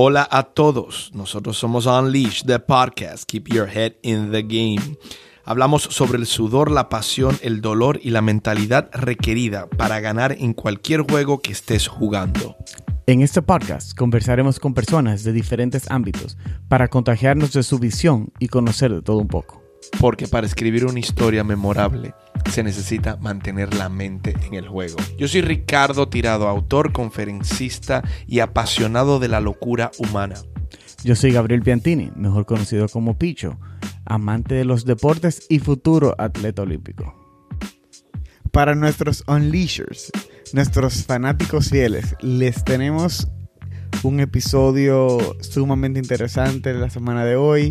Hola 0.00 0.28
a 0.30 0.44
todos, 0.44 1.10
nosotros 1.12 1.58
somos 1.58 1.86
Unleash, 1.86 2.44
the 2.44 2.60
podcast, 2.60 3.24
Keep 3.28 3.48
Your 3.48 3.68
Head 3.68 3.94
in 4.02 4.30
the 4.30 4.42
Game. 4.42 4.96
Hablamos 5.44 5.82
sobre 5.82 6.18
el 6.18 6.26
sudor, 6.26 6.70
la 6.70 6.88
pasión, 6.88 7.36
el 7.42 7.60
dolor 7.60 7.98
y 8.00 8.10
la 8.10 8.22
mentalidad 8.22 8.90
requerida 8.92 9.68
para 9.68 9.98
ganar 9.98 10.36
en 10.38 10.54
cualquier 10.54 11.00
juego 11.00 11.40
que 11.40 11.50
estés 11.50 11.88
jugando. 11.88 12.54
En 13.08 13.22
este 13.22 13.42
podcast 13.42 13.98
conversaremos 13.98 14.60
con 14.60 14.72
personas 14.72 15.24
de 15.24 15.32
diferentes 15.32 15.90
ámbitos 15.90 16.38
para 16.68 16.86
contagiarnos 16.86 17.52
de 17.52 17.64
su 17.64 17.80
visión 17.80 18.32
y 18.38 18.46
conocer 18.46 18.94
de 18.94 19.02
todo 19.02 19.16
un 19.16 19.26
poco. 19.26 19.57
Porque 20.00 20.28
para 20.28 20.46
escribir 20.46 20.86
una 20.86 21.00
historia 21.00 21.44
memorable 21.44 22.14
se 22.50 22.62
necesita 22.62 23.16
mantener 23.16 23.74
la 23.74 23.88
mente 23.88 24.34
en 24.46 24.54
el 24.54 24.68
juego. 24.68 24.96
Yo 25.18 25.28
soy 25.28 25.42
Ricardo 25.42 26.08
Tirado, 26.08 26.48
autor, 26.48 26.92
conferencista 26.92 28.02
y 28.26 28.40
apasionado 28.40 29.18
de 29.18 29.28
la 29.28 29.40
locura 29.40 29.90
humana. 29.98 30.36
Yo 31.04 31.14
soy 31.14 31.32
Gabriel 31.32 31.62
Piantini, 31.62 32.10
mejor 32.16 32.46
conocido 32.46 32.88
como 32.88 33.18
Picho, 33.18 33.58
amante 34.04 34.54
de 34.54 34.64
los 34.64 34.84
deportes 34.84 35.46
y 35.48 35.58
futuro 35.58 36.14
atleta 36.18 36.62
olímpico. 36.62 37.14
Para 38.50 38.74
nuestros 38.74 39.22
unleashers, 39.28 40.10
nuestros 40.52 41.04
fanáticos 41.04 41.68
fieles, 41.68 42.16
les 42.20 42.64
tenemos 42.64 43.28
un 44.02 44.20
episodio 44.20 45.36
sumamente 45.40 45.98
interesante 45.98 46.72
la 46.74 46.90
semana 46.90 47.24
de 47.24 47.36
hoy. 47.36 47.70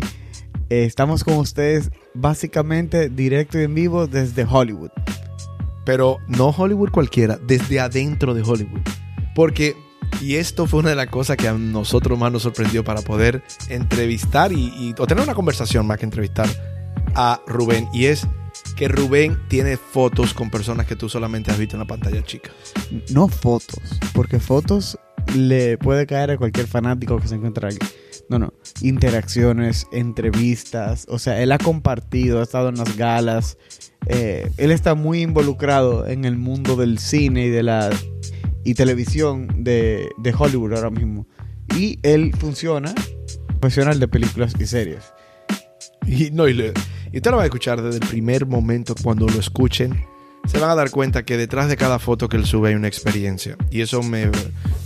Eh, 0.70 0.84
estamos 0.84 1.24
con 1.24 1.34
ustedes 1.34 1.90
básicamente 2.12 3.08
directo 3.08 3.58
y 3.58 3.64
en 3.64 3.74
vivo 3.74 4.06
desde 4.06 4.44
Hollywood. 4.44 4.90
Pero 5.84 6.18
no 6.28 6.48
Hollywood 6.48 6.90
cualquiera, 6.90 7.38
desde 7.46 7.80
adentro 7.80 8.34
de 8.34 8.42
Hollywood. 8.42 8.80
Porque, 9.34 9.76
y 10.20 10.34
esto 10.34 10.66
fue 10.66 10.80
una 10.80 10.90
de 10.90 10.96
las 10.96 11.06
cosas 11.06 11.38
que 11.38 11.48
a 11.48 11.54
nosotros 11.54 12.18
más 12.18 12.30
nos 12.30 12.42
sorprendió 12.42 12.84
para 12.84 13.00
poder 13.00 13.42
entrevistar 13.70 14.52
y, 14.52 14.94
o 14.98 15.06
tener 15.06 15.24
una 15.24 15.34
conversación 15.34 15.86
más 15.86 15.98
que 15.98 16.04
entrevistar 16.04 16.48
a 17.14 17.40
Rubén. 17.46 17.88
Y 17.94 18.06
es 18.06 18.26
que 18.76 18.88
Rubén 18.88 19.38
tiene 19.48 19.78
fotos 19.78 20.34
con 20.34 20.50
personas 20.50 20.86
que 20.86 20.96
tú 20.96 21.08
solamente 21.08 21.50
has 21.50 21.58
visto 21.58 21.76
en 21.76 21.80
la 21.80 21.86
pantalla 21.86 22.22
chica. 22.22 22.50
No 23.10 23.28
fotos, 23.28 23.98
porque 24.12 24.38
fotos 24.38 24.98
le 25.34 25.78
puede 25.78 26.06
caer 26.06 26.32
a 26.32 26.36
cualquier 26.36 26.66
fanático 26.66 27.18
que 27.18 27.28
se 27.28 27.36
encuentre 27.36 27.68
aquí. 27.68 27.78
No, 28.28 28.38
no. 28.38 28.52
Interacciones, 28.82 29.86
entrevistas. 29.92 31.06
O 31.08 31.18
sea, 31.18 31.42
él 31.42 31.52
ha 31.52 31.58
compartido, 31.58 32.40
ha 32.40 32.42
estado 32.42 32.68
en 32.68 32.76
las 32.76 32.96
galas. 32.96 33.56
Eh, 34.06 34.50
él 34.56 34.70
está 34.70 34.94
muy 34.94 35.22
involucrado 35.22 36.06
en 36.06 36.24
el 36.24 36.36
mundo 36.36 36.76
del 36.76 36.98
cine 36.98 37.46
y 37.46 37.50
de 37.50 37.62
la 37.62 37.90
y 38.64 38.74
televisión 38.74 39.64
de, 39.64 40.08
de 40.18 40.34
Hollywood 40.36 40.74
ahora 40.74 40.90
mismo. 40.90 41.26
Y 41.74 41.98
él 42.02 42.32
funciona 42.38 42.94
profesional 43.60 43.98
de 43.98 44.08
películas 44.08 44.54
y 44.58 44.66
series. 44.66 45.12
Y, 46.06 46.30
no, 46.30 46.48
y, 46.48 46.54
le, 46.54 46.72
y 47.12 47.18
usted 47.18 47.30
lo 47.30 47.38
va 47.38 47.42
a 47.42 47.46
escuchar 47.46 47.82
desde 47.82 48.00
el 48.00 48.08
primer 48.08 48.46
momento 48.46 48.94
cuando 49.02 49.26
lo 49.26 49.38
escuchen 49.38 50.04
se 50.48 50.58
van 50.58 50.70
a 50.70 50.74
dar 50.74 50.90
cuenta 50.90 51.24
que 51.24 51.36
detrás 51.36 51.68
de 51.68 51.76
cada 51.76 51.98
foto 51.98 52.28
que 52.28 52.38
él 52.38 52.46
sube 52.46 52.70
hay 52.70 52.74
una 52.74 52.88
experiencia. 52.88 53.56
Y 53.70 53.82
eso 53.82 54.02
me. 54.02 54.30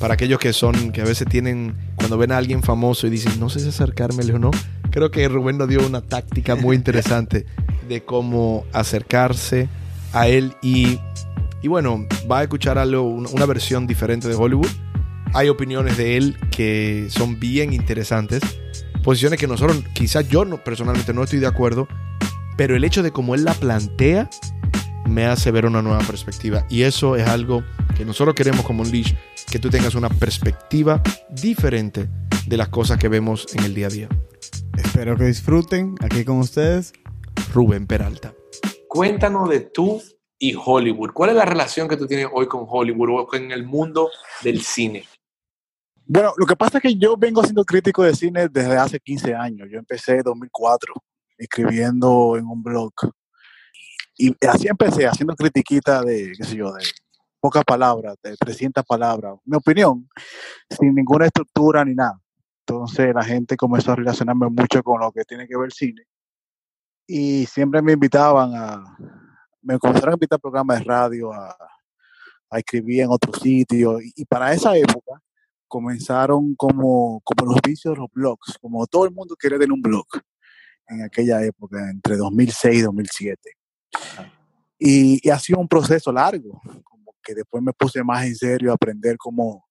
Para 0.00 0.14
aquellos 0.14 0.41
que 0.41 0.52
son. 0.52 0.91
que 0.91 1.00
a 1.00 1.04
veces 1.04 1.28
tienen. 1.28 1.77
cuando 1.94 2.19
ven 2.19 2.32
a 2.32 2.36
alguien 2.36 2.62
famoso 2.62 3.06
y 3.06 3.10
dicen, 3.10 3.38
no 3.38 3.48
sé 3.48 3.60
si 3.60 3.69
acercármele 3.69 4.34
o 4.34 4.38
no. 4.38 4.50
Creo 4.91 5.10
que 5.10 5.27
Rubén 5.28 5.58
nos 5.58 5.69
dio 5.69 5.86
una 5.86 6.02
táctica 6.02 6.56
muy 6.56 6.77
interesante 6.77 7.46
de 7.88 8.02
cómo 8.02 8.66
acercarse 8.72 9.69
a 10.12 10.27
él. 10.27 10.54
Y, 10.62 10.98
y 11.62 11.69
bueno, 11.69 12.06
va 12.30 12.41
a 12.41 12.42
escuchar 12.42 12.76
algo, 12.76 13.02
una 13.04 13.47
versión 13.47 13.86
diferente 13.86 14.28
de 14.28 14.34
Hollywood. 14.34 14.69
Hay 15.32 15.48
opiniones 15.48 15.97
de 15.97 16.16
él 16.16 16.36
que 16.50 17.06
son 17.08 17.38
bien 17.38 17.72
interesantes. 17.72 18.42
Posiciones 19.04 19.38
que 19.38 19.47
nosotros, 19.47 19.82
quizás 19.94 20.28
yo 20.28 20.44
no, 20.44 20.58
personalmente 20.58 21.14
no 21.14 21.22
estoy 21.22 21.38
de 21.38 21.47
acuerdo. 21.47 21.86
Pero 22.56 22.76
el 22.76 22.84
hecho 22.84 23.02
de 23.02 23.12
cómo 23.12 23.34
él 23.34 23.44
la 23.44 23.54
plantea 23.54 24.28
me 25.08 25.27
hace 25.27 25.50
ver 25.50 25.66
una 25.66 25.82
nueva 25.82 26.00
perspectiva. 26.00 26.66
Y 26.69 26.82
eso 26.82 27.16
es 27.16 27.26
algo 27.26 27.62
que 27.97 28.04
nosotros 28.04 28.34
queremos 28.34 28.65
como 28.65 28.82
un 28.82 28.91
leash, 28.91 29.15
que 29.50 29.59
tú 29.59 29.71
tengas 29.71 29.94
una 29.94 30.09
perspectiva 30.09 31.03
diferente 31.31 32.09
de 32.47 32.56
las 32.56 32.69
cosas 32.69 32.99
que 32.99 33.09
vemos 33.09 33.47
en 33.54 33.65
el 33.65 33.75
día 33.75 33.87
a 33.87 33.91
día. 33.91 34.09
Espero 34.76 35.16
que 35.16 35.25
disfruten 35.25 35.94
aquí 36.00 36.25
con 36.25 36.38
ustedes. 36.38 36.93
Rubén 37.53 37.87
Peralta. 37.87 38.34
Cuéntanos 38.88 39.49
de 39.49 39.60
tú 39.60 40.03
y 40.38 40.54
Hollywood. 40.54 41.12
¿Cuál 41.12 41.31
es 41.31 41.37
la 41.37 41.44
relación 41.44 41.88
que 41.88 41.97
tú 41.97 42.06
tienes 42.06 42.26
hoy 42.32 42.47
con 42.47 42.65
Hollywood 42.69 43.21
o 43.21 43.26
con 43.26 43.50
el 43.53 43.65
mundo 43.65 44.10
del 44.43 44.62
cine? 44.62 45.05
Bueno, 46.05 46.32
lo 46.37 46.47
que 46.47 46.56
pasa 46.56 46.78
es 46.78 46.82
que 46.82 46.97
yo 46.97 47.16
vengo 47.16 47.43
siendo 47.43 47.65
crítico 47.65 48.03
de 48.03 48.15
cine 48.15 48.49
desde 48.49 48.76
hace 48.76 48.99
15 48.99 49.34
años. 49.34 49.69
Yo 49.71 49.78
empecé 49.78 50.16
en 50.16 50.22
2004 50.22 50.94
escribiendo 51.38 52.37
en 52.37 52.47
un 52.47 52.62
blog 52.62 52.93
y 54.17 54.34
así 54.47 54.69
empecé, 54.69 55.06
haciendo 55.06 55.34
critiquita 55.34 56.03
de, 56.03 56.33
qué 56.37 56.45
sé 56.45 56.56
yo, 56.56 56.73
de 56.73 56.84
pocas 57.41 57.65
palabras, 57.65 58.17
de 58.23 58.37
300 58.37 58.84
palabras, 58.84 59.34
mi 59.45 59.56
opinión, 59.56 60.09
sin 60.71 60.95
ninguna 60.95 61.27
estructura 61.27 61.84
ni 61.84 61.95
nada. 61.95 62.21
Entonces 62.67 63.12
la 63.15 63.25
gente 63.25 63.56
comenzó 63.56 63.93
a 63.93 63.97
relacionarme 63.97 64.49
mucho 64.49 64.83
con 64.83 65.00
lo 65.00 65.11
que 65.11 65.25
tiene 65.25 65.49
que 65.49 65.56
ver 65.56 65.73
cine. 65.73 66.03
Y 67.06 67.47
siempre 67.47 67.83
me 67.83 67.93
invitaban 67.93 68.53
a, 68.55 68.97
me 69.61 69.78
comenzaron 69.78 70.11
a 70.11 70.15
invitar 70.15 70.37
a 70.37 70.41
programas 70.41 70.79
de 70.79 70.84
radio, 70.84 71.33
a, 71.33 71.56
a 72.53 72.59
escribir 72.59 73.00
en 73.00 73.11
otros 73.11 73.41
sitios. 73.41 74.00
Y, 74.15 74.25
para 74.27 74.53
esa 74.53 74.77
época 74.77 75.21
comenzaron 75.67 76.55
como, 76.55 77.21
como 77.25 77.50
los 77.50 77.61
vicios 77.62 77.97
los 77.97 78.11
blogs, 78.12 78.59
como 78.61 78.87
todo 78.87 79.06
el 79.06 79.12
mundo 79.12 79.34
quería 79.37 79.59
tener 79.59 79.73
un 79.73 79.81
blog 79.81 80.06
en 80.89 81.03
aquella 81.03 81.43
época, 81.43 81.91
entre 81.91 82.17
2006 82.17 82.79
y 82.79 82.83
2007. 82.83 83.50
Y, 84.78 85.28
ha 85.30 85.38
sido 85.38 85.60
un 85.60 85.69
proceso 85.69 86.12
largo, 86.12 86.60
como 86.84 87.14
que 87.22 87.34
después 87.34 87.62
me 87.62 87.72
puse 87.72 88.03
más 88.03 88.25
en 88.26 88.34
serio 88.34 88.72
a 88.72 88.75
aprender 88.75 89.16
cómo, 89.16 89.64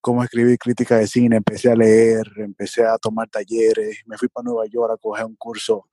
cómo 0.00 0.22
escribir 0.22 0.58
crítica 0.58 0.96
de 0.98 1.06
cine, 1.06 1.36
empecé 1.36 1.70
a 1.70 1.76
leer, 1.76 2.26
empecé 2.36 2.84
a 2.84 2.98
tomar 2.98 3.28
talleres, 3.28 4.02
me 4.06 4.18
fui 4.18 4.28
para 4.28 4.44
Nueva 4.44 4.66
York 4.66 4.92
a 4.92 4.98
coger 4.98 5.24
un 5.24 5.36
curso 5.36 5.88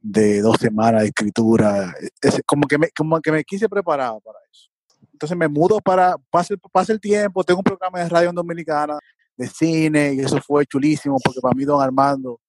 de 0.00 0.42
dos 0.42 0.56
semanas 0.60 1.00
de 1.00 1.08
escritura, 1.08 1.94
es, 2.20 2.42
como, 2.44 2.66
que 2.66 2.76
me, 2.76 2.90
como 2.90 3.18
que 3.22 3.32
me 3.32 3.42
quise 3.42 3.68
preparar 3.70 4.20
para 4.22 4.38
eso. 4.52 4.70
Entonces 5.10 5.38
me 5.38 5.48
mudo 5.48 5.78
para, 5.80 6.16
pase, 6.28 6.56
pase 6.70 6.92
el 6.92 7.00
tiempo, 7.00 7.42
tengo 7.42 7.60
un 7.60 7.64
programa 7.64 8.00
de 8.00 8.08
radio 8.10 8.28
en 8.28 8.34
Dominicana 8.34 8.98
de 9.36 9.46
cine 9.46 10.12
y 10.12 10.20
eso 10.20 10.40
fue 10.40 10.66
chulísimo 10.66 11.16
porque 11.24 11.40
para 11.40 11.54
mí 11.54 11.64
don 11.64 11.80
Armando 11.80 12.40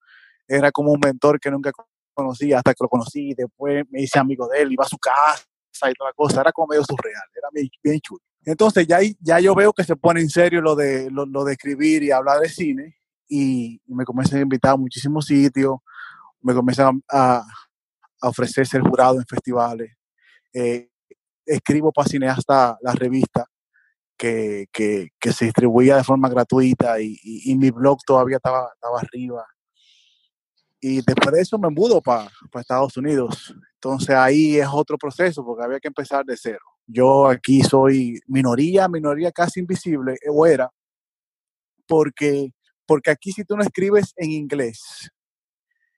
era 0.46 0.70
como 0.70 0.92
un 0.92 1.00
mentor 1.00 1.40
que 1.40 1.50
nunca 1.50 1.72
conocí 2.16 2.52
hasta 2.52 2.72
que 2.72 2.82
lo 2.82 2.88
conocí, 2.88 3.34
después 3.34 3.84
me 3.90 4.02
hice 4.02 4.18
amigo 4.18 4.48
de 4.48 4.62
él, 4.62 4.72
iba 4.72 4.84
a 4.84 4.88
su 4.88 4.98
casa 4.98 5.46
y 5.90 5.94
toda 5.94 6.10
la 6.10 6.14
cosa, 6.14 6.40
era 6.40 6.52
como 6.52 6.68
medio 6.68 6.82
surreal, 6.84 7.22
era 7.34 7.48
bien, 7.52 8.00
chulo. 8.00 8.22
Entonces 8.44 8.86
ya, 8.86 8.98
ya 9.20 9.38
yo 9.40 9.54
veo 9.54 9.72
que 9.72 9.84
se 9.84 9.96
pone 9.96 10.20
en 10.20 10.30
serio 10.30 10.60
lo 10.60 10.74
de, 10.74 11.10
lo, 11.10 11.44
de 11.44 11.52
escribir 11.52 12.02
y 12.02 12.10
hablar 12.10 12.40
de 12.40 12.48
cine 12.48 12.96
y 13.28 13.80
me 13.86 14.04
comienzan 14.04 14.38
a 14.38 14.42
invitar 14.42 14.72
a 14.72 14.76
muchísimos 14.76 15.26
sitios, 15.26 15.76
me 16.40 16.54
comienzan 16.54 17.02
a, 17.10 17.44
a 18.20 18.28
ofrecer 18.28 18.66
ser 18.66 18.80
jurado 18.82 19.16
en 19.16 19.26
festivales. 19.26 19.92
Eh, 20.54 20.88
escribo 21.44 21.92
para 21.92 22.08
cineasta 22.08 22.78
la 22.80 22.92
revista 22.92 23.46
que, 24.16 24.66
que, 24.72 25.10
que, 25.20 25.32
se 25.32 25.46
distribuía 25.46 25.96
de 25.96 26.04
forma 26.04 26.28
gratuita 26.28 27.00
y, 27.00 27.18
y, 27.22 27.52
y 27.52 27.56
mi 27.56 27.70
blog 27.70 27.98
todavía 28.06 28.36
estaba, 28.36 28.70
estaba 28.74 29.00
arriba. 29.00 29.44
Y 30.88 31.02
después 31.02 31.34
de 31.34 31.40
eso 31.40 31.58
me 31.58 31.68
mudo 31.68 32.00
para 32.00 32.30
Estados 32.60 32.96
Unidos. 32.96 33.52
Entonces 33.74 34.10
ahí 34.10 34.56
es 34.56 34.68
otro 34.72 34.96
proceso 34.96 35.44
porque 35.44 35.64
había 35.64 35.80
que 35.80 35.88
empezar 35.88 36.24
de 36.24 36.36
cero. 36.36 36.64
Yo 36.86 37.26
aquí 37.26 37.60
soy 37.64 38.20
minoría, 38.28 38.86
minoría 38.86 39.32
casi 39.32 39.58
invisible, 39.58 40.12
eh, 40.12 40.28
o 40.30 40.46
era, 40.46 40.70
porque, 41.88 42.52
porque 42.86 43.10
aquí 43.10 43.32
si 43.32 43.42
tú 43.42 43.56
no 43.56 43.64
escribes 43.64 44.12
en 44.16 44.30
inglés, 44.30 45.10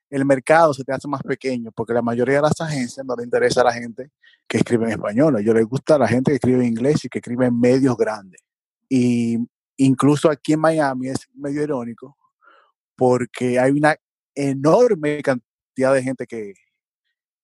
el 0.09 0.25
mercado 0.25 0.73
se 0.73 0.83
te 0.83 0.91
hace 0.91 1.07
más 1.07 1.21
pequeño, 1.21 1.71
porque 1.75 1.93
la 1.93 2.01
mayoría 2.01 2.37
de 2.37 2.41
las 2.41 2.59
agencias 2.59 3.05
no 3.05 3.15
le 3.15 3.25
interesa 3.25 3.61
a 3.61 3.65
la 3.65 3.73
gente 3.73 4.09
que 4.47 4.57
escribe 4.57 4.85
en 4.85 4.93
español. 4.93 5.35
A 5.35 5.39
ellos 5.39 5.53
les 5.53 5.67
gusta 5.67 5.95
a 5.95 5.99
la 5.99 6.07
gente 6.07 6.31
que 6.31 6.37
escribe 6.37 6.63
en 6.63 6.69
inglés 6.69 7.05
y 7.05 7.09
que 7.09 7.19
escribe 7.19 7.45
en 7.45 7.59
medios 7.59 7.95
grandes. 7.95 8.41
Y 8.89 9.37
incluso 9.77 10.31
aquí 10.31 10.53
en 10.53 10.61
Miami 10.61 11.09
es 11.09 11.29
medio 11.35 11.61
irónico, 11.61 12.17
porque 12.95 13.59
hay 13.59 13.69
una 13.69 13.95
enorme 14.47 15.21
cantidad 15.21 15.93
de 15.93 16.03
gente 16.03 16.25
que, 16.25 16.53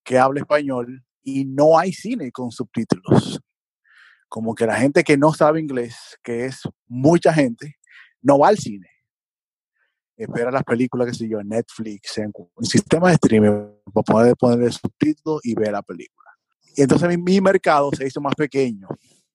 que 0.04 0.18
habla 0.18 0.42
español 0.42 1.04
y 1.24 1.46
no 1.46 1.78
hay 1.78 1.92
cine 1.92 2.32
con 2.32 2.52
subtítulos. 2.52 3.42
Como 4.30 4.56
que 4.56 4.66
la 4.66 4.76
gente 4.76 5.04
que 5.04 5.18
no 5.18 5.34
sabe 5.34 5.60
inglés, 5.60 5.96
que 6.24 6.46
es 6.46 6.62
mucha 6.88 7.34
gente, 7.34 7.76
no 8.22 8.40
va 8.40 8.50
al 8.50 8.58
cine. 8.58 8.88
Espera 10.18 10.50
las 10.52 10.64
películas, 10.64 11.08
que 11.08 11.14
sé 11.14 11.28
yo, 11.28 11.40
en 11.40 11.50
Netflix, 11.50 12.18
en, 12.18 12.32
sistemas 12.62 13.12
de 13.12 13.16
streaming, 13.16 13.68
para 13.94 14.04
poder 14.04 14.36
poner 14.36 14.64
el 14.64 14.72
subtítulo 14.72 15.40
y 15.44 15.54
ver 15.56 15.72
la 15.72 15.82
película. 15.82 16.30
Y 16.76 16.82
entonces 16.82 17.10
mi, 17.10 17.18
mi 17.18 17.42
mercado 17.42 17.90
se 17.96 18.08
hizo 18.08 18.22
más 18.22 18.36
pequeño, 18.36 18.88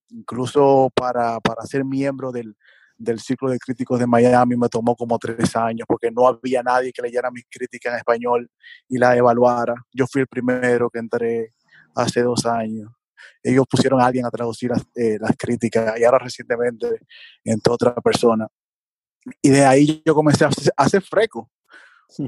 incluso 0.09 0.91
para, 0.95 1.41
para 1.41 1.63
ser 1.67 1.85
miembro 1.85 2.33
del, 2.33 2.56
del 3.00 3.19
ciclo 3.19 3.50
de 3.50 3.58
críticos 3.58 3.99
de 3.99 4.06
Miami 4.06 4.56
me 4.56 4.69
tomó 4.69 4.94
como 4.94 5.19
tres 5.19 5.56
años 5.56 5.87
porque 5.88 6.11
no 6.11 6.29
había 6.29 6.62
nadie 6.62 6.93
que 6.93 7.00
leyera 7.00 7.31
mis 7.31 7.44
críticas 7.50 7.94
en 7.94 7.99
español 7.99 8.50
y 8.88 8.99
la 8.99 9.17
evaluara. 9.17 9.75
Yo 9.91 10.06
fui 10.06 10.20
el 10.20 10.26
primero 10.26 10.91
que 10.91 10.99
entré 10.99 11.55
hace 11.94 12.20
dos 12.20 12.44
años. 12.44 12.91
Ellos 13.43 13.64
pusieron 13.69 14.02
a 14.02 14.06
alguien 14.06 14.26
a 14.26 14.31
traducir 14.31 14.70
las, 14.70 14.82
eh, 14.94 15.17
las 15.19 15.35
críticas 15.37 15.99
y 15.99 16.05
ahora 16.05 16.19
recientemente 16.19 17.00
entró 17.43 17.75
otra 17.75 17.94
persona. 17.94 18.47
Y 19.41 19.49
de 19.49 19.64
ahí 19.64 20.03
yo 20.05 20.14
comencé 20.14 20.44
a 20.44 20.49
hacer, 20.49 20.73
a 20.76 20.85
hacer 20.85 21.03
freco, 21.03 21.50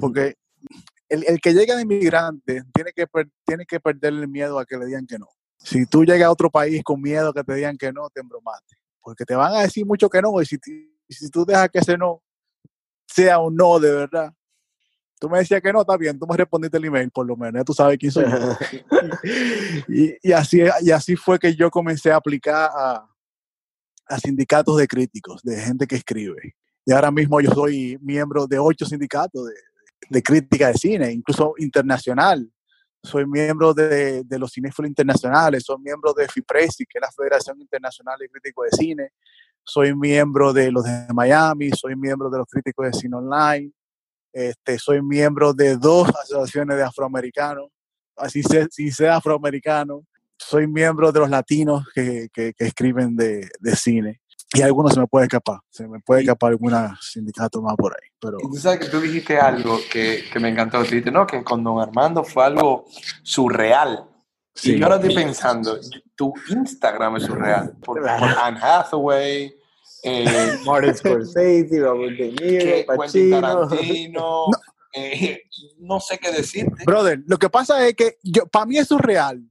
porque 0.01 0.37
el, 1.09 1.25
el, 1.27 1.41
que 1.41 1.53
llega 1.53 1.77
de 1.77 1.83
inmigrante 1.83 2.63
tiene 2.73 2.93
que, 2.93 3.07
per, 3.07 3.29
tiene 3.45 3.67
que 3.67 3.79
perder 3.79 4.15
el 4.15 4.29
miedo 4.29 4.59
a 4.59 4.65
que 4.65 4.79
le 4.79 4.87
digan 4.87 5.07
que 5.07 5.19
no. 5.19 5.29
Si 5.59 5.85
tú 5.85 6.05
llegas 6.05 6.29
a 6.29 6.31
otro 6.31 6.51
país 6.51 6.83
con 6.83 7.01
miedo 7.01 7.29
a 7.29 7.35
que 7.35 7.45
te 7.45 7.55
digan 7.55 7.77
que 7.77 7.93
no, 7.93 8.09
te 8.09 8.21
embromaste 8.21 8.82
porque 9.03 9.25
te 9.25 9.35
van 9.35 9.55
a 9.55 9.63
decir 9.63 9.85
mucho 9.85 10.09
que 10.09 10.23
no, 10.23 10.41
y 10.41 10.47
si, 10.47 10.59
si 11.09 11.31
tú 11.31 11.45
dejas 11.45 11.69
que 11.71 11.79
ese 11.79 11.99
no 11.99 12.23
sea 13.07 13.39
un 13.39 13.57
no 13.57 13.79
de 13.79 13.93
verdad, 13.93 14.33
tú 15.19 15.29
me 15.29 15.39
decías 15.39 15.61
que 15.61 15.73
no, 15.73 15.83
está 15.83 15.97
bien, 15.97 16.19
tú 16.19 16.27
me 16.27 16.37
respondiste 16.37 16.79
el 16.79 16.85
email 16.85 17.11
por 17.11 17.27
lo 17.27 17.37
menos, 17.37 17.61
ya 17.61 17.65
tú 17.65 17.75
sabes 17.75 17.99
quién 17.99 18.13
soy. 18.13 18.25
y, 19.89 20.29
y, 20.29 20.33
así, 20.33 20.63
y 20.81 20.91
así 20.91 21.17
fue 21.17 21.39
que 21.39 21.55
yo 21.55 21.71
comencé 21.71 22.11
a 22.11 22.17
aplicar 22.17 22.71
a, 22.75 23.07
a 24.07 24.19
sindicatos 24.19 24.77
de 24.77 24.89
críticos, 24.89 25.43
de 25.43 25.61
gente 25.61 25.87
que 25.87 25.97
escribe. 25.97 26.57
Y 26.85 26.93
ahora 26.93 27.11
mismo 27.11 27.41
yo 27.41 27.51
soy 27.53 27.99
miembro 28.01 28.47
de 28.47 28.59
ocho 28.59 28.85
sindicatos 28.85 29.47
de, 29.47 29.55
de 30.11 30.23
crítica 30.23 30.69
de 30.69 30.75
cine, 30.75 31.13
incluso 31.13 31.55
internacional 31.59 32.51
soy 33.03 33.27
miembro 33.27 33.75
de, 33.75 34.25
los 34.31 34.53
cinéfilos 34.53 34.89
internacionales, 34.89 35.65
soy 35.65 35.79
miembro 35.81 36.13
de 36.13 36.29
FIPRESI, 36.29 36.87
que 36.87 36.99
es 36.99 37.03
la 37.03 37.11
Federación 37.11 37.61
Internacional 37.61 38.17
de 38.19 38.29
Críticos 38.29 38.71
de 38.71 38.77
Cine, 38.77 39.09
soy 39.65 39.95
miembro 39.95 40.53
de 40.53 40.71
los 40.71 40.85
de 40.85 41.07
Miami, 41.13 41.71
soy 41.71 41.97
miembro 41.97 42.31
de 42.31 42.39
los 42.39 42.49
críticos 42.49 42.87
de 42.87 42.93
cine 42.93 43.17
online, 43.17 43.73
este, 44.33 44.79
soy 44.79 45.03
miembro 45.03 45.53
de 45.53 45.77
dos 45.77 46.09
asociaciones 46.09 46.77
de 46.77 46.85
afroamericanos, 46.85 47.69
así 48.17 48.43
sé, 48.43 48.69
si 48.71 48.91
sé 48.91 49.09
afroamericano, 49.09 50.07
soy 50.39 50.67
miembro 50.67 51.13
de 51.13 51.21
los 51.21 51.31
latinos 51.31 51.87
que, 51.95 52.29
que, 52.33 52.53
que 52.55 52.65
escriben 52.65 53.15
de, 53.17 53.49
de, 53.61 53.77
cine. 53.77 54.21
Y 54.55 54.63
algunos 54.63 54.93
se 54.93 55.01
me 55.01 55.07
puede 55.07 55.27
escapar, 55.27 55.61
se 55.71 55.89
me 55.89 56.01
puede 56.01 56.23
escapar 56.23 56.51
algún 56.51 56.75
sindicato 57.01 57.63
más 57.63 57.75
por 57.77 57.93
ahí. 57.93 58.09
Pero... 58.21 58.39
Tú 58.39 58.55
sabes 58.57 58.81
que 58.81 58.89
tú 58.89 59.01
dijiste 59.01 59.39
algo 59.39 59.79
que, 59.91 60.25
que 60.31 60.41
me 60.41 60.51
encantó, 60.51 60.79
tú 60.79 60.85
dijiste, 60.85 61.11
no, 61.11 61.27
que 61.27 61.43
con 61.43 61.65
Don 61.65 61.81
Armando 61.81 62.23
fue 62.23 62.45
algo 62.45 62.85
surreal. 63.23 64.09
Sí. 64.55 64.73
Y 64.75 64.79
yo 64.79 64.85
ahora 64.85 64.97
estoy 64.97 65.15
pensando, 65.15 65.79
tu 66.15 66.35
Instagram 66.51 67.17
es 67.17 67.23
surreal, 67.23 67.73
por, 67.83 68.01
por 68.01 68.09
Anne 68.09 68.59
Hathaway, 68.61 69.55
eh, 70.03 70.59
Martin 70.67 70.95
Scorsese, 70.95 71.81
Robert 71.81 72.19
De 72.19 72.33
Niro, 72.33 72.97
Pacino. 72.97 73.41
Tarantino, 73.41 74.21
no. 74.21 74.59
Eh, 74.95 75.45
no 75.79 76.01
sé 76.01 76.19
qué 76.19 76.31
decirte. 76.31 76.85
Brother, 76.85 77.23
lo 77.27 77.39
que 77.39 77.49
pasa 77.49 77.87
es 77.87 77.95
que 77.95 78.19
yo, 78.23 78.47
para 78.47 78.67
mí 78.67 78.77
es 78.77 78.89
surreal 78.89 79.43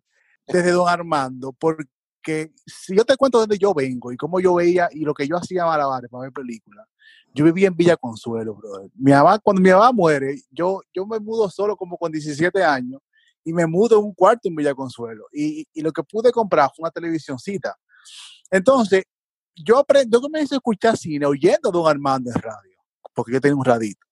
desde 0.48 0.71
Don 0.71 0.88
Armando, 0.88 1.53
porque 1.53 1.86
que 2.21 2.53
si 2.65 2.95
yo 2.95 3.03
te 3.03 3.15
cuento 3.18 3.39
dónde 3.39 3.57
yo 3.57 3.73
vengo 3.73 4.12
y 4.12 4.18
cómo 4.18 4.39
yo 4.39 4.56
veía 4.56 4.89
y 4.91 5.01
lo 5.01 5.13
que 5.13 5.27
yo 5.27 5.38
hacía 5.38 5.65
malabares 5.65 6.09
para 6.09 6.23
ver 6.23 6.33
películas, 6.33 6.88
yo 7.33 7.45
vivía 7.45 7.68
en 7.68 7.75
Villa 7.75 7.97
Consuelo, 7.97 8.56
brother. 8.56 8.89
Mi 8.95 9.12
mamá, 9.12 9.39
cuando 9.39 9.62
mi 9.62 9.69
mamá 9.69 9.91
muere, 9.91 10.41
yo, 10.50 10.81
yo 10.94 11.06
me 11.06 11.19
mudo 11.19 11.50
solo 11.50 11.75
como 11.77 11.97
con 11.97 12.12
17 12.12 12.63
años 12.63 13.01
y 13.44 13.53
me 13.53 13.65
mudo 13.65 14.00
en 14.00 14.06
un 14.06 14.13
cuarto 14.13 14.47
en 14.50 14.56
Villa 14.56 14.75
Consuelo. 14.75 15.25
Y, 15.31 15.65
y 15.73 15.81
lo 15.81 15.91
que 15.91 16.03
pude 16.03 16.31
comprar 16.31 16.69
fue 16.75 16.83
una 16.83 16.91
televisioncita. 16.91 17.75
Entonces, 18.50 19.06
yo, 19.56 19.79
aprendí, 19.79 20.12
yo 20.12 20.21
comencé 20.21 20.56
a 20.56 20.57
escuchar 20.57 20.97
cine 20.97 21.25
oyendo 21.25 21.69
a 21.69 21.71
Don 21.71 21.88
Armando 21.88 22.31
en 22.31 22.41
radio, 22.41 22.77
porque 23.13 23.33
yo 23.33 23.41
tenía 23.41 23.56
un 23.56 23.65
radito, 23.65 24.06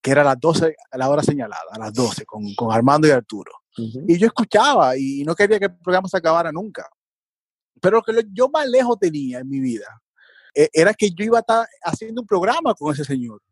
que 0.00 0.10
era 0.10 0.22
a 0.22 0.24
las 0.24 0.40
12, 0.40 0.76
a 0.90 0.98
la 0.98 1.08
hora 1.08 1.22
señalada, 1.22 1.70
a 1.72 1.78
las 1.78 1.92
12, 1.92 2.24
con, 2.24 2.54
con 2.54 2.72
Armando 2.72 3.08
y 3.08 3.10
Arturo. 3.10 3.52
Uh 3.76 3.82
-huh. 3.82 4.04
Y 4.08 4.18
yo 4.18 4.26
escuchaba 4.26 4.96
y 4.96 5.24
no 5.24 5.34
quería 5.34 5.58
que 5.58 5.66
el 5.66 5.76
programa 5.76 6.08
se 6.08 6.16
acabara 6.16 6.52
nunca. 6.52 6.88
Pero 7.80 7.98
lo 7.98 8.02
que 8.02 8.28
yo 8.32 8.48
más 8.48 8.68
lejos 8.68 8.98
tenía 8.98 9.40
en 9.40 9.48
mi 9.48 9.60
vida 9.60 9.86
eh, 10.54 10.68
era 10.72 10.94
que 10.94 11.10
yo 11.10 11.24
iba 11.24 11.38
a 11.38 11.40
estar 11.40 11.66
haciendo 11.82 12.22
un 12.22 12.26
programa 12.26 12.74
con 12.74 12.92
ese 12.92 13.04
señor. 13.04 13.42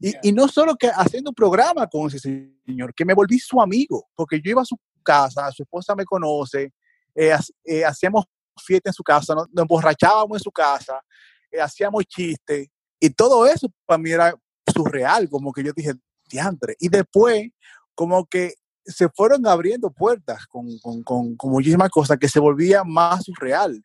Y, 0.00 0.12
yeah. 0.12 0.20
y, 0.22 0.32
no 0.32 0.46
solo 0.46 0.76
que 0.76 0.88
haciendo 0.88 1.30
un 1.30 1.34
programa 1.34 1.86
con 1.88 2.06
ese 2.06 2.18
señor, 2.64 2.94
que 2.94 3.04
me 3.04 3.14
volví 3.14 3.38
su 3.38 3.60
amigo, 3.60 4.08
porque 4.14 4.40
yo 4.40 4.52
iba 4.52 4.62
a 4.62 4.64
su 4.64 4.78
casa, 5.02 5.50
su 5.50 5.62
esposa 5.62 5.94
me 5.94 6.04
conoce, 6.04 6.72
eh, 7.14 7.36
eh, 7.64 7.84
hacíamos 7.84 8.24
fiesta 8.62 8.90
en 8.90 8.94
su 8.94 9.02
casa, 9.02 9.34
nos, 9.34 9.48
nos 9.50 9.62
emborrachábamos 9.62 10.38
en 10.38 10.42
su 10.42 10.52
casa, 10.52 11.00
eh, 11.50 11.60
hacíamos 11.60 12.04
chistes, 12.06 12.68
y 13.00 13.10
todo 13.10 13.46
eso 13.46 13.68
para 13.86 13.98
mí 13.98 14.10
era 14.10 14.34
surreal, 14.72 15.28
como 15.28 15.52
que 15.52 15.64
yo 15.64 15.72
dije, 15.74 15.94
diantre. 16.28 16.76
Y 16.78 16.88
después, 16.88 17.48
como 17.94 18.26
que 18.26 18.54
se 18.88 19.08
fueron 19.10 19.46
abriendo 19.46 19.90
puertas 19.90 20.46
con, 20.46 20.78
con, 20.78 21.02
con, 21.02 21.36
con, 21.36 21.50
muchísimas 21.50 21.90
cosas 21.90 22.18
que 22.18 22.28
se 22.28 22.40
volvía 22.40 22.84
más 22.84 23.24
surreal. 23.24 23.80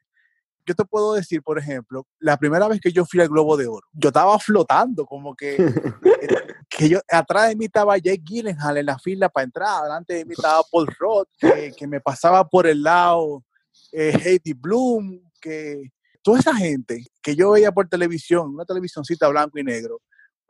Yo 0.65 0.73
te 0.73 0.85
puedo 0.85 1.13
decir, 1.13 1.43
por 1.43 1.59
ejemplo, 1.59 2.07
la 2.19 2.37
primera 2.37 2.67
vez 2.69 2.79
que 2.79 2.91
yo 2.91 3.05
fui 3.05 3.19
al 3.19 3.27
Globo 3.27 3.57
de 3.57 3.67
Oro, 3.67 3.85
yo 3.91 4.09
estaba 4.09 4.39
flotando, 4.39 5.05
como 5.05 5.35
que, 5.35 5.57
que 6.69 6.89
yo, 6.89 6.99
atrás 7.09 7.49
de 7.49 7.57
mí 7.57 7.65
estaba 7.65 7.97
Jake 7.97 8.23
Gyllenhaal 8.23 8.77
en 8.77 8.85
la 8.85 8.97
fila 8.97 9.27
para 9.27 9.43
entrar, 9.43 9.81
adelante 9.81 10.13
de 10.13 10.25
mí 10.25 10.33
estaba 10.33 10.63
Paul 10.71 10.87
Roth, 10.97 11.27
que, 11.37 11.73
que 11.77 11.85
me 11.85 11.99
pasaba 11.99 12.47
por 12.47 12.65
el 12.65 12.81
lado 12.81 13.43
eh, 13.91 14.17
Heidi 14.23 14.53
Bloom, 14.53 15.21
que 15.41 15.91
toda 16.21 16.39
esa 16.39 16.55
gente 16.55 17.05
que 17.21 17.35
yo 17.35 17.51
veía 17.51 17.71
por 17.71 17.89
televisión, 17.89 18.53
una 18.53 18.65
televisioncita 18.65 19.27
blanco 19.27 19.59
y 19.59 19.63
negro, 19.63 19.99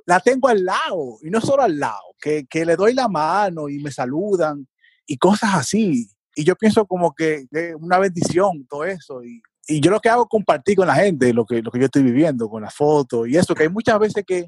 la 0.06 0.20
tengo 0.20 0.48
al 0.48 0.66
lado, 0.66 1.18
y 1.22 1.30
no 1.30 1.40
solo 1.42 1.64
al 1.64 1.80
lado, 1.80 2.16
que, 2.20 2.46
que 2.46 2.66
le 2.66 2.76
doy 2.76 2.94
la 2.94 3.08
mano 3.08 3.70
y 3.70 3.80
me 3.80 3.92
saludan 3.92 4.68
y 5.06 5.18
cosas 5.18 5.56
así. 5.56 6.08
Y 6.36 6.44
yo 6.44 6.56
pienso 6.56 6.86
como 6.86 7.14
que 7.14 7.46
es 7.52 7.76
una 7.80 8.00
bendición 8.00 8.66
todo 8.68 8.86
eso. 8.86 9.24
Y, 9.24 9.42
y, 9.68 9.80
yo 9.80 9.92
lo 9.92 10.00
que 10.00 10.10
hago 10.10 10.24
es 10.24 10.30
compartir 10.30 10.76
con 10.76 10.88
la 10.88 10.96
gente 10.96 11.34
lo 11.34 11.46
que, 11.46 11.62
lo 11.62 11.72
que 11.72 11.80
yo 11.80 11.86
estoy 11.86 12.04
viviendo, 12.04 12.50
con 12.50 12.64
las 12.64 12.74
fotos 12.74 13.28
y 13.28 13.38
eso, 13.38 13.56
que 13.56 13.64
hay 13.64 13.70
muchas 13.70 14.00
veces 14.00 14.24
que, 14.26 14.48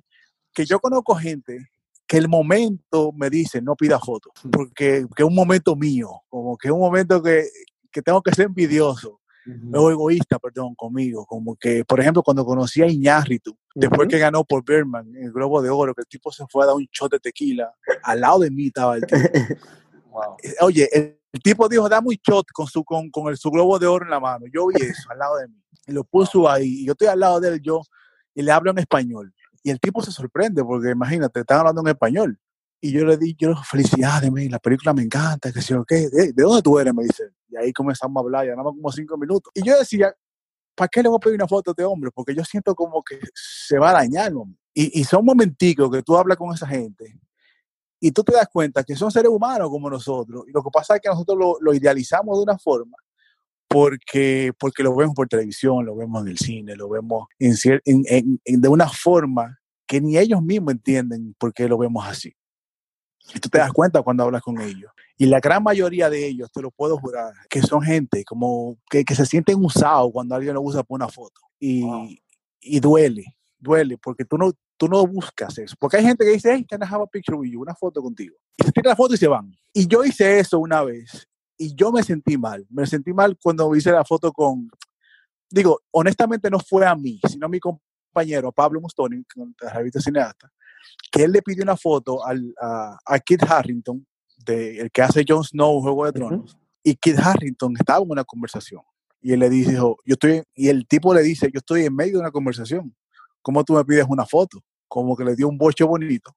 que 0.53 0.65
yo 0.65 0.79
conozco 0.79 1.15
gente 1.15 1.69
que 2.07 2.17
el 2.17 2.27
momento 2.27 3.11
me 3.13 3.29
dice 3.29 3.61
no 3.61 3.75
pida 3.75 3.99
fotos, 3.99 4.33
porque 4.51 5.05
que 5.15 5.23
es 5.23 5.27
un 5.27 5.35
momento 5.35 5.75
mío, 5.75 6.21
como 6.29 6.57
que 6.57 6.67
es 6.67 6.71
un 6.71 6.79
momento 6.79 7.21
que, 7.21 7.47
que 7.91 8.01
tengo 8.01 8.21
que 8.21 8.33
ser 8.33 8.45
envidioso. 8.45 9.21
O 9.73 9.91
egoísta, 9.91 10.39
perdón, 10.39 10.73
conmigo. 10.75 11.25
Como 11.25 11.55
que, 11.55 11.85
por 11.85 11.99
ejemplo, 11.99 12.23
cuando 12.23 12.45
conocí 12.45 12.81
a 12.81 12.87
Iñárritu, 12.87 13.51
uh 13.51 13.53
-huh. 13.53 13.71
después 13.75 14.07
que 14.07 14.17
ganó 14.17 14.43
por 14.43 14.63
Berman 14.63 15.07
en 15.15 15.25
el 15.25 15.31
Globo 15.31 15.61
de 15.61 15.69
Oro, 15.69 15.93
que 15.93 16.01
el 16.01 16.07
tipo 16.07 16.31
se 16.31 16.45
fue 16.49 16.63
a 16.63 16.67
dar 16.67 16.75
un 16.75 16.87
shot 16.91 17.11
de 17.11 17.19
tequila, 17.19 17.73
al 18.03 18.21
lado 18.21 18.39
de 18.39 18.51
mí 18.51 18.67
estaba 18.67 18.95
el 18.95 19.05
tipo. 19.05 19.19
wow. 20.11 20.37
Oye, 20.61 20.89
el, 20.91 21.19
el, 21.31 21.41
tipo 21.41 21.69
dijo, 21.69 21.87
dame 21.87 22.07
un 22.09 22.15
shot 22.15 22.47
con 22.51 22.67
su, 22.67 22.83
con, 22.83 23.09
con 23.11 23.27
el, 23.27 23.37
su 23.37 23.51
Globo 23.51 23.77
de 23.77 23.87
Oro 23.87 24.05
en 24.05 24.11
la 24.11 24.19
mano. 24.19 24.45
Yo 24.51 24.67
vi 24.67 24.81
eso 24.81 25.11
al 25.11 25.19
lado 25.19 25.37
de 25.37 25.47
mí. 25.47 25.61
Y 25.87 25.91
lo 25.91 26.03
puso 26.03 26.49
ahí. 26.49 26.81
Y 26.81 26.85
yo 26.85 26.93
estoy 26.93 27.07
al 27.07 27.19
lado 27.19 27.39
de 27.39 27.49
él, 27.49 27.61
yo, 27.61 27.81
y 28.33 28.41
le 28.41 28.51
hablo 28.51 28.71
en 28.71 28.79
español. 28.79 29.33
Y 29.63 29.69
el 29.69 29.79
tipo 29.79 30.01
se 30.01 30.11
sorprende, 30.11 30.63
porque 30.63 30.91
imagínate, 30.91 31.39
están 31.39 31.59
hablando 31.59 31.81
en 31.81 31.87
español. 31.87 32.39
Y 32.85 32.91
yo 32.91 33.03
le 33.03 33.17
di, 33.17 33.35
yo, 33.35 33.55
felicidades, 33.63 34.31
man, 34.31 34.47
la 34.47 34.59
película 34.59 34.93
me 34.93 35.01
encanta, 35.01 35.51
que 35.51 35.59
si 35.59 35.73
o 35.73 35.83
qué, 35.83 36.07
¿De, 36.07 36.33
¿de 36.33 36.43
dónde 36.43 36.61
tú 36.61 36.77
eres? 36.77 36.93
Me 36.93 37.01
dice. 37.01 37.31
Y 37.49 37.57
ahí 37.57 37.73
comenzamos 37.73 38.15
a 38.15 38.23
hablar, 38.23 38.45
ya 38.45 38.51
nada 38.51 38.65
como 38.65 38.91
cinco 38.91 39.17
minutos. 39.17 39.51
Y 39.55 39.63
yo 39.63 39.75
decía, 39.75 40.13
¿para 40.75 40.87
qué 40.87 41.01
le 41.01 41.09
voy 41.09 41.15
a 41.15 41.19
pedir 41.19 41.33
una 41.35 41.47
foto 41.47 41.71
a 41.71 41.73
este 41.73 41.83
hombre? 41.83 42.11
Porque 42.13 42.35
yo 42.35 42.45
siento 42.45 42.75
como 42.75 43.03
que 43.03 43.19
se 43.33 43.79
va 43.79 43.89
a 43.89 43.93
dañar, 43.93 44.31
y, 44.75 45.01
y, 45.01 45.03
son 45.03 45.25
momenticos 45.25 45.89
que 45.89 46.03
tú 46.03 46.15
hablas 46.15 46.37
con 46.37 46.53
esa 46.53 46.67
gente 46.67 47.19
y 47.99 48.11
tú 48.11 48.23
te 48.23 48.33
das 48.33 48.47
cuenta 48.53 48.83
que 48.83 48.95
son 48.95 49.09
seres 49.09 49.31
humanos 49.31 49.67
como 49.71 49.89
nosotros. 49.89 50.43
Y 50.47 50.51
lo 50.51 50.61
que 50.61 50.69
pasa 50.71 50.93
es 50.93 51.01
que 51.01 51.09
nosotros 51.09 51.57
lo, 51.59 51.73
idealizamos 51.73 52.37
de 52.37 52.43
una 52.43 52.59
forma 52.59 52.97
porque, 53.67 54.53
porque 54.59 54.83
lo 54.83 54.95
vemos 54.95 55.15
por 55.15 55.27
televisión, 55.27 55.87
lo 55.87 55.95
vemos 55.95 56.21
en 56.21 56.27
el 56.27 56.37
cine, 56.37 56.75
lo 56.75 56.87
vemos 56.87 57.25
en, 57.39 57.55
en, 57.85 58.39
en 58.45 58.61
de 58.61 58.67
una 58.67 58.89
forma 58.89 59.57
que 59.87 60.01
ni 60.01 60.19
ellos 60.19 60.43
mismos 60.43 60.73
entienden 60.73 61.35
por 61.39 61.51
qué 61.51 61.67
lo 61.67 61.79
vemos 61.79 62.05
así. 62.07 62.35
Y 63.33 63.39
tú 63.39 63.49
te 63.49 63.57
das 63.57 63.71
cuenta 63.71 64.01
cuando 64.01 64.23
hablas 64.23 64.41
con 64.41 64.59
ellos. 64.61 64.91
Y 65.17 65.25
la 65.25 65.39
gran 65.39 65.63
mayoría 65.63 66.09
de 66.09 66.27
ellos, 66.27 66.51
te 66.51 66.61
lo 66.61 66.71
puedo 66.71 66.97
jurar, 66.97 67.33
que 67.49 67.61
son 67.61 67.81
gente 67.81 68.23
como 68.23 68.77
que, 68.89 69.03
que 69.03 69.15
se 69.15 69.25
sienten 69.25 69.63
usados 69.63 70.11
cuando 70.11 70.35
alguien 70.35 70.53
lo 70.53 70.61
usa 70.61 70.83
por 70.83 70.95
una 70.95 71.07
foto. 71.07 71.41
Y, 71.59 71.81
wow. 71.83 72.09
y 72.61 72.79
duele, 72.79 73.23
duele, 73.57 73.97
porque 73.97 74.25
tú 74.25 74.37
no, 74.37 74.51
tú 74.77 74.87
no 74.87 75.05
buscas 75.07 75.57
eso. 75.57 75.75
Porque 75.79 75.97
hay 75.97 76.03
gente 76.03 76.25
que 76.25 76.31
dice, 76.31 76.53
hey, 76.53 76.65
can 76.69 76.81
I 76.81 76.85
have 76.85 77.03
a 77.03 77.07
picture 77.07 77.37
with 77.37 77.49
you? 77.49 77.61
Una 77.61 77.73
foto 77.73 78.01
contigo. 78.01 78.35
Y 78.57 78.65
se 78.65 78.71
tiran 78.71 78.91
la 78.91 78.95
foto 78.95 79.13
y 79.13 79.17
se 79.17 79.27
van. 79.27 79.51
Y 79.73 79.87
yo 79.87 80.03
hice 80.03 80.39
eso 80.39 80.59
una 80.59 80.83
vez 80.83 81.27
y 81.57 81.73
yo 81.73 81.91
me 81.91 82.03
sentí 82.03 82.37
mal. 82.37 82.65
Me 82.69 82.85
sentí 82.85 83.13
mal 83.13 83.37
cuando 83.41 83.73
hice 83.75 83.91
la 83.91 84.03
foto 84.03 84.31
con, 84.31 84.69
digo, 85.49 85.81
honestamente 85.91 86.49
no 86.49 86.59
fue 86.59 86.85
a 86.85 86.95
mí, 86.95 87.19
sino 87.27 87.45
a 87.45 87.49
mi 87.49 87.59
compañero, 87.59 88.51
Pablo 88.51 88.81
Mustoni, 88.81 89.23
con 89.33 89.55
la 89.61 89.71
revista 89.71 90.01
Cineasta 90.01 90.51
que 91.11 91.23
él 91.23 91.31
le 91.31 91.41
pidió 91.41 91.63
una 91.63 91.77
foto 91.77 92.25
al, 92.25 92.53
a, 92.61 92.97
a 93.05 93.19
Kit 93.19 93.43
Harrington, 93.43 94.05
de, 94.45 94.79
el 94.79 94.91
que 94.91 95.01
hace 95.01 95.23
Jon 95.27 95.43
Snow, 95.43 95.81
Juego 95.81 96.05
de 96.05 96.11
Tronos, 96.13 96.53
uh 96.53 96.57
-huh. 96.57 96.61
y 96.83 96.95
Kit 96.95 97.17
Harrington 97.17 97.73
estaba 97.79 98.03
en 98.03 98.11
una 98.11 98.23
conversación. 98.23 98.81
Y 99.21 99.33
él 99.33 99.39
le 99.39 99.49
dijo, 99.49 99.97
yo 100.05 100.13
estoy, 100.13 100.43
y 100.53 100.67
el 100.67 100.85
tipo 100.87 101.13
le 101.13 101.23
dice, 101.23 101.49
yo 101.51 101.57
estoy 101.59 101.85
en 101.85 101.95
medio 101.95 102.13
de 102.13 102.19
una 102.19 102.31
conversación. 102.31 102.93
¿cómo 103.45 103.63
tú 103.63 103.73
me 103.73 103.85
pides 103.85 104.05
una 104.09 104.25
foto? 104.25 104.59
Como 104.87 105.15
que 105.15 105.23
le 105.23 105.35
dio 105.35 105.47
un 105.47 105.57
boche 105.57 105.83
bonito. 105.83 106.35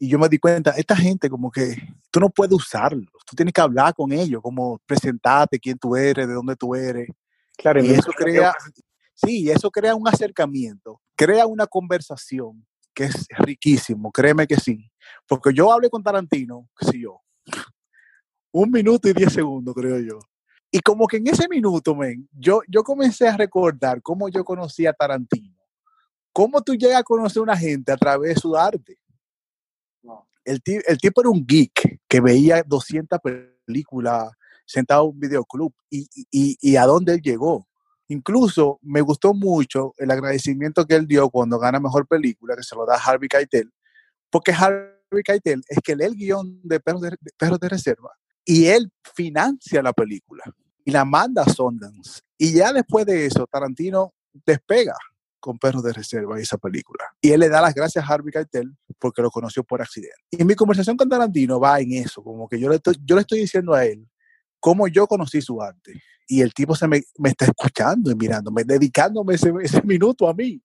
Y 0.00 0.08
yo 0.08 0.18
me 0.18 0.28
di 0.28 0.38
cuenta, 0.38 0.72
esta 0.72 0.96
gente 0.96 1.30
como 1.30 1.48
que 1.48 1.76
tú 2.10 2.18
no 2.18 2.28
puedes 2.28 2.52
usarlos, 2.54 3.06
tú 3.24 3.36
tienes 3.36 3.52
que 3.52 3.60
hablar 3.60 3.94
con 3.94 4.10
ellos, 4.10 4.42
como 4.42 4.80
presentarte 4.84 5.60
quién 5.60 5.78
tú 5.78 5.94
eres, 5.94 6.26
de 6.26 6.34
dónde 6.34 6.56
tú 6.56 6.74
eres. 6.74 7.08
Claro, 7.56 7.84
Y 7.84 7.90
eso 7.90 8.10
crea, 8.16 8.52
sí, 9.14 9.44
y 9.44 9.50
eso 9.50 9.70
crea 9.70 9.94
un 9.94 10.08
acercamiento, 10.08 11.00
crea 11.14 11.46
una 11.46 11.68
conversación 11.68 12.66
que 12.98 13.04
es 13.04 13.28
riquísimo, 13.38 14.10
créeme 14.10 14.44
que 14.48 14.56
sí. 14.56 14.90
Porque 15.28 15.54
yo 15.54 15.72
hablé 15.72 15.88
con 15.88 16.02
Tarantino, 16.02 16.68
qué 16.76 16.86
sé 16.86 17.00
yo, 17.00 17.20
un 18.52 18.72
minuto 18.72 19.08
y 19.08 19.12
diez 19.12 19.32
segundos, 19.32 19.72
creo 19.72 20.00
yo. 20.00 20.18
Y 20.72 20.80
como 20.80 21.06
que 21.06 21.18
en 21.18 21.28
ese 21.28 21.46
minuto, 21.48 21.94
men, 21.94 22.28
yo, 22.32 22.60
yo 22.66 22.82
comencé 22.82 23.28
a 23.28 23.36
recordar 23.36 24.02
cómo 24.02 24.28
yo 24.28 24.44
conocí 24.44 24.84
a 24.84 24.92
Tarantino. 24.92 25.56
Cómo 26.32 26.60
tú 26.60 26.74
llegas 26.74 26.98
a 26.98 27.04
conocer 27.04 27.38
a 27.38 27.42
una 27.44 27.56
gente 27.56 27.92
a 27.92 27.96
través 27.96 28.34
de 28.34 28.40
su 28.40 28.56
arte. 28.56 28.98
El, 30.44 30.60
el 30.86 30.98
tipo 30.98 31.20
era 31.20 31.30
un 31.30 31.46
geek 31.46 32.00
que 32.08 32.20
veía 32.20 32.64
200 32.66 33.18
películas 33.64 34.30
sentado 34.66 35.04
en 35.04 35.10
un 35.10 35.20
videoclub. 35.20 35.72
Y- 35.88 36.08
y, 36.32 36.56
y 36.60 36.76
a 36.76 36.84
dónde 36.84 37.14
él 37.14 37.20
llegó. 37.22 37.68
Incluso 38.08 38.78
me 38.82 39.02
gustó 39.02 39.34
mucho 39.34 39.94
el 39.98 40.10
agradecimiento 40.10 40.86
que 40.86 40.94
él 40.94 41.06
dio 41.06 41.28
cuando 41.28 41.58
gana 41.58 41.78
Mejor 41.78 42.06
Película, 42.06 42.56
que 42.56 42.62
se 42.62 42.74
lo 42.74 42.86
da 42.86 42.96
Harvey 42.96 43.28
Keitel, 43.28 43.70
porque 44.30 44.52
Harvey 44.52 45.22
Keitel 45.22 45.62
es 45.68 45.78
que 45.84 45.94
lee 45.94 46.04
el 46.04 46.16
guion 46.16 46.60
de 46.62 46.80
Perros 46.80 47.02
de, 47.02 47.16
Perros 47.36 47.60
de 47.60 47.68
Reserva 47.68 48.10
y 48.44 48.66
él 48.66 48.90
financia 49.14 49.82
la 49.82 49.92
película 49.92 50.42
y 50.84 50.90
la 50.90 51.04
manda 51.04 51.42
a 51.42 51.52
Sundance. 51.52 52.20
Y 52.38 52.52
ya 52.54 52.72
después 52.72 53.04
de 53.04 53.26
eso, 53.26 53.46
Tarantino 53.46 54.14
despega 54.46 54.96
con 55.38 55.58
Perros 55.58 55.82
de 55.82 55.92
Reserva 55.92 56.38
y 56.38 56.42
esa 56.42 56.56
película. 56.56 57.04
Y 57.20 57.30
él 57.30 57.40
le 57.40 57.50
da 57.50 57.60
las 57.60 57.74
gracias 57.74 58.02
a 58.02 58.08
Harvey 58.14 58.32
Keitel 58.32 58.74
porque 58.98 59.20
lo 59.20 59.30
conoció 59.30 59.62
por 59.64 59.82
accidente. 59.82 60.16
Y 60.30 60.44
mi 60.44 60.54
conversación 60.54 60.96
con 60.96 61.10
Tarantino 61.10 61.60
va 61.60 61.78
en 61.78 61.92
eso, 61.92 62.22
como 62.22 62.48
que 62.48 62.58
yo 62.58 62.70
le 62.70 62.80
yo 63.04 63.16
le 63.16 63.20
estoy 63.20 63.40
diciendo 63.40 63.74
a 63.74 63.84
él 63.84 64.08
cómo 64.60 64.88
yo 64.88 65.06
conocí 65.06 65.40
su 65.40 65.60
arte. 65.62 66.02
Y 66.26 66.42
el 66.42 66.52
tipo 66.52 66.74
se 66.74 66.86
me, 66.86 67.02
me 67.18 67.30
está 67.30 67.46
escuchando 67.46 68.10
y 68.10 68.14
mirándome, 68.14 68.64
dedicándome 68.64 69.34
ese, 69.34 69.52
ese 69.62 69.82
minuto 69.82 70.28
a 70.28 70.34
mí. 70.34 70.60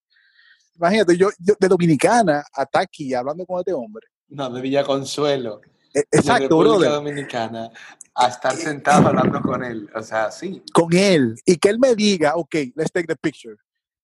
Imagínate, 0.75 1.15
yo, 1.15 1.29
yo 1.39 1.53
de 1.59 1.67
Dominicana 1.67 2.43
hasta 2.51 2.79
aquí 2.81 3.13
hablando 3.13 3.45
con 3.45 3.59
este 3.59 3.71
hombre. 3.73 4.07
No, 4.29 4.49
de 4.49 4.61
Villa 4.61 4.83
Consuelo. 4.83 5.61
Eh, 5.93 6.03
de 6.11 6.19
Exacto, 6.19 6.43
República 6.43 6.69
brother. 6.69 6.91
Dominicana. 6.91 7.71
A 8.15 8.27
estar 8.27 8.55
sentado 8.55 9.07
hablando 9.07 9.41
con 9.41 9.63
él. 9.63 9.89
O 9.95 10.03
sea, 10.03 10.31
sí. 10.31 10.61
Con 10.73 10.93
él. 10.93 11.35
Y 11.45 11.57
que 11.57 11.69
él 11.69 11.79
me 11.79 11.95
diga, 11.95 12.35
ok, 12.35 12.55
let's 12.75 12.91
take 12.91 13.07
the 13.07 13.15
picture. 13.15 13.55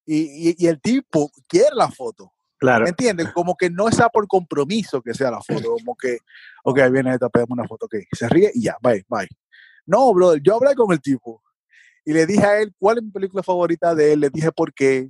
Y, 0.06 0.50
y, 0.50 0.56
y 0.58 0.68
el 0.68 0.80
tipo 0.80 1.30
quiere 1.48 1.76
la 1.76 1.90
foto. 1.92 2.32
Claro. 2.58 2.84
¿Me 2.84 2.90
entiendes? 2.90 3.32
Como 3.32 3.56
que 3.56 3.70
no 3.70 3.88
está 3.88 4.10
por 4.10 4.28
compromiso 4.28 5.02
que 5.02 5.14
sea 5.14 5.32
la 5.32 5.42
foto. 5.42 5.74
Como 5.74 5.96
que, 5.96 6.20
ok, 6.64 6.80
ahí 6.80 6.92
viene 6.92 7.14
esta, 7.14 7.30
pedimos 7.30 7.52
una 7.52 7.68
foto, 7.68 7.86
ok. 7.86 7.96
Se 8.12 8.28
ríe 8.30 8.52
y 8.54 8.64
ya, 8.64 8.78
bye, 8.82 9.06
bye. 9.08 9.28
No, 9.90 10.14
brother, 10.14 10.40
yo 10.44 10.56
hablé 10.56 10.76
con 10.76 10.92
el 10.92 11.02
tipo 11.02 11.42
y 12.06 12.14
le 12.14 12.28
dije 12.28 12.46
a 12.46 12.62
él 12.62 12.72
cuál 12.78 13.00
es 13.00 13.04
mi 13.04 13.10
película 13.10 13.42
favorita 13.42 13.96
de 13.96 14.14
él, 14.14 14.20
le 14.20 14.30
dije 14.30 14.52
por 14.52 14.72
qué, 14.72 15.10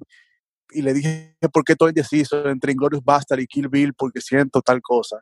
y 0.71 0.81
le 0.81 0.93
dije 0.93 1.35
por 1.51 1.65
qué 1.65 1.73
estoy 1.73 1.89
indeciso 1.89 2.47
entre 2.47 2.71
Inglourious 2.71 3.03
Bastard 3.03 3.41
y 3.41 3.47
Kill 3.47 3.67
Bill 3.67 3.93
porque 3.93 4.21
siento 4.21 4.61
tal 4.61 4.81
cosa. 4.81 5.17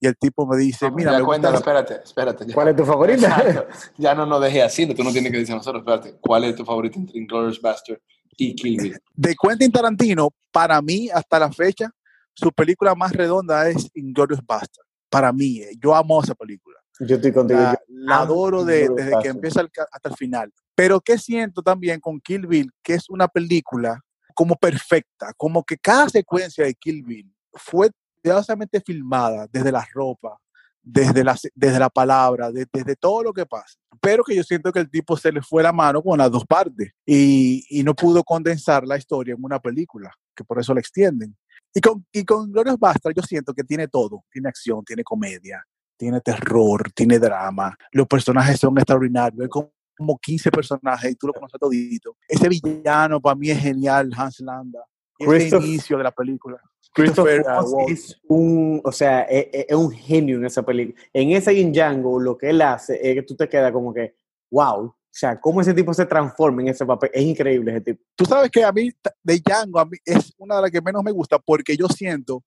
Y 0.00 0.06
el 0.06 0.16
tipo 0.16 0.46
me 0.46 0.56
dice, 0.56 0.90
mira, 0.90 1.12
ya 1.12 1.18
me 1.18 1.24
cuéntalo, 1.24 1.58
gusta... 1.58 1.78
espérate, 1.78 2.04
espérate. 2.04 2.46
ya. 2.46 2.54
¿Cuál 2.54 2.68
es 2.68 2.76
tu 2.76 2.84
favorita? 2.86 3.26
Exacto. 3.26 3.66
Ya 3.98 4.14
no 4.14 4.24
nos 4.24 4.40
dejes 4.40 4.62
así, 4.64 4.86
tú 4.94 5.04
no 5.04 5.12
tienes 5.12 5.30
que 5.30 5.38
decir 5.38 5.54
a 5.54 5.58
nosotros, 5.58 5.82
espérate, 5.82 6.18
¿cuál 6.18 6.44
es 6.44 6.56
tu 6.56 6.64
favorito 6.64 6.98
entre 6.98 7.18
Inglourious 7.18 7.60
Bastard 7.60 8.00
y 8.38 8.54
Kill 8.54 8.80
Bill? 8.80 8.98
De 9.14 9.36
Quentin 9.40 9.70
Tarantino, 9.70 10.30
para 10.50 10.80
mí, 10.80 11.10
hasta 11.12 11.38
la 11.38 11.52
fecha, 11.52 11.90
su 12.32 12.50
película 12.50 12.94
más 12.94 13.12
redonda 13.12 13.68
es 13.68 13.90
Inglourious 13.94 14.40
Bastard. 14.44 14.86
Para 15.10 15.32
mí, 15.32 15.58
eh, 15.58 15.72
yo 15.78 15.94
amo 15.94 16.22
esa 16.22 16.34
película. 16.34 16.81
Yo 17.06 17.16
estoy 17.16 17.32
contigo. 17.32 17.60
La, 17.60 17.78
la 17.88 18.18
adoro 18.20 18.64
de- 18.64 18.88
desde 18.96 19.10
que 19.22 19.28
empieza 19.28 19.60
el 19.60 19.70
hasta 19.92 20.08
el 20.08 20.16
final. 20.16 20.52
Pero 20.74 21.00
¿qué 21.00 21.18
siento 21.18 21.62
también 21.62 22.00
con 22.00 22.20
Kill 22.20 22.46
Bill? 22.46 22.70
Que 22.82 22.94
es 22.94 23.08
una 23.10 23.28
película 23.28 24.00
como 24.34 24.56
perfecta, 24.56 25.32
como 25.36 25.62
que 25.62 25.76
cada 25.76 26.08
secuencia 26.08 26.64
de 26.64 26.74
Kill 26.74 27.02
Bill 27.02 27.34
fue 27.54 27.90
cuidadosamente 28.22 28.80
filmada 28.80 29.46
desde 29.52 29.70
la 29.72 29.86
ropa, 29.92 30.38
desde 30.82 31.22
la, 31.22 31.36
desde 31.54 31.78
la 31.78 31.90
palabra, 31.90 32.50
de- 32.50 32.66
desde 32.72 32.96
todo 32.96 33.22
lo 33.22 33.32
que 33.32 33.44
pasa. 33.46 33.78
Pero 34.00 34.24
que 34.24 34.34
yo 34.34 34.42
siento 34.42 34.72
que 34.72 34.78
el 34.80 34.90
tipo 34.90 35.16
se 35.16 35.30
le 35.32 35.42
fue 35.42 35.62
la 35.62 35.72
mano 35.72 36.02
con 36.02 36.18
las 36.18 36.30
dos 36.30 36.44
partes 36.46 36.92
y, 37.04 37.64
y 37.68 37.82
no 37.82 37.94
pudo 37.94 38.22
condensar 38.24 38.84
la 38.86 38.96
historia 38.96 39.34
en 39.34 39.44
una 39.44 39.60
película, 39.60 40.10
que 40.34 40.44
por 40.44 40.58
eso 40.58 40.72
la 40.72 40.80
extienden. 40.80 41.36
Y 41.74 41.80
con, 41.80 42.04
y 42.12 42.24
con 42.24 42.50
Glorious 42.52 42.78
Bastard 42.78 43.14
yo 43.14 43.22
siento 43.22 43.52
que 43.54 43.64
tiene 43.64 43.88
todo, 43.88 44.24
tiene 44.30 44.48
acción, 44.48 44.84
tiene 44.84 45.02
comedia, 45.04 45.62
tiene 46.02 46.20
terror, 46.20 46.90
tiene 46.92 47.16
drama, 47.20 47.76
los 47.92 48.08
personajes 48.08 48.58
son 48.58 48.76
extraordinarios, 48.76 49.40
hay 49.40 49.48
como 49.48 49.70
como 49.96 50.18
15 50.18 50.50
personajes 50.50 51.12
y 51.12 51.14
tú 51.14 51.28
lo 51.28 51.32
conoces 51.34 51.60
todito. 51.60 52.16
Ese 52.26 52.48
villano 52.48 53.20
para 53.20 53.36
mí 53.36 53.50
es 53.50 53.58
genial, 53.60 54.10
Hans 54.16 54.40
Landa. 54.40 54.80
Ese 55.16 55.56
inicio 55.58 55.98
de 55.98 56.02
la 56.02 56.10
película. 56.10 56.56
Christoph 56.92 57.26
Christopher, 57.28 57.62
uh, 57.62 57.88
es 57.88 58.20
un, 58.26 58.80
o 58.82 58.90
sea, 58.90 59.20
es, 59.22 59.46
es- 59.52 59.66
es 59.68 59.76
un 59.76 59.92
genio 59.92 60.38
en 60.38 60.46
esa 60.46 60.64
película. 60.64 61.00
En 61.12 61.30
esa 61.30 61.52
y 61.52 61.60
en 61.60 61.72
Django, 61.72 62.18
lo 62.18 62.36
que 62.36 62.50
él 62.50 62.62
hace 62.62 62.98
es 63.00 63.14
que 63.14 63.22
tú 63.22 63.36
te 63.36 63.48
quedas 63.48 63.70
como 63.70 63.94
que, 63.94 64.16
wow, 64.50 64.86
o 64.86 64.96
sea, 65.08 65.38
cómo 65.38 65.60
ese 65.60 65.74
tipo 65.74 65.94
se 65.94 66.06
transforma 66.06 66.62
en 66.62 66.68
ese 66.68 66.84
papel. 66.84 67.10
Es 67.12 67.22
increíble 67.22 67.70
ese 67.70 67.80
tipo. 67.82 68.02
Tú 68.16 68.24
sabes 68.24 68.50
que 68.50 68.64
a 68.64 68.72
mí, 68.72 68.90
de 69.22 69.40
Django, 69.40 69.78
a 69.78 69.84
mí 69.84 69.98
es 70.04 70.32
una 70.38 70.56
de 70.56 70.62
las 70.62 70.70
que 70.72 70.80
menos 70.80 71.04
me 71.04 71.12
gusta 71.12 71.38
porque 71.38 71.76
yo 71.76 71.86
siento 71.86 72.42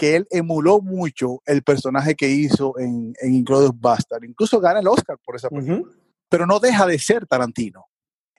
que 0.00 0.16
él 0.16 0.26
emuló 0.30 0.80
mucho 0.80 1.42
el 1.44 1.62
personaje 1.62 2.14
que 2.14 2.26
hizo 2.26 2.78
en, 2.78 3.12
en 3.20 3.34
Inglourious 3.34 3.78
Bastard. 3.78 4.24
Incluso 4.24 4.58
gana 4.58 4.80
el 4.80 4.88
Oscar 4.88 5.18
por 5.22 5.36
esa 5.36 5.50
película. 5.50 5.92
pero 6.26 6.46
no 6.46 6.58
deja 6.58 6.86
de 6.86 6.98
ser 6.98 7.26
Tarantino. 7.26 7.84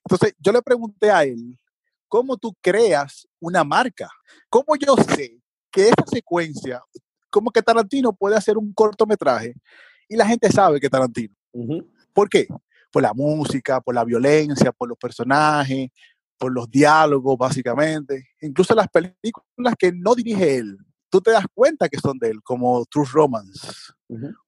Entonces, 0.04 0.34
yo 0.40 0.52
le 0.52 0.64
pregunté 0.64 1.12
a 1.12 1.24
él, 1.24 1.60
¿cómo 2.08 2.36
tú 2.36 2.58
creas 2.62 3.28
una 3.40 3.64
marca? 3.64 4.10
¿Cómo 4.50 4.76
yo 4.76 4.96
sé 5.16 5.40
que 5.70 5.84
esa 5.84 6.04
secuencia, 6.12 6.82
como 7.30 7.52
que 7.52 7.62
Tarantino 7.62 8.12
puede 8.12 8.36
hacer 8.36 8.58
un 8.58 8.74
cortometraje 8.74 9.54
y 10.10 10.16
la 10.16 10.26
gente 10.26 10.52
sabe 10.52 10.80
que 10.80 10.90
Tarantino? 10.90 11.36
Ujú. 11.52 11.88
¿Por 12.12 12.28
qué? 12.28 12.48
Por 12.92 13.04
la 13.04 13.14
música, 13.14 13.80
por 13.82 13.94
la 13.94 14.04
violencia, 14.04 14.72
por 14.72 14.90
los 14.90 14.98
personajes, 14.98 15.92
por 16.40 16.52
los 16.52 16.72
diálogos, 16.72 17.38
básicamente. 17.38 18.30
Incluso 18.42 18.74
las 18.74 18.88
películas 18.88 19.76
que 19.78 19.92
no 19.92 20.16
dirige 20.16 20.56
él, 20.56 20.80
tú 21.12 21.22
te 21.22 21.32
das 21.32 21.46
cuenta 21.54 21.90
que 21.90 22.00
son 22.00 22.18
de 22.18 22.30
él, 22.30 22.42
como 22.42 22.86
True 22.86 23.06
Romance 23.12 23.68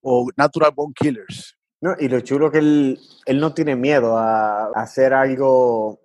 o 0.01 0.29
Natural 0.35 0.71
Born 0.75 0.93
Killers. 0.93 1.55
No, 1.81 1.95
y 1.99 2.07
lo 2.07 2.21
chulo 2.21 2.49
que 2.49 2.59
él, 2.59 2.99
él 3.25 3.39
no 3.39 3.53
tiene 3.53 3.75
miedo 3.75 4.17
a, 4.17 4.67
a 4.67 4.81
hacer 4.81 5.13
algo 5.13 5.99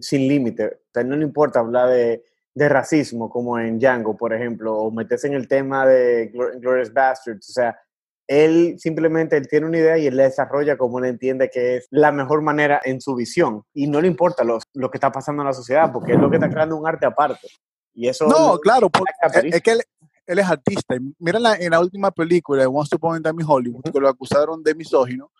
sin 0.00 0.28
límite. 0.28 0.66
O 0.66 0.90
sea, 0.94 1.02
no 1.02 1.16
le 1.16 1.24
importa 1.24 1.58
hablar 1.58 1.88
de, 1.88 2.24
de 2.54 2.68
racismo, 2.68 3.28
como 3.28 3.58
en 3.58 3.78
Django, 3.80 4.16
por 4.16 4.32
ejemplo, 4.32 4.74
o 4.76 4.90
meterse 4.92 5.26
en 5.26 5.34
el 5.34 5.48
tema 5.48 5.84
de 5.86 6.32
Glor- 6.32 6.60
Glorious 6.60 6.92
Bastards. 6.92 7.50
O 7.50 7.52
sea, 7.52 7.76
él 8.28 8.76
simplemente 8.78 9.36
él 9.36 9.48
tiene 9.48 9.66
una 9.66 9.78
idea 9.78 9.98
y 9.98 10.06
él 10.06 10.16
la 10.16 10.22
desarrolla 10.22 10.78
como 10.78 10.98
él 11.00 11.06
entiende 11.06 11.50
que 11.50 11.78
es 11.78 11.88
la 11.90 12.12
mejor 12.12 12.40
manera 12.40 12.80
en 12.84 13.00
su 13.00 13.14
visión. 13.16 13.64
Y 13.74 13.88
no 13.88 14.00
le 14.00 14.06
importa 14.06 14.44
lo, 14.44 14.60
lo 14.72 14.90
que 14.90 14.98
está 14.98 15.10
pasando 15.10 15.42
en 15.42 15.48
la 15.48 15.52
sociedad, 15.52 15.92
porque 15.92 16.12
es 16.12 16.18
lo 16.18 16.30
que 16.30 16.36
está 16.36 16.48
creando 16.48 16.76
un 16.76 16.86
arte 16.86 17.06
aparte. 17.06 17.48
Y 17.92 18.08
eso 18.08 18.26
No, 18.26 18.58
claro, 18.58 18.88
porque 18.88 19.12
es 19.48 19.62
que 19.62 19.72
él, 19.72 19.82
él 20.26 20.38
es 20.38 20.46
artista. 20.46 20.96
Y 20.96 21.00
Mira 21.18 21.36
en 21.38 21.42
la, 21.42 21.54
en 21.56 21.70
la 21.70 21.80
última 21.80 22.10
película 22.10 22.62
de 22.62 22.66
Once 22.66 22.94
Upon 22.94 23.16
a 23.16 23.20
Time 23.30 23.42
in 23.42 23.48
Hollywood, 23.48 23.80
Ujú. 23.84 23.92
que 23.92 24.00
lo 24.00 24.08
acusaron 24.08 24.62
de 24.62 24.74
misógino 24.74 25.30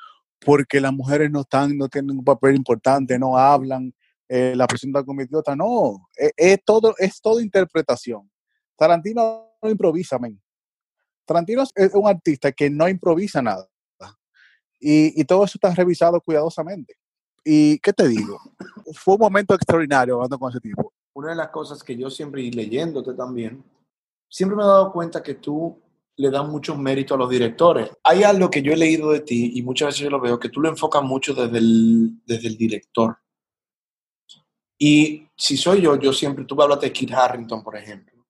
porque 0.45 0.81
las 0.81 0.93
mujeres 0.93 1.31
no 1.31 1.41
están, 1.41 1.77
no 1.79 1.89
tienen 1.89 2.19
un 2.19 2.25
papel 2.25 2.55
importante, 2.57 3.19
no 3.19 3.39
hablan, 3.39 3.95
eh, 4.29 4.55
la 4.55 4.67
presentan 4.67 5.05
como 5.05 5.23
idiota. 5.23 5.57
No, 5.57 6.09
es, 6.17 6.33
es 6.37 6.65
todo, 6.65 6.95
es 6.99 7.21
todo 7.21 7.41
interpretación. 7.41 8.31
Tarantino 8.77 9.53
no 9.63 9.71
improvisa, 9.71 10.19
men. 10.19 10.41
Tarantino 11.25 11.63
es- 11.63 11.73
es 11.75 11.95
un 11.95 12.07
artista 12.07 12.53
que 12.53 12.69
no 12.69 12.87
improvisa 12.89 13.41
nada. 13.41 13.67
Y, 14.81 15.19
y 15.19 15.25
todo 15.25 15.45
eso 15.45 15.57
está 15.57 15.75
revisado 15.75 16.21
cuidadosamente. 16.21 16.95
¿Y 17.43 17.79
qué 17.79 17.93
te 17.93 18.07
digo? 18.09 18.39
Fue 18.95 19.15
un 19.15 19.21
momento 19.21 19.55
extraordinario 19.55 20.17
hablando 20.17 20.39
con 20.39 20.51
ese 20.51 20.61
tipo. 20.61 20.93
Una 21.15 21.31
de 21.31 21.37
las 21.37 21.49
cosas 21.49 21.83
que 21.83 21.97
yo 21.97 22.11
siempre, 22.11 22.43
y 22.43 22.51
leyéndote 22.51 23.15
también, 23.15 23.65
siempre 24.35 24.57
me 24.57 24.65
he 24.65 24.67
dado 24.67 24.91
cuenta 24.91 25.23
que 25.23 25.35
tú 25.35 25.81
le 26.17 26.29
das 26.29 26.45
mucho 26.49 26.77
mérito 26.77 27.15
a 27.15 27.17
los 27.17 27.31
directores. 27.31 27.91
Hay 28.03 28.25
algo 28.25 28.51
que 28.51 28.63
yo 28.63 28.73
he 28.73 28.77
leído 28.77 29.13
de 29.13 29.21
ti 29.21 29.53
y 29.55 29.63
muchas 29.63 29.91
veces 29.91 30.01
yo 30.01 30.11
lo 30.11 30.21
veo, 30.21 30.41
que 30.41 30.49
tú 30.49 30.61
lo 30.61 30.69
enfocas 30.69 31.05
mucho 31.05 31.35
desde 31.35 31.59
el, 31.59 32.21
desde 32.27 32.49
el 32.49 32.57
director. 32.57 33.17
Y 34.77 35.29
si 35.37 35.57
soy 35.57 35.83
yo, 35.83 35.95
yo 36.01 36.13
siempre, 36.13 36.45
tú 36.45 36.57
me 36.57 36.65
hablas 36.65 36.81
de 36.81 36.93
Kit 36.93 37.13
Harrington, 37.13 37.63
por 37.63 37.77
ejemplo, 37.77 38.25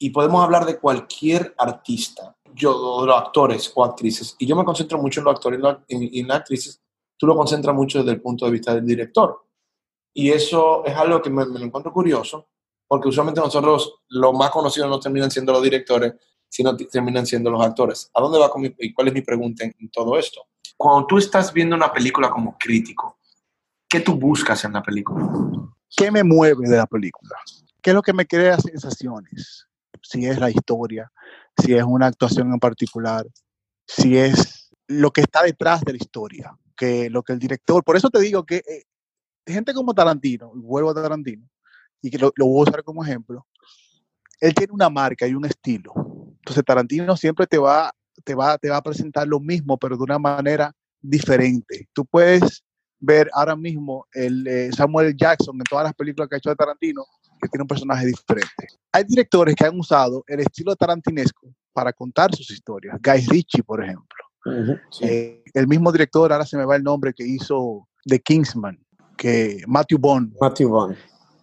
y 0.00 0.10
podemos 0.10 0.42
hablar 0.42 0.66
de 0.66 0.80
cualquier 0.80 1.54
artista, 1.56 2.36
yo, 2.52 2.76
o 2.76 3.06
los 3.06 3.16
actores 3.16 3.72
o 3.72 3.84
actrices, 3.84 4.34
y 4.40 4.46
yo 4.46 4.56
me 4.56 4.64
concentro 4.64 4.98
mucho 4.98 5.20
en 5.20 5.26
los 5.26 5.34
actores 5.36 5.60
y 5.86 6.20
en 6.20 6.26
las 6.26 6.38
actrices, 6.38 6.82
tú 7.16 7.28
lo 7.28 7.36
concentras 7.36 7.74
mucho 7.74 7.98
desde 8.00 8.12
el 8.12 8.20
punto 8.20 8.46
de 8.46 8.50
vista 8.50 8.74
del 8.74 8.84
director. 8.84 9.44
Y 10.12 10.32
eso 10.32 10.84
es 10.84 10.96
algo 10.96 11.22
que 11.22 11.30
me, 11.30 11.46
me 11.46 11.60
lo 11.60 11.66
encuentro 11.66 11.92
curioso, 11.92 12.48
porque 12.86 13.08
usualmente 13.08 13.40
nosotros 13.40 14.00
los 14.08 14.34
más 14.34 14.50
conocidos 14.50 14.88
no 14.88 15.00
terminan 15.00 15.30
siendo 15.30 15.52
los 15.52 15.62
directores, 15.62 16.14
sino 16.48 16.76
terminan 16.76 17.26
siendo 17.26 17.50
los 17.50 17.62
actores. 17.62 18.10
¿A 18.14 18.20
dónde 18.20 18.38
va 18.38 18.50
con 18.50 18.62
mi, 18.62 18.74
y 18.78 18.92
cuál 18.92 19.08
es 19.08 19.14
mi 19.14 19.22
pregunta 19.22 19.64
en, 19.64 19.90
todo 19.90 20.18
esto? 20.18 20.42
Cuando 20.76 21.06
tú 21.06 21.18
estás 21.18 21.52
viendo 21.52 21.74
una 21.74 21.92
película 21.92 22.30
como 22.30 22.56
crítico, 22.58 23.18
¿qué 23.88 24.00
tú 24.00 24.14
buscas 24.16 24.64
en 24.64 24.72
la 24.72 24.82
película? 24.82 25.28
¿Qué 25.96 26.10
me 26.10 26.22
mueve 26.22 26.68
de 26.68 26.76
la 26.76 26.86
película? 26.86 27.36
¿Qué 27.82 27.90
es 27.90 27.94
lo 27.94 28.02
que 28.02 28.12
me 28.12 28.26
crea 28.26 28.58
sensaciones? 28.58 29.66
Si 30.02 30.26
es 30.26 30.38
la 30.38 30.50
historia, 30.50 31.10
si 31.56 31.74
es 31.74 31.82
una 31.82 32.06
actuación 32.06 32.52
en 32.52 32.60
particular, 32.60 33.26
si 33.86 34.16
es 34.16 34.70
lo 34.86 35.10
que 35.10 35.22
está 35.22 35.42
detrás 35.42 35.80
de 35.82 35.92
la 35.92 35.98
historia, 35.98 36.56
que 36.76 37.10
lo 37.10 37.22
que 37.22 37.32
el 37.32 37.38
director, 37.38 37.82
por 37.82 37.96
eso 37.96 38.10
te 38.10 38.20
digo 38.20 38.44
que 38.44 38.56
eh, 38.56 38.84
gente 39.46 39.72
como 39.72 39.94
Tarantino, 39.94 40.52
vuelvo 40.54 40.90
a 40.90 40.94
Tarantino, 40.94 41.48
y 42.02 42.10
que 42.10 42.18
lo, 42.18 42.32
lo 42.36 42.46
voy 42.46 42.60
a 42.60 42.70
usar 42.70 42.82
como 42.82 43.04
ejemplo, 43.04 43.46
él 44.40 44.54
tiene 44.54 44.72
una 44.72 44.90
marca 44.90 45.26
y 45.26 45.34
un 45.34 45.44
estilo. 45.44 45.92
Entonces 46.38 46.64
Tarantino 46.64 47.16
siempre 47.16 47.46
te 47.46 47.58
va, 47.58 47.92
te 48.24 48.34
va, 48.34 48.58
te 48.58 48.70
va 48.70 48.76
a 48.76 48.82
presentar 48.82 49.26
lo 49.26 49.40
mismo, 49.40 49.78
pero 49.78 49.96
de 49.96 50.02
una 50.02 50.18
manera 50.18 50.72
diferente. 51.00 51.88
Tú 51.92 52.04
puedes 52.04 52.62
ver 52.98 53.28
ahora 53.34 53.56
mismo 53.56 54.06
el 54.12 54.46
eh, 54.46 54.70
Samuel 54.72 55.14
Jackson 55.16 55.56
en 55.56 55.64
todas 55.64 55.84
las 55.84 55.94
películas 55.94 56.28
que 56.28 56.36
ha 56.36 56.38
hecho 56.38 56.50
de 56.50 56.56
Tarantino, 56.56 57.04
que 57.40 57.48
tiene 57.48 57.62
un 57.62 57.68
personaje 57.68 58.06
diferente. 58.06 58.68
Hay 58.92 59.04
directores 59.04 59.54
que 59.54 59.66
han 59.66 59.78
usado 59.78 60.24
el 60.26 60.40
estilo 60.40 60.74
tarantinesco 60.76 61.52
para 61.72 61.92
contar 61.92 62.34
sus 62.34 62.50
historias. 62.50 62.96
Guy 63.02 63.26
Ritchie, 63.28 63.62
por 63.62 63.82
ejemplo. 63.82 64.24
Eh, 65.00 65.42
el 65.54 65.66
mismo 65.66 65.90
director, 65.92 66.32
ahora 66.32 66.46
se 66.46 66.56
me 66.56 66.64
va 66.64 66.76
el 66.76 66.82
nombre, 66.82 67.12
que 67.12 67.26
hizo 67.26 67.88
The 68.04 68.20
Kingsman, 68.20 68.78
que 69.16 69.62
Matthew 69.66 69.98
Bond, 69.98 70.34
Matthew 70.40 70.70
Vaughn. 70.70 70.96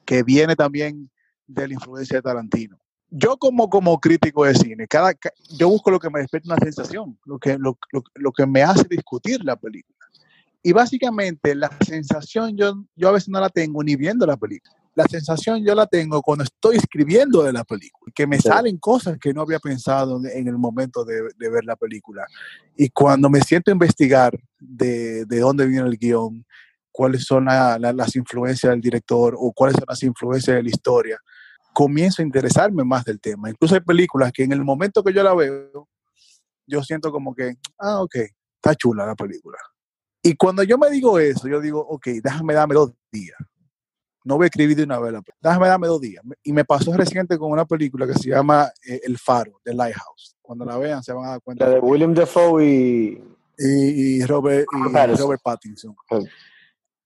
Que 0.06 0.24
viene 0.24 0.56
también 0.56 1.10
de 1.48 1.68
la 1.68 1.74
influencia 1.74 2.18
de 2.18 2.22
Tarantino. 2.22 2.80
Yo 3.10 3.38
como, 3.38 3.70
como 3.70 4.00
crítico 4.00 4.44
de 4.46 4.56
cine, 4.56 4.88
cada, 4.88 5.14
ca- 5.14 5.32
yo 5.58 5.70
busco 5.70 5.92
lo 5.92 6.00
que 6.00 6.10
me 6.10 6.20
despierta 6.20 6.54
una 6.54 6.64
sensación, 6.66 7.18
lo 7.26 7.38
que, 7.38 7.58
lo, 7.60 7.78
lo- 7.92 8.04
lo 8.16 8.32
que 8.32 8.46
me 8.48 8.64
hace 8.64 8.86
discutir 8.90 9.44
la 9.44 9.56
película. 9.56 10.00
Y 10.64 10.72
básicamente 10.72 11.54
la 11.56 11.70
sensación 11.86 12.56
yo, 12.56 12.86
yo 12.96 13.10
a 13.10 13.12
veces 13.12 13.30
no 13.30 13.40
la 13.40 13.50
tengo 13.50 13.84
ni 13.84 13.96
viendo 13.96 14.26
la 14.26 14.38
película. 14.38 14.74
La 14.96 15.04
sensación 15.06 15.64
yo 15.66 15.76
la 15.76 15.86
tengo 15.88 16.22
cuando 16.22 16.44
estoy 16.44 16.78
escribiendo 16.78 17.44
de 17.44 17.52
la 17.52 17.64
película, 17.64 18.12
que 18.16 18.26
me 18.26 18.38
Sí. 18.38 18.48
salen 18.48 18.78
cosas 18.78 19.18
que 19.20 19.34
no 19.34 19.42
había 19.42 19.60
pensado 19.60 20.20
en- 20.20 20.38
en 20.40 20.48
el 20.48 20.58
momento 20.58 21.04
de, 21.04 21.22
de 21.38 21.50
ver 21.50 21.66
la 21.66 21.76
película. 21.76 22.26
Y 22.78 22.90
cuando 22.90 23.30
me 23.30 23.42
siento 23.42 23.70
a 23.72 23.74
investigar 23.74 24.40
de, 24.60 25.26
de 25.26 25.40
dónde 25.40 25.66
viene 25.68 25.88
el 25.88 25.98
guion, 25.98 26.46
cuáles 26.94 27.26
son 27.26 27.46
la- 27.46 27.78
la- 27.78 27.92
las 27.92 28.16
influencias 28.16 28.72
del 28.72 28.80
director 28.80 29.36
o 29.38 29.52
cuáles 29.52 29.76
son 29.76 29.86
las 29.90 30.02
influencias 30.04 30.56
de 30.56 30.64
la 30.64 30.70
historia, 30.70 31.18
comienzo 31.74 32.22
a 32.22 32.26
interesarme 32.26 32.84
más 32.86 33.04
del 33.04 33.20
tema. 33.20 33.50
Incluso 33.50 33.74
hay 33.76 33.82
películas 33.82 34.32
que 34.32 34.44
en 34.44 34.54
el 34.54 34.64
momento 34.64 35.04
que 35.04 35.12
yo 35.12 35.24
la 35.24 35.34
veo, 35.34 35.90
yo 36.68 36.84
siento 36.84 37.12
como 37.12 37.34
que, 37.36 37.56
ah, 37.80 38.02
ok, 38.02 38.16
está 38.56 38.76
chula 38.76 39.06
la 39.06 39.16
película. 39.16 39.58
Y 40.22 40.36
cuando 40.36 40.64
yo 40.64 40.78
me 40.78 40.90
digo 40.90 41.20
eso, 41.20 41.48
yo 41.50 41.60
digo, 41.60 41.82
ok, 41.82 42.08
déjame 42.24 42.54
darme 42.54 42.76
dos 42.76 42.94
días. 43.12 43.36
No 44.24 44.38
voy 44.38 44.46
a 44.46 44.48
escribir 44.48 44.78
de 44.78 44.84
una 44.84 45.00
vez 45.00 45.12
la 45.12 45.22
película. 45.22 45.50
Déjame 45.52 45.68
darme 45.68 45.88
dos 45.88 46.00
días. 46.00 46.24
Y 46.44 46.54
me 46.54 46.64
pasó 46.64 46.96
reciente 46.96 47.38
con 47.38 47.52
una 47.52 47.66
película 47.66 48.08
que 48.08 48.14
se 48.14 48.30
llama 48.30 48.72
eh, 48.88 49.02
El 49.04 49.18
Faro, 49.18 49.60
The 49.66 49.74
Lighthouse. 49.74 50.38
Cuando 50.42 50.64
la 50.64 50.78
vean 50.78 51.04
se 51.04 51.12
van 51.12 51.26
a 51.26 51.30
dar 51.32 51.42
cuenta. 51.42 51.66
La 51.66 51.72
de 51.74 51.80
William 51.80 52.14
Defoe 52.14 52.64
y... 52.66 53.24
y, 53.58 54.20
y 54.22 54.26
Robert, 54.26 54.66
y 54.72 55.18
Robert 55.18 55.42
Pattinson. 55.44 55.94
Sí. 56.10 56.28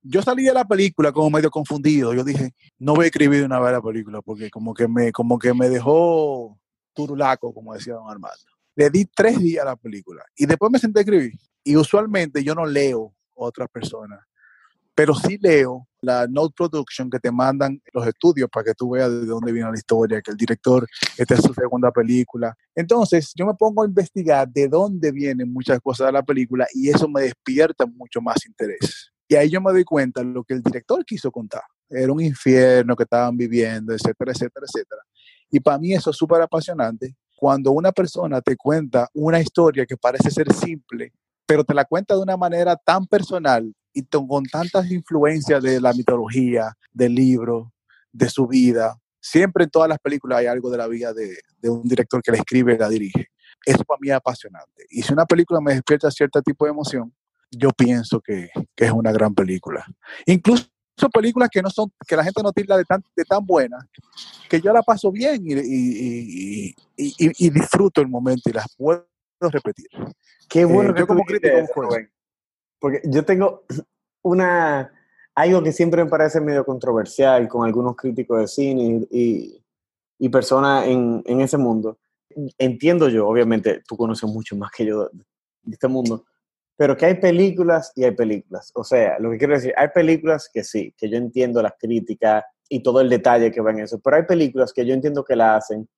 Yo 0.09 0.21
salí 0.21 0.43
de 0.43 0.53
la 0.53 0.65
película 0.65 1.11
como 1.11 1.29
medio 1.29 1.51
confundido. 1.51 2.13
Yo 2.13 2.23
dije, 2.23 2.53
no 2.79 2.95
voy 2.95 3.05
a 3.05 3.07
escribir 3.07 3.43
una 3.43 3.59
vez 3.59 3.73
la 3.73 3.81
película 3.81 4.21
porque 4.21 4.49
como 4.49 4.73
que 4.73 4.87
me, 4.87 5.11
como 5.11 5.37
que 5.37 5.53
me 5.53 5.67
dejó 5.67 6.57
turulaco, 6.93 7.53
como 7.53 7.73
decía 7.73 7.95
don 7.95 8.09
Armando. 8.09 8.37
Le 8.75 8.89
di 8.89 9.05
tres 9.05 9.37
días 9.39 9.63
a 9.63 9.69
la 9.69 9.75
película 9.75 10.23
y 10.35 10.45
después 10.45 10.71
me 10.71 10.79
senté 10.79 10.99
a 10.99 11.01
escribir. 11.01 11.33
Y 11.63 11.75
usualmente 11.75 12.41
yo 12.41 12.55
no 12.55 12.65
leo 12.65 13.13
a 13.35 13.43
otras 13.43 13.67
personas, 13.69 14.19
pero 14.95 15.13
sí 15.13 15.37
leo 15.41 15.87
la 16.01 16.25
note 16.25 16.53
production 16.55 17.09
que 17.09 17.19
te 17.19 17.31
mandan 17.31 17.81
los 17.91 18.07
estudios 18.07 18.49
para 18.49 18.63
que 18.63 18.73
tú 18.73 18.91
veas 18.91 19.11
de 19.11 19.25
dónde 19.25 19.51
viene 19.51 19.69
la 19.69 19.77
historia, 19.77 20.21
que 20.21 20.31
el 20.31 20.37
director, 20.37 20.87
esta 21.17 21.33
es 21.33 21.41
su 21.41 21.53
segunda 21.53 21.91
película. 21.91 22.55
Entonces 22.73 23.33
yo 23.35 23.45
me 23.45 23.55
pongo 23.55 23.83
a 23.83 23.87
investigar 23.87 24.47
de 24.47 24.69
dónde 24.69 25.11
vienen 25.11 25.51
muchas 25.51 25.81
cosas 25.81 26.07
de 26.07 26.13
la 26.13 26.23
película 26.23 26.65
y 26.73 26.89
eso 26.89 27.09
me 27.09 27.23
despierta 27.23 27.85
mucho 27.85 28.21
más 28.21 28.45
interés. 28.45 29.11
Y 29.27 29.35
ahí 29.35 29.49
yo 29.49 29.61
me 29.61 29.71
doy 29.71 29.83
cuenta 29.83 30.21
de 30.21 30.27
lo 30.27 30.43
que 30.43 30.53
el 30.53 30.61
director 30.61 31.03
quiso 31.05 31.31
contar. 31.31 31.63
Era 31.89 32.11
un 32.11 32.21
infierno 32.21 32.95
que 32.95 33.03
estaban 33.03 33.35
viviendo, 33.35 33.93
etcétera, 33.93 34.31
etcétera, 34.31 34.65
etcétera. 34.67 35.01
Y 35.49 35.59
para 35.59 35.77
mí 35.77 35.93
eso 35.93 36.11
es 36.11 36.17
súper 36.17 36.41
apasionante 36.41 37.15
cuando 37.35 37.71
una 37.71 37.91
persona 37.91 38.41
te 38.41 38.55
cuenta 38.57 39.07
una 39.13 39.39
historia 39.39 39.85
que 39.85 39.95
parece 39.95 40.31
ser 40.31 40.51
simple, 40.51 41.13
pero 41.45 41.63
te 41.63 41.73
la 41.73 41.85
cuenta 41.85 42.15
de 42.15 42.21
una 42.21 42.35
manera 42.35 42.75
tan 42.75 43.05
personal 43.05 43.73
y 43.93 44.03
con 44.03 44.43
tantas 44.45 44.89
influencias 44.91 45.61
de 45.61 45.79
la 45.79 45.93
mitología, 45.93 46.75
del 46.91 47.15
libro, 47.15 47.73
de 48.11 48.29
su 48.29 48.47
vida. 48.47 48.99
Siempre 49.19 49.65
en 49.65 49.69
todas 49.69 49.89
las 49.89 49.99
películas 49.99 50.39
hay 50.39 50.47
algo 50.47 50.69
de 50.69 50.77
la 50.77 50.87
vida 50.87 51.13
de, 51.13 51.37
de 51.59 51.69
un 51.69 51.83
director 51.83 52.21
que 52.21 52.31
la 52.31 52.37
escribe 52.37 52.73
y 52.73 52.77
la 52.77 52.89
dirige. 52.89 53.27
Eso 53.65 53.83
para 53.83 53.99
mí 53.99 54.09
es 54.09 54.15
apasionante. 54.15 54.85
Y 54.89 55.01
si 55.03 55.13
una 55.13 55.25
película 55.25 55.59
me 55.61 55.73
despierta 55.73 56.09
cierto 56.09 56.41
tipo 56.41 56.65
de 56.65 56.71
emoción, 56.71 57.13
yo 57.51 57.69
pienso 57.71 58.19
que, 58.21 58.49
que 58.75 58.85
es 58.85 58.91
una 58.91 59.11
gran 59.11 59.33
película. 59.33 59.85
Incluso 60.25 60.67
películas 61.13 61.49
que 61.51 61.61
no 61.61 61.69
son, 61.69 61.91
que 62.07 62.15
la 62.15 62.23
gente 62.23 62.41
no 62.43 62.51
tilda 62.51 62.75
de 62.77 62.83
tan, 62.83 63.03
de 63.15 63.23
tan 63.23 63.45
buenas, 63.45 63.83
que 64.49 64.59
yo 64.59 64.73
la 64.73 64.81
paso 64.81 65.11
bien 65.11 65.41
y, 65.45 65.53
y- 65.53 66.75
y- 66.95 67.15
y- 67.17 67.49
disfruto 67.49 68.01
el 68.01 68.07
momento 68.07 68.49
y 68.49 68.53
las 68.53 68.65
puedo 68.75 69.05
repetir. 69.39 69.87
Qué 70.49 70.65
bueno 70.65 70.91
Eh, 70.91 70.93
que 70.95 70.99
yo 71.01 71.07
como 71.07 71.23
crítico 71.23 71.55
eso. 71.55 71.71
Porque 72.79 73.01
yo 73.05 73.23
tengo 73.25 73.63
una 74.23 74.91
algo 75.35 75.61
que 75.61 75.71
siempre 75.71 76.03
me 76.03 76.09
parece 76.09 76.41
medio 76.41 76.65
controversial 76.65 77.47
con 77.47 77.65
algunos 77.65 77.95
críticos 77.95 78.39
de 78.39 78.47
cine 78.47 79.07
y, 79.11 79.63
y 80.17 80.29
personas 80.29 80.87
en, 80.87 81.21
en 81.27 81.41
ese 81.41 81.57
mundo. 81.57 81.99
Entiendo 82.57 83.07
yo, 83.07 83.27
obviamente, 83.27 83.83
tú 83.87 83.95
conoces 83.95 84.27
mucho 84.27 84.55
más 84.55 84.71
que 84.71 84.85
yo 84.85 85.09
de 85.63 85.73
este 85.73 85.87
mundo, 85.87 86.25
pero 86.77 86.95
que 86.95 87.07
hay 87.07 87.15
películas 87.15 87.91
y 87.95 88.03
hay 88.03 88.11
películas. 88.11 88.71
O 88.75 88.83
sea, 88.83 89.17
lo 89.19 89.31
que 89.31 89.39
quiero 89.39 89.55
decir, 89.55 89.73
hay 89.75 89.87
películas 89.89 90.49
que 90.53 90.63
sí, 90.63 90.93
que 90.95 91.09
yo 91.09 91.17
entiendo 91.17 91.61
las 91.61 91.73
críticas 91.77 92.45
y 92.69 92.81
todo 92.81 93.01
el 93.01 93.09
detalle 93.09 93.51
que 93.51 93.61
va 93.61 93.71
en 93.71 93.79
eso, 93.79 93.99
pero 93.99 94.17
hay 94.17 94.23
películas 94.23 94.71
que 94.71 94.85
yo 94.85 94.93
entiendo 94.93 95.25
que 95.25 95.35
la 95.35 95.55
hacen 95.55 95.89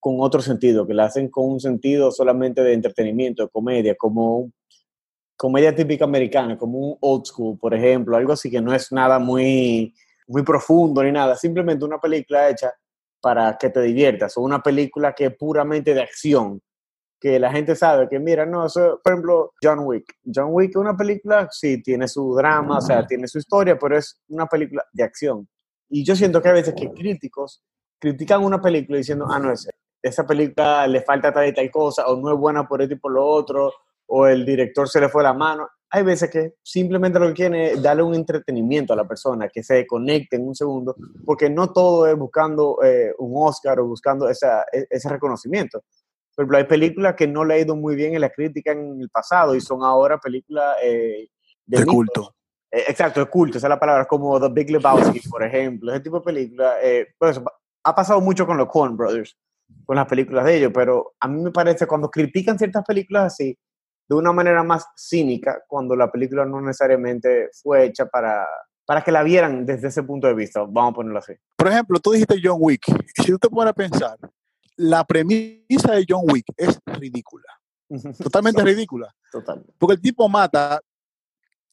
con 0.00 0.16
otro 0.20 0.42
sentido, 0.42 0.86
que 0.86 0.92
la 0.92 1.04
hacen 1.04 1.28
con 1.28 1.46
un 1.52 1.60
sentido 1.60 2.10
solamente 2.10 2.62
de 2.62 2.74
entretenimiento, 2.74 3.44
de 3.44 3.48
comedia, 3.48 3.94
como 3.94 4.50
comedia 5.36 5.74
típica 5.74 6.04
americana, 6.04 6.58
como 6.58 6.78
un 6.78 6.98
old 7.00 7.24
school, 7.26 7.58
por 7.58 7.72
ejemplo, 7.72 8.16
algo 8.16 8.32
así 8.32 8.50
que 8.50 8.60
no 8.60 8.74
es 8.74 8.92
nada 8.92 9.18
muy, 9.18 9.94
muy 10.26 10.42
profundo 10.42 11.02
ni 11.02 11.12
nada, 11.12 11.36
simplemente 11.36 11.84
una 11.84 12.00
película 12.00 12.50
hecha 12.50 12.72
para 13.20 13.56
que 13.56 13.70
te 13.70 13.80
diviertas, 13.80 14.36
o 14.36 14.42
una 14.42 14.62
película 14.62 15.14
que 15.14 15.26
es 15.26 15.36
puramente 15.36 15.94
de 15.94 16.02
acción, 16.02 16.60
que 17.24 17.40
la 17.40 17.50
gente 17.50 17.74
sabe 17.74 18.06
que, 18.06 18.20
mira, 18.20 18.44
no, 18.44 18.66
eso, 18.66 19.00
por 19.02 19.14
ejemplo, 19.14 19.52
John 19.62 19.78
Wick. 19.78 20.04
John 20.26 20.48
Wick 20.50 20.72
es 20.72 20.76
una 20.76 20.94
película, 20.94 21.48
sí, 21.50 21.82
tiene 21.82 22.06
su 22.06 22.34
drama, 22.34 22.76
o 22.76 22.80
sea, 22.82 23.06
tiene 23.06 23.26
su 23.28 23.38
historia, 23.38 23.78
pero 23.78 23.96
es 23.96 24.20
una 24.28 24.44
película 24.44 24.84
de 24.92 25.04
acción. 25.04 25.48
Y 25.88 26.04
yo 26.04 26.14
siento 26.14 26.42
que 26.42 26.50
a 26.50 26.52
veces 26.52 26.74
que 26.74 26.92
críticos 26.92 27.62
critican 27.98 28.44
una 28.44 28.60
película 28.60 28.98
diciendo, 28.98 29.24
ah, 29.26 29.38
no, 29.38 29.52
es, 29.52 29.66
esa 30.02 30.26
película 30.26 30.86
le 30.86 31.00
falta 31.00 31.32
tal 31.32 31.48
y 31.48 31.54
tal 31.54 31.70
cosa, 31.70 32.06
o 32.08 32.20
no 32.20 32.30
es 32.30 32.38
buena 32.38 32.68
por 32.68 32.82
esto 32.82 32.92
y 32.92 32.98
por 32.98 33.12
lo 33.12 33.26
otro, 33.26 33.72
o 34.08 34.26
el 34.26 34.44
director 34.44 34.86
se 34.86 35.00
le 35.00 35.08
fue 35.08 35.22
la 35.22 35.32
mano. 35.32 35.66
Hay 35.92 36.02
veces 36.02 36.28
que 36.28 36.56
simplemente 36.62 37.18
lo 37.18 37.28
que 37.28 37.32
quieren 37.32 37.54
es 37.54 37.82
darle 37.82 38.02
un 38.02 38.14
entretenimiento 38.14 38.92
a 38.92 38.96
la 38.96 39.08
persona, 39.08 39.48
que 39.48 39.62
se 39.62 39.86
conecte 39.86 40.36
en 40.36 40.46
un 40.46 40.54
segundo, 40.54 40.94
porque 41.24 41.48
no 41.48 41.72
todo 41.72 42.06
es 42.06 42.18
buscando 42.18 42.82
eh, 42.84 43.14
un 43.16 43.32
Oscar 43.34 43.80
o 43.80 43.86
buscando 43.86 44.28
esa, 44.28 44.64
e- 44.70 44.88
ese 44.90 45.08
reconocimiento. 45.08 45.84
Por 46.34 46.42
ejemplo, 46.42 46.58
hay 46.58 46.64
películas 46.64 47.14
que 47.14 47.26
no 47.26 47.44
le 47.44 47.54
ha 47.54 47.58
ido 47.58 47.76
muy 47.76 47.94
bien 47.94 48.14
en 48.14 48.20
la 48.20 48.30
crítica 48.30 48.72
en 48.72 49.00
el 49.00 49.08
pasado 49.10 49.54
y 49.54 49.60
son 49.60 49.82
ahora 49.82 50.18
películas 50.18 50.76
eh, 50.82 51.28
De 51.66 51.78
mitos. 51.78 51.94
culto. 51.94 52.34
Eh, 52.70 52.84
exacto, 52.88 53.20
de 53.20 53.26
culto, 53.26 53.58
esa 53.58 53.68
es 53.68 53.70
la 53.70 53.78
palabra, 53.78 54.04
como 54.04 54.40
The 54.40 54.48
Big 54.48 54.70
Lebowski, 54.70 55.20
por 55.28 55.44
ejemplo, 55.44 55.92
ese 55.92 56.00
tipo 56.00 56.18
de 56.18 56.24
películas. 56.24 56.76
eh, 56.82 57.06
pues, 57.16 57.40
ha 57.84 57.94
pasado 57.94 58.20
mucho 58.20 58.46
con 58.46 58.56
los 58.56 58.66
Coen 58.68 58.96
Brothers, 58.96 59.38
con 59.84 59.96
las 59.96 60.06
películas 60.06 60.44
de 60.44 60.56
ellos, 60.56 60.72
pero 60.74 61.12
a 61.20 61.28
mí 61.28 61.40
me 61.40 61.52
parece 61.52 61.86
cuando 61.86 62.10
critican 62.10 62.58
ciertas 62.58 62.84
películas 62.84 63.32
así, 63.32 63.56
de 64.08 64.16
una 64.16 64.32
manera 64.32 64.62
más 64.62 64.86
cínica, 64.96 65.62
cuando 65.68 65.94
la 65.94 66.10
película 66.10 66.44
no 66.44 66.60
necesariamente 66.60 67.50
fue 67.62 67.84
hecha 67.84 68.06
para, 68.06 68.46
para 68.84 69.02
que 69.02 69.12
la 69.12 69.22
vieran 69.22 69.64
desde 69.64 69.88
ese 69.88 70.02
punto 70.02 70.26
de 70.26 70.34
vista, 70.34 70.60
vamos 70.60 70.92
a 70.92 70.94
ponerlo 70.96 71.18
así. 71.18 71.34
Por 71.56 71.68
ejemplo, 71.68 71.98
tú 72.00 72.12
dijiste 72.12 72.40
John 72.42 72.58
Wick. 72.58 72.82
Si 73.22 73.30
tú 73.30 73.38
te 73.38 73.48
pones 73.48 73.70
a 73.70 73.74
pensar, 73.74 74.18
la 74.76 75.04
premisa 75.04 75.92
de 75.92 76.04
John 76.08 76.24
Wick 76.30 76.46
es 76.56 76.78
ridícula. 76.86 77.44
Totalmente 78.22 78.62
ridícula. 78.62 79.14
Total. 79.30 79.64
Porque 79.78 79.94
el 79.94 80.00
tipo 80.00 80.28
mata 80.28 80.80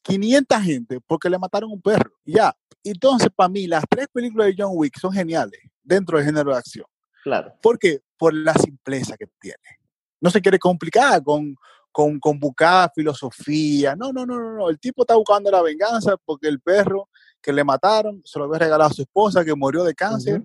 500 0.04 0.62
gente 0.62 1.00
porque 1.06 1.30
le 1.30 1.38
mataron 1.38 1.72
un 1.72 1.82
perro. 1.82 2.12
Ya, 2.26 2.56
Entonces, 2.84 3.30
para 3.36 3.50
mí, 3.50 3.68
las 3.68 3.84
tres 3.90 4.08
películas 4.12 4.48
de 4.48 4.56
John 4.58 4.72
Wick 4.74 4.98
son 5.00 5.14
geniales 5.14 5.60
dentro 5.84 6.18
del 6.18 6.26
género 6.26 6.52
de 6.52 6.58
acción. 6.58 6.86
Claro. 7.24 7.54
¿Por 7.62 7.78
qué? 7.78 8.02
Por 8.18 8.34
la 8.34 8.54
simpleza 8.54 9.16
que 9.18 9.28
tiene. 9.40 9.80
No 10.20 10.30
se 10.30 10.42
quiere 10.42 10.58
complicar 10.58 11.24
con, 11.24 11.56
con, 11.92 12.20
con 12.20 12.40
buscar 12.40 12.92
filosofía. 12.96 13.96
No, 13.96 14.12
no, 14.12 14.26
no, 14.26 14.40
no, 14.40 14.54
no. 14.54 14.70
El 14.70 14.80
tipo 14.80 15.04
está 15.04 15.16
buscando 15.16 15.52
la 15.52 15.62
venganza 15.62 16.16
porque 16.26 16.48
el 16.48 16.60
perro 16.60 17.10
que 17.42 17.54
le 17.54 17.64
mataron 17.64 18.22
se 18.24 18.40
lo 18.40 18.46
había 18.46 18.60
regalado 18.60 18.90
a 18.90 18.94
su 18.94 19.02
esposa 19.04 19.46
que 19.46 19.56
murió 19.56 19.84
de 19.84 19.94
cáncer. 19.94 20.44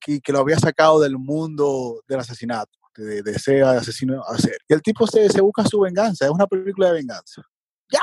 Que 0.00 0.32
lo 0.32 0.40
había 0.40 0.58
sacado 0.58 1.00
del 1.00 1.18
mundo 1.18 2.02
del 2.08 2.20
asesinato, 2.20 2.78
de, 2.96 3.22
de 3.22 3.62
asesino 3.62 4.22
a. 4.22 4.36
Y 4.68 4.72
el 4.74 4.82
tipo 4.82 5.06
se, 5.06 5.28
se 5.28 5.40
busca 5.40 5.64
su 5.64 5.80
venganza. 5.80 6.26
Es 6.26 6.30
una 6.30 6.46
película 6.46 6.88
de 6.88 6.94
venganza. 6.94 7.42
Ya, 7.90 8.02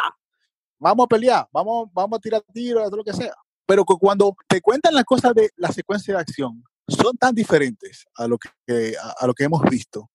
vamos 0.80 1.06
a 1.06 1.08
pelear, 1.08 1.48
vamos, 1.52 1.90
vamos 1.94 2.18
a 2.18 2.22
tirar 2.22 2.42
tiros, 2.54 2.92
lo 2.92 3.04
que 3.04 3.14
sea. 3.14 3.34
Pero 3.66 3.86
cuando 3.86 4.36
te 4.48 4.62
cuentan 4.62 4.94
las 4.94 5.06
cosas 5.06 5.34
de 5.34 5.50
la 5.56 5.72
secuencia 5.72 6.14
de 6.16 6.22
acción, 6.22 6.64
son 6.88 7.16
tan 7.18 7.34
diferentes 7.34 8.06
a 8.16 8.28
lo 8.28 8.38
que, 8.38 8.96
a 8.98 9.26
lo 9.26 9.34
que 9.34 9.46
hemos 9.46 9.62
visto 9.64 10.10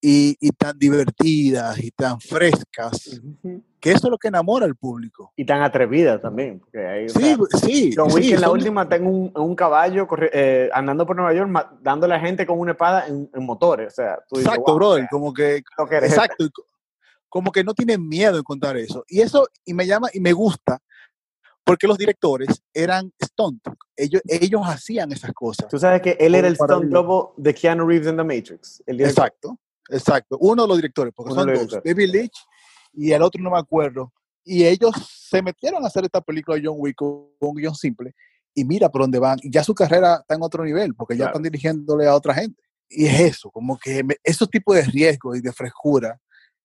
y, 0.00 0.36
y 0.40 0.50
tan 0.50 0.78
divertidas 0.78 1.78
y 1.82 1.90
tan 1.90 2.20
frescas, 2.20 3.20
que 3.80 3.90
eso 3.92 4.06
es 4.06 4.10
lo 4.10 4.18
que 4.18 4.28
enamora 4.28 4.66
al 4.66 4.76
público. 4.76 5.32
Y 5.36 5.44
tan 5.44 5.62
atrevida 5.62 6.20
también. 6.20 6.60
Porque 6.60 6.86
hay, 6.86 7.06
o 7.06 7.08
Sí, 7.08 7.20
sea, 7.20 7.36
sí. 7.60 7.94
John 7.96 8.12
Wick 8.12 8.24
sí, 8.24 8.32
en 8.34 8.40
la 8.40 8.46
son- 8.48 8.56
última 8.58 8.82
está 8.82 8.96
en 8.96 9.06
un, 9.06 9.32
en 9.34 9.42
un 9.42 9.54
caballo 9.56 10.06
eh, 10.32 10.70
andando 10.72 11.06
por 11.06 11.16
Nueva 11.16 11.32
York, 11.34 11.78
dándole 11.82 12.14
a 12.14 12.20
gente 12.20 12.46
con 12.46 12.58
una 12.58 12.72
espada 12.72 13.06
en, 13.06 13.28
en 13.34 13.44
motores. 13.46 13.92
O 13.92 13.96
sea, 13.96 14.18
tú 14.28 14.36
dices, 14.36 14.46
Exacto, 14.48 14.72
"Wow, 14.72 14.76
brother, 14.76 14.98
o 14.98 15.02
sea, 15.02 15.08
como 15.10 15.32
que 15.34 15.62
lo 15.78 15.88
que 15.88 15.96
eres". 15.96 16.10
Exacto. 16.10 16.44
y 16.44 16.50
Como 17.28 17.50
que 17.50 17.64
no 17.64 17.74
tienen 17.74 18.06
miedo 18.06 18.36
en 18.38 18.44
contar 18.44 18.76
eso. 18.76 19.04
Y 19.08 19.20
eso, 19.20 19.48
y 19.64 19.74
me 19.74 19.86
llama, 19.86 20.08
y 20.12 20.20
me 20.20 20.32
gusta, 20.32 20.78
porque 21.64 21.86
los 21.88 21.98
directores 21.98 22.62
eran 22.72 23.12
stunt. 23.22 23.62
Ellos, 23.96 24.22
ellos 24.28 24.62
hacían 24.64 25.10
esas 25.10 25.32
cosas. 25.32 25.66
Tú 25.68 25.78
sabes 25.78 26.00
que 26.00 26.16
él 26.20 26.34
era 26.36 26.46
el 26.48 26.54
stunt 26.54 26.84
double 26.92 27.32
de 27.36 27.52
Keanu 27.54 27.86
Reeves 27.88 28.06
en 28.08 28.16
The 28.16 28.24
Matrix. 28.24 28.82
El. 28.86 29.00
Exacto, 29.00 29.58
exacto. 29.90 30.36
Uno 30.40 30.62
de 30.62 30.68
los 30.68 30.78
directores, 30.78 31.12
porque 31.14 31.32
Uno 31.32 31.42
son 31.42 31.54
dos. 31.54 31.82
David 31.84 32.10
Leitch 32.10 32.38
y 32.92 33.12
el 33.12 33.22
otro 33.22 33.42
no 33.42 33.50
me 33.50 33.58
acuerdo. 33.58 34.12
Y 34.44 34.64
ellos 34.64 34.92
se 35.10 35.42
metieron 35.42 35.82
a 35.84 35.88
hacer 35.88 36.04
esta 36.04 36.20
película 36.20 36.56
de 36.56 36.62
John 36.66 36.76
Wick 36.78 36.96
con 36.96 37.26
un 37.40 37.54
guion 37.56 37.74
simple. 37.74 38.14
Y 38.54 38.64
mira 38.64 38.88
por 38.88 39.02
dónde 39.02 39.18
van. 39.18 39.38
Y 39.42 39.50
ya 39.50 39.62
su 39.64 39.74
carrera 39.74 40.18
está 40.20 40.34
en 40.34 40.42
otro 40.42 40.64
nivel, 40.64 40.94
porque 40.94 41.16
ya 41.16 41.24
están 41.26 41.42
dirigiéndole 41.42 42.06
a 42.06 42.14
otra 42.14 42.32
gente. 42.34 42.62
Y 42.88 43.06
es 43.06 43.20
eso, 43.20 43.50
como 43.50 43.76
que 43.78 44.04
me- 44.04 44.16
esos 44.22 44.48
tipos 44.48 44.76
de 44.76 44.82
riesgos 44.82 45.36
y 45.36 45.40
de 45.40 45.52
frescura 45.52 46.20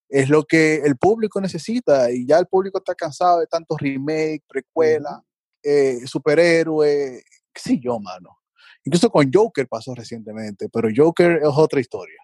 es 0.08 0.30
lo 0.30 0.44
que 0.44 0.76
el 0.76 0.96
público 0.96 1.42
necesita. 1.42 2.12
Y 2.12 2.26
ya 2.28 2.38
el 2.38 2.46
público 2.46 2.78
está 2.78 2.94
cansado 2.94 3.40
de 3.40 3.48
tantos 3.48 3.78
remakes, 3.82 4.44
precuelas, 4.48 5.20
eh, 5.64 6.06
superhéroes, 6.06 7.24
qué 7.54 7.62
sé 7.62 7.80
yo, 7.80 8.00
mano. 8.00 8.38
Incluso 8.84 9.10
con 9.10 9.30
Joker 9.34 9.68
pasó 9.68 9.94
recientemente, 9.96 10.70
pero 10.70 10.90
Joker 10.96 11.40
es 11.44 11.50
otra 11.52 11.80
historia. 11.80 12.20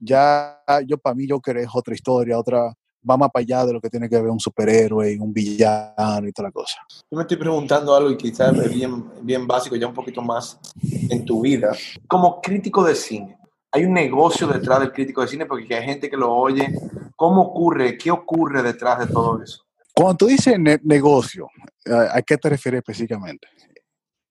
Ya, 0.00 0.62
yo 0.86 0.96
para 0.96 1.14
mí 1.14 1.26
Joker 1.28 1.58
es 1.58 1.68
otra 1.74 1.94
historia, 1.94 2.38
otra, 2.38 2.72
va 3.08 3.16
más 3.18 3.30
para 3.30 3.42
allá 3.42 3.66
de 3.66 3.74
lo 3.74 3.80
que 3.80 3.90
tiene 3.90 4.08
que 4.08 4.16
ver 4.16 4.30
un 4.30 4.40
superhéroe 4.40 5.12
y 5.12 5.18
un 5.18 5.32
villano 5.32 6.26
y 6.26 6.32
toda 6.32 6.48
la 6.48 6.52
cosa. 6.52 6.78
Yo 7.10 7.16
me 7.16 7.22
estoy 7.22 7.36
preguntando 7.36 7.94
algo 7.94 8.10
y 8.10 8.16
quizás 8.16 8.56
es 8.58 8.70
bien, 8.70 9.04
bien 9.22 9.46
básico, 9.46 9.76
ya 9.76 9.86
un 9.86 9.94
poquito 9.94 10.22
más 10.22 10.58
en 10.82 11.24
tu 11.24 11.42
vida. 11.42 11.72
Como 12.08 12.40
crítico 12.40 12.82
de 12.82 12.94
cine, 12.94 13.38
hay 13.72 13.84
un 13.84 13.92
negocio 13.92 14.46
detrás 14.46 14.80
del 14.80 14.90
crítico 14.92 15.20
de 15.20 15.28
cine 15.28 15.44
porque 15.46 15.74
hay 15.74 15.84
gente 15.84 16.08
que 16.08 16.16
lo 16.16 16.32
oye. 16.32 16.72
¿Cómo 17.14 17.42
ocurre? 17.42 17.98
¿Qué 17.98 18.10
ocurre 18.10 18.62
detrás 18.62 18.98
de 19.00 19.06
todo 19.08 19.42
eso? 19.42 19.62
Cuando 19.94 20.16
tú 20.16 20.26
dices 20.28 20.58
ne- 20.58 20.80
negocio, 20.82 21.46
¿a 21.86 22.22
qué 22.22 22.38
te 22.38 22.48
refieres 22.48 22.78
específicamente? 22.78 23.46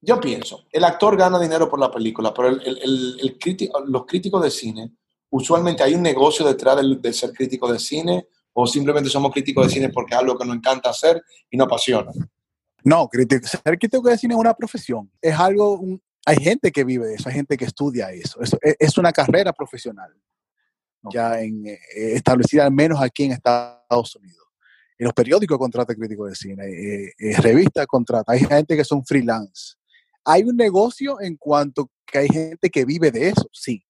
Yo 0.01 0.19
pienso, 0.19 0.65
el 0.71 0.83
actor 0.85 1.15
gana 1.17 1.39
dinero 1.39 1.69
por 1.69 1.79
la 1.79 1.91
película, 1.91 2.33
pero 2.33 2.47
el- 2.47 2.61
el- 2.65 3.17
el 3.21 3.37
crítico, 3.37 3.79
los 3.85 4.05
críticos 4.05 4.41
de 4.41 4.49
cine, 4.49 4.91
usualmente 5.29 5.83
hay 5.83 5.93
un 5.95 6.01
negocio 6.01 6.45
detrás 6.45 6.77
de 7.01 7.13
ser 7.13 7.31
crítico 7.33 7.71
de 7.71 7.79
cine 7.79 8.27
o 8.53 8.65
simplemente 8.67 9.09
somos 9.09 9.31
críticos 9.31 9.67
de 9.67 9.73
cine 9.73 9.89
porque 9.89 10.13
es 10.15 10.19
algo 10.19 10.37
que 10.37 10.45
nos 10.45 10.55
encanta 10.55 10.89
hacer 10.89 11.21
y 11.49 11.57
nos 11.57 11.67
apasiona. 11.67 12.11
No, 12.83 13.09
ser 13.11 13.77
crítico 13.77 14.01
de 14.07 14.17
cine 14.17 14.33
es 14.33 14.39
una 14.39 14.53
profesión. 14.53 15.11
Es 15.21 15.37
algo, 15.37 15.73
un- 15.79 16.01
hay 16.25 16.37
gente 16.37 16.71
que 16.71 16.83
vive 16.83 17.07
de 17.07 17.15
eso, 17.15 17.29
hay 17.29 17.35
gente 17.35 17.57
que 17.57 17.65
estudia 17.65 18.11
eso. 18.11 18.41
Eso 18.41 18.57
es, 18.61 18.75
es 18.79 18.97
una 18.97 19.11
carrera 19.11 19.53
profesional, 19.53 20.13
ya 21.11 21.41
en, 21.41 21.65
eh, 21.67 21.79
establecida 21.95 22.65
al 22.65 22.71
menos 22.73 23.01
aquí 23.01 23.25
en 23.25 23.31
Estados 23.33 24.15
Unidos. 24.15 24.45
En 24.97 25.05
los 25.05 25.13
periódicos 25.13 25.57
contratan 25.57 25.95
críticos 25.95 26.29
de 26.29 26.35
cine, 26.35 26.65
eh, 26.67 27.13
eh, 27.17 27.37
revistas 27.37 27.87
contratan, 27.87 28.35
hay 28.35 28.43
gente 28.43 28.75
que 28.75 28.83
son 28.83 29.05
freelance. 29.05 29.75
Hay 30.25 30.43
un 30.43 30.57
negocio 30.57 31.21
en 31.21 31.37
cuanto 31.37 31.89
que 32.05 32.17
hay 32.19 32.27
gente 32.27 32.69
que 32.69 32.83
vive 32.83 33.09
de 33.11 33.29
eso, 33.29 33.49
sí, 33.53 33.81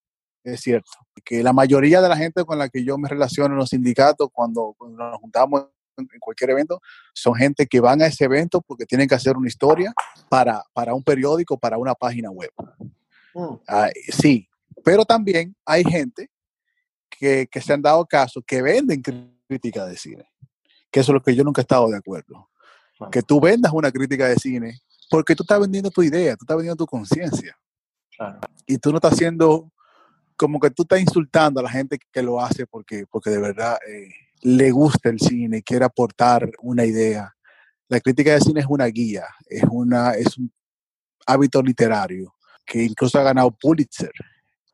es 0.54 0.62
cierto. 0.62 0.92
Que 1.24 1.44
la 1.44 1.54
mayoría 1.54 2.02
de 2.02 2.10
la 2.10 2.18
gente 2.18 2.44
con 2.46 2.58
la 2.58 2.70
que 2.70 2.84
yo 2.84 2.98
me 2.98 3.10
relaciono 3.10 3.54
en 3.54 3.60
los 3.60 3.70
sindicatos, 3.70 4.30
cuando, 4.32 4.76
cuando 4.78 5.10
nos 5.10 5.20
juntamos 5.20 5.62
en 5.62 5.80
en 6.00 6.20
cualquier 6.20 6.52
evento, 6.52 6.82
son 7.14 7.36
gente 7.36 7.68
que 7.68 7.80
van 7.80 8.02
a 8.02 8.08
ese 8.08 8.26
evento 8.26 8.62
porque 8.62 8.86
tienen 8.86 9.08
que 9.08 9.16
hacer 9.16 9.38
una 9.38 9.48
historia 9.48 9.94
para, 10.30 10.64
para 10.74 10.94
un 10.94 11.04
periódico, 11.04 11.58
para 11.58 11.78
una 11.78 11.94
página 11.94 12.30
web. 12.30 12.52
Mm. 13.34 13.56
Ah, 13.68 13.90
sí, 14.12 14.48
pero 14.84 15.06
también 15.06 15.56
hay 15.66 15.84
gente 15.84 16.30
que, 17.10 17.48
que 17.52 17.62
se 17.62 17.74
han 17.74 17.82
dado 17.82 18.06
caso 18.06 18.42
que 18.42 18.62
venden 18.62 19.02
crítica 19.48 19.86
de 19.86 19.98
cine, 19.98 20.30
que 20.92 21.00
eso 21.02 21.12
es 21.12 21.14
lo 21.16 21.22
que 21.22 21.36
yo 21.36 21.44
nunca 21.44 21.62
he 21.62 21.64
estado 21.64 21.90
de 21.90 21.98
acuerdo. 21.98 22.50
Claro. 22.98 23.12
Que 23.12 23.22
tú 23.22 23.40
vendas 23.40 23.72
una 23.74 23.92
crítica 23.92 24.28
de 24.28 24.36
cine 24.36 24.80
porque 25.10 25.36
tú 25.36 25.44
estás 25.44 25.60
vendiendo 25.60 25.90
tu 25.90 26.04
idea, 26.04 26.36
tú 26.36 26.44
estás 26.44 26.58
vendiendo 26.58 26.76
tu 26.76 26.86
conciencia 26.86 27.58
Claro. 28.16 28.42
y 28.68 28.78
tú 28.78 28.92
no 28.92 28.98
estás 28.98 29.14
haciendo 29.14 29.72
como 30.40 30.58
que 30.58 30.72
tú 30.72 30.84
estás 30.84 31.02
insultando 31.02 31.60
a 31.60 31.64
la 31.64 31.70
gente 31.70 32.00
que 32.14 32.24
lo 32.24 32.40
hace 32.40 32.66
porque, 32.66 33.06
porque 33.12 33.30
de 33.30 33.40
verdad 33.40 33.78
eh, 33.86 34.08
le 34.42 34.72
gusta 34.72 35.10
el 35.10 35.20
cine 35.20 35.62
quiere 35.62 35.84
aportar 35.84 36.50
una 36.62 36.86
idea. 36.86 37.36
La 37.90 38.00
crítica 38.00 38.34
de 38.34 38.40
cine 38.40 38.62
es 38.62 38.66
una 38.70 38.86
guía, 38.86 39.26
es, 39.50 39.64
una, 39.70 40.12
es 40.12 40.38
un 40.38 40.50
hábito 41.28 41.62
literario 41.62 42.34
que 42.66 42.84
incluso 42.84 43.20
ha 43.20 43.24
ganado 43.24 43.52
Pulitzer 43.52 44.14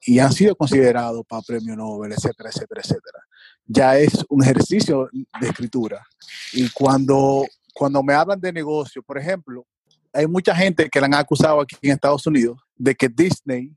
y 0.05 0.19
han 0.19 0.31
sido 0.33 0.55
considerados 0.55 1.25
para 1.27 1.41
premio 1.41 1.75
Nobel, 1.75 2.11
etcétera, 2.11 2.51
etcétera, 2.51 2.81
etcétera. 2.83 3.19
Ya 3.65 3.97
es 3.97 4.23
un 4.29 4.43
ejercicio 4.43 5.09
de 5.11 5.47
escritura. 5.47 6.05
Y 6.53 6.69
cuando, 6.69 7.43
cuando 7.73 8.03
me 8.03 8.13
hablan 8.13 8.39
de 8.39 8.53
negocio, 8.53 9.01
por 9.01 9.17
ejemplo, 9.17 9.65
hay 10.13 10.27
mucha 10.27 10.55
gente 10.55 10.87
que 10.91 10.99
la 10.99 11.07
han 11.07 11.15
acusado 11.15 11.59
aquí 11.59 11.75
en 11.81 11.93
Estados 11.93 12.27
Unidos 12.27 12.59
de 12.75 12.93
que 12.93 13.09
Disney 13.09 13.75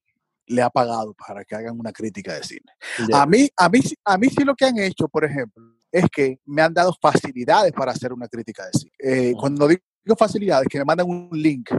le 0.49 0.63
ha 0.63 0.71
pagado 0.71 1.15
para 1.15 1.45
que 1.45 1.55
hagan 1.55 1.79
una 1.79 1.93
crítica 1.93 2.35
de 2.35 2.43
cine. 2.43 2.73
A 3.13 3.27
mí, 3.27 3.49
a, 3.57 3.69
mí, 3.69 3.81
a 4.05 4.19
mí 4.19 4.29
sí 4.29 4.45
lo 4.45 4.55
que 4.55 4.65
han 4.65 4.79
hecho, 4.79 5.09
por 5.09 5.25
ejemplo, 5.25 5.63
es 5.91 6.05
que 6.11 6.39
me 6.45 6.63
han 6.63 6.75
dado 6.75 6.95
facilidades 7.01 7.73
para 7.73 7.93
hacer 7.93 8.13
una 8.13 8.29
crítica 8.29 8.67
de 8.67 8.73
cine. 8.73 8.93
Eh, 8.99 9.33
cuando 9.39 9.69
digo 9.69 9.83
facilidades, 10.19 10.69
que 10.69 10.79
me 10.79 10.85
mandan 10.85 11.09
un 11.09 11.31
link 11.33 11.71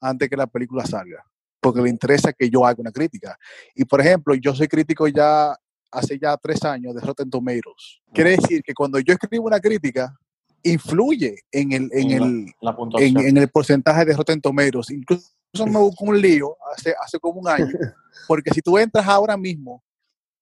antes 0.00 0.28
que 0.28 0.36
la 0.36 0.46
película 0.46 0.84
salga, 0.84 1.24
porque 1.60 1.80
le 1.80 1.90
interesa 1.90 2.32
que 2.32 2.50
yo 2.50 2.66
haga 2.66 2.80
una 2.80 2.92
crítica. 2.92 3.36
Y 3.74 3.84
por 3.84 4.00
ejemplo, 4.00 4.34
yo 4.34 4.54
soy 4.54 4.68
crítico 4.68 5.08
ya 5.08 5.56
hace 5.90 6.18
ya 6.18 6.36
tres 6.36 6.62
años 6.64 6.94
de 6.94 7.00
Rotten 7.00 7.30
Tomatoes. 7.30 8.00
Quiere 8.12 8.30
decir 8.30 8.62
que 8.62 8.74
cuando 8.74 8.98
yo 8.98 9.14
escribo 9.14 9.46
una 9.46 9.60
crítica, 9.60 10.14
influye 10.62 11.42
en 11.50 11.72
el, 11.72 11.88
en 11.92 12.10
el, 12.10 12.46
La 12.60 12.74
puntuación. 12.74 13.18
en, 13.18 13.28
en 13.28 13.36
el 13.36 13.48
porcentaje 13.48 14.04
de 14.04 14.14
Rotten 14.14 14.40
Tomatoes. 14.40 14.90
Incluso 14.90 15.30
me 15.54 15.78
busco 15.78 16.04
un 16.04 16.20
lío 16.20 16.56
hace, 16.72 16.94
hace 17.02 17.18
como 17.18 17.40
un 17.40 17.48
año, 17.48 17.66
porque 18.28 18.50
si 18.52 18.60
tú 18.60 18.78
entras 18.78 19.06
ahora 19.06 19.36
mismo 19.36 19.82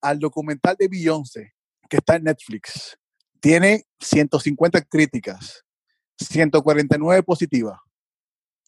al 0.01 0.19
documental 0.19 0.77
de 0.79 0.89
Beyoncé, 0.89 1.55
que 1.89 1.99
está 1.99 2.17
en 2.17 2.25
Netflix, 2.25 2.99
tiene 3.41 3.85
150 4.01 4.83
críticas, 4.83 5.65
149 6.19 7.23
positivas, 7.23 7.79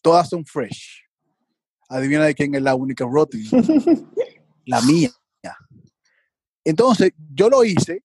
todas 0.01 0.29
son 0.29 0.45
fresh. 0.45 1.03
Adivina 1.89 2.25
de 2.25 2.35
quién 2.35 2.53
es 2.53 2.61
la 2.61 2.75
única 2.75 3.05
rotten. 3.05 3.41
la 4.65 4.81
mía. 4.81 5.09
Entonces, 6.63 7.11
yo 7.33 7.49
lo 7.49 7.63
hice 7.63 8.03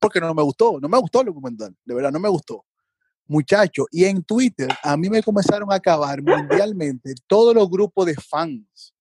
porque 0.00 0.18
no 0.18 0.32
me 0.32 0.42
gustó, 0.42 0.80
no 0.80 0.88
me 0.88 0.98
gustó 0.98 1.20
el 1.20 1.26
documental, 1.26 1.76
de 1.84 1.94
verdad, 1.94 2.10
no 2.10 2.18
me 2.18 2.28
gustó. 2.30 2.64
Muchacho, 3.26 3.86
y 3.90 4.04
en 4.04 4.22
Twitter 4.22 4.68
a 4.82 4.96
mí 4.96 5.08
me 5.08 5.22
comenzaron 5.22 5.70
a 5.72 5.76
acabar 5.76 6.20
mundialmente 6.22 7.14
todos 7.26 7.54
los 7.54 7.70
grupos 7.70 8.06
de 8.06 8.14
fans 8.14 8.94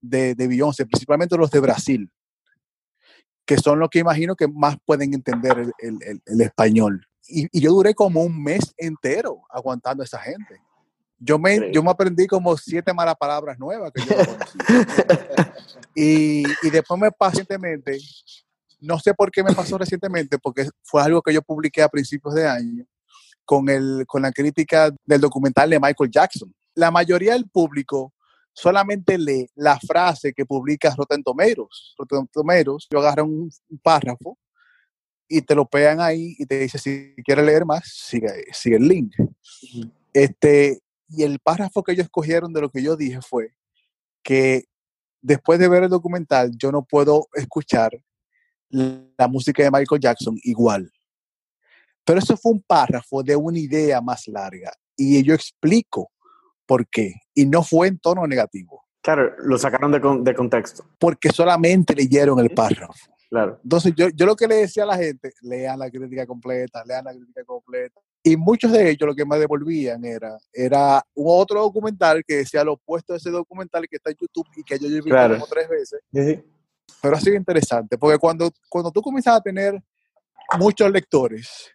de, 0.00 0.34
de 0.34 0.46
Beyoncé, 0.48 0.86
principalmente 0.86 1.36
los 1.36 1.50
de 1.50 1.60
Brasil, 1.60 2.10
que 3.44 3.56
son 3.56 3.78
los 3.78 3.88
que 3.88 3.98
imagino 4.00 4.36
que 4.36 4.46
más 4.48 4.76
pueden 4.84 5.14
entender 5.14 5.58
el, 5.58 5.72
el- 5.78 6.02
el- 6.02 6.22
el 6.26 6.40
español. 6.40 7.06
Y, 7.28 7.46
y 7.56 7.60
yo 7.60 7.72
duré 7.72 7.94
como 7.94 8.22
un 8.22 8.42
mes 8.42 8.74
entero 8.76 9.42
aguantando 9.50 10.02
a 10.02 10.06
esa 10.06 10.18
gente. 10.18 10.60
Yo 11.18 11.38
me, 11.38 11.54
yo 11.72 11.82
me 11.84 11.90
aprendí 11.90 12.26
como 12.26 12.56
siete 12.56 12.92
malas 12.92 13.14
palabras 13.16 13.56
nuevas 13.58 13.92
que 13.92 14.02
yo 14.04 14.16
no 14.16 14.22
y, 15.94 16.42
y 16.62 16.70
después 16.70 17.00
me 17.00 17.12
pasó 17.12 17.30
recientemente, 17.38 17.98
no 18.80 18.98
sé 18.98 19.14
por 19.14 19.30
qué 19.30 19.44
me 19.44 19.52
pasó 19.54 19.78
recientemente, 19.78 20.38
porque 20.38 20.68
fue 20.82 21.00
algo 21.02 21.22
que 21.22 21.32
yo 21.32 21.42
publiqué 21.42 21.82
a 21.82 21.88
principios 21.88 22.34
de 22.34 22.48
año, 22.48 22.84
con, 23.52 23.68
el, 23.68 24.04
con 24.06 24.22
la 24.22 24.32
crítica 24.32 24.90
del 25.04 25.20
documental 25.20 25.68
de 25.68 25.78
Michael 25.78 26.10
Jackson. 26.10 26.50
La 26.74 26.90
mayoría 26.90 27.34
del 27.34 27.50
público 27.50 28.14
solamente 28.54 29.18
lee 29.18 29.46
la 29.56 29.78
frase 29.78 30.32
que 30.32 30.46
publica 30.46 30.94
Rotten 30.96 31.22
Tomatoes. 31.22 31.92
Rotten 31.98 32.26
Tomatoes, 32.28 32.86
yo 32.90 33.00
agarro 33.00 33.26
un, 33.26 33.50
un 33.68 33.78
párrafo 33.82 34.38
y 35.28 35.42
te 35.42 35.54
lo 35.54 35.66
pegan 35.66 36.00
ahí 36.00 36.34
y 36.38 36.46
te 36.46 36.60
dice 36.60 36.78
si 36.78 37.14
quieres 37.22 37.44
leer 37.44 37.66
más, 37.66 37.82
sigue, 37.94 38.46
sigue 38.54 38.76
el 38.76 38.88
link. 38.88 39.12
Este, 40.14 40.80
y 41.10 41.22
el 41.22 41.38
párrafo 41.38 41.82
que 41.82 41.92
ellos 41.92 42.04
escogieron 42.04 42.54
de 42.54 42.62
lo 42.62 42.70
que 42.70 42.82
yo 42.82 42.96
dije 42.96 43.20
fue 43.20 43.52
que 44.22 44.64
después 45.20 45.58
de 45.58 45.68
ver 45.68 45.82
el 45.82 45.90
documental 45.90 46.52
yo 46.56 46.72
no 46.72 46.86
puedo 46.86 47.28
escuchar 47.34 47.92
la 48.70 49.28
música 49.28 49.62
de 49.62 49.70
Michael 49.70 50.00
Jackson 50.00 50.38
igual. 50.42 50.90
Pero 52.04 52.18
eso 52.18 52.36
fue 52.36 52.52
un 52.52 52.62
párrafo 52.62 53.22
de 53.22 53.36
una 53.36 53.58
idea 53.58 54.00
más 54.00 54.26
larga 54.28 54.72
y 54.96 55.22
yo 55.22 55.34
explico 55.34 56.10
por 56.66 56.86
qué 56.88 57.14
y 57.34 57.46
no 57.46 57.62
fue 57.62 57.88
en 57.88 57.98
tono 57.98 58.26
negativo. 58.26 58.82
Claro, 59.02 59.32
lo 59.38 59.58
sacaron 59.58 59.90
de, 59.92 60.00
con- 60.00 60.22
de 60.24 60.34
contexto. 60.34 60.84
Porque 60.98 61.30
solamente 61.30 61.94
leyeron 61.94 62.38
el 62.38 62.50
párrafo. 62.50 62.92
Claro. 63.28 63.58
Entonces 63.62 63.94
yo, 63.96 64.08
yo 64.10 64.26
lo 64.26 64.36
que 64.36 64.46
le 64.46 64.56
decía 64.56 64.82
a 64.82 64.86
la 64.86 64.96
gente, 64.96 65.32
lean 65.40 65.78
la 65.78 65.90
crítica 65.90 66.26
completa, 66.26 66.84
lean 66.84 67.04
la 67.04 67.12
crítica 67.12 67.44
completa. 67.44 68.00
Y 68.22 68.36
muchos 68.36 68.70
de 68.70 68.90
ellos 68.90 69.06
lo 69.08 69.14
que 69.14 69.24
me 69.24 69.38
devolvían 69.38 70.04
era, 70.04 70.36
era 70.52 71.02
otro 71.14 71.62
documental 71.62 72.22
que 72.26 72.36
decía 72.36 72.62
lo 72.62 72.74
opuesto 72.74 73.12
de 73.14 73.16
ese 73.18 73.30
documental 73.30 73.86
que 73.88 73.96
está 73.96 74.10
en 74.10 74.16
YouTube 74.20 74.46
y 74.56 74.62
que 74.62 74.78
yo 74.78 74.86
he 74.86 74.90
visto 74.90 75.08
Claro. 75.08 75.34
como 75.34 75.46
tres 75.46 75.68
veces. 75.68 76.00
Sí. 76.12 76.44
Pero 77.00 77.16
ha 77.16 77.20
sido 77.20 77.34
interesante, 77.36 77.98
porque 77.98 78.18
cuando, 78.18 78.50
cuando 78.68 78.92
tú 78.92 79.02
comienzas 79.02 79.36
a 79.36 79.40
tener 79.40 79.82
muchos 80.58 80.88
lectores, 80.92 81.72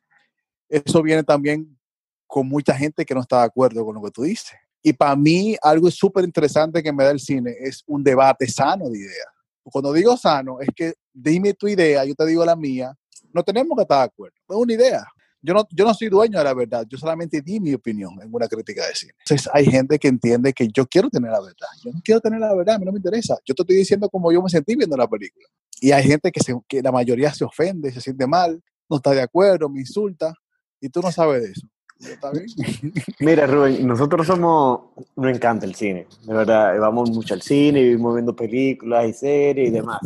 eso 0.70 1.02
viene 1.02 1.24
también 1.24 1.78
con 2.26 2.48
mucha 2.48 2.76
gente 2.76 3.06
que 3.06 3.14
no 3.14 3.22
está 3.22 3.40
de 3.40 3.46
acuerdo 3.46 3.86
con 3.86 3.96
lo 3.96 4.02
que 4.02 4.12
tú 4.12 4.24
dices. 4.24 4.54
Y 4.84 4.94
para 4.94 5.16
mí, 5.16 5.56
algo 5.62 5.90
súper 5.90 6.24
interesante 6.24 6.84
que 6.84 6.94
me 6.94 7.04
da 7.04 7.12
el 7.12 7.20
cine 7.20 7.56
es 7.60 7.84
un 7.88 8.04
debate 8.04 8.48
sano 8.48 8.90
de 8.90 9.00
ideas. 9.00 9.28
Cuando 9.64 9.92
digo 9.92 10.16
sano, 10.16 10.62
es 10.62 10.70
que 10.76 10.94
dime 11.14 11.54
tu 11.54 11.68
idea, 11.68 12.06
yo 12.06 12.16
te 12.16 12.26
digo 12.26 12.46
la 12.46 12.56
mía, 12.56 12.96
no 13.34 13.44
tenemos 13.44 13.76
que 13.76 13.82
estar 13.82 14.00
de 14.00 14.06
acuerdo, 14.06 14.36
es 14.48 14.56
una 14.56 14.74
idea. 14.74 15.04
Yo 15.42 15.54
no, 15.54 15.68
yo 15.72 15.86
no 15.86 15.94
soy 15.94 16.10
dueño 16.10 16.38
de 16.38 16.44
la 16.44 16.54
verdad, 16.54 16.86
yo 16.90 16.98
solamente 16.98 17.42
di 17.42 17.60
mi 17.60 17.74
opinión 17.74 18.18
en 18.22 18.34
una 18.34 18.48
crítica 18.48 18.88
de 18.88 18.96
cine. 18.96 19.14
Entonces 19.20 19.50
hay 19.54 19.66
gente 19.66 20.00
que 20.00 20.08
entiende 20.08 20.52
que 20.54 20.68
yo 20.70 20.86
quiero 20.88 21.10
tener 21.10 21.32
la 21.32 21.40
verdad, 21.40 21.68
yo 21.84 21.92
no 21.92 22.00
quiero 22.04 22.22
tener 22.22 22.40
la 22.40 22.54
verdad, 22.56 22.76
a 22.76 22.80
mí 22.80 22.86
no 22.86 22.92
me 22.92 23.00
interesa, 23.00 23.38
yo 23.46 23.54
te 23.54 23.62
estoy 23.62 23.76
diciendo 23.76 24.10
como 24.10 24.32
yo 24.32 24.42
me 24.42 24.50
sentí 24.50 24.76
viendo 24.76 24.98
la 24.98 25.08
película. 25.08 25.48
Y 25.80 25.92
hay 25.92 26.04
gente 26.04 26.32
que, 26.32 26.40
se, 26.42 26.56
que 26.68 26.82
la 26.82 26.92
mayoría 26.92 27.34
se 27.34 27.46
ofende, 27.46 27.92
se 27.92 28.02
siente 28.02 28.26
mal, 28.26 28.62
no 28.90 28.98
está 28.98 29.12
de 29.12 29.22
acuerdo, 29.22 29.70
me 29.70 29.82
insulta, 29.82 30.34
y 30.80 30.90
tú 30.90 31.02
no 31.02 31.12
sabes 31.12 31.44
de 31.44 31.52
eso. 31.52 31.68
¿Está 32.00 32.32
bien? 32.32 32.46
Mira, 33.20 33.48
Rubén, 33.48 33.86
nosotros 33.88 34.28
somos, 34.28 34.82
nos 35.16 35.36
encanta 35.36 35.66
el 35.66 35.76
cine, 35.76 36.08
de 36.24 36.34
verdad, 36.34 36.80
vamos 36.80 37.10
mucho 37.10 37.34
al 37.34 37.42
cine, 37.42 37.82
vivimos 37.82 38.16
viendo 38.16 38.36
películas 38.36 39.08
y 39.08 39.14
series 39.14 39.70
y 39.70 39.72
demás. 39.72 40.00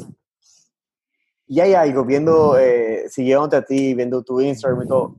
Y 1.48 1.60
hay 1.60 1.74
algo, 1.74 2.06
viendo, 2.06 2.58
eh, 2.58 3.10
siguiéndote 3.10 3.58
a 3.58 3.66
ti, 3.66 3.94
viendo 3.94 4.24
tu 4.24 4.40
Instagram 4.40 4.84
y 4.84 4.88
todo, 4.88 5.18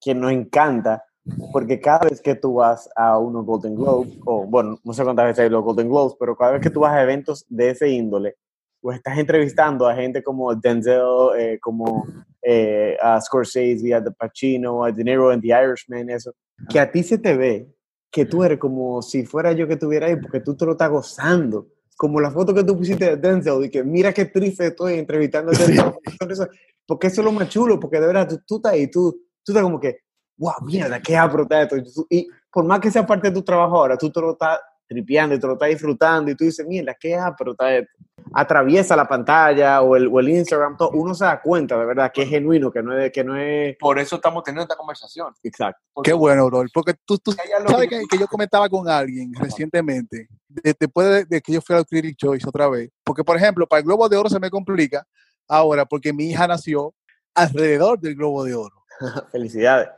que 0.00 0.14
nos 0.14 0.32
encanta, 0.32 1.04
porque 1.52 1.80
cada 1.80 2.08
vez 2.08 2.20
que 2.20 2.34
tú 2.34 2.54
vas 2.54 2.90
a 2.96 3.18
unos 3.18 3.46
Golden 3.46 3.76
Globes, 3.76 4.18
o 4.26 4.44
bueno, 4.46 4.80
no 4.82 4.92
sé 4.92 5.04
cuántas 5.04 5.26
veces 5.26 5.44
hay 5.44 5.50
los 5.50 5.62
Golden 5.62 5.88
Globes, 5.88 6.16
pero 6.18 6.36
cada 6.36 6.52
vez 6.52 6.60
que 6.60 6.70
tú 6.70 6.80
vas 6.80 6.92
a 6.92 7.02
eventos 7.02 7.46
de 7.48 7.70
ese 7.70 7.88
índole, 7.88 8.34
pues 8.80 8.96
estás 8.96 9.16
entrevistando 9.16 9.86
a 9.86 9.94
gente 9.94 10.24
como 10.24 10.54
Denzel, 10.54 11.00
eh, 11.38 11.58
como 11.62 12.04
eh, 12.44 12.96
a 13.00 13.20
Scorsese, 13.20 13.94
a 13.94 14.00
De 14.00 14.10
Pacino, 14.10 14.84
a 14.84 14.92
De 14.92 15.02
Niro 15.02 15.32
en 15.32 15.40
The 15.40 15.48
Irishman, 15.48 16.10
eso, 16.10 16.34
que 16.68 16.78
a 16.78 16.90
ti 16.90 17.02
se 17.02 17.18
te 17.18 17.36
ve 17.36 17.68
que 18.10 18.26
tú 18.26 18.44
eres 18.44 18.58
como 18.58 19.02
si 19.02 19.24
fuera 19.26 19.52
yo 19.52 19.66
que 19.66 19.72
estuviera 19.74 20.06
ahí, 20.06 20.16
porque 20.16 20.40
tú 20.40 20.54
te 20.56 20.64
lo 20.64 20.72
estás 20.72 20.90
gozando. 20.90 21.68
Como 21.96 22.20
la 22.20 22.30
foto 22.30 22.52
que 22.54 22.62
tú 22.64 22.76
pusiste 22.76 23.16
de 23.16 23.16
Denzel, 23.16 23.64
y 23.64 23.70
que 23.70 23.82
mira 23.82 24.12
qué 24.12 24.26
triste 24.26 24.66
estoy 24.66 24.94
entrevistando 24.98 25.50
a 25.52 25.54
Denzel. 26.28 26.48
Porque 26.86 27.06
eso 27.08 27.20
es 27.20 27.24
lo 27.24 27.32
más 27.32 27.48
chulo, 27.48 27.80
porque 27.80 27.98
de 28.00 28.06
verdad 28.06 28.28
tú, 28.28 28.38
tú 28.46 28.56
estás 28.56 28.72
ahí, 28.72 28.88
tú, 28.90 29.10
tú 29.42 29.52
estás 29.52 29.62
como 29.62 29.80
que, 29.80 29.98
wow, 30.36 30.52
mierda, 30.62 31.00
qué 31.00 31.16
apro 31.16 31.46
esto. 31.48 31.76
Y 31.76 31.82
tú- 31.84 32.06
Y 32.10 32.28
por 32.52 32.64
más 32.64 32.78
que 32.80 32.90
sea 32.90 33.06
parte 33.06 33.28
de 33.28 33.34
tu 33.34 33.42
trabajo 33.42 33.76
ahora, 33.78 33.96
tú 33.96 34.10
te 34.10 34.20
lo 34.20 34.32
estás 34.32 34.58
tripeando 34.94 35.34
y 35.34 35.38
te 35.40 35.46
lo 35.46 35.52
estás 35.54 35.68
disfrutando 35.68 36.30
y 36.30 36.34
tú 36.34 36.44
dices, 36.44 36.66
mierda, 36.66 36.94
qué 36.98 37.14
apro 37.16 37.52
está 37.52 37.74
esto. 37.74 37.92
Atraviesa 38.32 38.96
la 38.96 39.06
pantalla 39.06 39.82
o 39.82 39.96
el, 39.96 40.08
o 40.08 40.18
el 40.18 40.28
Instagram, 40.30 40.76
todo, 40.76 40.90
uno 40.90 41.14
se 41.14 41.24
da 41.24 41.40
cuenta 41.42 41.78
de 41.78 41.84
verdad 41.84 42.10
que 42.12 42.22
es 42.22 42.28
genuino, 42.28 42.70
que 42.72 42.82
no 42.82 42.96
es, 42.98 43.12
que 43.12 43.22
no 43.22 43.36
es 43.36 43.76
Por 43.78 43.98
eso 43.98 44.16
estamos 44.16 44.42
teniendo 44.42 44.62
esta 44.62 44.76
conversación. 44.76 45.32
exacto. 45.42 45.82
Porque 45.92 46.10
Qué 46.10 46.14
bueno, 46.14 46.46
bro, 46.46 46.64
porque 46.72 46.94
tú, 47.04 47.18
tú 47.18 47.32
sabes 47.32 47.88
que- 47.88 48.18
yo 48.18 48.26
comentaba 48.26 48.68
con 48.68 48.88
alguien 48.88 49.32
recientemente, 49.34 50.28
de- 50.48 50.74
después 50.78 51.06
de, 51.08 51.24
de 51.26 51.40
que 51.42 51.52
yo 51.52 51.60
fui 51.60 51.76
al 51.76 51.84
Critic 51.86 52.16
Choice 52.16 52.48
otra 52.48 52.68
vez, 52.68 52.90
porque 53.04 53.22
por 53.22 53.36
ejemplo, 53.36 53.66
para 53.66 53.80
el 53.80 53.84
Globo 53.86 54.08
de 54.08 54.16
Oro 54.16 54.28
se 54.30 54.40
me 54.40 54.48
complica 54.50 55.04
ahora 55.48 55.84
porque 55.84 56.12
mi 56.12 56.30
hija 56.30 56.46
nació 56.48 56.94
alrededor 57.34 57.98
del 58.00 58.14
Globo 58.16 58.44
de 58.44 58.54
Oro. 58.54 58.84
Felicidades. 59.32 59.88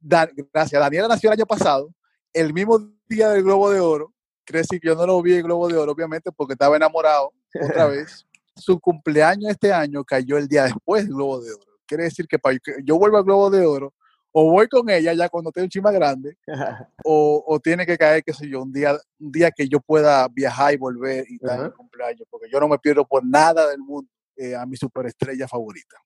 Da- 0.00 0.28
gracias, 0.52 0.80
Daniela 0.80 1.06
nació 1.08 1.30
el 1.30 1.34
año 1.38 1.46
pasado, 1.46 1.90
el 2.32 2.52
mismo 2.52 2.78
día 3.08 3.28
del 3.28 3.42
Globo 3.44 3.70
de 3.70 3.78
Oro, 3.78 4.11
quiere 4.44 4.60
decir 4.60 4.80
que 4.80 4.88
yo 4.88 4.94
no 4.94 5.06
lo 5.06 5.22
vi 5.22 5.34
el 5.34 5.42
Globo 5.42 5.68
de 5.68 5.76
Oro, 5.76 5.92
obviamente, 5.92 6.30
porque 6.32 6.54
estaba 6.54 6.76
enamorado 6.76 7.32
otra 7.60 7.86
vez. 7.88 8.26
Su 8.54 8.78
cumpleaños 8.78 9.50
este 9.50 9.72
año 9.72 10.04
cayó 10.04 10.36
el 10.36 10.46
día 10.46 10.64
después 10.64 11.04
del 11.04 11.14
Globo 11.14 11.40
de 11.40 11.52
Oro. 11.52 11.72
Quiere 11.86 12.04
decir 12.04 12.26
que 12.26 12.38
para 12.38 12.58
que 12.58 12.76
yo 12.84 12.98
vuelva 12.98 13.18
al 13.18 13.24
Globo 13.24 13.50
de 13.50 13.64
Oro, 13.66 13.94
o 14.32 14.50
voy 14.50 14.66
con 14.66 14.88
ella 14.88 15.12
ya 15.12 15.28
cuando 15.28 15.50
esté 15.50 15.62
un 15.62 15.68
chima 15.68 15.92
grande, 15.92 16.36
o, 17.04 17.44
o 17.46 17.60
tiene 17.60 17.86
que 17.86 17.98
caer, 17.98 18.22
qué 18.24 18.32
sé 18.32 18.48
yo, 18.48 18.62
un 18.62 18.72
día, 18.72 18.96
un 19.18 19.30
día 19.30 19.50
que 19.50 19.68
yo 19.68 19.80
pueda 19.80 20.26
viajar 20.28 20.74
y 20.74 20.78
volver 20.78 21.26
y 21.28 21.32
mi 21.32 21.70
cumpleaños, 21.72 22.26
porque 22.30 22.48
yo 22.50 22.58
no 22.58 22.68
me 22.68 22.78
pierdo 22.78 23.06
por 23.06 23.24
nada 23.24 23.68
del 23.68 23.78
mundo 23.78 24.10
eh, 24.36 24.56
a 24.56 24.64
mi 24.66 24.76
superestrella 24.76 25.46
favorita. 25.46 25.96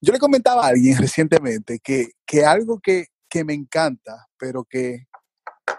Yo 0.00 0.12
le 0.12 0.18
comentaba 0.18 0.64
a 0.64 0.68
alguien 0.68 0.98
recientemente 0.98 1.78
que, 1.78 2.12
que 2.26 2.44
algo 2.44 2.80
que, 2.80 3.06
que 3.28 3.44
me 3.44 3.54
encanta, 3.54 4.26
pero 4.38 4.64
que 4.64 5.06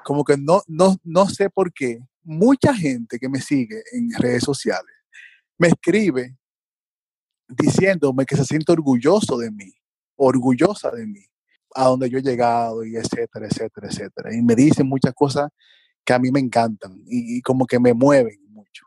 como 0.03 0.23
que 0.23 0.37
no, 0.37 0.61
no, 0.67 0.97
no 1.03 1.27
sé 1.27 1.49
por 1.49 1.73
qué, 1.73 1.99
mucha 2.23 2.73
gente 2.73 3.19
que 3.19 3.29
me 3.29 3.41
sigue 3.41 3.81
en 3.93 4.11
redes 4.11 4.43
sociales 4.43 4.97
me 5.57 5.69
escribe 5.69 6.37
diciéndome 7.47 8.25
que 8.25 8.35
se 8.35 8.45
siente 8.45 8.71
orgulloso 8.71 9.37
de 9.37 9.51
mí, 9.51 9.71
orgullosa 10.15 10.91
de 10.91 11.07
mí, 11.07 11.23
a 11.73 11.85
donde 11.85 12.09
yo 12.09 12.19
he 12.19 12.21
llegado 12.21 12.83
y 12.85 12.95
etcétera, 12.95 13.47
etcétera, 13.47 13.87
etcétera. 13.87 14.35
Y 14.35 14.41
me 14.41 14.55
dicen 14.55 14.87
muchas 14.87 15.13
cosas 15.13 15.49
que 16.03 16.13
a 16.13 16.19
mí 16.19 16.31
me 16.31 16.39
encantan 16.39 17.01
y, 17.05 17.37
y 17.37 17.41
como 17.41 17.65
que 17.65 17.79
me 17.79 17.93
mueven 17.93 18.39
mucho. 18.49 18.85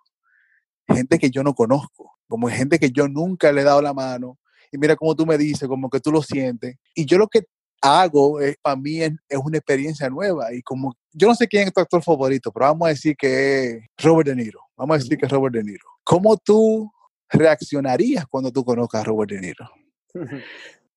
Gente 0.89 1.19
que 1.19 1.31
yo 1.31 1.43
no 1.43 1.55
conozco, 1.55 2.19
como 2.29 2.49
gente 2.49 2.79
que 2.79 2.91
yo 2.91 3.09
nunca 3.09 3.53
le 3.53 3.63
he 3.63 3.65
dado 3.65 3.83
la 3.83 3.95
mano. 3.95 4.39
Y 4.73 4.79
mira 4.79 4.95
como 4.95 5.17
tú 5.17 5.27
me 5.27 5.39
dices, 5.39 5.69
como 5.69 5.91
que 5.91 6.01
tú 6.01 6.13
lo 6.13 6.23
sientes. 6.23 6.77
Y 6.95 7.07
yo 7.07 7.19
lo 7.19 7.27
que 7.29 7.45
hago 7.81 8.41
es, 8.41 8.57
para 8.61 8.77
mí 8.77 9.01
es, 9.01 9.13
es 9.29 9.39
una 9.39 9.59
experiencia 9.59 10.09
nueva. 10.09 10.53
Y 10.55 10.63
como, 10.63 10.95
yo 11.13 11.29
no 11.29 11.35
sé 11.35 11.49
quién 11.49 11.69
es 11.69 11.73
tu 11.75 11.81
actor 11.81 12.03
favorito, 12.03 12.53
pero 12.53 12.67
vamos 12.67 12.87
a 12.87 12.91
decir 12.91 13.17
que 13.17 13.65
es 13.71 13.83
Robert 13.99 14.29
De 14.29 14.37
Niro. 14.37 14.61
Vamos 14.77 14.95
a 14.95 14.99
decir 14.99 15.17
que 15.19 15.27
es 15.27 15.33
Robert 15.33 15.55
De 15.55 15.63
Niro. 15.63 15.87
¿Cómo 16.05 16.37
tú 16.37 16.91
reaccionarías 17.29 18.27
cuando 18.27 18.51
tú 18.51 18.65
conozcas 18.65 19.03
a 19.03 19.05
Robert 19.05 19.31
De 19.31 19.41
Niro? 19.41 19.71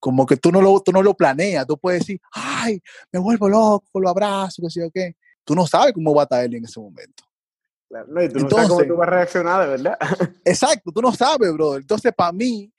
como 0.03 0.25
que 0.25 0.35
tú 0.35 0.51
no 0.51 0.61
lo, 0.61 0.81
tú 0.81 0.91
no 0.91 1.01
lo 1.01 1.13
planeas, 1.13 1.65
tú 1.65 1.77
puedes 1.77 2.01
decir, 2.01 2.19
ay, 2.33 2.81
me 3.09 3.19
vuelvo 3.19 3.47
loco, 3.47 4.01
lo 4.01 4.09
abrazo, 4.09 4.61
que 4.61 4.69
sé 4.69 4.81
yo 4.81 4.91
qué. 4.91 5.15
Tú 5.45 5.55
no 5.55 5.65
sabes 5.65 5.93
cómo 5.93 6.13
va 6.13 6.23
a 6.23 6.25
estar 6.25 6.43
él 6.43 6.55
en 6.55 6.65
ese 6.65 6.77
momento. 6.77 7.23
Claro, 7.87 8.07
no, 8.09 8.21
y 8.21 8.27
tú 8.27 8.39
no 8.39 8.49
sabes 8.49 8.67
cómo 8.67 8.81
Entonces- 8.81 8.87
tú 8.89 8.95
vas 8.97 9.07
a 9.07 9.11
reaccionar, 9.11 9.61
de 9.61 9.67
verdad. 9.69 9.97
Exacto, 10.43 10.91
tú 10.91 11.01
no 11.01 11.13
sabes, 11.13 11.53
brother. 11.53 11.81
Entonces, 11.81 12.11
para 12.13 12.33
mí, 12.33 12.69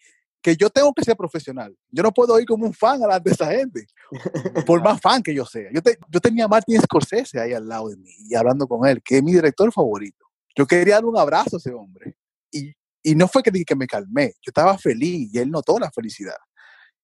que 0.45 0.55
yo 0.57 0.69
tengo 0.69 0.93
que 0.93 1.03
ser 1.03 1.17
profesional. 1.17 1.75
Yo 1.91 2.03
no 2.03 2.13
puedo 2.13 2.39
ir 2.39 2.45
como 2.45 2.67
un 2.67 2.75
fan 2.75 3.01
a 3.11 3.19
de 3.19 3.31
esa 3.31 3.51
gente, 3.51 3.87
por 4.67 4.83
más 4.83 5.01
fan 5.01 5.23
que 5.23 5.35
yo 5.35 5.47
sea. 5.47 5.71
Yo, 5.73 5.81
te- 5.81 5.99
yo 6.11 6.21
tenía 6.21 6.45
a 6.45 6.49
Martin 6.49 6.79
Scorsese 6.83 7.41
ahí 7.41 7.55
al 7.55 7.67
lado 7.67 7.89
de 7.89 7.97
mí 7.97 8.11
y 8.29 8.35
hablando 8.35 8.69
con 8.69 8.87
él, 8.87 9.03
que 9.03 9.17
es 9.17 9.23
mi 9.23 9.33
director 9.33 9.73
favorito. 9.73 10.27
Yo 10.55 10.67
quería 10.67 10.97
darle 10.97 11.09
un 11.09 11.17
abrazo 11.17 11.57
a 11.57 11.59
ese 11.59 11.73
hombre. 11.73 12.19
Y, 12.53 12.75
y 13.03 13.15
no 13.15 13.27
fue 13.27 13.43
que 13.43 13.51
que 13.65 13.75
me 13.75 13.87
calmé, 13.87 14.35
yo 14.43 14.51
estaba 14.51 14.77
feliz 14.77 15.31
y 15.33 15.39
él 15.39 15.51
notó 15.51 15.79
la 15.79 15.91
felicidad. 15.91 16.37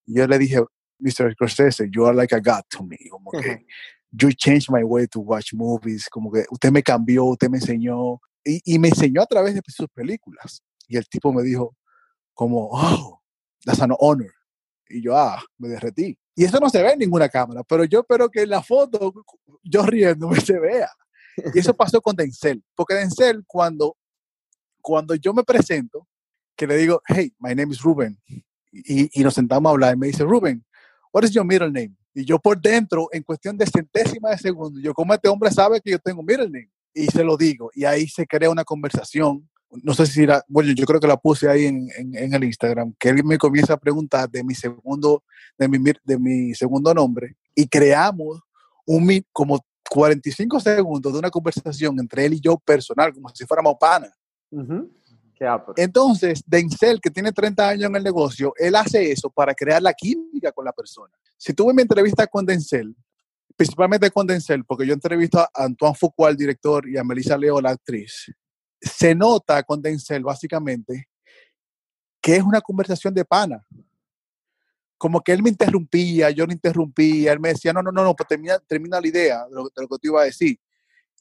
Y 0.05 0.19
yo 0.19 0.27
le 0.27 0.39
dije, 0.39 0.61
Mr. 0.99 1.33
Scorsese, 1.33 1.89
you 1.91 2.05
are 2.05 2.15
like 2.15 2.35
a 2.35 2.41
god 2.41 2.63
to 2.69 2.85
me. 2.85 2.99
Como 3.11 3.31
que, 3.31 3.65
you 4.13 4.33
changed 4.33 4.69
my 4.71 4.83
way 4.83 5.07
to 5.07 5.21
watch 5.21 5.55
movies. 5.55 6.11
Como 6.11 6.31
que 6.31 6.45
usted 6.51 6.71
me 6.71 6.83
cambió, 6.83 7.25
usted 7.25 7.49
me 7.49 7.57
enseñó. 7.57 8.21
Y, 8.45 8.61
y 8.75 8.79
me 8.79 8.89
enseñó 8.89 9.23
a 9.23 9.27
través 9.27 9.55
de 9.55 9.63
sus 9.67 9.89
películas. 9.89 10.63
Y 10.89 10.99
el 10.99 11.09
tipo 11.09 11.33
me 11.33 11.43
dijo, 11.43 11.75
como, 12.35 12.69
oh, 12.71 13.20
that's 13.65 13.81
an 13.81 13.95
honor. 13.99 14.33
Y 14.89 15.03
yo, 15.03 15.17
ah, 15.17 15.43
me 15.59 15.69
derretí. 15.69 16.19
Y 16.35 16.45
eso 16.45 16.59
no 16.59 16.69
se 16.69 16.83
ve 16.83 16.93
en 16.93 16.99
ninguna 16.99 17.29
cámara, 17.29 17.63
pero 17.65 17.85
yo 17.85 18.01
espero 18.01 18.31
que 18.31 18.43
en 18.43 18.51
la 18.51 18.63
foto, 18.63 19.13
yo 19.63 19.83
riéndome, 19.85 20.41
se 20.41 20.59
vea. 20.59 20.91
Y 21.55 21.59
eso 21.59 21.75
pasó 21.75 22.01
con 22.01 22.17
Denzel. 22.17 22.63
Porque 22.75 22.95
Denzel, 22.95 23.45
cuando, 23.47 23.97
cuando 24.81 25.15
yo 25.15 25.33
me 25.33 25.45
presento, 25.45 26.07
que 26.57 26.67
le 26.67 26.77
digo, 26.77 27.03
hey, 27.07 27.33
my 27.39 27.55
name 27.55 27.73
is 27.73 27.81
Ruben, 27.81 28.19
y, 28.73 29.21
y 29.21 29.25
nos 29.25 29.35
sentamos 29.35 29.71
a 29.71 29.73
hablar, 29.73 29.95
y 29.95 29.99
me 29.99 30.07
dice, 30.09 30.25
Ruben, 30.25 30.65
what 31.13 31.25
is 31.25 31.31
your 31.31 31.45
middle 31.45 31.71
name? 31.71 31.97
Y 32.15 32.25
yo 32.25 32.39
por 32.39 32.61
dentro, 32.61 33.09
en 33.13 33.23
cuestión 33.23 33.57
de 33.57 33.67
centésima 33.67 34.31
de 34.31 34.39
segundo, 34.39 34.81
yo 34.81 34.93
como 34.93 35.15
este 35.15 35.29
hombre 35.29 35.51
sabe 35.51 35.81
que 35.81 35.93
yo 35.93 35.99
tengo 35.99 36.23
middle 36.23 36.47
name. 36.47 36.71
Y 36.93 37.07
se 37.07 37.23
lo 37.23 37.37
digo. 37.37 37.71
Y 37.73 37.85
ahí 37.85 38.09
se 38.09 38.27
crea 38.27 38.51
una 38.51 38.65
conversación. 38.65 39.49
No 39.83 39.95
sé 39.95 40.07
si 40.07 40.27
la, 40.27 40.45
bueno, 40.49 40.73
yo 40.73 40.85
creo 40.85 41.01
que 41.01 41.07
la 41.07 41.17
puse 41.17 41.49
ahí 41.49 41.67
en, 41.67 41.89
en, 41.97 42.17
en 42.17 42.35
el 42.35 42.45
Instagram, 42.45 42.95
que 42.99 43.11
él 43.11 43.25
me 43.25 43.39
comienza 43.39 43.75
a 43.75 43.79
preguntar 43.79 44.29
de 44.29 44.43
mi 44.43 44.55
segundo, 44.55 45.23
de 45.57 45.69
mi, 45.69 45.79
de 46.05 46.19
mi 46.19 46.55
segundo 46.55 46.93
nombre. 46.93 47.37
Y 47.55 47.67
creamos 47.67 48.41
un, 48.87 49.25
como 49.33 49.61
45 49.89 50.61
segundos 50.61 51.13
de 51.13 51.19
una 51.19 51.31
conversación 51.31 51.99
entre 51.99 52.25
él 52.25 52.35
y 52.35 52.41
yo 52.41 52.57
personal, 52.57 53.13
como 53.13 53.29
si 53.31 53.45
fuéramos 53.45 53.75
panas. 53.79 54.13
Qué 55.35 55.47
ápero. 55.47 55.75
Entonces, 55.77 56.43
Denzel, 56.47 57.01
que 57.01 57.11
tiene 57.11 57.33
30 57.33 57.69
años 57.69 57.91
en 57.91 57.97
el 57.97 58.03
negocio, 58.03 58.53
él 58.57 58.75
hace 58.75 59.11
eso 59.11 59.31
para 59.31 59.55
crear 59.55 59.83
la 59.83 59.93
química 59.93 60.53
con 60.53 60.65
la 60.65 60.73
persona. 60.73 61.15
Si 61.37 61.55
tuve 61.55 61.73
mi 61.73 61.83
entrevista 61.83 62.27
con 62.27 62.45
Denzel, 62.45 62.95
principalmente 63.57 64.11
con 64.11 64.27
Denzel, 64.27 64.65
porque 64.65 64.87
yo 64.87 64.95
entrevisto 64.95 65.41
a 65.41 65.51
Antoine 65.55 65.95
Foucault, 65.95 66.31
el 66.31 66.37
director, 66.37 66.89
y 66.89 66.97
a 66.97 67.05
Melissa 67.05 67.37
Leo, 67.37 67.61
la 67.61 67.71
actriz, 67.71 68.33
se 68.81 69.15
nota 69.15 69.63
con 69.63 69.81
Denzel, 69.83 70.23
básicamente, 70.23 71.09
que 72.21 72.37
es 72.37 72.43
una 72.43 72.61
conversación 72.61 73.15
de 73.15 73.25
pana. 73.25 73.65
Como 74.99 75.21
que 75.23 75.33
él 75.33 75.43
me 75.43 75.49
interrumpía, 75.51 76.31
yo 76.31 76.47
lo 76.47 76.53
interrumpía, 76.53 77.33
él 77.33 77.41
me 77.41 77.51
decía, 77.51 77.73
no, 77.73 77.83
no, 77.83 77.91
no, 77.91 78.05
no, 78.05 78.15
pues 78.15 78.29
termina, 78.29 78.59
termina 78.59 79.01
la 79.01 79.09
idea 79.09 79.45
de 79.47 79.55
lo, 79.55 79.65
de 79.65 79.71
lo 79.83 79.89
que 79.89 79.97
te 79.99 80.09
iba 80.09 80.21
a 80.21 80.25
decir 80.27 80.59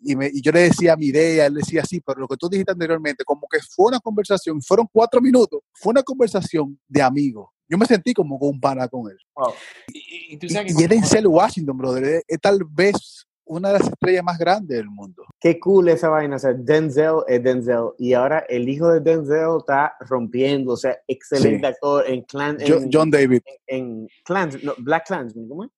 y, 0.02 0.16
me- 0.16 0.30
y 0.34 0.42
yo 0.42 0.52
le 0.52 0.62
decía 0.62 0.96
mi 0.96 1.08
idea, 1.08 1.46
él 1.46 1.56
decía 1.56 1.84
sí, 1.86 2.00
pero 2.02 2.20
lo 2.22 2.28
que 2.28 2.38
tú 2.38 2.48
dijiste 2.50 2.72
anteriormente, 2.72 3.24
como 3.26 3.48
que 3.52 3.60
fue 3.62 3.88
una 3.88 4.00
conversación, 4.00 4.62
fueron 4.62 4.88
cuatro 4.92 5.20
minutos, 5.22 5.60
fue 5.74 5.92
una 5.92 6.04
conversación 6.04 6.80
de 6.88 7.02
amigos. 7.02 7.50
Yo 7.68 7.78
me 7.78 7.86
sentí 7.86 8.14
como 8.14 8.40
con 8.40 8.50
un 8.50 8.60
pana 8.62 8.88
con 8.88 9.10
él. 9.12 9.18
Wow. 9.36 9.54
Y, 9.94 9.98
y- 10.00 10.34
y 10.34 10.38
Y, 10.42 10.84
es 10.84 10.90
Denzel 10.90 11.28
Washington, 11.28 11.78
brother, 11.78 12.04
es, 12.06 12.24
es 12.28 12.40
tal 12.40 12.64
vez 12.64 13.26
una 13.50 13.70
de 13.74 13.80
las 13.80 13.88
estrellas 13.90 14.24
más 14.24 14.38
grandes 14.38 14.78
del 14.78 14.90
mundo. 14.90 15.24
Qué 15.40 15.60
cool 15.60 15.90
esa 15.90 16.08
vaina. 16.10 16.38
O 16.38 16.40
sea, 16.40 16.54
Denzel 16.54 17.18
es 17.28 17.44
Denzel. 17.44 17.90
Y 17.98 18.14
ahora 18.14 18.46
el 18.48 18.70
hijo 18.70 18.88
de 18.90 19.00
Denzel 19.02 19.58
está 19.60 19.94
rompiendo. 20.02 20.74
O 20.74 20.78
sea, 20.78 20.98
excelente 21.08 21.60
Sí. 21.60 21.66
actor 21.66 22.04
en 22.08 22.22
Clan. 22.24 22.58
Jo- 22.66 22.76
En, 22.78 22.90
John 22.92 23.10
David. 23.12 23.42
en 23.68 24.08
Clans, 24.24 24.64
no, 24.64 24.74
Black 24.78 25.06
Clansman, 25.08 25.48
¿cómo 25.50 25.64
es? 25.66 25.70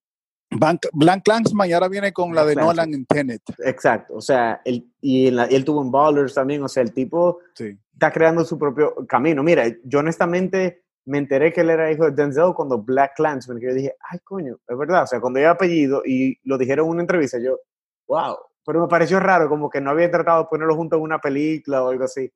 Ban- 0.54 0.80
Blank 0.92 1.24
Clansman 1.24 1.70
y 1.70 1.74
ahora 1.74 1.88
viene 1.88 2.12
con 2.12 2.36
la 2.36 2.44
de 2.46 2.54
Clansman. 2.54 2.76
Nolan 2.76 2.94
en 2.94 3.06
Tenet. 3.06 3.42
Exacto. 3.66 4.16
O 4.16 4.22
sea, 4.22 4.62
él, 4.66 4.86
y, 5.00 5.28
en 5.28 5.36
y 5.50 5.56
él 5.56 5.64
tuvo 5.64 5.82
en 5.82 5.90
Ballers 5.92 6.34
también. 6.34 6.62
O 6.64 6.68
sea, 6.68 6.84
el 6.84 6.92
tipo 6.92 7.40
Sí. 7.56 7.78
está 7.94 8.12
creando 8.12 8.44
su 8.44 8.60
propio 8.60 8.94
camino. 9.08 9.44
Mira, 9.44 9.64
yo 9.86 10.00
honestamente 10.00 10.84
me 11.06 11.18
enteré 11.18 11.52
que 11.52 11.62
él 11.62 11.70
era 11.70 11.92
hijo 11.92 12.06
de 12.06 12.12
Denzel 12.12 12.54
cuando 12.56 12.78
Black 12.82 13.14
Clansman, 13.16 13.60
que 13.60 13.68
yo 13.68 13.74
dije, 13.74 13.96
ay, 14.10 14.20
coño, 14.24 14.58
es 14.68 14.78
verdad. 14.78 15.04
O 15.04 15.08
sea, 15.08 15.20
cuando 15.20 15.40
yo 15.40 15.50
apellido 15.50 16.04
y 16.06 16.38
lo 16.44 16.58
dijeron 16.58 16.86
en 16.86 16.92
una 16.92 17.02
entrevista, 17.02 17.38
yo, 17.40 17.60
wow. 18.08 18.36
Pero 18.64 18.82
me 18.82 18.88
pareció 18.88 19.20
raro, 19.20 19.50
como 19.50 19.70
que 19.70 19.82
no 19.82 19.90
había 19.90 20.12
tratado 20.12 20.44
de 20.44 20.48
ponerlo 20.50 20.76
junto 20.76 20.96
en 20.96 21.02
una 21.02 21.20
película 21.20 21.84
o 21.84 21.90
algo 21.90 22.04
así. 22.04 22.32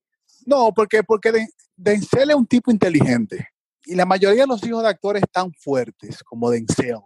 No, 0.47 0.71
porque, 0.73 1.03
porque 1.03 1.31
Den- 1.31 1.49
Denzel 1.75 2.31
es 2.31 2.35
un 2.35 2.47
tipo 2.47 2.71
inteligente. 2.71 3.47
Y 3.85 3.93
la 3.93 4.05
mayoría 4.07 4.41
de 4.41 4.47
los 4.47 4.65
hijos 4.65 4.81
de 4.81 4.89
actores 4.89 5.23
tan 5.31 5.51
fuertes 5.53 6.23
como 6.23 6.49
Denzel, 6.49 6.97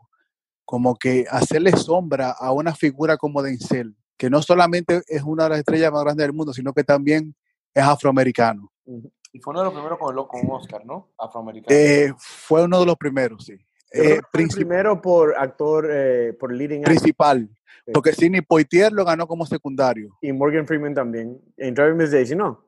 como 0.64 0.96
que 0.96 1.26
hacerle 1.30 1.72
sombra 1.74 2.32
a 2.32 2.54
una 2.54 2.74
figura 2.74 3.18
como 3.18 3.42
Denzel, 3.44 3.94
que 4.18 4.30
no 4.30 4.42
solamente 4.42 5.02
es 5.08 5.24
una 5.24 5.44
de 5.44 5.50
las 5.50 5.60
estrellas 5.60 5.92
más 5.92 6.04
grandes 6.06 6.26
del 6.26 6.34
mundo, 6.36 6.54
sino 6.54 6.72
que 6.74 6.86
también 6.86 7.36
es 7.74 7.84
afroamericano. 7.84 8.72
Ujú. 8.86 9.12
Y 9.32 9.40
fue 9.40 9.52
uno 9.52 9.60
de 9.60 9.66
los 9.66 9.74
primeros 9.74 10.00
con, 10.00 10.18
el, 10.18 10.28
con 10.28 10.46
un 10.46 10.52
Oscar, 10.56 10.86
¿no? 10.86 11.10
Afroamericano. 11.18 11.76
Eh, 11.78 12.14
fue 12.18 12.64
uno 12.64 12.80
de 12.80 12.86
los 12.86 12.96
primeros, 12.98 13.46
sí. 13.46 13.54
Eh, 13.92 14.20
fue 14.32 14.42
el 14.44 14.50
primero 14.50 15.02
por 15.02 15.36
actor, 15.38 15.88
eh, 15.92 16.34
por 16.40 16.52
leading 16.54 16.80
actor, 16.82 16.94
principal, 16.96 17.50
Sí. 17.86 17.92
porque 17.94 18.12
Sidney 18.14 18.42
Poitier 18.42 18.92
lo 18.92 19.04
ganó 19.06 19.26
como 19.28 19.46
secundario. 19.46 20.16
y 20.22 20.32
Morgan 20.32 20.68
Freeman 20.68 20.94
también, 20.94 21.40
en 21.58 21.74
Driving 21.74 21.98
Miss 21.98 22.12
Daisy, 22.12 22.36
¿no? 22.36 22.64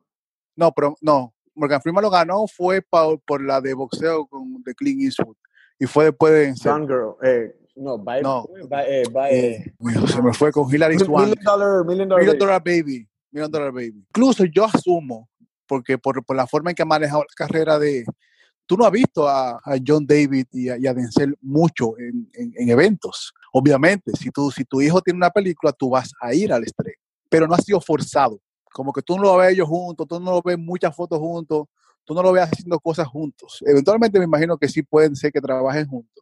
No, 0.56 0.72
pero 0.72 0.96
no, 1.02 1.34
Morgan 1.56 1.82
Freeman 1.82 2.04
lo 2.04 2.10
ganó 2.10 2.46
fue 2.48 2.82
pa- 2.82 3.16
por 3.26 3.44
la 3.44 3.60
de 3.62 3.74
boxeo 3.74 4.26
con 4.28 4.64
de 4.64 4.74
Clint 4.74 5.02
Eastwood 5.04 5.36
y 5.80 5.86
fue 5.86 6.06
después 6.06 6.34
de. 6.34 6.70
Gone 6.70 6.86
Girl, 6.88 7.16
eh, 7.24 7.56
no, 7.76 7.98
by, 7.98 8.22
No. 8.22 8.48
by, 8.68 8.86
eh, 8.88 9.04
by, 9.12 9.30
Eh, 9.34 9.74
se 10.08 10.22
me 10.22 10.34
fue 10.34 10.52
con 10.52 10.74
Hilary 10.74 10.98
Swank. 11.00 11.28
Million 11.28 11.44
Dollar, 11.44 11.86
Million 11.86 12.10
Dollar, 12.10 12.20
Million 12.24 12.38
Baby. 12.38 12.40
Dollar 12.40 12.64
Baby. 12.64 13.08
Million 13.32 13.52
Dollar 13.52 13.72
Baby. 13.72 14.06
Incluso 14.10 14.44
yo 14.46 14.66
asumo, 14.66 15.30
porque 15.72 15.98
por, 15.98 16.22
por 16.26 16.36
la 16.36 16.46
forma 16.48 16.72
en 16.72 16.76
que 16.76 16.82
ha 16.82 16.86
manejado 16.86 17.22
la 17.22 17.34
carrera 17.34 17.80
de... 17.80 18.04
Tú 18.66 18.76
no 18.76 18.86
has 18.86 18.92
visto 18.92 19.26
a, 19.26 19.52
a 19.52 19.78
John 19.86 20.06
David 20.06 20.48
y 20.52 20.68
a, 20.68 20.78
y 20.78 20.86
a 20.86 20.94
Denzel 20.94 21.34
mucho 21.42 21.98
en, 21.98 22.30
en- 22.34 22.54
en 22.58 22.70
eventos. 22.70 23.34
Obviamente, 23.54 24.12
si, 24.20 24.32
tú, 24.32 24.52
si 24.52 24.66
tu 24.66 24.82
hijo 24.82 25.02
tiene 25.02 25.16
una 25.16 25.30
película, 25.30 25.72
tú 25.72 25.90
vas 25.92 26.12
a 26.20 26.34
ir 26.34 26.52
al 26.52 26.64
estreno. 26.66 26.98
Pero 27.30 27.48
no 27.48 27.54
ha 27.54 27.58
sido 27.60 27.80
forzado. 27.80 28.42
Como 28.74 28.92
que 28.92 29.02
tú 29.02 29.16
no 29.16 29.24
lo 29.24 29.38
ves 29.38 29.54
ellos 29.54 29.68
juntos, 29.70 30.06
tú 30.10 30.20
no 30.20 30.32
lo 30.32 30.42
ves 30.42 30.58
muchas 30.60 30.94
fotos 30.94 31.20
juntos, 31.20 31.68
tú 32.04 32.14
no 32.14 32.22
lo 32.22 32.34
ves 32.34 32.44
haciendo 32.44 32.78
cosas 32.82 33.08
juntos. 33.08 33.60
Eventualmente 33.66 34.20
me 34.20 34.26
imagino 34.26 34.58
que 34.58 34.68
sí 34.68 34.84
pueden 34.84 35.16
ser 35.16 35.32
que 35.32 35.40
trabajen 35.40 35.88
juntos. 35.88 36.22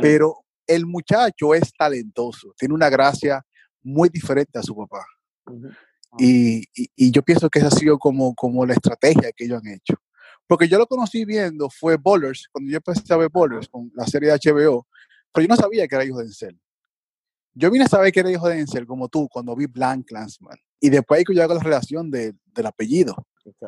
Pero 0.00 0.36
el 0.68 0.86
muchacho 0.86 1.54
es 1.54 1.72
talentoso, 1.76 2.54
tiene 2.56 2.72
una 2.74 2.88
gracia 2.88 3.44
muy 3.82 4.08
diferente 4.08 4.60
a 4.60 4.62
su 4.62 4.76
papá. 4.76 5.04
Ujú. 5.46 5.70
Y, 6.18 6.60
y- 6.74 6.90
y 6.96 7.10
yo 7.10 7.22
pienso 7.22 7.48
que 7.48 7.58
esa 7.60 7.68
ha 7.68 7.70
sido 7.70 7.98
como, 7.98 8.34
como 8.34 8.66
la 8.66 8.74
estrategia 8.74 9.30
que 9.32 9.44
ellos 9.44 9.60
han 9.64 9.68
hecho. 9.72 9.94
Porque 10.46 10.66
yo 10.68 10.78
lo 10.78 10.86
conocí 10.86 11.24
viendo, 11.24 11.70
fue 11.70 11.96
Ballers, 11.96 12.48
cuando 12.50 12.70
yo 12.70 12.78
empecé 12.78 13.12
a 13.14 13.16
ver 13.16 13.30
Ballers 13.32 13.68
con 13.68 13.90
la 13.94 14.06
serie 14.06 14.30
de 14.30 14.34
HBO, 14.38 14.86
pero 15.32 15.46
yo 15.46 15.48
no 15.48 15.56
sabía 15.56 15.86
que 15.86 15.94
era 15.94 16.04
hijo 16.04 16.18
de 16.18 16.24
Denzel. 16.24 16.58
Yo 17.54 17.70
vine 17.70 17.84
a 17.84 17.88
saber 17.88 18.12
que 18.12 18.20
era 18.20 18.30
hijo 18.30 18.48
de 18.48 18.56
Denzel 18.56 18.86
como 18.86 19.08
tú 19.08 19.28
cuando 19.28 19.54
vi 19.54 19.66
Blank 19.66 20.06
Clansman. 20.08 20.58
Y 20.80 20.88
después 20.90 21.18
ahí 21.18 21.24
que 21.24 21.34
yo 21.34 21.42
hago 21.44 21.54
la 21.54 21.60
relación 21.62 22.10
de- 22.10 22.34
del 22.54 22.66
apellido. 22.66 23.14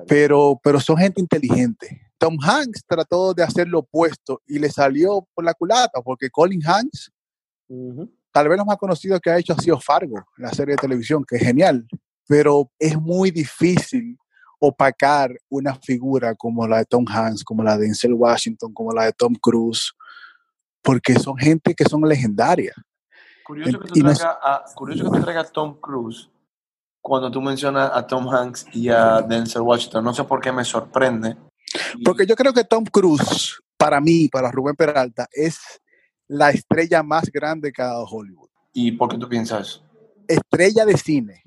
Pero, 0.06 0.60
pero 0.62 0.80
son 0.80 0.96
gente 0.96 1.20
inteligente. 1.20 2.10
Tom 2.18 2.36
Hanks 2.42 2.84
trató 2.86 3.32
de 3.34 3.42
hacer 3.42 3.68
lo 3.68 3.80
opuesto 3.80 4.40
y 4.46 4.58
le 4.58 4.70
salió 4.70 5.26
por 5.34 5.44
la 5.44 5.54
culata, 5.54 6.00
porque 6.02 6.30
Colin 6.30 6.60
Hanks 6.64 7.10
Ujú. 7.68 8.10
tal 8.32 8.48
vez 8.48 8.58
lo 8.58 8.64
más 8.64 8.76
conocido 8.76 9.18
que 9.20 9.30
ha 9.30 9.38
hecho 9.38 9.52
ha 9.54 9.60
sido 9.60 9.80
Fargo, 9.80 10.24
la 10.36 10.50
serie 10.52 10.74
de 10.74 10.80
televisión, 10.80 11.24
que 11.26 11.36
es 11.36 11.42
genial, 11.42 11.86
pero 12.32 12.70
es 12.78 12.98
muy 12.98 13.30
difícil 13.30 14.16
opacar 14.58 15.30
una 15.50 15.74
figura 15.74 16.34
como 16.34 16.66
la 16.66 16.78
de 16.78 16.86
Tom 16.86 17.04
Hanks, 17.06 17.44
como 17.44 17.62
la 17.62 17.76
de 17.76 17.84
Denzel 17.84 18.14
Washington, 18.14 18.72
como 18.72 18.90
la 18.90 19.04
de 19.04 19.12
Tom 19.12 19.34
Cruise, 19.34 19.92
porque 20.80 21.18
son 21.18 21.36
gente 21.36 21.74
que 21.74 21.84
son 21.84 22.00
legendarias. 22.08 22.74
Curioso 23.44 23.78
que, 23.80 23.88
tú 23.88 23.96
no- 23.96 24.14
traigas 24.14 24.36
a, 24.42 24.64
curioso 24.74 25.04
que 25.04 25.18
tú 25.18 25.22
traigas 25.22 25.48
a 25.50 25.52
Tom 25.52 25.78
Cruise 25.78 26.30
cuando 27.02 27.30
tú 27.30 27.42
mencionas 27.42 27.90
a 27.92 28.06
Tom 28.06 28.26
Hanks 28.26 28.64
y 28.72 28.88
a 28.88 29.20
Denzel 29.20 29.60
Washington. 29.60 30.02
No 30.02 30.14
sé 30.14 30.24
por 30.24 30.40
qué 30.40 30.52
me 30.52 30.64
sorprende. 30.64 31.36
Porque 32.02 32.24
yo 32.24 32.34
creo 32.34 32.54
que 32.54 32.64
Tom 32.64 32.86
Cruise, 32.86 33.60
para 33.76 34.00
mí, 34.00 34.28
para 34.28 34.50
Rubén 34.50 34.74
Peralta, 34.74 35.28
es 35.32 35.58
la 36.28 36.48
estrella 36.48 37.02
más 37.02 37.30
grande 37.30 37.70
que 37.70 37.82
ha 37.82 37.88
dado 37.88 38.06
Hollywood. 38.06 38.48
¿Y 38.72 38.92
por 38.92 39.10
qué 39.10 39.18
tú 39.18 39.28
piensas 39.28 39.68
eso? 39.68 39.92
estrella 40.28 40.84
de 40.84 40.96
cine, 40.96 41.41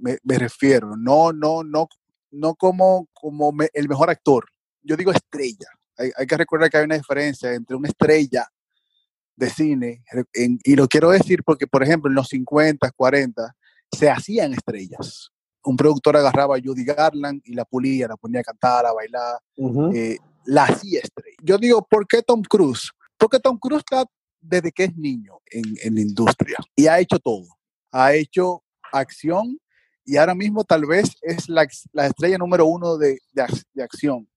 me, 0.00 0.18
me 0.22 0.38
refiero, 0.38 0.96
no, 0.96 1.32
no, 1.32 1.62
no, 1.62 1.88
no 2.30 2.54
como, 2.54 3.08
como 3.12 3.52
me- 3.52 3.70
el 3.74 3.88
mejor 3.88 4.10
actor. 4.10 4.46
Yo 4.82 4.96
digo 4.96 5.12
estrella. 5.12 5.68
Hay, 5.98 6.10
hay 6.16 6.26
que 6.26 6.36
recordar 6.36 6.70
que 6.70 6.78
hay 6.78 6.84
una 6.84 6.96
diferencia 6.96 7.52
entre 7.52 7.76
una 7.76 7.88
estrella 7.88 8.46
de 9.36 9.50
cine, 9.50 10.04
en- 10.34 10.58
y 10.64 10.76
lo 10.76 10.86
quiero 10.88 11.10
decir 11.10 11.42
porque, 11.44 11.66
por 11.66 11.82
ejemplo, 11.82 12.10
en 12.10 12.14
los 12.14 12.28
50, 12.28 12.90
40, 12.92 13.54
se 13.92 14.10
hacían 14.10 14.52
estrellas. 14.52 15.30
Un 15.64 15.76
productor 15.76 16.16
agarraba 16.16 16.56
a 16.56 16.60
Judy 16.62 16.84
Garland 16.84 17.42
y 17.44 17.54
la 17.54 17.64
pulía, 17.64 18.08
la 18.08 18.16
ponía 18.16 18.40
a 18.40 18.44
cantar, 18.44 18.86
a 18.86 18.92
bailar, 18.92 19.38
Ujú. 19.56 19.90
eh, 19.94 20.18
la 20.46 20.64
hacía 20.64 21.00
estrella. 21.02 21.36
Yo 21.42 21.58
digo, 21.58 21.86
¿por 21.88 22.06
qué 22.06 22.22
Tom 22.22 22.42
Cruise? 22.42 22.90
Porque 23.18 23.38
Tom 23.40 23.58
Cruise 23.58 23.80
está 23.86 24.04
desde 24.40 24.72
que 24.72 24.84
es 24.84 24.96
niño 24.96 25.38
en, 25.50 25.64
en 25.82 25.94
la 25.94 26.00
industria 26.00 26.56
y 26.74 26.86
ha 26.86 26.98
hecho 26.98 27.18
todo. 27.18 27.46
Ha 27.92 28.14
hecho 28.14 28.62
acción 28.92 29.58
y 30.04 30.16
ahora 30.16 30.34
mismo 30.34 30.64
tal 30.64 30.86
vez 30.86 31.10
es 31.22 31.48
la, 31.48 31.66
la 31.92 32.06
estrella 32.06 32.38
número 32.38 32.66
uno 32.66 32.96
de, 32.96 33.18
de 33.32 33.44
de 33.74 33.82
acción. 33.82 34.28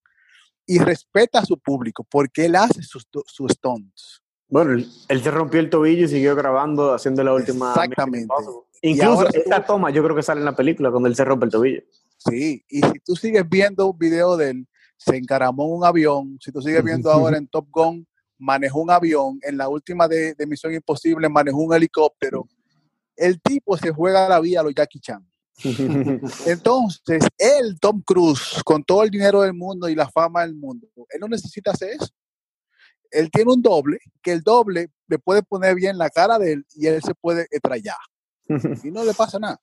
Y 0.65 0.79
respeta 0.79 1.39
a 1.39 1.45
su 1.45 1.57
público 1.57 2.05
porque 2.09 2.45
él 2.45 2.55
hace 2.55 2.81
sus, 2.83 3.05
sus 3.25 3.51
stunts. 3.51 4.21
Bueno, 4.47 4.71
él, 4.73 5.21
se 5.21 5.31
rompió 5.31 5.59
el 5.59 5.69
tobillo 5.69 6.05
y 6.05 6.07
siguió 6.07 6.35
grabando, 6.35 6.93
haciendo 6.93 7.23
la 7.23 7.33
última. 7.33 7.69
Exactamente. 7.71 8.33
Incluso 8.81 9.27
esta 9.33 9.61
tú- 9.61 9.67
toma 9.73 9.89
yo 9.91 10.03
creo 10.03 10.15
que 10.15 10.23
sale 10.23 10.39
en 10.39 10.45
la 10.45 10.55
película 10.55 10.91
cuando 10.91 11.07
él 11.09 11.15
se 11.15 11.25
rompe 11.25 11.45
el 11.45 11.51
tobillo. 11.51 11.81
Sí, 12.17 12.63
y 12.69 12.81
si 12.81 12.99
tú 13.05 13.15
sigues 13.15 13.43
viendo 13.49 13.89
un 13.89 13.97
video 13.97 14.37
de 14.37 14.51
él, 14.51 14.67
se 14.97 15.17
encaramó 15.17 15.65
en 15.65 15.71
un 15.79 15.85
avión. 15.85 16.37
Si 16.39 16.51
tú 16.51 16.61
sigues 16.61 16.83
viendo 16.83 17.11
ahora 17.11 17.37
en 17.37 17.47
Top 17.47 17.67
Gun, 17.69 18.07
manejó 18.37 18.81
un 18.81 18.91
avión. 18.91 19.39
En 19.41 19.57
la 19.57 19.67
última 19.67 20.07
de, 20.07 20.33
de 20.33 20.47
Misión 20.47 20.73
Imposible, 20.73 21.27
manejó 21.27 21.57
un 21.57 21.73
helicóptero. 21.73 22.47
El 23.17 23.41
tipo 23.41 23.75
se 23.75 23.91
juega 23.91 24.29
la 24.29 24.39
vida 24.39 24.61
a 24.61 24.63
los 24.63 24.73
Jackie 24.73 24.99
Chan. 24.99 25.27
Entonces, 26.45 27.23
él, 27.37 27.77
Tom 27.79 28.01
Cruise, 28.05 28.61
con 28.65 28.83
todo 28.83 29.03
el 29.03 29.09
dinero 29.09 29.41
del 29.41 29.53
mundo 29.53 29.87
y 29.87 29.95
la 29.95 30.09
fama 30.09 30.41
del 30.41 30.55
mundo, 30.55 30.87
él 31.09 31.19
no 31.19 31.27
necesita 31.27 31.71
hacer 31.71 31.91
eso. 31.91 32.09
él 33.11 33.29
tiene 33.31 33.51
un 33.51 33.61
doble, 33.61 33.99
que 34.21 34.31
el 34.31 34.41
doble 34.41 34.89
le 35.07 35.19
puede 35.19 35.43
poner 35.43 35.75
bien 35.75 35.97
la 35.97 36.09
cara 36.09 36.39
de 36.39 36.53
él 36.53 36.65
y 36.75 36.87
él 36.87 37.01
se 37.01 37.13
puede 37.13 37.47
estrellar. 37.51 37.97
y 38.83 38.91
no 38.91 39.03
le 39.03 39.13
pasa 39.13 39.39
nada. 39.39 39.61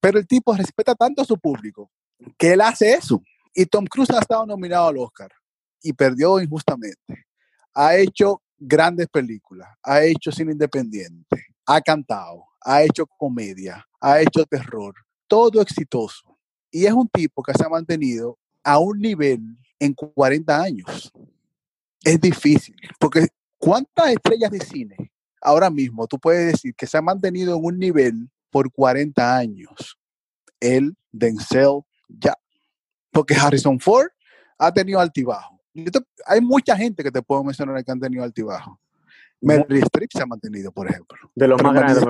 Pero 0.00 0.18
el 0.18 0.26
tipo 0.26 0.54
respeta 0.54 0.94
tanto 0.94 1.22
a 1.22 1.24
su 1.24 1.38
público 1.38 1.90
que 2.36 2.52
él 2.52 2.60
hace 2.60 2.92
eso. 2.92 3.22
Y 3.54 3.66
Tom 3.66 3.86
Cruise 3.86 4.10
ha 4.10 4.20
estado 4.20 4.46
nominado 4.46 4.88
al 4.88 4.98
Oscar 4.98 5.30
y 5.82 5.92
perdió 5.92 6.40
injustamente. 6.40 7.26
Ha 7.74 7.96
hecho 7.96 8.42
grandes 8.58 9.08
películas, 9.08 9.68
ha 9.82 10.02
hecho 10.02 10.30
cine 10.30 10.52
independiente, 10.52 11.46
ha 11.66 11.80
cantado, 11.80 12.46
ha 12.60 12.82
hecho 12.82 13.06
comedia, 13.06 13.84
ha 14.00 14.20
hecho 14.20 14.44
terror, 14.44 14.94
todo 15.30 15.62
exitoso. 15.62 16.36
Y 16.72 16.86
es 16.86 16.92
un 16.92 17.08
tipo 17.08 17.42
que 17.42 17.54
se 17.54 17.64
ha 17.64 17.68
mantenido 17.68 18.36
a 18.64 18.80
un 18.80 18.98
nivel 18.98 19.40
en 19.78 19.94
40 19.94 20.60
años. 20.60 21.12
Es 22.02 22.20
difícil, 22.20 22.74
porque 22.98 23.28
¿cuántas 23.56 24.10
estrellas 24.10 24.50
de 24.50 24.60
cine 24.60 25.12
ahora 25.40 25.70
mismo 25.70 26.06
tú 26.06 26.18
puedes 26.18 26.52
decir 26.52 26.74
que 26.74 26.86
se 26.86 26.98
ha 26.98 27.02
mantenido 27.02 27.56
en 27.56 27.64
un 27.64 27.78
nivel 27.78 28.28
por 28.50 28.72
40 28.72 29.36
años? 29.36 29.98
Él, 30.58 30.96
Denzel, 31.12 31.82
ya. 32.08 32.34
Porque 33.12 33.34
Harrison 33.34 33.78
Ford 33.78 34.08
ha 34.58 34.72
tenido 34.72 34.98
altibajo. 34.98 35.60
hay 36.26 36.40
mucha 36.40 36.76
gente 36.76 37.04
que 37.04 37.12
te 37.12 37.22
puedo 37.22 37.44
mencionar 37.44 37.84
que 37.84 37.92
han 37.92 38.00
tenido 38.00 38.24
altibajo. 38.24 38.80
Meryl 39.40 39.82
Streep 39.84 40.10
se 40.12 40.22
ha 40.22 40.26
mantenido, 40.26 40.72
por 40.72 40.90
ejemplo. 40.90 41.18
De 41.34 41.48
los 41.48 41.62
más 41.62 41.72
grandes. 41.72 42.04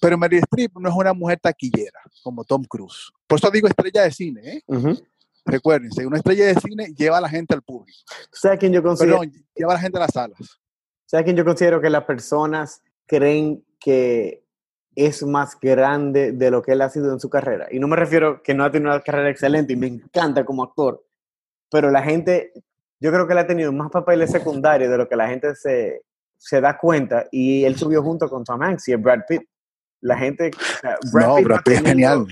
Pero 0.00 0.16
Meryl 0.16 0.40
Streep 0.40 0.72
no 0.78 0.88
es 0.88 0.94
una 0.94 1.12
mujer 1.12 1.38
taquillera 1.40 2.00
como 2.22 2.44
Tom 2.44 2.64
Cruise. 2.64 3.12
Por 3.26 3.38
eso 3.38 3.50
digo 3.50 3.68
estrella 3.68 4.02
de 4.02 4.10
cine, 4.10 4.40
¿eh? 4.44 4.62
Recuérdense, 5.44 6.06
una 6.06 6.16
estrella 6.16 6.46
de 6.46 6.54
cine 6.54 6.94
lleva 6.96 7.18
a 7.18 7.20
la 7.20 7.28
gente 7.28 7.54
al 7.54 7.62
público. 7.62 7.98
¿Sabes 8.32 8.58
quién 8.58 8.72
yo 8.72 8.82
considero? 8.82 9.20
Perdón, 9.20 9.44
lleva 9.54 9.72
a 9.72 9.74
la 9.74 9.80
gente 9.80 9.98
a 9.98 10.00
las 10.00 10.12
salas. 10.12 10.60
¿Sabes 11.06 11.24
quién 11.24 11.36
yo 11.36 11.44
considero 11.44 11.80
que 11.80 11.90
las 11.90 12.04
personas 12.04 12.82
creen 13.06 13.64
que 13.78 14.44
es 14.94 15.22
más 15.22 15.58
grande 15.60 16.32
de 16.32 16.50
lo 16.50 16.62
que 16.62 16.72
él 16.72 16.82
ha 16.82 16.90
sido 16.90 17.12
en 17.12 17.20
su 17.20 17.28
carrera? 17.28 17.68
Y 17.70 17.78
no 17.78 17.88
me 17.88 17.96
refiero 17.96 18.42
que 18.42 18.54
no 18.54 18.64
ha 18.64 18.70
tenido 18.70 18.92
una 18.92 19.02
carrera 19.02 19.30
excelente 19.30 19.72
y 19.72 19.76
me 19.76 19.86
encanta 19.86 20.44
como 20.44 20.62
actor, 20.62 21.04
pero 21.70 21.90
la 21.90 22.02
gente, 22.02 22.52
yo 23.00 23.10
creo 23.10 23.26
que 23.26 23.32
él 23.32 23.38
ha 23.38 23.46
tenido 23.46 23.72
más 23.72 23.90
papeles 23.90 24.30
secundarios 24.30 24.90
de 24.90 24.98
lo 24.98 25.08
que 25.08 25.16
la 25.16 25.28
gente 25.28 25.54
se, 25.54 26.02
se 26.36 26.60
da 26.60 26.78
cuenta 26.78 27.26
y 27.30 27.64
él 27.64 27.76
subió 27.76 28.02
junto 28.02 28.28
con 28.28 28.44
Tom 28.44 28.62
Hanks 28.62 28.88
y 28.88 28.94
Brad 28.94 29.20
Pitt. 29.28 29.42
La 30.00 30.16
gente... 30.16 30.50
Brad 31.12 31.26
no, 31.26 31.42
Brad 31.42 31.60
Pitt 31.64 31.74
es 31.74 31.82
genial. 31.82 32.26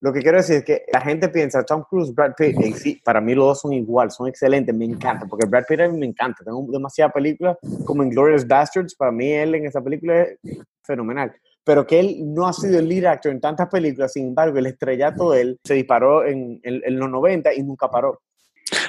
Lo 0.00 0.12
que 0.12 0.20
quiero 0.20 0.36
decir 0.36 0.56
es 0.56 0.64
que 0.64 0.82
la 0.92 1.00
gente 1.00 1.28
piensa, 1.30 1.64
Tom 1.64 1.82
Cruise, 1.88 2.14
Brad 2.14 2.34
Pitt, 2.36 2.60
y 2.60 2.72
sí, 2.74 3.00
para 3.04 3.20
mí 3.20 3.34
los 3.34 3.46
dos 3.46 3.60
son 3.62 3.72
igual, 3.72 4.10
son 4.10 4.28
excelentes, 4.28 4.74
me 4.74 4.84
encanta, 4.84 5.26
porque 5.26 5.46
Brad 5.46 5.64
Pitt 5.66 5.80
a 5.80 5.88
mí 5.88 5.98
me 5.98 6.06
encanta, 6.06 6.44
tengo 6.44 6.64
demasiadas 6.70 7.14
películas, 7.14 7.56
como 7.84 8.02
en 8.02 8.10
Glorious 8.10 8.46
Bastards, 8.46 8.94
para 8.94 9.10
mí 9.10 9.32
él 9.32 9.54
en 9.54 9.66
esa 9.66 9.80
película 9.82 10.20
es 10.20 10.38
fenomenal, 10.84 11.34
pero 11.64 11.86
que 11.86 11.98
él 11.98 12.18
no 12.20 12.46
ha 12.46 12.52
sido 12.52 12.78
el 12.78 12.88
lead 12.88 13.06
actor 13.06 13.32
en 13.32 13.40
tantas 13.40 13.68
películas, 13.68 14.12
sin 14.12 14.28
embargo, 14.28 14.58
el 14.58 14.66
estrellato 14.66 15.32
de 15.32 15.40
él 15.40 15.60
se 15.64 15.74
disparó 15.74 16.26
en, 16.26 16.60
en 16.62 16.98
los 16.98 17.10
90 17.10 17.54
y 17.54 17.62
nunca 17.62 17.88
paró. 17.88 18.20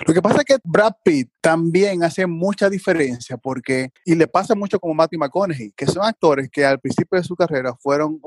Lo 0.08 0.14
que 0.14 0.22
pasa 0.22 0.40
es 0.40 0.46
que 0.46 0.58
Brad 0.64 0.94
Pitt 1.04 1.30
también 1.40 2.04
hace 2.04 2.26
mucha 2.26 2.70
diferencia 2.70 3.38
porque, 3.38 3.92
y 4.06 4.16
le 4.16 4.28
pasa 4.28 4.56
mucho 4.56 4.80
como 4.80 4.94
Matthew 4.94 5.20
McConaughey, 5.20 5.72
que 5.76 5.86
son 5.86 6.04
actores 6.04 6.50
que 6.52 6.66
al 6.66 6.80
principio 6.80 7.18
de 7.18 7.24
su 7.24 7.36
carrera 7.36 7.76
fueron 7.76 8.20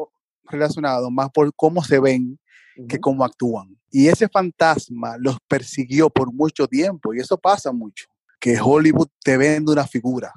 relacionados 0.44 1.10
más 1.10 1.30
por 1.30 1.52
cómo 1.54 1.82
se 1.82 1.98
ven 1.98 2.38
que 2.88 3.00
cómo 3.00 3.24
actúan. 3.24 3.76
Y 3.90 4.08
ese 4.08 4.28
fantasma 4.28 5.16
los 5.18 5.38
persiguió 5.48 6.08
por 6.08 6.32
mucho 6.32 6.66
tiempo 6.66 7.12
y 7.12 7.18
eso 7.18 7.36
pasa 7.36 7.72
mucho, 7.72 8.06
que 8.38 8.58
Hollywood 8.60 9.08
te 9.22 9.36
vende 9.36 9.72
una 9.72 9.86
figura, 9.86 10.32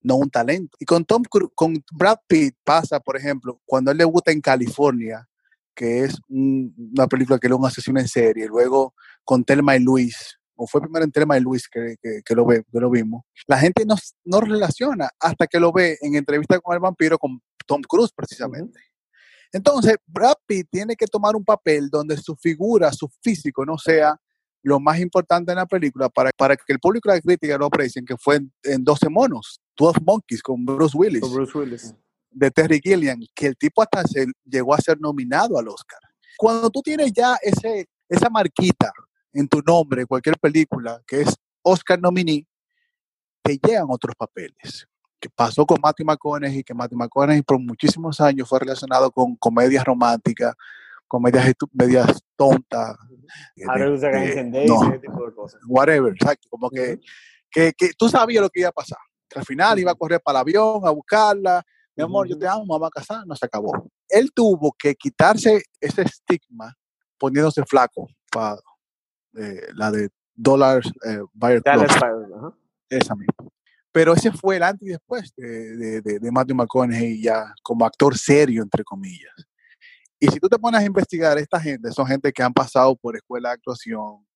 no 0.00 0.16
un 0.16 0.30
talento. 0.30 0.76
Y 0.80 0.84
con 0.84 1.04
Tom 1.04 1.22
con 1.54 1.84
Brad 1.92 2.18
Pitt 2.26 2.56
pasa, 2.64 2.98
por 2.98 3.16
ejemplo, 3.16 3.60
cuando 3.66 3.90
él 3.90 3.98
debuta 3.98 4.32
en 4.32 4.40
California, 4.40 5.28
que 5.74 6.04
es 6.04 6.18
una 6.28 7.06
película 7.06 7.38
que 7.38 7.46
es 7.46 7.52
un 7.52 7.66
asesino 7.66 8.00
en 8.00 8.08
serie, 8.08 8.46
luego 8.46 8.94
con 9.24 9.44
Telma 9.44 9.76
y 9.76 9.80
Luis, 9.80 10.38
o 10.56 10.66
fue 10.66 10.80
primero 10.80 11.04
en 11.04 11.12
Telma 11.12 11.36
y 11.36 11.40
Luis 11.40 11.68
que, 11.68 11.96
que, 12.24 12.34
lo, 12.34 12.46
ve, 12.46 12.64
que 12.72 12.80
lo 12.80 12.90
vimos, 12.90 13.22
la 13.46 13.58
gente 13.58 13.84
no, 13.84 13.94
no 14.24 14.40
relaciona 14.40 15.08
hasta 15.20 15.46
que 15.46 15.60
lo 15.60 15.72
ve 15.72 15.98
en 16.00 16.16
entrevista 16.16 16.58
con 16.60 16.74
el 16.74 16.80
vampiro 16.80 17.18
con 17.18 17.40
Tom 17.66 17.82
Cruise 17.82 18.12
precisamente. 18.14 18.80
Entonces, 19.52 19.96
Brad 20.06 20.34
Pitt 20.46 20.68
tiene 20.70 20.96
que 20.96 21.06
tomar 21.06 21.36
un 21.36 21.44
papel 21.44 21.88
donde 21.88 22.16
su 22.16 22.36
figura, 22.36 22.92
su 22.92 23.08
físico 23.22 23.64
no 23.64 23.78
sea 23.78 24.16
lo 24.62 24.80
más 24.80 24.98
importante 24.98 25.52
en 25.52 25.58
la 25.58 25.66
película 25.66 26.08
para, 26.08 26.30
para 26.36 26.56
que 26.56 26.72
el 26.72 26.80
público 26.80 27.08
y 27.08 27.14
la 27.14 27.20
crítica 27.20 27.56
lo 27.56 27.66
aprecien, 27.66 28.04
que 28.04 28.16
fue 28.16 28.40
en, 28.64 28.84
12 28.84 29.08
monos, 29.08 29.60
12 29.76 30.00
Monkeys 30.04 30.42
con 30.42 30.64
Bruce 30.64 30.96
Willis. 30.96 31.20
Bruce 31.20 31.56
Willis. 31.56 31.94
De 32.30 32.50
Terry 32.50 32.80
Gilliam, 32.82 33.20
que 33.34 33.46
el 33.46 33.56
tipo 33.56 33.80
hasta 33.80 34.02
se 34.02 34.26
llegó 34.44 34.74
a 34.74 34.78
ser 34.78 35.00
nominado 35.00 35.56
al 35.56 35.68
Oscar. 35.68 36.00
Cuando 36.36 36.68
tú 36.68 36.82
tienes 36.82 37.12
ya 37.12 37.36
ese, 37.40 37.86
esa 38.08 38.28
marquita 38.28 38.92
en 39.36 39.48
tu 39.48 39.60
nombre, 39.60 40.06
cualquier 40.06 40.38
película, 40.38 41.02
que 41.06 41.22
es 41.22 41.36
Oscar 41.62 42.00
nominee, 42.00 42.46
te 43.42 43.58
llegan 43.58 43.86
otros 43.88 44.14
papeles 44.16 44.86
que 45.20 45.30
pasó 45.30 45.64
con 45.64 45.78
Matthew 45.80 46.06
McConaughey, 46.06 46.62
que 46.62 46.74
Matthew 46.74 46.98
McConaughey 46.98 47.42
por 47.42 47.58
muchísimos 47.58 48.20
años 48.20 48.48
fue 48.48 48.60
relacionado 48.60 49.10
con 49.10 49.36
comedias 49.36 49.84
románticas, 49.84 50.54
comedias, 51.06 51.52
medias 51.72 52.20
tontas. 52.36 52.96
Ahora 53.68 53.90
usa 53.90 54.10
ese 54.24 54.44
tipo 54.44 55.26
de 55.26 55.34
cosas. 55.34 55.60
Whatever, 55.66 56.12
exacto. 56.12 56.48
Como 56.50 56.70
que, 56.70 57.00
que, 57.50 57.72
que, 57.76 57.90
tú 57.96 58.08
sabías 58.08 58.42
lo 58.42 58.50
que 58.50 58.60
iba 58.60 58.68
a 58.68 58.72
pasar. 58.72 58.98
Que 59.28 59.38
al 59.38 59.44
final 59.44 59.78
iba 59.78 59.90
a 59.90 59.94
correr 59.94 60.20
para 60.20 60.38
el 60.38 60.40
avión 60.42 60.86
a 60.86 60.90
buscarla. 60.90 61.62
Mi 61.96 62.04
amor, 62.04 62.28
yo 62.28 62.38
te 62.38 62.46
amo, 62.46 62.66
vamos 62.68 62.88
a 62.88 63.00
casar. 63.00 63.26
No 63.26 63.34
se 63.34 63.46
acabó. 63.46 63.72
Él 64.08 64.30
tuvo 64.34 64.74
que 64.78 64.94
quitarse 64.94 65.62
ese 65.80 66.02
estigma 66.02 66.74
poniéndose 67.18 67.64
flaco 67.64 68.06
para 68.30 68.56
eh, 69.36 69.68
la 69.74 69.90
de 69.90 70.08
Dollars 70.34 70.90
eh, 71.04 71.20
Buyer 71.32 71.62
Club. 71.62 72.54
Esa 72.88 73.14
misma. 73.14 73.50
Pero 73.92 74.12
ese 74.12 74.30
fue 74.30 74.56
el 74.56 74.62
antes 74.62 74.86
y 74.86 74.90
después 74.92 75.32
de, 75.36 76.00
de, 76.02 76.18
de, 76.18 76.30
Matthew 76.30 76.56
McConaughey 76.56 77.22
ya 77.22 77.54
como 77.62 77.86
actor 77.86 78.16
serio, 78.16 78.62
entre 78.62 78.84
comillas. 78.84 79.32
Y 80.18 80.28
si 80.28 80.38
tú 80.38 80.48
te 80.48 80.58
pones 80.58 80.80
a 80.80 80.84
investigar, 80.84 81.38
esta 81.38 81.60
gente 81.60 81.90
son 81.92 82.06
gente 82.06 82.32
que 82.32 82.42
han 82.42 82.52
pasado 82.52 82.94
por 82.96 83.16
escuela 83.16 83.50
de 83.50 83.54
actuación. 83.54 84.26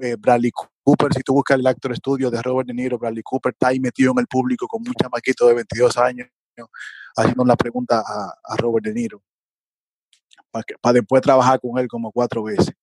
Eh, 0.00 0.16
Bradley 0.18 0.50
Cooper, 0.82 1.12
si 1.14 1.22
tú 1.22 1.34
buscas 1.34 1.58
el 1.58 1.66
actor 1.66 1.92
estudio 1.92 2.30
de 2.30 2.42
Robert 2.42 2.66
De 2.66 2.74
Niro, 2.74 2.98
Bradley 2.98 3.22
Cooper 3.22 3.52
está 3.52 3.68
ahí 3.68 3.78
metido 3.80 4.12
en 4.12 4.18
el 4.18 4.26
público 4.26 4.66
con 4.66 4.82
un 4.86 4.94
chamaquito 4.94 5.46
de 5.46 5.54
22 5.54 5.96
años, 5.98 6.28
haciendo 7.16 7.44
la 7.44 7.56
pregunta 7.56 8.02
a, 8.04 8.34
a 8.42 8.56
Robert 8.56 8.84
De 8.84 8.92
Niro, 8.92 9.22
para, 10.50 10.64
para 10.80 10.94
después 10.94 11.22
trabajar 11.22 11.60
con 11.60 11.78
él 11.78 11.86
como 11.86 12.10
cuatro 12.10 12.42
veces. 12.42 12.74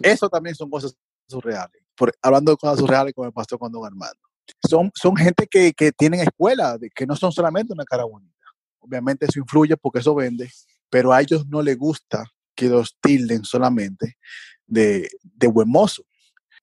Eso 0.00 0.28
también 0.28 0.54
son 0.54 0.70
cosas 0.70 0.96
surreales. 1.28 1.82
Por, 1.96 2.12
hablando 2.22 2.52
de 2.52 2.56
cosas 2.56 2.78
surreales 2.78 3.14
como 3.14 3.26
me 3.26 3.32
pasó 3.32 3.58
con 3.58 3.72
Don 3.72 3.84
Armando 3.84 4.20
son, 4.68 4.90
son 4.94 5.16
gente 5.16 5.46
que, 5.46 5.72
que 5.72 5.92
tienen 5.92 6.20
escuela, 6.20 6.78
que 6.94 7.06
no 7.06 7.16
son 7.16 7.32
solamente 7.32 7.72
una 7.72 7.84
cara 7.84 8.04
bonita. 8.04 8.32
Obviamente 8.78 9.26
eso 9.26 9.38
influye 9.38 9.76
porque 9.76 10.00
eso 10.00 10.14
vende, 10.14 10.50
pero 10.90 11.12
a 11.12 11.20
ellos 11.20 11.46
no 11.48 11.62
les 11.62 11.76
gusta 11.76 12.24
que 12.54 12.68
los 12.68 12.96
tilden 13.00 13.44
solamente 13.44 14.16
de, 14.66 15.08
de 15.22 15.46
buen 15.46 15.68
mozo, 15.68 16.04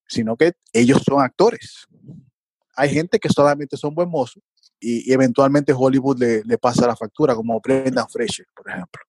sino 0.08 0.36
que 0.36 0.54
ellos 0.72 1.02
son 1.06 1.22
actores. 1.22 1.86
Hay 2.76 2.90
gente 2.90 3.20
que 3.20 3.30
solamente 3.30 3.78
son 3.78 3.94
buen 3.94 4.10
mozo 4.10 4.40
y, 4.80 5.12
eventualmente 5.12 5.74
Hollywood 5.74 6.20
le, 6.20 6.44
le, 6.44 6.58
pasa 6.58 6.88
la 6.88 6.96
factura, 6.96 7.36
como 7.36 7.60
Brendan 7.60 8.10
Fraser, 8.10 8.48
por 8.56 8.70
ejemplo. 8.70 9.02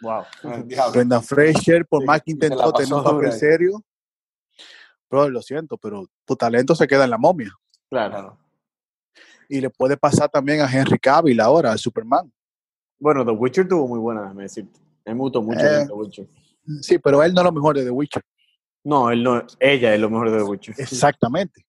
Wow. 0.00 0.24
Brendan 0.92 1.22
Fraser, 1.22 1.86
por 1.86 2.04
más 2.04 2.22
que 2.22 2.32
intentó 2.32 2.72
tener 2.72 2.92
un 2.92 3.04
papel 3.04 3.32
serio, 3.32 3.84
pero 5.08 5.28
lo 5.28 5.42
siento, 5.42 5.76
pero 5.78 6.06
tu 6.24 6.36
talento 6.36 6.74
se 6.74 6.86
queda 6.86 7.04
en 7.04 7.10
la 7.10 7.18
momia. 7.18 7.52
Claro. 7.88 8.38
Y 9.48 9.60
le 9.60 9.70
puede 9.70 9.96
pasar 9.96 10.28
también 10.28 10.60
a 10.60 10.70
Henry 10.70 10.98
Cavill 10.98 11.40
ahora, 11.40 11.72
al 11.72 11.78
Superman. 11.78 12.30
Bueno, 12.98 13.24
The 13.24 13.30
Witcher 13.32 13.66
tuvo 13.66 13.88
muy 13.88 13.98
buena, 13.98 14.34
me 14.34 14.42
decir. 14.42 14.68
Me 15.06 15.14
gustó 15.14 15.40
mucho 15.40 15.64
eh, 15.64 15.86
The 15.86 15.92
Witcher. 15.92 16.28
Sí, 16.82 16.98
pero 16.98 17.22
él 17.22 17.32
no 17.32 17.40
es 17.40 17.44
lo 17.44 17.52
mejor 17.52 17.76
de 17.76 17.84
The 17.84 17.90
Witcher. 17.90 18.22
No, 18.84 19.10
él 19.10 19.22
no, 19.22 19.42
ella 19.58 19.94
es 19.94 20.00
lo 20.00 20.10
mejor 20.10 20.30
de 20.30 20.38
The 20.38 20.42
Witcher. 20.44 20.74
Exactamente. 20.78 21.64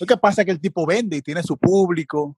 Lo 0.00 0.06
que 0.06 0.16
pasa 0.16 0.42
es 0.42 0.46
que 0.46 0.52
el 0.52 0.60
tipo 0.60 0.86
vende 0.86 1.18
y 1.18 1.22
tiene 1.22 1.42
su 1.42 1.56
público. 1.56 2.36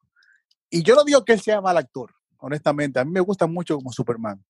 Y 0.68 0.83
yo 0.83 0.95
no 0.95 1.05
digo 1.05 1.25
que 1.25 1.33
él 1.33 1.41
sea 1.41 1.61
mal 1.61 1.77
actor, 1.77 2.11
honestamente. 2.39 2.99
A 2.99 3.05
mí 3.05 3.12
me 3.12 3.20
gusta 3.20 3.47
mucho 3.47 3.77
como 3.77 3.93
Superman. 3.93 4.43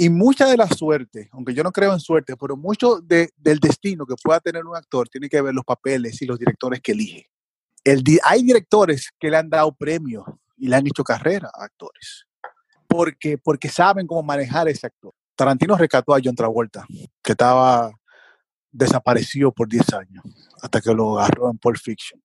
Y 0.00 0.08
mucha 0.08 0.46
de 0.46 0.56
la 0.56 0.68
suerte, 0.68 1.28
aunque 1.32 1.52
yo 1.52 1.62
no 1.62 1.72
creo 1.72 1.92
en 1.92 2.00
suerte, 2.00 2.36
pero 2.36 2.56
mucho 2.56 3.00
de, 3.00 3.30
del 3.36 3.58
destino 3.58 4.06
que 4.06 4.14
pueda 4.22 4.40
tener 4.40 4.64
un 4.64 4.76
actor 4.76 5.08
tiene 5.08 5.28
que 5.28 5.42
ver 5.42 5.52
los 5.52 5.64
papeles 5.64 6.22
y 6.22 6.26
los 6.26 6.38
directores 6.38 6.80
que 6.80 6.92
elige 6.92 7.28
hay 8.24 8.42
directores 8.42 9.10
que 9.18 9.30
le 9.30 9.36
han 9.36 9.48
dado 9.48 9.72
premios 9.72 10.24
y 10.56 10.68
le 10.68 10.76
han 10.76 10.86
hecho 10.86 11.04
carrera 11.04 11.50
a 11.54 11.64
actores, 11.64 12.26
porque, 12.86 13.38
porque 13.38 13.68
saben 13.68 14.06
cómo 14.06 14.22
manejar 14.22 14.68
ese 14.68 14.86
actor. 14.86 15.12
Tarantino 15.36 15.76
rescató 15.76 16.14
a 16.14 16.20
John 16.22 16.34
Travolta, 16.34 16.84
que 17.22 17.32
estaba 17.32 17.92
desaparecido 18.72 19.52
por 19.52 19.68
10 19.68 19.92
años, 19.94 20.24
hasta 20.60 20.80
que 20.80 20.92
lo 20.92 21.18
agarró 21.18 21.50
en 21.50 21.58
Pulp 21.58 21.78
Fiction. 21.78 22.20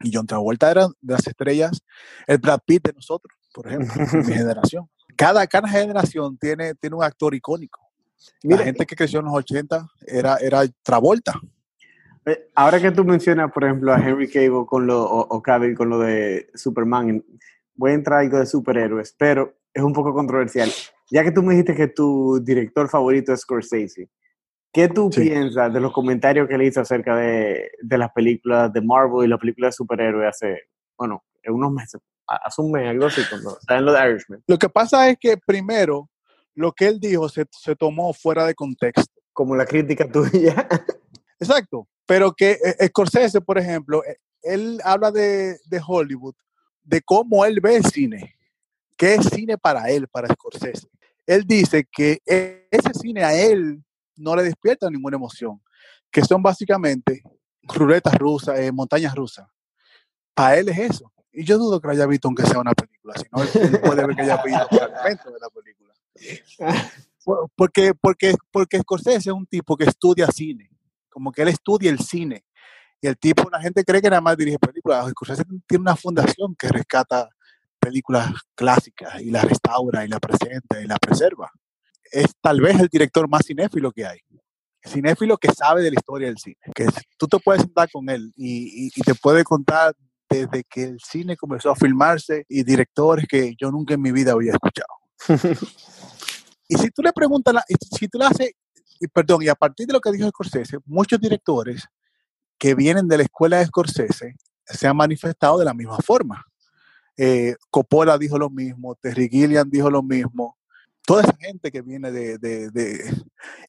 Y 0.00 0.10
John 0.14 0.26
Travolta 0.26 0.70
era 0.70 0.86
de 1.00 1.14
las 1.14 1.26
estrellas, 1.26 1.82
el 2.26 2.38
Brad 2.38 2.60
Pitt 2.64 2.84
de 2.84 2.92
nosotros, 2.92 3.36
por 3.52 3.66
ejemplo, 3.66 3.92
de 3.94 4.18
mi 4.18 4.34
generación. 4.34 4.88
Cada, 5.22 5.46
cada 5.46 5.68
generación 5.68 6.36
tiene, 6.36 6.74
tiene 6.74 6.96
un 6.96 7.04
actor 7.04 7.34
icónico. 7.34 7.80
Mira, 8.42 8.58
la 8.58 8.64
gente 8.64 8.84
que 8.86 8.96
creció 8.96 9.20
en 9.20 9.26
los 9.26 9.34
80 9.34 9.86
era, 10.06 10.36
era 10.38 10.62
Travolta. 10.82 11.40
eh, 12.26 12.48
ahora 12.56 12.80
que 12.80 12.90
tú 12.90 13.04
mencionas, 13.04 13.52
por 13.52 13.64
ejemplo, 13.64 13.92
a 13.92 13.98
Henry 13.98 14.28
Cable 14.28 14.64
con 14.66 14.86
lo, 14.86 15.02
o, 15.02 15.20
o 15.36 15.42
Cavill 15.42 15.76
con 15.76 15.88
lo 15.90 15.98
de 16.00 16.50
Superman, 16.54 17.24
voy 17.74 17.92
a 17.92 17.94
entrar 17.94 18.18
a 18.18 18.22
algo 18.22 18.38
de 18.38 18.46
superhéroes, 18.46 19.14
pero 19.18 19.54
es 19.72 19.82
un 19.82 19.92
poco 19.92 20.12
controversial. 20.12 20.68
Ya 21.10 21.22
que 21.22 21.30
tú 21.32 21.42
me 21.42 21.52
dijiste 21.54 21.74
que 21.74 21.88
tu 21.88 22.40
director 22.42 22.88
favorito 22.88 23.32
es 23.32 23.40
Scorsese, 23.40 24.08
¿qué 24.72 24.88
tú 24.88 25.10
Sí. 25.12 25.20
piensas 25.22 25.72
de 25.72 25.80
los 25.80 25.92
comentarios 25.92 26.48
que 26.48 26.58
le 26.58 26.66
hizo 26.66 26.80
acerca 26.80 27.14
de, 27.16 27.70
de 27.80 27.98
las 27.98 28.10
películas 28.12 28.72
de 28.72 28.80
Marvel 28.82 29.24
y 29.26 29.28
las 29.28 29.38
películas 29.38 29.68
de 29.68 29.76
superhéroes 29.76 30.28
hace, 30.28 30.62
bueno, 30.98 31.22
en 31.42 31.54
unos 31.54 31.72
meses, 31.72 32.00
a- 32.26 32.36
hace 32.46 32.62
un 32.62 32.72
mes, 32.72 32.88
algo 32.88 33.06
así, 33.06 33.22
cuando 33.28 33.58
en 33.68 33.84
lo 33.84 33.92
de 33.92 34.10
Irishman? 34.10 34.42
Lo 34.46 34.58
que 34.58 34.68
pasa 34.68 35.08
es 35.08 35.16
que 35.18 35.36
primero, 35.36 36.08
lo 36.54 36.72
que 36.72 36.86
él 36.86 37.00
dijo 37.00 37.28
se, 37.28 37.46
se 37.50 37.74
tomó 37.76 38.12
fuera 38.12 38.44
de 38.46 38.54
contexto. 38.54 39.12
Como 39.32 39.56
la 39.56 39.64
crítica 39.66 40.10
tuya. 40.10 40.68
Exacto. 41.40 41.88
Pero 42.06 42.32
que 42.32 42.52
eh, 42.52 42.86
Scorsese, 42.88 43.40
por 43.40 43.58
ejemplo, 43.58 44.04
eh, 44.04 44.16
él 44.42 44.80
habla 44.84 45.10
de, 45.10 45.56
de 45.64 45.80
Hollywood, 45.86 46.34
de 46.82 47.00
cómo 47.00 47.44
él 47.44 47.60
ve 47.60 47.76
el 47.76 47.84
cine, 47.84 48.36
qué 48.96 49.14
es 49.14 49.26
cine 49.26 49.56
para 49.56 49.88
él, 49.90 50.08
para 50.08 50.28
Scorsese. 50.28 50.88
Él 51.26 51.44
dice 51.46 51.86
que 51.90 52.18
e- 52.26 52.66
ese 52.70 52.92
cine 52.94 53.24
a 53.24 53.34
él 53.34 53.82
no 54.16 54.34
le 54.36 54.42
despierta 54.42 54.90
ninguna 54.90 55.16
emoción, 55.16 55.60
que 56.10 56.22
son 56.22 56.42
básicamente 56.42 57.22
ruletas 57.62 58.14
rusas, 58.14 58.58
eh, 58.58 58.72
montañas 58.72 59.14
rusas. 59.14 59.48
Para 60.34 60.56
él 60.58 60.68
es 60.68 60.78
eso. 60.78 61.11
Y 61.32 61.44
yo 61.44 61.58
dudo 61.58 61.80
que 61.80 61.86
lo 61.88 61.92
haya 61.94 62.06
visto 62.06 62.28
aunque 62.28 62.44
sea 62.44 62.58
una 62.60 62.72
película, 62.72 63.14
si 63.16 63.24
no, 63.32 63.42
él 63.42 63.80
puede 63.80 64.06
ver 64.06 64.16
que 64.16 64.22
haya 64.22 64.42
visto 64.42 64.66
fragmentos 64.68 65.32
de 65.32 65.38
la 65.40 65.48
película. 65.48 65.94
Por- 67.24 67.48
Porque, 67.54 67.92
porque, 67.94 68.34
porque 68.50 68.80
Scorsese 68.80 69.16
es 69.30 69.34
un 69.34 69.46
tipo 69.46 69.76
que 69.76 69.84
estudia 69.84 70.26
cine, 70.26 70.68
como 71.08 71.30
que 71.32 71.42
él 71.42 71.48
estudia 71.48 71.90
el 71.90 72.00
cine. 72.00 72.44
Y 73.00 73.06
el 73.06 73.16
tipo, 73.16 73.48
la 73.50 73.60
gente 73.60 73.84
cree 73.84 74.00
que 74.02 74.10
nada 74.10 74.20
más 74.20 74.36
dirige 74.36 74.58
películas. 74.58 75.08
Scorsese 75.10 75.44
tiene 75.66 75.82
una 75.82 75.96
fundación 75.96 76.54
que 76.56 76.68
rescata 76.68 77.28
películas 77.80 78.32
clásicas 78.54 79.20
y 79.20 79.30
las 79.30 79.44
restaura 79.44 80.04
y 80.04 80.08
las 80.08 80.20
presenta 80.20 80.80
y 80.80 80.86
las 80.86 80.98
preserva. 81.00 81.50
Es 82.12 82.26
tal 82.40 82.60
vez 82.60 82.78
el 82.78 82.88
director 82.88 83.28
más 83.28 83.42
cinéfilo 83.46 83.90
que 83.92 84.04
hay. 84.06 84.18
Cinéfilo 84.84 85.36
que 85.38 85.48
sabe 85.52 85.82
de 85.82 85.90
la 85.90 85.96
historia 85.98 86.28
del 86.28 86.38
cine. 86.38 86.56
Que 86.74 86.86
tú 87.16 87.26
te 87.28 87.38
puedes 87.38 87.62
sentar 87.62 87.88
con 87.90 88.08
él 88.10 88.32
y, 88.36 88.86
y- 88.86 88.90
y 88.94 89.00
te 89.02 89.14
puede 89.14 89.44
contar 89.44 89.94
desde 90.32 90.64
que 90.64 90.84
el 90.84 91.00
cine 91.00 91.36
comenzó 91.36 91.70
a 91.70 91.76
filmarse 91.76 92.44
y 92.48 92.62
directores 92.64 93.26
que 93.28 93.54
yo 93.58 93.70
nunca 93.70 93.94
en 93.94 94.02
mi 94.02 94.12
vida 94.12 94.32
había 94.32 94.52
escuchado. 94.52 94.88
Y 96.68 96.76
si 96.76 96.90
tú 96.90 97.02
le 97.02 97.12
preguntas, 97.12 97.52
la- 97.54 97.64
si 97.68 98.08
tú 98.08 98.18
le 98.18 98.24
haces, 98.26 98.52
y 99.00 99.06
perdón, 99.08 99.42
y 99.42 99.48
a 99.48 99.54
partir 99.54 99.86
de 99.86 99.92
lo 99.92 100.00
que 100.00 100.12
dijo 100.12 100.28
Scorsese, 100.28 100.78
muchos 100.86 101.20
directores 101.20 101.86
que 102.58 102.74
vienen 102.74 103.08
de 103.08 103.16
la 103.18 103.22
escuela 103.24 103.58
de 103.58 103.66
Scorsese 103.66 104.36
se 104.64 104.86
han 104.86 104.96
manifestado 104.96 105.58
de 105.58 105.64
la 105.64 105.74
misma 105.74 105.98
forma. 105.98 106.44
Eh, 107.16 107.56
Coppola 107.70 108.16
dijo 108.16 108.38
lo 108.38 108.48
mismo, 108.48 108.94
Terry 108.94 109.28
Gilliam 109.28 109.68
dijo 109.68 109.90
lo 109.90 110.02
mismo. 110.02 110.56
Toda 111.04 111.22
esa 111.24 111.36
gente 111.36 111.70
que 111.72 111.82
viene 111.82 112.10
de, 112.12 112.38
de- 112.38 112.70
de- 112.70 113.22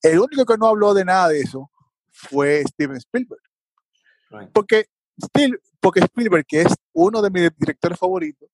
El 0.04 0.20
único 0.20 0.46
que 0.46 0.58
no 0.58 0.68
habló 0.68 0.94
de 0.94 1.04
nada 1.04 1.30
de 1.30 1.42
eso 1.42 1.70
fue 2.12 2.64
Steven 2.68 2.98
Spielberg. 2.98 3.42
Right. 4.30 4.50
Porque, 4.54 4.86
Spiel- 5.22 5.60
porque 5.80 6.00
Spielberg, 6.02 6.46
que 6.46 6.62
es 6.62 6.74
uno 6.94 7.22
de 7.22 7.30
mis 7.30 7.50
directores 7.58 7.98
favoritos, 8.00 8.50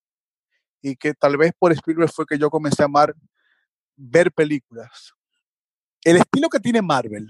y 0.81 0.95
que 0.95 1.13
tal 1.13 1.37
vez 1.37 1.51
por 1.57 1.71
Spielberg 1.73 2.11
fue 2.11 2.25
que 2.25 2.37
yo 2.37 2.49
comencé 2.49 2.81
a 2.83 2.85
amar 2.85 3.13
ver 3.95 4.31
películas. 4.31 5.13
El 6.03 6.17
estilo 6.17 6.47
que 6.49 6.59
tiene 6.59 6.81
Marvel 6.81 7.27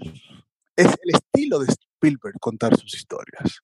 es 0.76 0.86
el 0.86 1.14
estilo 1.14 1.58
de 1.58 1.66
Spielberg 1.72 2.38
contar 2.40 2.76
sus 2.78 2.94
historias. 2.94 3.60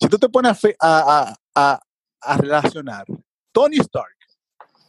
Si 0.00 0.08
tú 0.08 0.18
te 0.18 0.28
pones 0.28 0.52
a, 0.52 0.54
fe- 0.54 0.76
a- 0.80 1.34
a- 1.54 1.80
a- 2.22 2.36
relacionar, 2.38 3.04
Tony 3.52 3.76
Stark 3.78 4.16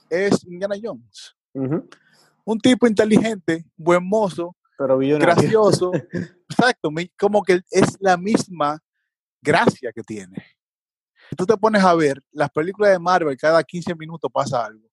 es 0.09 0.43
Indiana 0.45 0.75
Jones, 0.81 1.35
Ujú. 1.53 1.89
un 2.45 2.59
tipo 2.59 2.87
inteligente, 2.87 3.65
buen 3.75 4.07
mozo, 4.07 4.55
Pero 4.77 4.97
gracioso, 4.97 5.91
exacto, 6.49 6.89
como 7.19 7.43
que 7.43 7.61
es 7.69 7.97
la 7.99 8.15
misma 8.17 8.81
gracia 9.41 9.91
que 9.93 10.03
tiene. 10.03 10.35
Si 11.29 11.35
tú 11.35 11.45
te 11.45 11.55
pones 11.57 11.83
a 11.83 11.93
ver 11.95 12.21
las 12.31 12.49
películas 12.49 12.91
de 12.91 12.99
Marvel, 12.99 13.37
cada 13.37 13.63
15 13.63 13.95
minutos 13.95 14.29
pasa 14.33 14.65
algo, 14.65 14.87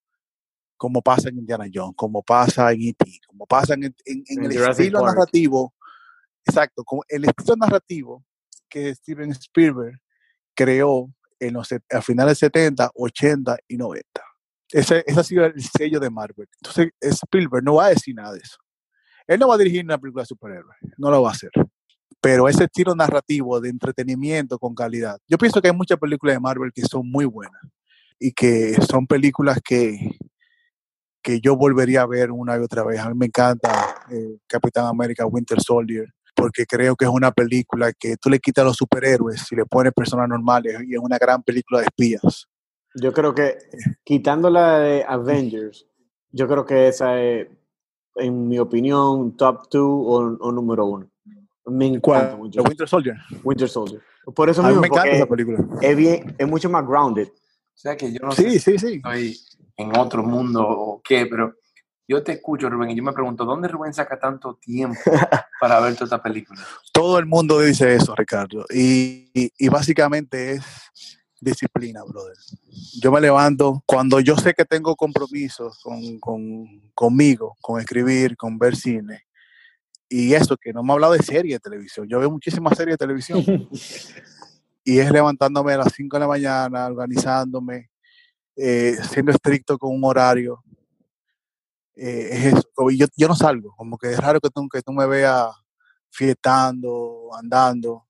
como 0.77 1.01
pasa 1.01 1.29
en 1.29 1.37
Indiana 1.39 1.65
Jones, 1.73 1.93
como 1.97 2.23
pasa 2.23 2.71
en 2.71 2.81
E.T., 2.81 3.05
como 3.27 3.45
pasa 3.45 3.73
en, 3.73 3.83
en- 3.83 3.95
en 4.05 4.23
En 4.27 4.43
el 4.45 4.57
Jurassic 4.57 4.79
estilo 4.85 4.99
Park. 5.01 5.15
narrativo, 5.15 5.73
exacto, 6.45 6.83
como 6.85 7.03
el 7.09 7.25
estilo 7.25 7.55
narrativo 7.57 8.25
que 8.69 8.95
Steven 8.95 9.31
Spielberg 9.31 9.99
creó 10.55 11.13
en 11.39 11.53
los, 11.53 11.67
set- 11.67 11.83
a 11.93 12.01
finales 12.01 12.39
de 12.39 12.45
70, 12.47 12.91
80 12.95 13.57
y 13.67 13.77
90. 13.77 14.07
Ese, 14.71 15.03
ese 15.07 15.19
ha 15.19 15.23
sido 15.23 15.45
el 15.45 15.61
sello 15.61 15.99
de 15.99 16.09
Marvel. 16.09 16.47
Entonces, 16.61 16.91
Spielberg 17.01 17.63
no 17.63 17.75
va 17.75 17.87
a 17.87 17.89
decir 17.89 18.13
nada 18.15 18.33
de 18.33 18.39
eso. 18.39 18.57
Él 19.27 19.39
no 19.39 19.47
va 19.47 19.55
a 19.55 19.57
dirigir 19.57 19.83
una 19.83 19.97
película 19.97 20.21
de 20.23 20.27
superhéroes, 20.27 20.77
no 20.97 21.09
lo 21.11 21.21
va 21.23 21.29
a 21.29 21.33
hacer. 21.33 21.51
Pero 22.21 22.49
ese 22.49 22.65
estilo 22.65 22.95
narrativo 22.95 23.59
de 23.61 23.69
entretenimiento 23.69 24.59
con 24.59 24.75
calidad. 24.75 25.19
Yo 25.27 25.37
pienso 25.37 25.61
que 25.61 25.69
hay 25.69 25.75
muchas 25.75 25.97
películas 25.97 26.35
de 26.35 26.39
Marvel 26.39 26.71
que 26.73 26.81
son 26.81 27.09
muy 27.09 27.25
buenas 27.25 27.61
y 28.19 28.33
que 28.33 28.75
son 28.89 29.07
películas 29.07 29.59
que, 29.63 30.17
que 31.21 31.39
yo 31.39 31.55
volvería 31.55 32.01
a 32.01 32.07
ver 32.07 32.31
una 32.31 32.57
y 32.57 32.59
otra 32.59 32.83
vez. 32.83 32.99
A 32.99 33.09
mí 33.09 33.15
me 33.17 33.27
encanta 33.27 34.05
eh, 34.11 34.37
Capitán 34.47 34.85
América 34.85 35.25
Winter 35.25 35.61
Soldier 35.61 36.07
porque 36.35 36.65
creo 36.65 36.95
que 36.95 37.05
es 37.05 37.11
una 37.11 37.31
película 37.31 37.91
que 37.93 38.15
tú 38.17 38.29
le 38.29 38.39
quitas 38.39 38.63
a 38.63 38.67
los 38.67 38.77
superhéroes 38.77 39.51
y 39.51 39.55
le 39.55 39.65
pones 39.65 39.93
personas 39.93 40.27
normales 40.29 40.77
y 40.87 40.95
es 40.95 40.99
una 40.99 41.17
gran 41.17 41.43
película 41.43 41.79
de 41.79 41.85
espías. 41.85 42.47
Yo 42.95 43.13
creo 43.13 43.35
que, 43.35 43.57
quitando 44.03 44.49
la 44.49 44.79
de 44.79 45.05
Avengers, 45.07 45.85
yo 46.31 46.47
creo 46.47 46.65
que 46.65 46.87
esa 46.87 47.21
es, 47.21 47.47
en 48.15 48.47
mi 48.47 48.57
opinión, 48.57 49.37
top 49.37 49.69
two 49.69 49.85
o, 49.85 50.37
o 50.39 50.51
número 50.51 50.85
uno. 50.85 51.08
Me 51.69 51.87
encanta 51.87 52.35
Winter 52.35 52.87
Soldier. 52.87 53.15
Winter 53.43 53.69
Soldier. 53.69 54.01
Por 54.35 54.49
eso 54.49 54.61
A 54.61 54.65
mí 54.65 54.69
mismo, 54.69 54.81
me 54.81 54.87
encanta 54.87 55.09
esa 55.11 55.25
película. 55.25 55.59
es, 55.81 55.95
bien, 55.95 56.35
es 56.37 56.47
mucho 56.47 56.69
más 56.69 56.85
grounded. 56.85 57.27
O 57.29 57.81
sea 57.81 57.95
que 57.95 58.11
yo 58.11 58.19
no 58.21 58.31
sé 58.31 58.43
Sí, 58.43 58.59
si 58.59 58.77
sí, 58.77 58.79
sí. 58.79 58.93
estoy 58.95 59.39
en 59.77 59.95
otro 59.97 60.21
mundo 60.23 60.65
o 60.67 61.01
qué, 61.01 61.25
pero 61.25 61.55
yo 62.07 62.21
te 62.23 62.33
escucho, 62.33 62.69
Rubén, 62.69 62.89
y 62.91 62.95
yo 62.95 63.03
me 63.03 63.13
pregunto, 63.13 63.45
¿dónde 63.45 63.67
Rubén 63.67 63.93
saca 63.93 64.19
tanto 64.19 64.55
tiempo 64.55 64.99
para 65.61 65.79
ver 65.79 65.93
toda 65.93 66.05
esta 66.05 66.21
película? 66.21 66.59
Todo 66.91 67.17
el 67.19 67.25
mundo 67.25 67.59
dice 67.61 67.95
eso, 67.95 68.13
Ricardo. 68.15 68.65
Y, 68.73 69.29
y- 69.33 69.51
y 69.57 69.69
básicamente 69.69 70.53
es 70.53 70.63
disciplina, 71.39 72.03
brother. 72.03 72.35
Yo 73.01 73.11
me 73.11 73.21
levanto 73.21 73.81
cuando 73.85 74.19
yo 74.19 74.35
sé 74.35 74.53
que 74.53 74.65
tengo 74.65 74.95
compromisos 74.95 75.79
con, 75.81 76.19
con- 76.19 76.91
conmigo, 76.93 77.55
con 77.61 77.79
escribir, 77.79 78.35
con 78.35 78.57
ver 78.59 78.75
cine. 78.75 79.23
Y 80.09 80.33
eso, 80.33 80.57
que 80.57 80.73
no 80.73 80.81
me 80.81 80.91
ha 80.91 80.93
hablado 80.95 81.13
de 81.13 81.21
serie 81.21 81.53
de 81.53 81.59
televisión. 81.59 82.07
Yo 82.09 82.19
veo 82.19 82.31
muchísimas 82.31 82.75
series 82.75 82.95
de 82.95 83.05
televisión. 83.05 83.69
y 84.83 84.97
es 84.97 85.11
levantándome 85.11 85.73
a 85.73 85.77
las 85.77 85.93
5 85.93 86.17
de 86.17 86.19
la 86.21 86.27
mañana, 86.27 86.87
organizándome, 86.87 87.91
eh, 88.55 88.95
siendo 89.03 89.31
estricto 89.31 89.77
con 89.77 89.95
un 89.95 90.03
horario. 90.03 90.63
Eh, 91.95 92.29
es 92.31 92.45
eso. 92.45 92.63
Yo, 92.91 93.05
yo 93.15 93.27
no 93.27 93.35
salgo, 93.35 93.75
como 93.75 93.97
que 93.97 94.11
es 94.11 94.17
raro 94.17 94.39
que 94.39 94.49
tú, 94.49 94.67
que 94.67 94.81
tú 94.81 94.91
me 94.91 95.05
veas 95.05 95.47
fiestando, 96.09 97.29
andando. 97.37 98.07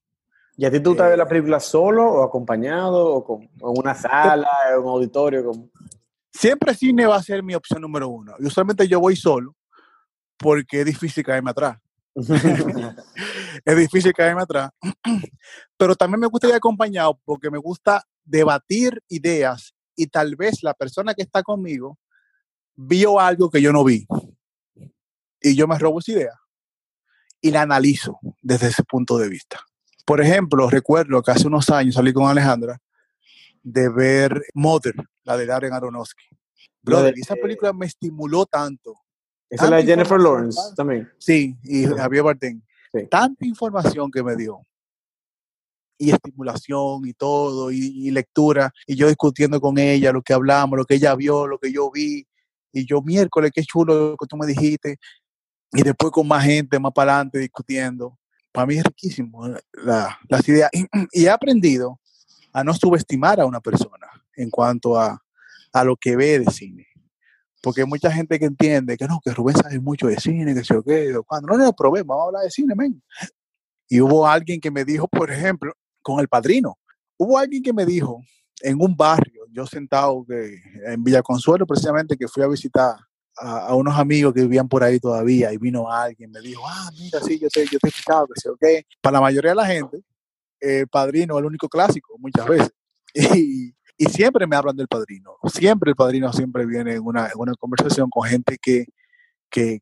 ¿Y 0.56 0.66
a 0.66 0.72
ti 0.72 0.80
tú 0.80 0.96
te 0.96 1.04
ves 1.04 1.14
Eh, 1.14 1.18
la 1.18 1.28
película 1.28 1.60
solo 1.60 2.06
o 2.06 2.24
acompañado 2.24 3.14
o 3.14 3.24
con, 3.24 3.50
o 3.62 3.74
en 3.74 3.80
una 3.80 3.96
sala, 3.96 4.50
en 4.72 4.80
un 4.80 4.88
auditorio? 4.88 5.44
Como... 5.44 5.70
Siempre 6.32 6.74
cine 6.76 7.06
va 7.08 7.18
a 7.18 7.24
ser 7.24 7.44
mi 7.44 7.56
opción 7.56 7.82
número 7.82 8.08
uno. 8.08 8.36
Y 8.40 8.46
usualmente 8.46 8.88
yo 8.88 9.00
voy 9.00 9.16
solo 9.16 9.56
porque 10.38 10.82
es 10.82 10.86
difícil 10.86 11.24
caerme 11.24 11.52
atrás. 11.52 11.78
Es 13.66 13.78
difícil 13.78 14.14
caerme 14.14 14.44
atrás. 14.44 14.72
Pero 15.78 15.96
también 15.96 16.20
me 16.20 16.28
gusta 16.28 16.48
ir 16.48 16.54
acompañado 16.54 17.20
porque 17.26 17.50
me 17.50 17.58
gusta 17.58 18.04
debatir 18.24 19.02
ideas 19.08 19.74
y 19.96 20.08
tal 20.08 20.36
vez 20.36 20.64
la 20.64 20.74
persona 20.74 21.14
que 21.14 21.24
está 21.24 21.44
conmigo 21.44 21.98
vio 22.76 23.20
algo 23.20 23.50
que 23.50 23.62
yo 23.62 23.74
no 23.74 23.84
vi. 23.84 24.08
Y 25.42 25.56
yo 25.56 25.68
me 25.68 25.78
robo 25.78 26.00
esa 26.00 26.12
idea 26.12 26.34
y 27.42 27.52
la 27.52 27.62
analizo 27.62 28.20
desde 28.42 28.68
ese 28.68 28.84
punto 28.84 29.18
de 29.18 29.30
vista. 29.30 29.60
Por 30.06 30.22
ejemplo, 30.22 30.70
recuerdo 30.70 31.22
que 31.22 31.32
hace 31.32 31.48
unos 31.48 31.70
años 31.70 31.96
salí 31.96 32.12
con 32.14 32.28
Alejandra 32.28 32.80
de 33.62 33.90
ver 33.90 34.42
Mother, 34.54 34.96
la 35.24 35.38
de 35.38 35.46
Darren 35.46 35.74
Aronofsky. 35.74 36.26
Brother, 36.82 37.14
esa 37.18 37.36
película 37.36 37.74
me 37.74 37.86
estimuló 37.86 38.46
tanto. 38.46 38.96
Esa 39.50 39.66
es 39.66 39.70
la 39.72 39.78
de 39.78 39.84
Jennifer 39.86 40.20
Lawrence 40.20 40.60
también. 40.76 41.10
Sí, 41.18 41.58
y 41.64 41.86
Javier 41.86 42.24
Bardem. 42.24 42.62
Sí. 42.94 43.08
Tanta 43.10 43.46
información 43.46 44.10
que 44.12 44.24
me 44.24 44.36
dio. 44.36 44.66
y 46.02 46.12
estimulación 46.12 47.06
y 47.06 47.14
todo, 47.14 47.72
y, 47.72 47.78
y 48.08 48.12
lectura, 48.12 48.72
y 48.88 48.96
yo 48.96 49.08
discutiendo 49.10 49.60
con 49.60 49.78
ella 49.78 50.14
lo 50.14 50.22
que 50.22 50.32
hablamos, 50.34 50.78
lo 50.78 50.86
que 50.86 50.96
ella 50.96 51.14
vio, 51.14 51.46
lo 51.46 51.58
que 51.60 51.74
yo 51.74 51.92
vi, 51.92 52.26
y 52.72 52.86
yo 52.86 53.02
miércoles, 53.02 53.52
qué 53.54 53.64
chulo 53.64 54.12
lo 54.12 54.16
que 54.18 54.26
tú 54.26 54.38
me 54.38 54.48
dijiste, 54.48 54.98
y 55.74 55.84
después 55.84 56.12
con 56.14 56.26
más 56.26 56.46
gente, 56.46 56.80
más 56.80 56.94
para 56.94 57.16
adelante, 57.16 57.40
discutiendo. 57.40 58.18
Para 58.54 58.66
mí 58.66 58.76
es 58.78 58.84
riquísimo 58.86 59.46
eh, 59.48 59.60
la- 59.74 60.18
las 60.30 60.48
ideas. 60.48 60.70
Y, 60.72 60.86
y 61.12 61.26
he 61.26 61.30
aprendido 61.30 62.00
a 62.54 62.64
no 62.64 62.74
subestimar 62.74 63.42
a 63.42 63.46
una 63.46 63.60
persona 63.60 64.08
en 64.38 64.50
cuanto 64.50 64.98
a, 64.98 65.22
a 65.74 65.84
lo 65.84 65.98
que 65.98 66.16
ve 66.16 66.40
de 66.40 66.46
cine. 66.52 66.88
Porque 67.62 67.82
hay 67.82 67.88
mucha 67.88 68.12
gente 68.12 68.40
que 68.40 68.46
entiende 68.46 68.98
que 68.98 69.06
no, 69.06 69.20
que 69.24 69.32
Rubén 69.32 69.56
sabe 69.58 69.80
mucho 69.80 70.08
de 70.08 70.18
cine, 70.20 70.54
que 70.54 70.64
sé 70.64 70.74
yo 70.74 70.84
qué, 70.84 71.16
o 71.16 71.24
cuando 71.24 71.50
no, 71.50 71.58
no, 71.58 71.74
probé, 71.74 72.04
vamos 72.04 72.24
a 72.24 72.28
hablar 72.28 72.44
de 72.44 72.52
cine, 72.52 72.74
men. 72.76 73.02
Y 73.90 74.00
hubo 74.02 74.28
alguien 74.28 74.62
que 74.62 74.72
me 74.72 74.86
dijo, 74.86 75.08
por 75.08 75.32
ejemplo, 75.32 75.74
con 76.02 76.20
El 76.20 76.28
Padrino, 76.28 76.78
hubo 77.18 77.38
alguien 77.38 77.62
que 77.62 77.74
me 77.74 77.86
dijo 77.86 78.22
en 78.62 78.82
un 78.82 78.96
barrio, 78.96 79.46
yo 79.52 79.66
sentado 79.66 80.26
que, 80.28 80.62
en 80.86 81.04
Villa 81.04 81.22
Consuelo, 81.22 81.66
precisamente, 81.66 82.16
que 82.18 82.28
fui 82.28 82.44
a 82.44 82.48
visitar 82.48 82.96
a, 83.38 83.74
unos 83.74 83.98
amigos 83.98 84.34
que 84.34 84.42
vivían 84.42 84.68
por 84.68 84.84
ahí 84.84 85.00
todavía, 85.00 85.52
y 85.52 85.58
vino 85.58 85.92
alguien, 85.92 86.32
me 86.32 86.42
dijo, 86.42 86.62
ah, 86.66 86.90
mira, 86.98 87.20
sí, 87.22 87.40
yo 87.40 87.50
te, 87.50 87.66
yo 87.66 87.80
te 87.80 87.88
he 87.88 87.90
escuchado, 87.90 88.28
que 88.28 88.40
sé 88.40 88.50
yo 88.50 88.58
qué. 88.60 88.86
Para 89.02 89.16
la 89.16 89.22
mayoría 89.22 89.52
de 89.52 89.56
la 89.56 89.66
gente, 89.66 90.04
El 90.60 90.88
Padrino 90.88 91.36
es 91.36 91.40
el 91.40 91.46
único 91.46 91.68
clásico, 91.68 92.16
muchas 92.20 92.48
veces. 92.48 92.72
Y, 93.16 93.74
y 94.02 94.06
siempre 94.06 94.48
me 94.48 94.56
hablan 94.56 94.78
del 94.78 94.88
padrino. 94.88 95.36
Siempre 95.52 95.90
el 95.90 95.96
padrino 95.96 96.32
siempre 96.32 96.66
viene 96.66 96.94
en 96.94 97.06
una, 97.06 97.26
en 97.26 97.34
una 97.36 97.54
conversación 97.56 98.10
con 98.10 98.24
gente 98.24 98.58
que, 98.58 98.86
que 99.50 99.82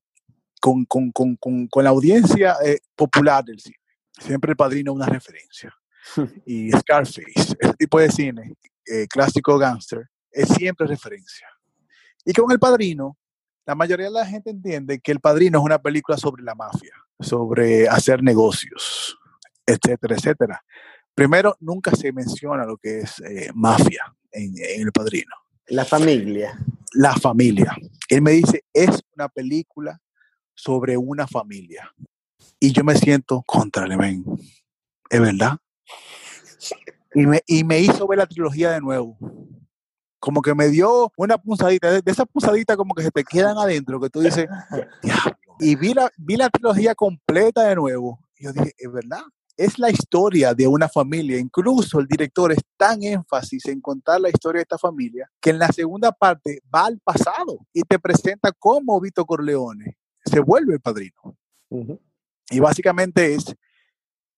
con, 0.59 0.85
con, 0.85 1.11
con, 1.11 1.35
con, 1.35 1.67
con 1.67 1.83
la 1.83 1.91
audiencia 1.91 2.55
eh, 2.65 2.79
popular 2.95 3.45
del 3.45 3.59
cine. 3.59 3.77
Siempre 4.19 4.51
el 4.51 4.57
padrino 4.57 4.91
es 4.91 4.95
una 4.95 5.05
referencia. 5.05 5.73
Y 6.47 6.71
Scarface, 6.71 7.55
ese 7.59 7.73
tipo 7.77 7.99
de 7.99 8.09
cine, 8.09 8.55
eh, 8.87 9.05
clásico 9.07 9.55
gangster, 9.59 10.09
es 10.31 10.49
siempre 10.49 10.87
referencia. 10.87 11.47
Y 12.25 12.33
con 12.33 12.51
el 12.51 12.57
padrino, 12.57 13.17
la 13.67 13.75
mayoría 13.75 14.07
de 14.07 14.13
la 14.13 14.25
gente 14.25 14.49
entiende 14.49 14.99
que 14.99 15.11
el 15.11 15.19
padrino 15.19 15.59
es 15.59 15.63
una 15.63 15.77
película 15.77 16.17
sobre 16.17 16.41
la 16.41 16.55
mafia, 16.55 16.93
sobre 17.19 17.87
hacer 17.87 18.23
negocios, 18.23 19.15
etcétera, 19.63 20.15
etcétera. 20.15 20.63
Primero, 21.17 21.57
nunca 21.61 21.95
se 21.95 22.13
menciona 22.13 22.63
lo 22.63 22.77
que 22.77 22.99
es 22.99 23.19
eh, 23.21 23.49
mafia 23.55 24.15
en, 24.31 24.53
en 24.55 24.81
El 24.83 24.91
Padrino. 24.91 25.33
La 25.65 25.83
familia. 25.83 26.55
La 26.93 27.15
familia. 27.15 27.75
Él 28.07 28.21
me 28.21 28.33
dice, 28.33 28.63
es 28.71 29.01
una 29.15 29.27
película 29.27 29.99
sobre 30.53 30.95
una 30.95 31.25
familia. 31.25 31.91
Y 32.59 32.71
yo 32.71 32.83
me 32.83 32.93
siento 32.93 33.41
contra 33.47 33.87
men. 33.87 34.25
¿Es 35.09 35.19
verdad? 35.19 35.57
Y 37.15 37.25
me, 37.25 37.41
y 37.47 37.63
me 37.63 37.79
hizo 37.79 38.07
ver 38.07 38.19
la 38.19 38.27
trilogía 38.27 38.69
de 38.69 38.79
nuevo. 38.79 39.17
Como 40.19 40.43
que 40.43 40.53
me 40.53 40.67
dio 40.67 41.11
una 41.17 41.39
punzadita, 41.39 41.93
de, 41.93 42.03
de 42.03 42.11
esas 42.11 42.27
punzaditas 42.31 42.77
como 42.77 42.93
que 42.93 43.01
se 43.01 43.09
te 43.09 43.23
quedan 43.23 43.57
adentro, 43.57 43.99
que 43.99 44.11
tú 44.11 44.19
dices, 44.19 44.47
diablo. 45.01 45.35
Y 45.59 45.75
vi 45.77 45.95
la, 45.95 46.11
vi 46.15 46.35
la 46.35 46.51
trilogía 46.51 46.93
completa 46.93 47.63
de 47.63 47.75
nuevo. 47.75 48.19
Y 48.37 48.43
yo 48.43 48.53
dije, 48.53 48.75
es 48.77 48.91
verdad, 48.91 49.23
es 49.57 49.79
la 49.79 49.89
historia 49.89 50.53
de 50.53 50.67
una 50.67 50.87
familia. 50.87 51.39
Incluso 51.39 51.99
el 51.99 52.07
director 52.07 52.51
es 52.51 52.59
tan 52.77 53.01
énfasis 53.03 53.65
en 53.65 53.81
contar 53.81 54.21
la 54.21 54.29
historia 54.29 54.59
de 54.59 54.63
esta 54.63 54.77
familia 54.77 55.29
que 55.41 55.49
en 55.49 55.59
la 55.59 55.67
segunda 55.69 56.11
parte 56.11 56.61
va 56.73 56.85
al 56.85 56.99
pasado 56.99 57.59
y 57.73 57.81
te 57.81 57.97
presenta 57.97 58.51
cómo 58.57 59.01
Vito 59.01 59.25
Corleone 59.25 59.97
se 60.23 60.39
vuelve 60.39 60.75
el 60.75 60.79
padrino. 60.79 61.35
Y 62.49 62.59
básicamente 62.59 63.33
es 63.33 63.55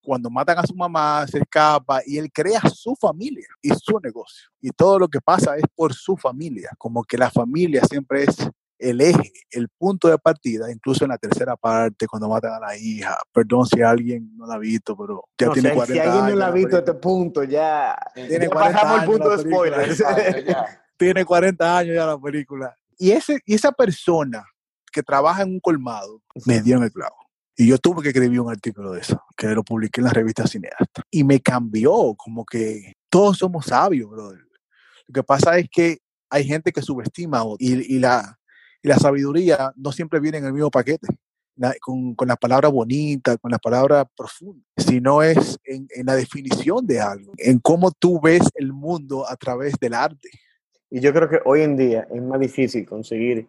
cuando 0.01 0.29
matan 0.29 0.57
a 0.57 0.65
su 0.65 0.73
mamá, 0.73 1.27
se 1.27 1.39
escapa 1.39 2.01
y 2.05 2.17
él 2.17 2.31
crea 2.31 2.61
su 2.73 2.95
familia 2.95 3.47
y 3.61 3.69
su 3.69 3.99
negocio. 3.99 4.49
Y 4.61 4.69
todo 4.69 4.97
lo 4.97 5.07
que 5.07 5.19
pasa 5.19 5.57
es 5.57 5.63
por 5.75 5.93
su 5.93 6.15
familia, 6.15 6.71
como 6.77 7.03
que 7.03 7.17
la 7.17 7.29
familia 7.29 7.83
siempre 7.83 8.23
es 8.23 8.37
el 8.79 9.01
eje, 9.01 9.31
el 9.51 9.67
punto 9.69 10.07
de 10.07 10.17
partida, 10.17 10.71
incluso 10.71 11.03
en 11.03 11.09
la 11.09 11.17
tercera 11.17 11.57
parte, 11.57 12.07
cuando 12.07 12.29
matan 12.29 12.53
a 12.53 12.59
la 12.59 12.77
hija. 12.77 13.17
Perdón 13.31 13.65
si 13.65 13.81
alguien 13.81 14.31
no 14.37 14.47
la 14.47 14.55
ha 14.55 14.57
visto, 14.57 14.97
pero 14.97 15.25
ya 15.37 15.47
No, 15.47 15.53
tiene 15.53 15.69
si, 15.69 15.75
40 15.75 15.93
si 15.93 15.99
alguien 15.99 16.23
años. 16.23 16.33
no 16.33 16.39
la 16.39 16.47
ha 16.47 16.51
visto 16.51 16.77
este 16.77 16.93
punto, 16.93 17.43
ya, 17.43 17.97
Tiene 18.15 18.45
ya 18.45 18.49
40 18.49 18.49
pasamos 18.49 18.93
el 18.93 18.99
años 19.01 19.11
punto 19.11 19.29
de 19.29 19.43
spoilers. 19.43 20.03
Tiene 20.97 21.25
40 21.25 21.77
años 21.77 21.95
ya 21.95 22.05
la 22.05 22.17
película. 22.17 22.75
Y, 22.97 23.11
ese, 23.11 23.39
y 23.45 23.53
esa 23.53 23.71
persona 23.71 24.43
que 24.91 25.03
trabaja 25.03 25.43
en 25.43 25.49
un 25.49 25.59
colmado 25.59 26.21
me 26.45 26.61
dio 26.61 26.77
en 26.77 26.83
el 26.83 26.91
clavo. 26.91 27.15
Y 27.55 27.67
yo 27.67 27.77
tuve 27.77 28.01
que 28.01 28.09
escribir 28.09 28.39
un 28.39 28.49
artículo 28.49 28.93
de 28.93 29.01
eso, 29.01 29.21
que 29.35 29.47
lo 29.47 29.63
publiqué 29.63 29.99
en 29.99 30.05
la 30.05 30.13
revista 30.13 30.47
Cineasta. 30.47 31.03
Y 31.11 31.25
me 31.25 31.41
cambió, 31.41 32.15
como 32.15 32.45
que 32.45 32.93
todos 33.09 33.37
somos 33.37 33.65
sabios, 33.65 34.09
brother. 34.09 34.39
Lo 35.07 35.13
que 35.13 35.23
pasa 35.23 35.57
es 35.57 35.67
que 35.69 35.99
hay 36.29 36.45
gente 36.45 36.71
que 36.71 36.81
subestima 36.81 37.41
a 37.41 37.45
y, 37.57 37.95
y 37.95 37.99
la, 37.99 38.38
y 38.81 38.87
la 38.87 38.97
sabiduría 38.97 39.73
no 39.75 39.91
siempre 39.91 40.19
viene 40.19 40.37
en 40.37 40.45
el 40.45 40.53
mismo 40.53 40.71
paquete, 40.71 41.07
con, 41.81 42.15
con 42.15 42.27
las 42.27 42.37
palabras 42.37 42.71
bonitas, 42.71 43.37
con 43.41 43.51
las 43.51 43.59
palabras 43.59 44.05
profundas, 44.15 44.63
sino 44.77 45.21
es 45.21 45.59
en, 45.65 45.87
en 45.93 46.05
la 46.05 46.15
definición 46.15 46.85
de 46.87 47.01
algo, 47.01 47.33
en 47.37 47.59
cómo 47.59 47.91
tú 47.91 48.19
ves 48.21 48.43
el 48.55 48.71
mundo 48.71 49.29
a 49.29 49.35
través 49.35 49.73
del 49.79 49.93
arte. 49.93 50.29
Y 50.89 51.01
yo 51.01 51.13
creo 51.13 51.29
que 51.29 51.39
hoy 51.45 51.61
en 51.61 51.75
día 51.75 52.07
es 52.09 52.21
más 52.21 52.39
difícil 52.39 52.85
conseguir 52.85 53.47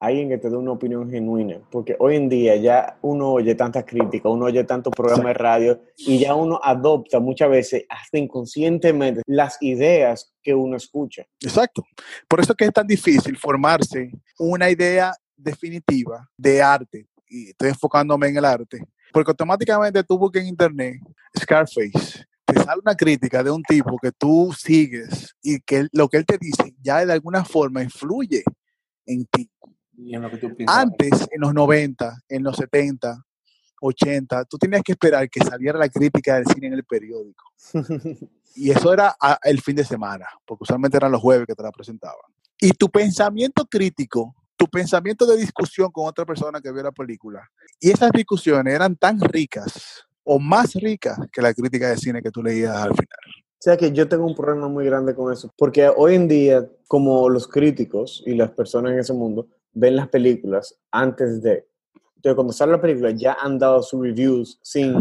alguien 0.00 0.28
que 0.28 0.38
te 0.38 0.48
dé 0.48 0.56
una 0.56 0.72
opinión 0.72 1.10
genuina, 1.10 1.60
porque 1.70 1.96
hoy 1.98 2.16
en 2.16 2.28
día 2.28 2.56
ya 2.56 2.98
uno 3.02 3.32
oye 3.32 3.54
tantas 3.54 3.84
críticas, 3.84 4.30
uno 4.30 4.44
oye 4.44 4.62
tantos 4.64 4.92
programas 4.94 5.26
de 5.26 5.34
radio 5.34 5.80
y 5.96 6.18
ya 6.18 6.34
uno 6.34 6.60
adopta 6.62 7.18
muchas 7.18 7.50
veces, 7.50 7.84
hasta 7.88 8.18
inconscientemente, 8.18 9.22
las 9.26 9.60
ideas 9.60 10.32
que 10.42 10.54
uno 10.54 10.76
escucha. 10.76 11.24
Exacto. 11.40 11.82
Por 12.28 12.40
eso 12.40 12.52
es 12.52 12.56
que 12.56 12.64
es 12.66 12.72
tan 12.72 12.86
difícil 12.86 13.36
formarse 13.36 14.12
una 14.38 14.70
idea 14.70 15.12
definitiva 15.36 16.28
de 16.36 16.62
arte. 16.62 17.08
Y 17.28 17.50
estoy 17.50 17.68
enfocándome 17.70 18.28
en 18.28 18.36
el 18.38 18.44
arte. 18.44 18.82
Porque 19.12 19.30
automáticamente 19.30 20.02
tú 20.04 20.18
buscas 20.18 20.42
en 20.42 20.48
internet 20.48 20.96
Scarface. 21.38 22.24
Te 22.44 22.54
sale 22.62 22.80
una 22.82 22.94
crítica 22.94 23.42
de 23.42 23.50
un 23.50 23.62
tipo 23.62 23.98
que 24.00 24.10
tú 24.12 24.54
sigues 24.58 25.34
y 25.42 25.60
que 25.60 25.86
lo 25.92 26.08
que 26.08 26.16
él 26.16 26.24
te 26.26 26.38
dice 26.38 26.74
ya 26.80 27.04
de 27.04 27.12
alguna 27.12 27.44
forma 27.44 27.82
influye 27.82 28.42
en 29.04 29.26
ti. 29.26 29.50
Y 29.96 30.14
en 30.14 30.22
lo 30.22 30.30
que 30.30 30.38
tú 30.38 30.54
piensas. 30.56 30.76
Antes, 30.78 31.28
en 31.30 31.40
los 31.40 31.52
90, 31.52 32.18
en 32.28 32.42
los 32.42 32.56
70, 32.56 33.22
80, 33.80 34.44
tú 34.46 34.56
tenías 34.58 34.82
que 34.82 34.92
esperar 34.92 35.28
que 35.28 35.40
saliera 35.44 35.78
la 35.78 35.88
crítica 35.88 36.36
del 36.36 36.46
cine 36.46 36.68
en 36.68 36.72
el 36.74 36.84
periódico. 36.84 37.44
Y 38.54 38.70
eso 38.72 38.92
era 38.92 39.14
a- 39.20 39.38
el 39.44 39.60
fin 39.60 39.76
de 39.76 39.84
semana, 39.84 40.26
porque 40.44 40.64
usualmente 40.64 40.96
eran 40.96 41.12
los 41.12 41.20
jueves 41.20 41.46
que 41.46 41.54
te 41.54 41.62
la 41.62 41.70
presentaban. 41.70 42.16
Y 42.60 42.70
tu 42.72 42.88
pensamiento 42.88 43.64
crítico, 43.64 44.34
tu 44.56 44.66
pensamiento 44.66 45.26
de 45.26 45.36
discusión 45.36 45.90
con 45.92 46.06
otra 46.06 46.24
persona 46.24 46.60
que 46.60 46.72
vio 46.72 46.82
la 46.82 46.92
película, 46.92 47.48
y 47.80 47.90
esas 47.90 48.10
discusiones 48.10 48.74
eran 48.74 48.96
tan 48.96 49.20
ricas 49.20 50.04
o 50.24 50.38
más 50.38 50.74
ricas 50.74 51.18
que 51.32 51.40
la 51.40 51.54
crítica 51.54 51.88
de 51.88 51.96
cine 51.96 52.20
que 52.20 52.30
tú 52.30 52.42
leías 52.42 52.76
al 52.76 52.90
final. 52.90 53.18
O 53.58 53.60
sea 53.60 53.76
que 53.76 53.92
yo 53.92 54.08
tengo 54.08 54.26
un 54.26 54.34
problema 54.34 54.68
muy 54.68 54.84
grande 54.84 55.14
con 55.14 55.32
eso, 55.32 55.52
porque 55.56 55.88
hoy 55.88 56.16
en 56.16 56.28
día, 56.28 56.68
como 56.86 57.28
los 57.28 57.48
críticos 57.48 58.22
y 58.26 58.34
las 58.34 58.50
personas 58.50 58.92
en 58.92 58.98
ese 58.98 59.12
mundo 59.12 59.48
ven 59.72 59.96
las 59.96 60.08
películas 60.08 60.76
antes 60.90 61.40
de, 61.42 61.66
entonces 62.16 62.34
cuando 62.34 62.52
sale 62.52 62.72
la 62.72 62.80
película 62.80 63.10
ya 63.12 63.36
han 63.40 63.58
dado 63.58 63.82
sus 63.82 64.02
reviews 64.02 64.58
sin 64.62 64.94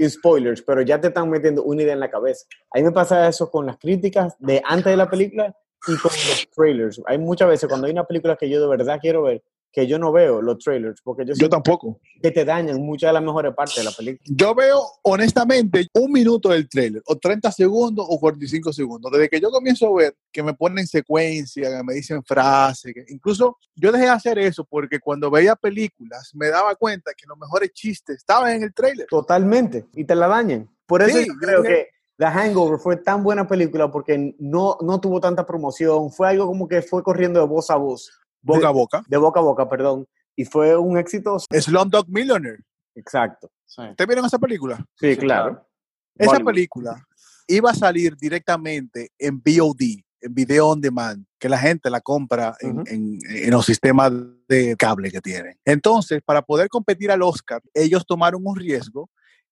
spoilers, 0.00 0.62
pero 0.62 0.82
ya 0.82 1.00
te 1.00 1.08
están 1.08 1.28
metiendo 1.28 1.64
una 1.64 1.82
idea 1.82 1.94
en 1.94 2.00
la 2.00 2.10
cabeza. 2.10 2.46
A 2.72 2.78
mí 2.78 2.84
me 2.84 2.92
pasa 2.92 3.26
eso 3.28 3.50
con 3.50 3.66
las 3.66 3.78
críticas 3.78 4.36
de 4.38 4.62
antes 4.64 4.86
de 4.86 4.96
la 4.96 5.10
película 5.10 5.56
y 5.88 5.96
con 5.96 6.12
los 6.12 6.48
trailers. 6.54 7.00
Hay 7.06 7.18
muchas 7.18 7.48
veces 7.48 7.68
cuando 7.68 7.86
hay 7.86 7.92
una 7.92 8.04
película 8.04 8.36
que 8.36 8.48
yo 8.48 8.60
de 8.60 8.68
verdad 8.68 8.98
quiero 9.00 9.22
ver, 9.22 9.42
que 9.70 9.86
yo 9.86 9.98
no 9.98 10.10
veo 10.12 10.40
los 10.40 10.58
trailers, 10.58 11.00
porque 11.02 11.26
yo, 11.26 11.34
Yo 11.38 11.48
tampoco. 11.48 12.00
que 12.22 12.30
te 12.30 12.44
dañan 12.44 12.80
muchas 12.80 13.10
de 13.10 13.12
las 13.12 13.22
mejores 13.22 13.54
partes 13.54 13.76
de 13.76 13.84
la 13.84 13.90
película. 13.92 14.24
Yo 14.34 14.54
veo, 14.54 14.82
honestamente, 15.02 15.86
un 15.92 16.10
minuto 16.10 16.48
del 16.48 16.68
trailer, 16.68 17.02
o 17.04 17.16
30 17.16 17.52
segundos 17.52 18.06
o 18.08 18.18
45 18.18 18.72
segundos. 18.72 19.12
Desde 19.12 19.28
que 19.28 19.40
yo 19.40 19.50
comienzo 19.50 19.86
a 19.88 19.98
ver 19.98 20.16
que 20.32 20.42
me 20.42 20.54
ponen 20.54 20.86
secuencia, 20.86 21.68
que 21.76 21.84
me 21.84 21.94
dicen 21.94 22.24
frases, 22.24 22.94
que 22.94 23.04
incluso 23.08 23.58
yo 23.76 23.92
dejé 23.92 24.04
de 24.06 24.10
hacer 24.10 24.38
eso 24.38 24.64
porque 24.64 24.98
cuando 25.00 25.30
veía 25.30 25.54
películas 25.54 26.30
me 26.34 26.48
daba 26.48 26.74
cuenta 26.74 27.12
que 27.16 27.26
los 27.26 27.36
mejores 27.38 27.70
chistes 27.72 28.16
estaban 28.16 28.52
en 28.54 28.62
el 28.62 28.72
trailer. 28.72 29.06
Totalmente. 29.06 29.84
Y 29.94 30.04
te 30.04 30.14
la 30.14 30.28
dañan. 30.28 30.68
Por 30.86 31.02
eso 31.02 31.18
Sí, 31.18 31.26
yo 31.26 31.34
yo 31.34 31.38
creo 31.40 31.60
creo- 31.62 31.62
que 31.62 31.88
The 32.18 32.26
Hangover 32.26 32.78
fue 32.78 32.96
tan 32.96 33.22
buena 33.22 33.46
película 33.46 33.90
porque 33.90 34.34
no, 34.38 34.76
no 34.82 35.00
tuvo 35.00 35.20
tanta 35.20 35.46
promoción. 35.46 36.10
Fue 36.10 36.28
algo 36.28 36.46
como 36.46 36.66
que 36.68 36.82
fue 36.82 37.02
corriendo 37.02 37.38
de 37.40 37.46
voz 37.46 37.70
a 37.70 37.76
voz, 37.76 38.10
Boca 38.42 38.68
a 38.68 38.70
boca. 38.72 39.04
de 39.08 39.16
boca 39.16 39.40
a 39.40 39.42
boca, 39.42 39.68
perdón. 39.68 40.06
Y 40.36 40.44
fue 40.44 40.76
un 40.76 40.98
éxito. 40.98 41.38
Slumdog 41.38 42.08
Millionaire. 42.08 42.58
Exacto. 42.94 43.50
Sí. 43.64 43.82
¿Ustedes 43.90 44.08
vieron 44.08 44.24
esa 44.26 44.38
película? 44.38 44.76
Sí, 44.98 45.12
Sí, 45.14 45.16
claro. 45.16 45.50
claro. 45.52 45.68
Esa 46.16 46.32
Bollywood. 46.32 46.46
película 46.52 47.06
iba 47.46 47.70
a 47.70 47.74
salir 47.74 48.16
directamente 48.16 49.10
en 49.18 49.38
VOD, 49.40 50.02
en 50.20 50.34
video 50.34 50.68
on 50.68 50.80
demand, 50.80 51.24
que 51.38 51.48
la 51.48 51.56
gente 51.58 51.88
la 51.88 52.00
compra 52.00 52.56
en, 52.60 52.82
en- 52.88 53.18
en 53.24 53.50
los 53.50 53.64
sistemas 53.64 54.12
de 54.48 54.74
cable 54.76 55.10
que 55.12 55.20
tienen. 55.20 55.56
Entonces, 55.64 56.20
para 56.24 56.42
poder 56.42 56.68
competir 56.68 57.10
al 57.12 57.22
Oscar, 57.22 57.62
ellos 57.72 58.04
tomaron 58.04 58.42
un 58.44 58.56
riesgo 58.56 59.08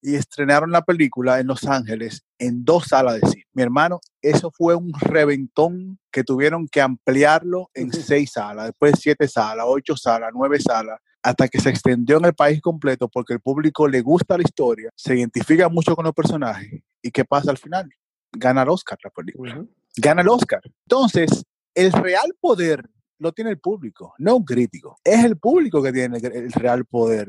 y 0.06 0.14
estrenaron 0.14 0.70
la 0.70 0.82
película 0.82 1.40
en 1.40 1.48
Los 1.48 1.64
Ángeles 1.66 2.24
en 2.38 2.64
dos 2.64 2.84
salas 2.86 3.20
de 3.20 3.26
cine. 3.28 3.44
Mi 3.52 3.64
hermano, 3.64 3.98
eso 4.22 4.52
fue 4.52 4.76
un 4.76 4.92
reventón 4.92 5.98
que 6.12 6.22
tuvieron 6.22 6.68
que 6.68 6.80
ampliarlo 6.80 7.70
en 7.74 7.92
seis 7.92 8.30
salas, 8.34 8.66
después 8.66 8.94
siete 9.00 9.26
salas, 9.26 9.66
ocho 9.68 9.96
salas, 9.96 10.30
nueve 10.32 10.60
salas, 10.60 11.00
hasta 11.24 11.48
que 11.48 11.58
se 11.58 11.70
extendió 11.70 12.18
en 12.18 12.26
el 12.26 12.34
país 12.34 12.60
completo 12.60 13.08
porque 13.08 13.32
el 13.32 13.40
público 13.40 13.88
le 13.88 14.00
gusta 14.00 14.36
la 14.36 14.44
historia, 14.44 14.90
se 14.94 15.16
identifica 15.16 15.68
mucho 15.68 15.96
con 15.96 16.04
los 16.04 16.14
personajes. 16.14 16.84
¿Y 17.02 17.10
qué 17.10 17.24
pasa 17.24 17.50
al 17.50 17.58
final? 17.58 17.90
Gana 18.30 18.62
el 18.62 18.68
Oscar 18.68 18.98
la 19.02 19.10
película. 19.10 19.60
Gana 19.96 20.22
el 20.22 20.28
Oscar. 20.28 20.60
Entonces, 20.84 21.44
el 21.74 21.90
real 21.90 22.32
poder 22.40 22.88
lo 23.18 23.32
tiene 23.32 23.50
el 23.50 23.58
público, 23.58 24.14
no 24.18 24.36
un 24.36 24.44
crítico. 24.44 25.00
Es 25.02 25.24
el 25.24 25.36
público 25.36 25.82
que 25.82 25.92
tiene 25.92 26.18
el, 26.18 26.26
el 26.26 26.52
real 26.52 26.84
poder. 26.84 27.28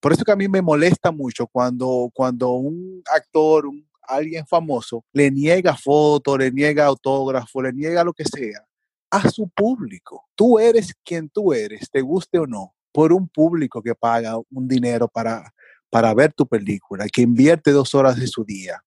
Por 0.00 0.12
eso 0.12 0.24
que 0.24 0.32
a 0.32 0.36
mí 0.36 0.48
me 0.48 0.62
molesta 0.62 1.12
mucho 1.12 1.46
cuando, 1.46 2.10
cuando 2.14 2.52
un 2.52 3.02
actor, 3.14 3.66
un, 3.66 3.86
alguien 4.02 4.46
famoso, 4.46 5.04
le 5.12 5.30
niega 5.30 5.76
fotos, 5.76 6.38
le 6.38 6.50
niega 6.50 6.86
autógrafo, 6.86 7.62
le 7.62 7.72
niega 7.72 8.02
lo 8.02 8.12
que 8.12 8.24
sea 8.24 8.64
a 9.10 9.28
su 9.28 9.48
público. 9.48 10.28
Tú 10.34 10.58
eres 10.58 10.94
quien 11.04 11.28
tú 11.28 11.52
eres, 11.52 11.90
te 11.90 12.00
guste 12.00 12.38
o 12.38 12.46
no, 12.46 12.74
por 12.92 13.12
un 13.12 13.28
público 13.28 13.82
que 13.82 13.94
paga 13.94 14.36
un 14.50 14.68
dinero 14.68 15.08
para, 15.08 15.52
para 15.90 16.14
ver 16.14 16.32
tu 16.32 16.46
película, 16.46 17.06
que 17.12 17.22
invierte 17.22 17.72
dos 17.72 17.94
horas 17.94 18.18
de 18.18 18.26
su 18.26 18.44
día. 18.44 18.82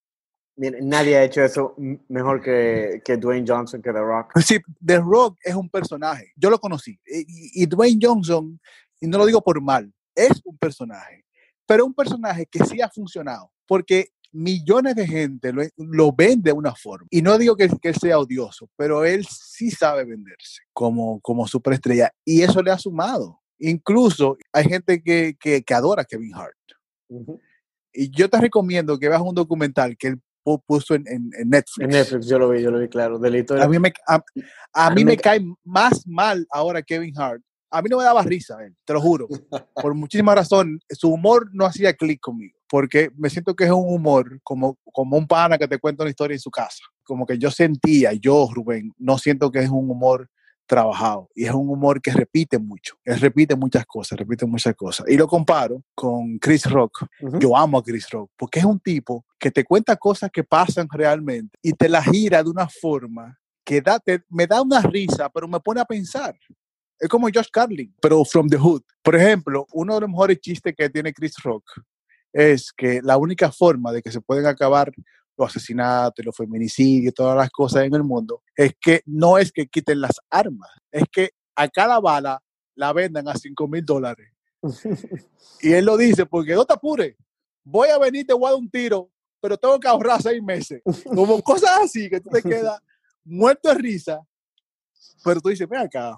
Nadie 0.55 1.17
ha 1.17 1.23
hecho 1.23 1.43
eso 1.43 1.75
mejor 2.07 2.41
que, 2.41 3.01
que 3.03 3.17
Dwayne 3.17 3.45
Johnson, 3.47 3.81
que 3.81 3.91
The 3.91 3.99
Rock. 3.99 4.39
Sí, 4.39 4.59
The 4.85 4.99
Rock 4.99 5.37
es 5.43 5.55
un 5.55 5.67
personaje. 5.67 6.31
Yo 6.35 6.51
lo 6.51 6.59
conocí. 6.59 6.99
Y, 7.05 7.63
y 7.63 7.65
Dwayne 7.65 7.99
Johnson, 8.01 8.59
y 9.01 9.07
no 9.07 9.17
lo 9.17 9.25
digo 9.25 9.41
por 9.41 9.59
mal, 9.61 9.91
es 10.15 10.41
un 10.45 10.57
personaje. 10.57 11.25
Pero 11.65 11.85
un 11.85 11.93
personaje 11.93 12.45
que 12.45 12.59
sí 12.65 12.81
ha 12.81 12.89
funcionado. 12.89 13.51
Porque 13.65 14.09
millones 14.31 14.95
de 14.95 15.05
gente 15.07 15.53
lo, 15.53 15.61
lo 15.77 16.11
ven 16.11 16.41
de 16.41 16.51
una 16.51 16.73
forma. 16.75 17.07
Y 17.11 17.21
no 17.21 17.37
digo 17.37 17.55
que, 17.55 17.69
que 17.81 17.89
él 17.89 17.95
sea 17.95 18.17
odioso, 18.19 18.69
pero 18.75 19.05
él 19.05 19.25
sí 19.27 19.69
sabe 19.71 20.03
venderse 20.05 20.61
como, 20.73 21.19
como 21.21 21.47
superestrella. 21.47 22.11
Y 22.25 22.41
eso 22.41 22.61
le 22.63 22.71
ha 22.71 22.77
sumado. 22.77 23.39
Incluso 23.59 24.37
hay 24.51 24.65
gente 24.65 25.01
que, 25.01 25.37
que, 25.39 25.61
que 25.63 25.73
adora 25.73 26.01
a 26.01 26.05
Kevin 26.05 26.33
Hart. 26.35 26.55
Y 27.93 28.09
yo 28.09 28.29
te 28.29 28.39
recomiendo 28.39 28.97
que 28.97 29.07
veas 29.07 29.21
un 29.21 29.35
documental 29.35 29.95
que 29.97 30.07
él 30.07 30.21
pu- 30.43 30.61
puso 30.65 30.95
en, 30.95 31.07
en- 31.07 31.29
en 31.37 31.49
Netflix. 31.49 31.83
En 31.85 31.89
Netflix, 31.91 32.27
yo 32.27 32.39
lo 32.39 32.49
vi, 32.49 32.61
yo 32.61 32.71
lo 32.71 32.79
vi, 32.79 32.89
claro. 32.89 33.19
De 33.19 33.29
la 33.29 33.37
historia. 33.37 33.63
A 33.63 33.67
mí 33.67 33.77
me, 33.79 33.93
a, 34.07 34.15
a 34.73 34.89
mí 34.89 35.05
me- 35.05 35.17
cae 35.17 35.41
más 35.63 36.07
mal 36.07 36.45
ahora 36.51 36.81
Kevin 36.81 37.13
Hart. 37.17 37.41
A 37.73 37.81
mí 37.81 37.89
no 37.89 37.97
me 37.97 38.03
daba 38.03 38.21
risa 38.21 38.63
él, 38.63 38.75
te 38.85 38.93
lo 38.93 39.01
juro. 39.01 39.27
Por 39.75 39.95
muchísimas 39.95 40.35
razones, 40.35 40.79
su 40.89 41.09
humor 41.09 41.49
no 41.53 41.65
hacía 41.65 41.93
clic 41.93 42.19
conmigo, 42.21 42.57
porque 42.69 43.09
me 43.17 43.29
siento 43.29 43.55
que 43.55 43.63
es 43.65 43.71
un 43.71 43.85
humor 43.93 44.39
como, 44.43 44.77
como 44.91 45.17
un 45.17 45.27
pana 45.27 45.57
que 45.57 45.67
te 45.67 45.79
cuenta 45.79 46.03
una 46.03 46.11
historia 46.11 46.35
en 46.35 46.39
su 46.39 46.51
casa. 46.51 46.83
Como 47.03 47.25
que 47.25 47.37
yo 47.37 47.49
sentía, 47.51 48.13
yo, 48.13 48.47
Rubén, 48.53 48.93
no 48.97 49.17
siento 49.17 49.51
que 49.51 49.59
es 49.59 49.69
un 49.69 49.89
humor 49.89 50.29
trabajado 50.65 51.27
y 51.35 51.45
es 51.45 51.51
un 51.51 51.67
humor 51.69 52.01
que 52.01 52.11
repite 52.11 52.57
mucho. 52.57 52.95
Él 53.03 53.19
repite 53.19 53.55
muchas 53.55 53.85
cosas, 53.85 54.17
repite 54.17 54.45
muchas 54.45 54.75
cosas. 54.75 55.05
Y 55.09 55.17
lo 55.17 55.27
comparo 55.27 55.83
con 55.93 56.37
Chris 56.39 56.65
Rock. 56.69 57.05
Ujú. 57.21 57.39
Yo 57.39 57.57
amo 57.57 57.79
a 57.79 57.83
Chris 57.83 58.09
Rock 58.09 58.31
porque 58.37 58.59
es 58.59 58.65
un 58.65 58.79
tipo 58.79 59.25
que 59.37 59.51
te 59.51 59.63
cuenta 59.65 59.95
cosas 59.97 60.29
que 60.31 60.43
pasan 60.43 60.87
realmente 60.89 61.57
y 61.61 61.73
te 61.73 61.89
las 61.89 62.05
gira 62.05 62.41
de 62.43 62.49
una 62.49 62.69
forma 62.69 63.37
que 63.65 63.81
da, 63.81 63.99
te- 63.99 64.23
me 64.29 64.45
da 64.47 64.61
una 64.61 64.81
risa, 64.81 65.29
pero 65.29 65.47
me 65.47 65.59
pone 65.59 65.81
a 65.81 65.85
pensar. 65.85 66.35
Es 66.99 67.09
como 67.09 67.27
Josh 67.33 67.49
Carlin, 67.51 67.93
pero 68.01 68.23
from 68.23 68.47
the 68.47 68.57
hood. 68.57 68.81
Por 69.01 69.15
ejemplo, 69.15 69.65
uno 69.73 69.95
de 69.95 70.01
los 70.01 70.09
mejores 70.09 70.39
chistes 70.39 70.73
que 70.75 70.89
tiene 70.89 71.13
Chris 71.13 71.35
Rock 71.43 71.63
es 72.31 72.71
que 72.71 73.01
la 73.01 73.17
única 73.17 73.51
forma 73.51 73.91
de 73.91 74.01
que 74.01 74.11
se 74.11 74.21
pueden 74.21 74.45
acabar 74.45 74.91
los 75.37 75.49
asesinatos, 75.49 76.25
los 76.25 76.35
feminicidios, 76.35 77.13
todas 77.13 77.35
las 77.35 77.49
cosas 77.49 77.85
en 77.85 77.93
el 77.93 78.03
mundo, 78.03 78.41
es 78.55 78.73
que 78.79 79.01
no 79.05 79.37
es 79.37 79.51
que 79.51 79.67
quiten 79.67 80.01
las 80.01 80.19
armas, 80.29 80.69
es 80.91 81.03
que 81.11 81.31
a 81.55 81.67
cada 81.67 81.99
bala 81.99 82.41
la 82.75 82.93
vendan 82.93 83.27
a 83.27 83.35
5 83.35 83.67
mil 83.67 83.85
dólares. 83.85 84.29
Y 85.61 85.71
él 85.71 85.85
lo 85.85 85.95
dice 85.95 86.25
porque 86.25 86.55
no 86.55 86.65
te 86.65 86.73
apures, 86.73 87.15
voy 87.63 87.87
a 87.87 87.97
venir, 87.97 88.25
te 88.25 88.33
voy 88.33 88.47
a 88.47 88.51
dar 88.51 88.59
un 88.59 88.69
tiro, 88.69 89.09
pero 89.39 89.57
tengo 89.57 89.79
que 89.79 89.87
ahorrar 89.87 90.21
seis 90.21 90.41
meses. 90.43 90.81
Como 91.05 91.41
cosas 91.41 91.71
así 91.83 92.09
que 92.09 92.19
tú 92.19 92.29
te 92.29 92.41
quedas 92.41 92.81
muerto 93.23 93.69
de 93.69 93.75
risa, 93.75 94.21
pero 95.23 95.39
tú 95.39 95.49
dices, 95.49 95.67
ven 95.67 95.81
acá, 95.81 96.17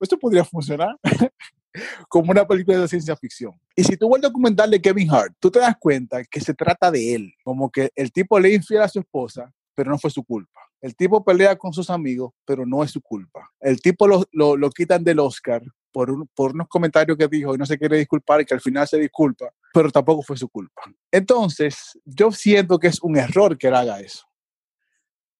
esto 0.00 0.18
podría 0.18 0.44
funcionar 0.44 0.96
como 2.08 2.30
una 2.30 2.46
película 2.46 2.78
de 2.78 2.88
ciencia 2.88 3.16
ficción. 3.16 3.52
Y 3.74 3.84
si 3.84 3.96
tú 3.96 4.08
ves 4.08 4.16
el 4.16 4.22
documental 4.22 4.70
de 4.70 4.80
Kevin 4.80 5.10
Hart, 5.12 5.34
tú 5.40 5.50
te 5.50 5.58
das 5.58 5.76
cuenta 5.78 6.22
que 6.24 6.40
se 6.40 6.54
trata 6.54 6.90
de 6.90 7.14
él, 7.14 7.32
como 7.42 7.70
que 7.70 7.90
el 7.96 8.12
tipo 8.12 8.38
le 8.38 8.54
infiel 8.54 8.82
a 8.82 8.88
su 8.88 9.00
esposa, 9.00 9.52
pero 9.74 9.90
no 9.90 9.98
fue 9.98 10.10
su 10.10 10.22
culpa. 10.24 10.60
El 10.80 10.94
tipo 10.94 11.24
pelea 11.24 11.56
con 11.56 11.72
sus 11.72 11.88
amigos, 11.90 12.32
pero 12.44 12.66
no 12.66 12.84
es 12.84 12.90
su 12.90 13.00
culpa. 13.00 13.50
El 13.60 13.80
tipo 13.80 14.06
lo, 14.06 14.22
lo, 14.32 14.56
lo 14.56 14.70
quitan 14.70 15.02
del 15.02 15.18
Oscar 15.18 15.62
por, 15.90 16.10
un- 16.10 16.28
por 16.34 16.52
unos 16.52 16.68
comentarios 16.68 17.16
que 17.16 17.26
dijo 17.26 17.54
y 17.54 17.58
no 17.58 17.64
se 17.66 17.78
quiere 17.78 17.96
disculpar 17.98 18.42
y 18.42 18.44
que 18.44 18.54
al 18.54 18.60
final 18.60 18.86
se 18.86 18.98
disculpa, 18.98 19.46
pero 19.72 19.90
tampoco 19.90 20.22
fue 20.22 20.36
su 20.36 20.48
culpa. 20.48 20.82
Entonces, 21.10 21.98
yo 22.04 22.30
siento 22.30 22.78
que 22.78 22.88
es 22.88 23.00
un 23.02 23.16
error 23.16 23.56
que 23.56 23.68
él 23.68 23.74
haga 23.74 23.98
eso. 24.00 24.26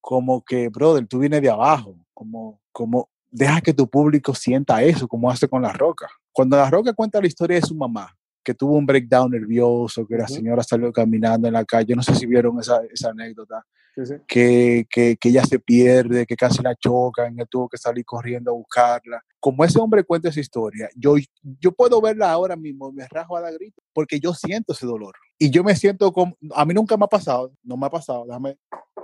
Como 0.00 0.44
que, 0.44 0.68
brother, 0.68 1.06
tú 1.06 1.18
vienes 1.20 1.40
de 1.42 1.50
abajo, 1.50 1.96
como, 2.12 2.60
como, 2.72 3.08
deja 3.34 3.60
que 3.60 3.74
tu 3.74 3.88
público 3.88 4.32
sienta 4.32 4.80
eso, 4.84 5.08
como 5.08 5.28
hace 5.28 5.48
con 5.48 5.60
La 5.60 5.72
Roca. 5.72 6.06
Cuando 6.32 6.56
La 6.56 6.70
Roca 6.70 6.92
cuenta 6.92 7.20
la 7.20 7.26
historia 7.26 7.56
de 7.56 7.66
su 7.66 7.74
mamá, 7.74 8.16
que 8.44 8.54
tuvo 8.54 8.76
un 8.76 8.86
breakdown 8.86 9.32
nervioso, 9.32 10.06
que 10.06 10.16
la 10.16 10.28
señora 10.28 10.62
salió 10.62 10.92
caminando 10.92 11.48
en 11.48 11.54
la 11.54 11.64
calle, 11.64 11.96
no 11.96 12.02
sé 12.02 12.14
si 12.14 12.26
vieron 12.26 12.60
esa, 12.60 12.80
esa 12.92 13.10
anécdota, 13.10 13.64
Sí, 13.96 14.06
sí. 14.06 14.14
que, 14.26 14.86
que, 14.90 15.16
que 15.16 15.28
ella 15.28 15.44
se 15.44 15.58
pierde, 15.60 16.26
que 16.26 16.34
casi 16.36 16.62
la 16.62 16.74
chocan, 16.74 17.38
él 17.38 17.46
tuvo 17.48 17.68
que 17.68 17.76
salir 17.76 18.04
corriendo 18.04 18.50
a 18.50 18.54
buscarla. 18.54 19.22
Como 19.38 19.64
ese 19.64 19.80
hombre 19.80 20.02
cuenta 20.04 20.28
esa 20.28 20.40
historia, 20.40 20.88
yo, 20.96 21.14
yo 21.60 21.72
puedo 21.72 22.00
verla 22.00 22.30
ahora 22.32 22.56
mismo, 22.56 22.90
me 22.92 23.06
rajo 23.08 23.36
a 23.36 23.40
la 23.40 23.52
grito, 23.52 23.80
porque 23.92 24.18
yo 24.18 24.34
siento 24.34 24.72
ese 24.72 24.86
dolor. 24.86 25.14
Y 25.38 25.50
yo 25.50 25.62
me 25.62 25.74
siento 25.76 26.12
como, 26.12 26.36
a 26.54 26.64
mí 26.64 26.74
nunca 26.74 26.96
me 26.96 27.04
ha 27.04 27.08
pasado, 27.08 27.52
no 27.62 27.76
me 27.76 27.86
ha 27.86 27.90
pasado, 27.90 28.24
déjame 28.26 28.56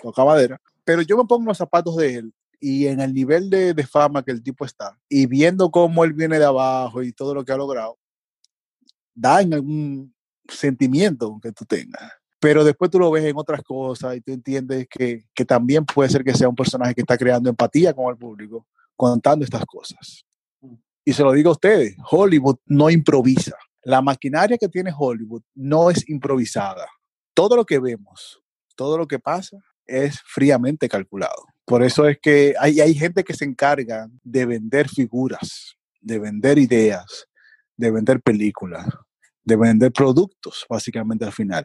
tocar 0.02 0.26
madera, 0.26 0.60
pero 0.84 1.02
yo 1.02 1.16
me 1.16 1.24
pongo 1.24 1.46
los 1.46 1.58
zapatos 1.58 1.96
de 1.96 2.14
él 2.14 2.32
y 2.60 2.86
en 2.86 3.00
el 3.00 3.14
nivel 3.14 3.48
de, 3.50 3.74
de 3.74 3.86
fama 3.86 4.22
que 4.22 4.30
el 4.30 4.42
tipo 4.42 4.64
está, 4.64 4.98
y 5.08 5.26
viendo 5.26 5.70
cómo 5.70 6.04
él 6.04 6.12
viene 6.12 6.38
de 6.38 6.44
abajo 6.44 7.02
y 7.02 7.12
todo 7.12 7.34
lo 7.34 7.44
que 7.44 7.52
ha 7.52 7.56
logrado, 7.56 7.98
da 9.14 9.40
en 9.40 9.54
algún 9.54 10.14
sentimiento 10.48 11.38
que 11.42 11.52
tú 11.52 11.64
tengas. 11.64 12.12
Pero 12.38 12.64
después 12.64 12.90
tú 12.90 12.98
lo 12.98 13.10
ves 13.10 13.24
en 13.24 13.36
otras 13.36 13.62
cosas 13.62 14.16
y 14.16 14.20
tú 14.20 14.32
entiendes 14.32 14.86
que, 14.88 15.26
que 15.34 15.44
también 15.44 15.84
puede 15.84 16.08
ser 16.08 16.24
que 16.24 16.34
sea 16.34 16.48
un 16.48 16.54
personaje 16.54 16.94
que 16.94 17.02
está 17.02 17.18
creando 17.18 17.50
empatía 17.50 17.92
con 17.92 18.10
el 18.10 18.16
público, 18.16 18.66
contando 18.96 19.44
estas 19.44 19.64
cosas. 19.66 20.24
Y 21.04 21.12
se 21.12 21.22
lo 21.22 21.32
digo 21.32 21.50
a 21.50 21.52
ustedes, 21.52 21.96
Hollywood 22.10 22.56
no 22.66 22.88
improvisa. 22.88 23.56
La 23.82 24.02
maquinaria 24.02 24.58
que 24.58 24.68
tiene 24.68 24.92
Hollywood 24.96 25.42
no 25.54 25.90
es 25.90 26.08
improvisada. 26.08 26.86
Todo 27.34 27.56
lo 27.56 27.64
que 27.64 27.78
vemos, 27.78 28.42
todo 28.74 28.96
lo 28.96 29.06
que 29.06 29.18
pasa 29.18 29.58
es 29.86 30.20
fríamente 30.24 30.88
calculado. 30.88 31.44
Por 31.70 31.84
eso 31.84 32.08
es 32.08 32.18
que 32.20 32.52
hay, 32.58 32.80
hay 32.80 32.94
gente 32.94 33.22
que 33.22 33.32
se 33.32 33.44
encarga 33.44 34.08
de 34.24 34.44
vender 34.44 34.88
figuras, 34.88 35.76
de 36.00 36.18
vender 36.18 36.58
ideas, 36.58 37.28
de 37.76 37.92
vender 37.92 38.20
películas, 38.20 38.88
de 39.44 39.54
vender 39.54 39.92
productos, 39.92 40.66
básicamente 40.68 41.24
al 41.24 41.30
final. 41.30 41.64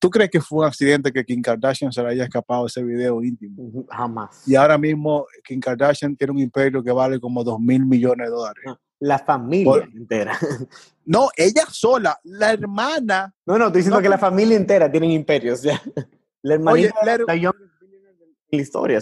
¿Tú 0.00 0.10
crees 0.10 0.30
que 0.30 0.40
fue 0.40 0.58
un 0.58 0.64
accidente 0.64 1.12
que 1.12 1.24
Kim 1.24 1.40
Kardashian 1.42 1.92
se 1.92 2.02
le 2.02 2.08
haya 2.08 2.24
escapado 2.24 2.66
ese 2.66 2.82
video 2.82 3.22
íntimo? 3.22 3.84
Jamás. 3.88 4.42
Y 4.48 4.56
ahora 4.56 4.76
mismo 4.78 5.26
Kim 5.44 5.60
Kardashian 5.60 6.16
tiene 6.16 6.32
un 6.32 6.40
imperio 6.40 6.82
que 6.82 6.90
vale 6.90 7.20
como 7.20 7.44
2 7.44 7.60
mil 7.60 7.86
millones 7.86 8.26
de 8.26 8.32
dólares. 8.32 8.64
La 8.98 9.20
familia 9.20 9.64
Por- 9.64 9.82
entera. 9.94 10.36
No, 11.08 11.28
ella 11.36 11.62
sola, 11.70 12.18
la 12.24 12.50
hermana, 12.52 13.32
No, 13.46 13.56
no, 13.56 13.66
estoy 13.66 13.78
diciendo 13.78 13.98
No, 13.98 14.02
que 14.02 14.08
la 14.08 14.18
familia 14.18 14.56
entera 14.56 14.90
tienen 14.90 15.12
imperios. 15.12 15.62
Ya. 15.62 15.80
La 16.42 16.56
Oye, 16.56 16.86
hermanita 16.86 17.04
la 17.04 17.14
her- 17.14 17.24
la 17.28 17.34
la 18.50 18.62
historia. 18.62 18.98
o 18.98 19.00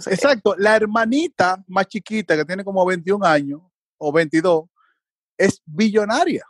sea, 0.00 0.12
exacto, 0.12 0.54
la 0.58 0.76
hermanita 0.76 1.62
más 1.68 1.86
chiquita 1.86 2.36
que 2.36 2.44
tiene 2.44 2.64
como 2.64 2.84
21 2.84 3.24
años 3.24 3.60
o 3.98 4.12
22 4.12 4.64
es 5.38 5.60
billonaria. 5.64 6.44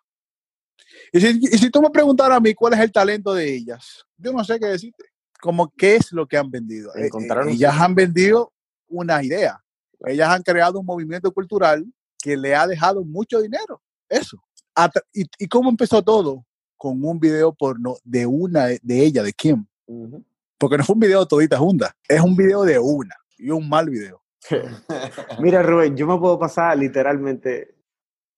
Y 1.12 1.20
si, 1.20 1.28
y 1.42 1.58
si 1.58 1.70
tú 1.70 1.80
me 1.82 1.90
preguntaras 1.90 2.38
a 2.38 2.40
mí 2.40 2.54
cuál 2.54 2.74
es 2.74 2.80
el 2.80 2.92
talento 2.92 3.34
de 3.34 3.54
ellas, 3.54 4.04
yo 4.16 4.32
no 4.32 4.44
sé 4.44 4.58
qué 4.58 4.66
decirte. 4.66 5.04
Como 5.40 5.72
qué 5.74 5.96
es 5.96 6.12
lo 6.12 6.26
que 6.26 6.36
han 6.36 6.50
vendido. 6.50 6.94
Eh, 6.94 7.02
eh, 7.02 7.06
Encontraron 7.06 7.48
ellas 7.48 7.74
han 7.78 7.94
vendido 7.94 8.52
una 8.88 9.22
idea. 9.22 9.62
Ellas 10.04 10.28
han 10.28 10.42
creado 10.42 10.80
un 10.80 10.86
movimiento 10.86 11.32
cultural 11.32 11.86
que 12.22 12.36
le 12.36 12.54
ha 12.54 12.66
dejado 12.66 13.04
mucho 13.04 13.40
dinero. 13.40 13.80
Eso. 14.08 14.42
¿Y, 15.12 15.24
y 15.38 15.46
cómo 15.48 15.70
empezó 15.70 16.02
todo? 16.02 16.44
Con 16.76 17.02
un 17.04 17.18
video 17.18 17.52
porno 17.54 17.96
de 18.04 18.26
una 18.26 18.66
de 18.66 19.04
ella, 19.04 19.22
de 19.22 19.32
Kim. 19.32 19.66
Porque 20.60 20.76
no 20.76 20.84
fue 20.84 20.92
un 20.92 21.00
video 21.00 21.24
todita 21.26 21.56
junta, 21.56 21.96
es 22.06 22.20
un 22.20 22.36
video 22.36 22.64
de 22.64 22.78
una 22.78 23.16
y 23.38 23.48
un 23.48 23.66
mal 23.66 23.88
video. 23.88 24.22
Mira, 25.40 25.62
Rubén, 25.62 25.96
yo 25.96 26.06
me 26.06 26.18
puedo 26.18 26.38
pasar 26.38 26.76
literalmente 26.76 27.74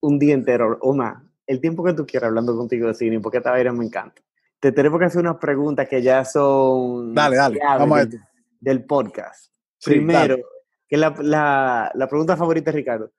un 0.01 0.21
día 0.21 0.35
entero 0.35 0.79
o 0.83 0.95
más, 0.95 1.21
el 1.49 1.61
tiempo 1.61 1.83
que 1.83 1.95
tú 1.95 2.07
quieras 2.07 2.29
hablando 2.29 2.57
contigo 2.57 2.87
de 2.87 2.95
cine, 2.95 3.19
porque 3.19 3.39
esta 3.39 3.51
vaina 3.51 3.73
me 3.73 3.85
encanta. 3.85 4.23
te 4.61 4.71
tenemos 4.71 5.01
que 5.01 5.07
hacer 5.07 5.21
unas 5.21 5.39
preguntas 5.39 5.89
que 5.89 6.01
ya 6.01 6.25
son. 6.25 7.13
Dale, 7.13 7.37
dale, 7.37 7.59
vamos 7.61 7.99
a 7.99 8.05
del, 8.07 8.21
del 8.61 8.85
podcast. 8.85 9.47
Sí, 9.79 9.91
Primero, 9.91 10.37
dale. 10.37 10.45
que 10.89 10.97
la, 10.97 11.15
la, 11.19 11.91
la 11.93 12.09
pregunta 12.09 12.37
favorita 12.37 12.71
de 12.71 12.77
Ricardo: 12.77 13.13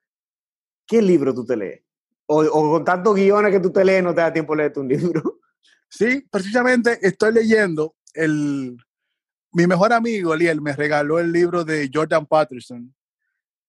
¿qué 0.86 1.02
libro 1.02 1.34
tú 1.34 1.44
te 1.44 1.58
lees? 1.58 1.82
O, 2.24 2.42
o 2.42 2.70
con 2.70 2.84
tantos 2.86 3.14
guiones 3.14 3.52
que 3.52 3.60
tú 3.60 3.70
te 3.70 3.84
lees, 3.84 4.02
no 4.02 4.14
te 4.14 4.22
da 4.22 4.32
tiempo 4.32 4.54
de 4.54 4.62
leerte 4.62 4.80
un 4.80 4.88
libro. 4.88 5.40
Sí, 5.90 6.26
precisamente 6.30 6.98
estoy 7.06 7.34
leyendo 7.34 7.94
el... 8.14 8.78
Mi 9.54 9.66
mejor 9.66 9.92
amigo, 9.92 10.34
Eliel, 10.34 10.60
me 10.60 10.72
regaló 10.74 11.18
el 11.18 11.30
libro 11.32 11.64
de 11.64 11.88
Jordan 11.92 12.26
Patterson, 12.26 12.92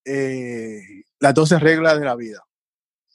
eh, 0.03 0.81
Las 1.19 1.33
12 1.33 1.59
reglas 1.59 1.99
de 1.99 2.05
la 2.05 2.15
vida. 2.15 2.43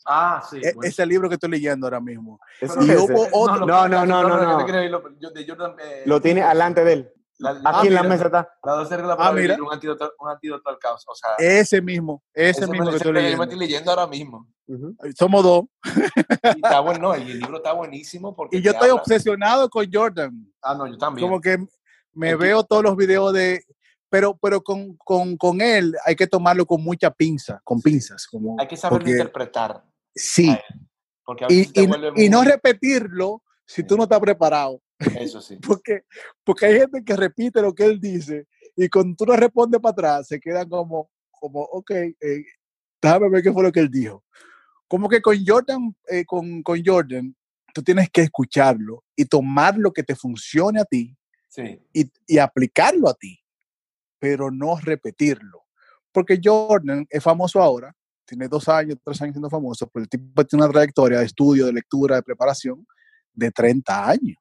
Ah, 0.07 0.43
sí. 0.49 0.57
E- 0.63 0.73
bueno. 0.75 0.89
Ese 0.89 1.05
libro 1.05 1.29
que 1.29 1.35
estoy 1.35 1.51
leyendo 1.51 1.87
ahora 1.87 2.01
mismo. 2.01 2.41
Y 2.61 2.65
es 2.65 2.71
hubo 2.99 3.25
ese. 3.25 3.31
otro- 3.33 3.67
No, 3.67 3.87
no, 3.89 4.07
no, 4.07 4.23
no, 4.23 4.29
no. 4.29 4.59
lo- 4.59 5.01
Jordan, 5.47 5.77
eh, 5.79 6.03
Lo 6.07 6.21
tiene 6.21 6.43
alante 6.43 6.83
de 6.85 6.93
él. 6.95 7.13
la- 7.39 7.51
Aquí 7.51 7.61
ah, 7.65 7.83
en 7.87 7.95
la 7.95 8.03
mira, 8.03 8.15
mesa 8.15 8.25
está. 8.27 8.49
La 8.65 8.73
12 8.73 8.97
reglas 8.97 9.15
Ah, 9.15 9.19
para 9.19 9.33
mira. 9.33 9.55
vivir, 9.55 9.63
un 9.63 9.73
antídoto, 9.73 10.13
un 10.19 10.31
antídoto 10.31 10.71
al 10.71 10.79
caos. 10.79 11.05
O 11.07 11.15
sea, 11.15 11.31
Ese 11.39 11.81
mismo, 11.83 12.23
ese, 12.33 12.63
ese 12.63 12.71
mismo 12.71 12.91
que 12.91 12.97
estoy 12.97 13.13
me- 13.13 13.19
Yo 13.19 13.23
me 13.23 13.23
leyendo. 13.23 13.43
estoy 13.45 13.59
leyendo 13.59 13.91
ahora 13.91 14.07
mismo. 14.07 14.49
Ujú. 14.67 14.97
Somos 15.19 15.43
dos. 15.45 15.65
Y 16.45 16.49
está 16.65 16.81
bueno, 16.81 17.01
no, 17.01 17.17
y 17.17 17.31
el 17.31 17.39
libro 17.41 17.57
está 17.59 17.73
buenísimo 17.73 18.35
porque. 18.35 18.57
Y 18.59 18.63
yo 18.63 18.71
estoy 18.73 18.91
habla- 18.91 19.03
obsesionado 19.03 19.69
con 19.69 19.87
Jordan. 19.93 20.53
Ah, 20.63 20.75
no, 20.75 20.87
yo 20.87 20.97
también. 20.99 21.29
Como 21.29 21.41
que 21.41 21.59
me 22.13 22.31
El 22.31 22.37
veo 22.37 22.65
todos 22.65 22.83
los 22.83 22.97
videos 22.97 23.33
de... 23.33 23.63
Pero, 24.09 24.37
pero 24.43 24.61
con, 24.63 24.97
con, 24.97 25.37
con 25.37 25.61
él 25.61 25.95
hay 26.05 26.17
que 26.17 26.27
tomarlo 26.27 26.67
con 26.67 26.83
mucha 26.83 27.11
pinza, 27.13 27.61
con 27.63 27.81
pinzas. 27.81 28.27
Como, 28.27 28.57
Hay 28.59 28.67
que 28.67 28.77
saberlo 28.77 28.99
porque- 28.99 29.11
interpretar. 29.13 29.85
Sí, 30.15 30.57
Porque 31.25 31.45
a 31.45 31.49
y, 31.49 31.59
veces 31.59 31.73
se 31.77 31.83
y- 31.83 31.87
vuelve 31.87 32.13
y 32.25 32.29
no 32.29 32.39
muy- 32.39 32.47
repetirlo 32.49 33.43
si 33.65 33.85
tú 33.85 33.97
no 33.97 34.03
estás 34.03 34.19
preparado. 34.19 34.83
Eso 35.17 35.41
sí. 35.41 35.57
Porque, 35.65 36.03
porque 36.43 36.67
hay 36.67 36.79
gente 36.81 37.05
que 37.05 37.15
repite 37.17 37.63
lo 37.63 37.73
que 37.73 37.85
él 37.85 38.01
dice 38.01 38.47
y 38.77 38.89
cuando 38.89 39.15
tú 39.17 39.27
no 39.27 39.37
respondes 39.37 39.81
para 39.81 39.93
atrás 39.93 40.27
se 40.27 40.41
quedan 40.41 40.69
como, 40.69 41.09
como 41.31 41.61
ok, 41.61 41.91
eh, 41.93 42.45
déjame 43.01 43.29
ver 43.31 43.43
qué 43.45 43.53
fue 43.53 43.63
lo 43.63 43.71
que 43.71 43.81
él 43.81 43.91
dijo. 43.91 44.25
Como 44.89 45.09
que 45.09 45.23
con 45.23 45.37
Jordan, 45.47 45.95
eh, 46.09 46.25
con, 46.25 46.65
con 46.65 46.83
Jordan, 46.85 47.33
tú 47.73 47.81
tienes 47.85 48.11
que 48.11 48.23
escucharlo 48.23 49.05
y 49.15 49.25
tomar 49.25 49.79
lo 49.79 49.93
que 49.93 50.03
te 50.03 50.17
funcione 50.17 50.81
a 50.81 50.85
ti 50.85 51.17
Sí. 51.51 51.79
y, 51.93 52.11
y 52.27 52.39
aplicarlo 52.39 53.09
a 53.09 53.15
ti, 53.15 53.39
pero 54.19 54.51
no 54.51 54.77
repetirlo. 54.79 55.65
Porque 56.13 56.41
Jordan 56.43 57.07
es 57.11 57.23
famoso 57.23 57.61
ahora, 57.61 57.95
tiene 58.25 58.47
dos 58.49 58.69
años, 58.69 58.97
tres 59.05 59.21
años 59.21 59.35
siendo 59.35 59.51
famoso, 59.51 59.89
pero 59.89 60.05
el 60.05 60.09
tipo 60.09 60.45
tiene 60.47 60.65
una 60.65 60.73
trayectoria 60.73 61.19
de 61.19 61.27
estudio, 61.27 61.67
de 61.67 61.73
lectura, 61.73 62.17
de 62.17 62.23
preparación 62.23 62.87
de 63.33 63.51
30 63.51 64.09
años. 64.09 64.37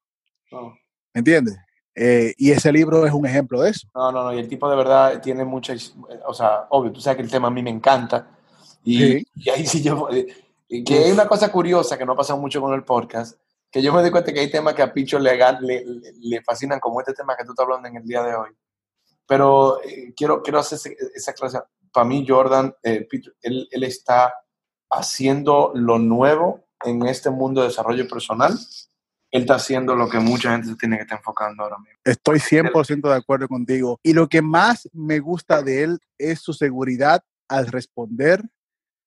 ¿me 1.14 1.20
entiendes? 1.20 1.58
Eh, 1.96 2.34
y 2.38 2.52
ese 2.52 2.72
libro 2.72 3.06
es 3.06 3.12
un 3.14 3.26
ejemplo 3.26 3.62
de 3.62 3.72
eso. 3.72 3.88
No, 3.94 4.12
no, 4.12 4.24
no, 4.24 4.34
y 4.34 4.40
el 4.40 4.48
tipo 4.48 4.70
de 4.70 4.76
verdad 4.76 5.22
tiene 5.22 5.44
muchas, 5.44 5.96
o 6.26 6.34
sea, 6.34 6.68
obvio, 6.70 6.92
tú 6.92 7.02
sabes 7.02 7.18
que 7.18 7.24
el 7.24 7.32
tema 7.32 7.48
a 7.48 7.52
mí 7.52 7.62
me 7.64 7.72
encanta. 7.72 8.30
Y, 8.84 8.98
Sí. 9.00 9.28
y 9.36 9.50
ahí 9.50 9.66
sí 9.66 9.82
yo, 9.82 10.08
eh, 10.12 10.28
que 10.86 11.00
hay 11.06 11.12
una 11.12 11.28
cosa 11.28 11.52
curiosa 11.52 11.98
que 11.98 12.06
no 12.06 12.16
pasa 12.16 12.36
mucho 12.36 12.62
con 12.62 12.74
el 12.74 12.84
podcast, 12.84 13.38
que 13.72 13.82
yo 13.82 13.94
me 13.94 14.02
doy 14.02 14.12
cuenta 14.12 14.34
que 14.34 14.40
hay 14.40 14.50
temas 14.52 14.74
que 14.74 14.82
a 14.82 14.92
Picho 14.94 15.20
le, 15.20 15.38
le, 16.22 16.42
fascinan, 16.44 16.80
como 16.80 17.00
este 17.02 17.14
tema 17.14 17.36
que 17.36 17.44
tú 17.46 17.52
estás 17.52 17.64
hablando 17.64 17.88
en 17.88 17.98
el 17.98 18.04
día 18.06 18.24
de 18.24 18.36
hoy. 18.36 18.50
Pero 19.28 19.82
eh, 19.84 20.14
quiero, 20.16 20.42
quiero 20.42 20.60
hacer 20.60 20.78
ese- 20.78 20.98
esa 21.14 21.32
aclaración. 21.32 21.64
Para 21.92 22.06
mí, 22.06 22.26
Jordan, 22.28 22.74
eh, 22.84 23.08
él, 23.42 23.68
él 23.72 23.84
está 23.84 24.34
haciendo 24.92 25.72
lo 25.76 26.00
nuevo 26.00 26.66
en 26.84 27.06
este 27.06 27.30
mundo 27.30 27.62
de 27.62 27.68
desarrollo 27.68 28.08
personal. 28.08 28.54
Él 29.32 29.42
está 29.42 29.56
haciendo 29.56 29.96
lo 29.96 30.10
que 30.10 30.18
mucha 30.20 30.52
gente 30.52 30.70
se 30.70 30.76
tiene 30.76 30.98
que 30.98 31.04
estar 31.04 31.20
enfocando 31.20 31.62
ahora 31.64 31.78
mismo. 31.78 32.00
Estoy 32.04 32.40
100% 32.40 33.08
de 33.10 33.16
acuerdo 33.16 33.48
contigo. 33.48 34.00
Y 34.02 34.14
lo 34.14 34.28
que 34.28 34.42
más 34.42 34.90
me 34.94 35.20
gusta 35.20 35.62
de 35.62 35.84
él 35.84 36.00
es 36.18 36.40
su 36.40 36.54
seguridad 36.54 37.24
al 37.48 37.68
responder, 37.68 38.44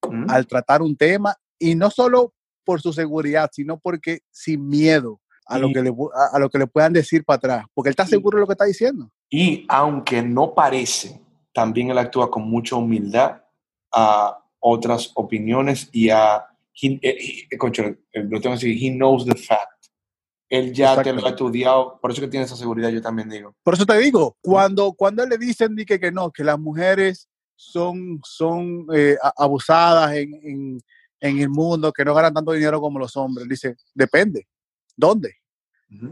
¿Mm? 0.08 0.30
al 0.30 0.46
tratar 0.46 0.82
un 0.82 0.96
tema, 0.96 1.36
y 1.58 1.74
no 1.74 1.90
solo 1.90 2.34
por 2.64 2.80
su 2.80 2.92
seguridad, 2.92 3.50
sino 3.52 3.78
porque 3.78 4.20
sin 4.30 4.68
miedo 4.68 5.20
a, 5.46 5.58
lo, 5.58 5.68
Y- 5.68 5.72
que 5.72 5.82
le, 5.82 5.90
a, 5.90 6.36
a 6.36 6.38
lo 6.38 6.48
que 6.48 6.58
le 6.58 6.66
puedan 6.66 6.92
decir 6.92 7.24
para 7.24 7.36
atrás, 7.36 7.64
porque 7.74 7.88
él 7.88 7.92
está 7.92 8.04
Y- 8.04 8.08
seguro 8.08 8.36
de 8.36 8.40
lo 8.42 8.46
que 8.46 8.52
está 8.54 8.64
diciendo. 8.64 9.10
Y 9.30 9.64
aunque 9.68 10.22
no 10.22 10.54
parece, 10.54 11.20
también 11.52 11.90
él 11.90 11.98
actúa 11.98 12.30
con 12.30 12.42
mucha 12.48 12.76
humildad 12.76 13.42
a 13.92 14.38
otras 14.60 15.10
opiniones 15.14 15.88
y 15.92 16.10
a... 16.10 16.44
he- 16.80 17.46
he- 17.50 17.58
concho, 17.58 17.82
eh, 17.82 17.98
lo 18.14 18.40
tengo 18.40 18.56
que 18.56 18.66
decir, 18.66 18.78
he 18.82 18.90
knows 18.96 19.24
the 19.26 19.34
fact. 19.34 19.68
Él 20.48 20.72
ya 20.74 21.02
te 21.02 21.12
lo 21.14 21.24
ha 21.26 21.30
estudiado, 21.30 21.98
por 22.00 22.10
eso 22.10 22.20
que 22.20 22.28
tiene 22.28 22.44
esa 22.44 22.56
seguridad, 22.56 22.90
yo 22.90 23.00
también 23.00 23.28
digo. 23.30 23.54
Por 23.62 23.72
eso 23.74 23.86
te 23.86 23.96
digo, 23.98 24.36
cuando, 24.42 24.92
cuando 24.92 25.24
le 25.26 25.38
dicen 25.38 25.74
di 25.74 25.86
que, 25.86 25.98
que 25.98 26.12
no, 26.12 26.30
que 26.30 26.44
las 26.44 26.58
mujeres 26.58 27.26
son, 27.56 28.20
son 28.22 28.86
eh, 28.94 29.16
abusadas 29.36 30.12
en, 30.14 30.34
en, 30.42 30.80
en 31.22 31.38
el 31.38 31.48
mundo, 31.48 31.92
que 31.92 32.04
no 32.04 32.12
ganan 32.14 32.34
tanto 32.34 32.52
dinero 32.52 32.80
como 32.80 32.98
los 32.98 33.16
hombres, 33.16 33.48
dice, 33.48 33.76
depende. 33.94 34.46
¿Dónde? 34.96 35.36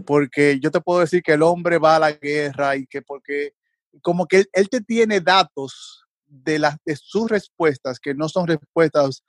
porque 0.05 0.61
yo 0.61 0.71
te 0.71 0.79
puedo 0.83 1.01
decir 1.01 1.23
que 1.23 1.33
el 1.33 1.43
hombre 1.43 1.79
va 1.79 1.97
a 1.97 1.99
la 1.99 2.13
guerra 2.13 2.77
y 2.77 2.87
que 2.87 3.01
porque 3.01 3.55
como 4.03 4.27
que 4.27 4.41
él, 4.41 4.49
él 4.53 4.69
te 4.69 4.83
tiene 4.83 5.21
datos 5.23 6.05
de 6.27 6.59
las 6.59 6.77
de 6.85 6.95
sus 6.97 7.31
respuestas 7.31 7.99
que 7.99 8.13
no 8.15 8.29
son 8.29 8.47
respuestas 8.47 9.25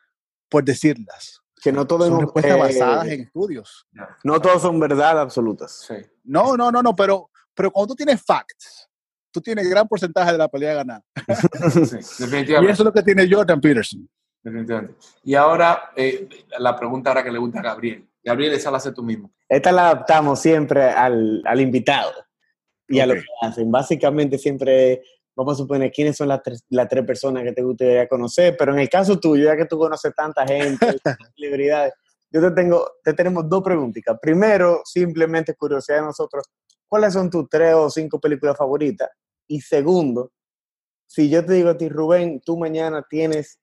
por 0.50 0.66
decirlas, 0.66 1.40
Que 1.62 1.72
no 1.72 1.88
todo 1.88 2.06
son 2.06 2.16
es- 2.18 2.22
respuestas 2.24 2.52
eh, 2.56 2.60
basadas 2.60 3.08
en 3.08 3.22
estudios. 3.22 3.88
No 4.26 4.42
todos 4.42 4.62
son 4.62 4.78
verdad 4.78 5.22
absolutas. 5.22 5.86
Sí. 5.88 5.96
No, 6.26 6.58
no, 6.58 6.70
no, 6.70 6.84
no, 6.84 6.94
pero 6.98 7.30
pero 7.56 7.72
cuando 7.72 7.94
tú 7.94 8.04
tienes 8.04 8.22
facts, 8.22 8.90
tú 9.32 9.40
tienes 9.40 9.70
gran 9.70 9.88
porcentaje 9.88 10.34
de 10.34 10.38
la 10.38 10.50
pelea 10.50 10.74
ganada. 10.74 11.04
Sí, 11.86 11.96
Y 12.48 12.54
eso 12.66 12.72
es 12.72 12.80
lo 12.80 12.92
que 12.92 13.04
tiene 13.04 13.26
Jordan 13.34 13.62
Peterson. 13.62 14.10
Definitivamente. 14.44 14.96
Y 15.24 15.36
ahora, 15.36 15.92
eh, 15.96 16.28
la 16.60 16.76
pregunta 16.76 17.10
ahora 17.10 17.24
que 17.24 17.32
le 17.32 17.40
gusta 17.40 17.60
a 17.60 17.64
Gabriel. 17.64 18.08
Gabriel, 18.24 18.54
esa 18.54 18.72
la 18.72 18.78
hace 18.78 18.92
tú 18.92 19.04
mismo. 19.04 19.32
Esta 19.50 19.72
la 19.72 19.90
adaptamos 19.90 20.40
siempre 20.40 20.84
al, 20.84 21.42
al 21.46 21.62
invitado 21.62 22.12
y 22.88 23.00
a 23.00 23.06
lo 23.06 23.16
que 23.16 23.24
hacen. 23.42 23.72
Básicamente 23.72 24.38
siempre 24.38 25.02
vamos 25.36 25.54
a 25.54 25.58
suponer 25.58 25.92
quiénes 25.92 26.18
son 26.18 26.28
las 26.28 26.42
tres, 26.44 26.64
las 26.70 26.88
tres 26.88 27.06
personas 27.06 27.44
que 27.44 27.54
te 27.54 27.64
gustaría 27.64 28.08
conocer, 28.08 28.56
pero 28.58 28.74
en 28.74 28.80
el 28.80 28.90
caso 28.90 29.20
tuyo, 29.20 29.46
ya 29.46 29.58
que 29.58 29.66
tú 29.66 29.78
conoces 29.78 30.14
tanta 30.14 30.46
gente, 30.46 30.86
celebridades, 31.36 31.94
yo 32.32 32.42
te 32.42 32.52
tengo, 32.52 32.90
te 33.04 33.14
tenemos 33.14 33.48
dos 33.50 33.62
preguntitas. 33.62 34.18
Primero, 34.22 34.82
simplemente 34.86 35.56
curiosidad 35.56 35.98
de 35.98 36.04
nosotros, 36.04 36.46
¿cuáles 36.88 37.14
son 37.14 37.30
tus 37.30 37.48
tres 37.50 37.74
o 37.74 37.90
cinco 37.90 38.20
películas 38.20 38.58
favoritas? 38.58 39.10
Y 39.48 39.62
segundo, 39.62 40.32
si 41.06 41.30
yo 41.30 41.46
te 41.46 41.54
digo 41.54 41.70
a 41.70 41.78
ti, 41.78 41.90
Rubén, 41.90 42.42
tú 42.42 42.58
mañana 42.58 43.06
tienes 43.10 43.60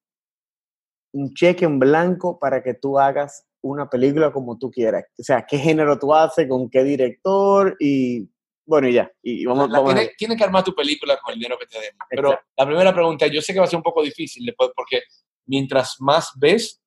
un 1.13 1.33
cheque 1.35 1.65
en 1.65 1.79
blanco 1.79 2.39
para 2.39 2.63
que 2.63 2.75
tú 2.75 2.99
hagas 2.99 3.47
una 3.63 3.89
película 3.89 4.31
como 4.33 4.57
tú 4.59 4.71
quieras. 4.71 5.05
O 5.19 5.23
sea, 5.23 5.45
qué 5.49 5.59
género 5.59 5.99
tú 5.99 6.15
haces, 6.15 6.47
con 6.49 6.69
qué 6.71 6.85
director 6.85 7.77
y 7.81 8.29
bueno, 8.67 8.87
y 8.89 8.93
ya. 8.93 9.11
Y 9.23 9.47
vamos, 9.47 9.71
La- 9.71 9.79
vamos 9.79 9.93
a 9.93 9.97
tiene, 9.97 10.13
tiene 10.19 10.37
que 10.37 10.45
armar 10.45 10.63
tu 10.63 10.75
película 10.75 11.19
con 11.23 11.33
el 11.33 11.39
dinero 11.39 11.57
que 11.59 11.67
te 11.67 11.79
demos. 11.79 11.99
Pero 12.11 12.29
Exacto. 12.33 12.51
la 12.59 12.67
primera 12.67 12.95
pregunta, 12.95 13.27
yo 13.27 13.41
sé 13.41 13.53
que 13.55 13.59
va 13.59 13.65
a 13.65 13.69
ser 13.69 13.79
un 13.79 13.83
poco 13.83 14.03
difícil 14.03 14.45
después, 14.45 14.71
porque 14.77 15.01
mientras 15.47 15.97
más 16.01 16.31
ves, 16.37 16.81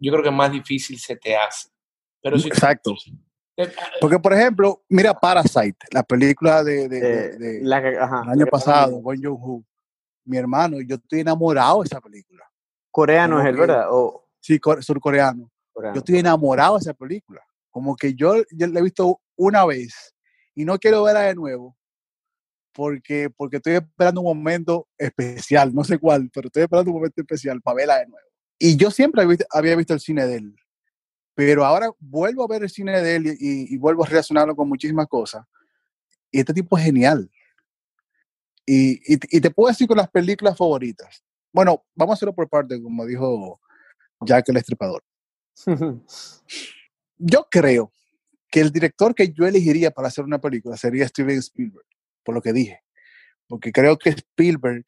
yo 0.00 0.10
creo 0.12 0.24
que 0.24 0.30
más 0.32 0.50
difícil 0.50 0.98
se 0.98 1.14
te 1.16 1.36
hace. 1.36 1.68
Pero 2.20 2.36
si 2.38 2.48
Exacto. 2.48 2.94
eh, 3.56 3.68
Porque, 4.00 4.18
por 4.18 4.32
ejemplo, 4.32 4.82
mira 4.88 5.14
Parasite, 5.14 5.78
la 5.92 6.02
película 6.02 6.64
de, 6.64 6.88
de- 6.88 7.00
de- 7.00 7.38
de- 7.38 7.60
la 7.62 7.80
que- 7.80 7.96
ajá, 7.96 8.22
el 8.24 8.30
año 8.30 8.46
pasado, 8.46 9.00
Bong 9.00 9.20
Joon-ho. 9.22 9.64
Mi 10.24 10.36
hermano, 10.36 10.78
yo 10.86 10.96
estoy 10.96 11.20
enamorado 11.20 11.80
de 11.82 11.86
esa 11.86 12.00
película. 12.00 12.44
Coreano 12.90 13.36
como 13.36 13.42
es 13.42 13.48
el, 13.48 13.54
que- 13.54 13.60
¿verdad? 13.60 13.86
O 13.90 14.26
Sí, 14.40 14.58
core- 14.58 14.82
surcoreano. 14.82 15.50
coreano. 15.72 15.94
Yo 15.94 15.98
estoy 16.00 16.18
enamorado 16.18 16.74
de 16.76 16.80
esa 16.80 16.94
película. 16.94 17.42
Como 17.70 17.94
que 17.94 18.14
yo, 18.14 18.36
yo 18.50 18.66
la 18.66 18.80
he 18.80 18.82
visto 18.82 19.20
una 19.36 19.64
vez 19.66 20.14
y 20.54 20.64
no 20.64 20.78
quiero 20.78 21.02
verla 21.04 21.20
de 21.22 21.34
nuevo 21.34 21.76
porque, 22.72 23.28
porque 23.36 23.56
estoy 23.58 23.74
esperando 23.74 24.20
un 24.20 24.26
momento 24.36 24.88
especial, 24.96 25.74
no 25.74 25.84
sé 25.84 25.98
cuál, 25.98 26.30
pero 26.32 26.46
estoy 26.48 26.62
esperando 26.62 26.90
un 26.90 26.96
momento 26.96 27.20
especial 27.20 27.60
para 27.60 27.76
verla 27.76 27.98
de 27.98 28.06
nuevo. 28.06 28.26
Y 28.58 28.76
yo 28.76 28.90
siempre 28.90 29.22
había 29.22 29.30
visto, 29.30 29.46
había 29.50 29.76
visto 29.76 29.94
el 29.94 30.00
cine 30.00 30.26
de 30.26 30.36
él, 30.36 30.56
pero 31.34 31.64
ahora 31.64 31.90
vuelvo 31.98 32.44
a 32.44 32.48
ver 32.48 32.62
el 32.62 32.70
cine 32.70 33.00
de 33.02 33.16
él 33.16 33.26
y, 33.26 33.30
y- 33.30 33.74
y 33.74 33.78
vuelvo 33.78 34.04
a 34.04 34.06
relacionarlo 34.08 34.54
con 34.56 34.68
muchísimas 34.68 35.06
cosas. 35.06 35.44
Y 36.30 36.40
este 36.40 36.54
tipo 36.54 36.76
es 36.78 36.84
genial. 36.84 37.30
Y, 38.66 38.92
y, 39.14 39.18
y 39.36 39.40
te 39.40 39.50
puedo 39.50 39.68
decir 39.68 39.88
con 39.88 39.96
las 39.96 40.10
películas 40.10 40.56
favoritas. 40.56 41.24
Bueno, 41.52 41.84
vamos 41.94 42.12
a 42.12 42.14
hacerlo 42.14 42.34
por 42.34 42.48
parte, 42.48 42.80
como 42.80 43.04
dijo 43.06 43.60
Jack 44.20 44.48
el 44.48 44.56
Estripador. 44.58 45.02
Yo 47.18 47.46
creo 47.50 47.92
que 48.50 48.60
el 48.60 48.70
director 48.70 49.14
que 49.14 49.32
yo 49.32 49.46
elegiría 49.46 49.90
para 49.90 50.08
hacer 50.08 50.24
una 50.24 50.40
película 50.40 50.76
sería 50.76 51.06
Steven 51.06 51.38
Spielberg, 51.38 51.86
por 52.24 52.34
lo 52.34 52.42
que 52.42 52.52
dije. 52.52 52.82
Porque 53.46 53.72
creo 53.72 53.96
que 53.98 54.10
Spielberg 54.10 54.84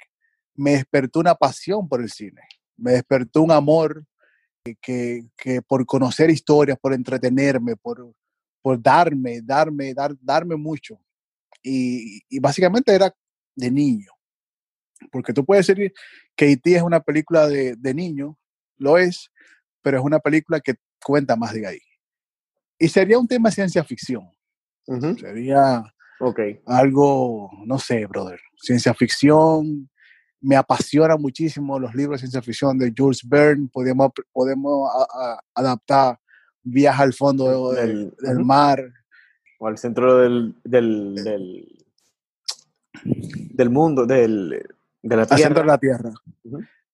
me 0.55 0.73
despertó 0.73 1.21
una 1.21 1.35
pasión 1.35 1.89
por 1.89 2.01
el 2.01 2.11
cine, 2.11 2.43
me 2.77 2.93
despertó 2.93 3.43
un 3.43 3.53
amor 3.53 4.05
que, 4.81 5.25
que, 5.37 5.63
por 5.63 5.85
conocer 5.87 6.31
historias, 6.31 6.79
por 6.79 6.93
entretenerme, 6.93 7.77
por, 7.77 8.15
por 8.61 8.81
darme, 8.81 9.41
darme, 9.43 9.95
dar, 9.95 10.15
darme 10.21 10.57
mucho. 10.57 11.01
Y, 11.63 12.23
y 12.29 12.39
básicamente 12.39 12.95
era 12.95 13.15
de 13.55 13.71
niño. 13.71 14.11
Porque 15.11 15.33
tú 15.33 15.45
puedes 15.45 15.67
decir 15.67 15.93
E.T. 16.37 16.75
es 16.77 16.83
una 16.83 17.01
película 17.01 17.47
de, 17.47 17.77
de 17.77 17.95
niño, 17.95 18.39
lo 18.79 18.99
es, 18.99 19.31
pero 19.83 19.99
es 19.99 20.05
una 20.05 20.19
película 20.19 20.61
que 20.61 20.75
cuenta 21.05 21.37
más 21.37 21.53
de 21.55 21.67
ahí. 21.67 21.79
Y 22.79 22.89
sería 22.89 23.19
un 23.19 23.29
tema 23.29 23.49
de 23.49 23.55
ciencia 23.55 23.85
ficción. 23.85 24.29
Ujú. 24.87 25.17
Sería 25.19 25.85
Ok. 26.21 26.41
algo, 26.67 27.51
no 27.65 27.79
sé, 27.79 28.07
brother, 28.07 28.41
ciencia 28.57 28.93
ficción. 28.95 29.89
Me 30.41 30.57
apasiona 30.57 31.17
muchísimo 31.17 31.79
los 31.79 31.95
libros 31.95 32.17
de 32.21 32.27
ciencia 32.27 32.43
ficción 32.43 32.77
de 32.79 32.93
Jules 32.97 33.21
Verne. 33.29 33.69
Podemos, 33.73 34.11
podemos 34.33 34.91
a- 34.93 35.33
a- 35.35 35.41
adaptar 35.55 36.19
Viaja 36.65 37.03
al 37.03 37.13
fondo 37.13 37.73
del, 37.73 37.87
Del- 37.87 38.15
del 38.21 38.37
ujú. 38.39 38.45
mar. 38.45 38.93
O 39.61 39.67
al 39.69 39.79
centro 39.79 40.19
del, 40.19 40.55
del, 40.65 41.15
del, 41.17 41.85
del 43.05 43.71
mundo, 43.71 44.07
del, 44.07 44.65
de 45.03 45.17
la 45.17 45.25
centro 45.27 45.49
de 45.49 45.55
Tierra. 45.55 45.65
la 45.67 45.79
Tierra. 45.79 46.11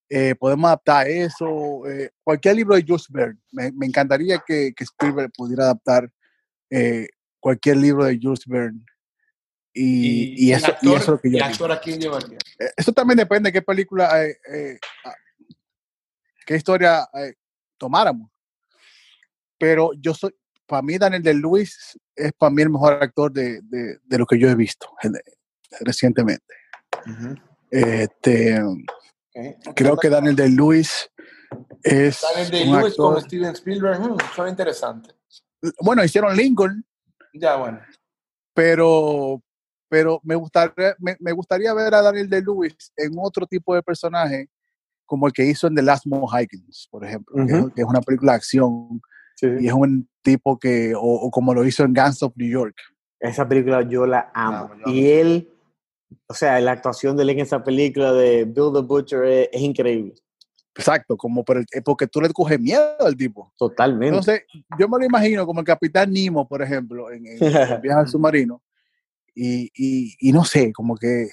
Eh, 0.09 0.35
podemos 0.35 0.67
adaptar 0.67 1.07
eso. 1.07 1.85
eh, 1.87 2.09
cualquier 2.23 2.55
libro 2.55 2.75
de 2.75 2.83
Jules 2.85 3.05
Verne. 3.09 3.39
Me, 3.51 3.71
me 3.71 3.85
encantaría 3.85 4.41
que, 4.45 4.73
que 4.75 4.83
Spielberg 4.83 5.31
pudiera 5.35 5.65
adaptar 5.65 6.11
eh, 6.69 7.07
cualquier 7.39 7.77
libro 7.77 8.05
de 8.05 8.19
Jules 8.21 8.45
Verne. 8.47 8.83
Y, 9.71 10.47
y 10.47 10.51
eso, 10.51 10.73
y 10.81 10.89
eso 10.89 10.97
es 10.97 11.07
lo 11.07 11.21
que 11.21 11.29
yo 11.29 11.37
y 11.37 11.39
digo. 11.39 11.45
actor 11.45 11.71
a 11.71 11.79
quién 11.79 11.99
llevaría? 11.99 12.39
Eh, 12.59 12.71
Eso 12.75 12.91
también 12.91 13.17
depende 13.17 13.49
de 13.49 13.53
qué 13.53 13.61
película, 13.61 14.25
eh, 14.25 14.35
eh, 14.51 14.79
ah, 15.05 15.13
qué 16.45 16.55
historia 16.55 17.07
eh, 17.13 17.35
tomáramos. 17.77 18.31
Pero 19.59 19.91
yo 19.93 20.13
soy, 20.15 20.33
para 20.65 20.81
mí 20.81 20.97
Daniel 20.97 21.21
de 21.21 21.33
Luis 21.35 21.97
es 22.15 22.33
para 22.33 22.49
mí 22.49 22.63
el 22.63 22.71
mejor 22.71 22.93
actor 22.93 23.31
de, 23.31 23.61
de, 23.61 23.99
de 24.03 24.17
lo 24.17 24.25
que 24.25 24.39
yo 24.39 24.49
he 24.49 24.55
visto 24.55 24.87
recientemente. 25.81 26.55
Este, 27.71 28.61
Ok. 28.63 29.75
creo 29.75 29.97
que 29.97 30.09
Daniel 30.09 30.35
de 30.35 30.49
Luis 30.49 31.09
es 31.83 32.21
Daniel 32.21 32.51
Day-Lewis 32.51 32.93
actor- 32.93 33.13
con 33.13 33.21
Steven 33.21 33.51
Spielberg, 33.53 33.99
hmm, 33.99 34.17
suena 34.35 34.49
interesante. 34.51 35.11
bueno, 35.81 36.03
hicieron 36.03 36.35
Lincoln, 36.35 36.83
Ya, 37.33 37.55
bueno. 37.57 37.79
pero, 38.53 39.41
pero 39.89 40.19
me, 40.23 40.35
gustaría, 40.35 40.95
me, 40.99 41.15
me 41.19 41.31
gustaría 41.31 41.73
ver 41.73 41.93
a 41.93 42.01
Daniel 42.01 42.29
de 42.29 42.41
Lewis 42.41 42.75
en 42.97 43.11
otro 43.17 43.45
tipo 43.45 43.75
de 43.75 43.83
personaje, 43.83 44.49
como 45.05 45.27
el 45.27 45.33
que 45.33 45.45
hizo 45.45 45.67
en 45.67 45.75
The 45.75 45.81
Last 45.81 46.05
Mohicans, 46.05 46.87
por 46.91 47.03
ejemplo, 47.05 47.35
que 47.35 47.51
es- 47.53 47.59
Ujú. 47.59 47.71
que, 47.71 47.81
es 47.81 47.87
una 47.87 48.01
película 48.01 48.33
de 48.33 48.35
acción 48.37 49.01
Sí, 49.35 49.47
y 49.61 49.67
es 49.67 49.73
un 49.73 50.09
tipo 50.21 50.59
que, 50.59 50.93
o, 50.95 50.99
o 51.01 51.31
como 51.31 51.53
lo 51.53 51.65
hizo 51.65 51.83
en 51.83 51.93
Guns 51.93 52.21
of 52.23 52.33
New 52.35 52.49
York. 52.49 52.75
Esa 53.21 53.47
película 53.47 53.81
yo 53.83 54.05
la 54.05 54.29
amo. 54.33 54.67
yo 54.67 54.73
amo. 54.85 54.93
y 54.93 55.07
él, 55.09 55.49
o 56.27 56.33
sea, 56.33 56.59
la 56.59 56.71
actuación 56.71 57.15
de 57.17 57.23
él 57.23 57.31
en 57.31 57.39
esa 57.39 57.63
película 57.63 58.13
de 58.13 58.45
Bill 58.45 58.71
the 58.73 58.81
Butcher 58.81 59.23
es, 59.25 59.49
es 59.51 59.61
increíble. 59.61 60.15
Exacto, 60.75 61.17
como 61.17 61.43
por 61.43 61.57
el, 61.57 61.65
eh, 61.73 61.81
porque 61.83 62.07
tú 62.07 62.21
le 62.21 62.29
coges 62.29 62.59
miedo 62.59 62.95
al 62.99 63.15
tipo. 63.15 63.53
Totalmente. 63.57 64.07
Entonces, 64.07 64.43
yo 64.77 64.87
me 64.87 64.99
lo 64.99 65.05
imagino 65.05 65.45
como 65.45 65.59
el 65.59 65.65
Capitán 65.65 66.11
Nemo, 66.11 66.47
por 66.47 66.61
ejemplo, 66.61 67.11
en, 67.11 67.25
en, 67.25 67.43
en 67.43 67.81
Viaje 67.81 67.99
al 67.99 68.07
Submarino. 68.07 68.61
Y, 69.35 69.69
y, 69.75 70.15
y 70.19 70.31
no 70.31 70.43
sé, 70.43 70.71
como 70.73 70.95
que 70.95 71.29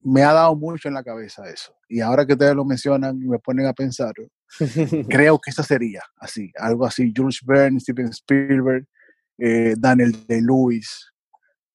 me 0.00 0.22
ha 0.22 0.32
dado 0.32 0.54
mucho 0.54 0.88
en 0.88 0.94
la 0.94 1.02
cabeza 1.02 1.48
eso. 1.48 1.74
Y 1.88 2.00
ahora 2.00 2.24
que 2.24 2.32
ustedes 2.32 2.54
lo 2.54 2.64
mencionan 2.64 3.20
y 3.20 3.26
me 3.26 3.38
ponen 3.38 3.66
a 3.66 3.72
pensar, 3.72 4.12
creo 5.08 5.38
que 5.38 5.50
esa 5.50 5.62
sería 5.62 6.02
así, 6.18 6.52
algo 6.56 6.86
así. 6.86 7.12
Jules 7.14 7.40
Verne, 7.44 7.80
Steven 7.80 8.08
Spielberg, 8.08 8.86
eh, 9.38 9.74
Daniel 9.76 10.12
de 10.26 10.40
Lewis, 10.40 11.12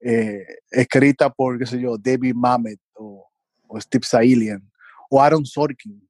eh, 0.01 0.45
escrita 0.69 1.29
por, 1.29 1.57
qué 1.59 1.65
sé 1.65 1.79
yo, 1.79 1.97
David 1.97 2.33
Mamet 2.35 2.79
o, 2.95 3.27
o 3.67 3.81
Steve 3.81 4.03
Sailian 4.05 4.61
o 5.09 5.21
Aaron 5.21 5.45
Sorkin. 5.45 6.07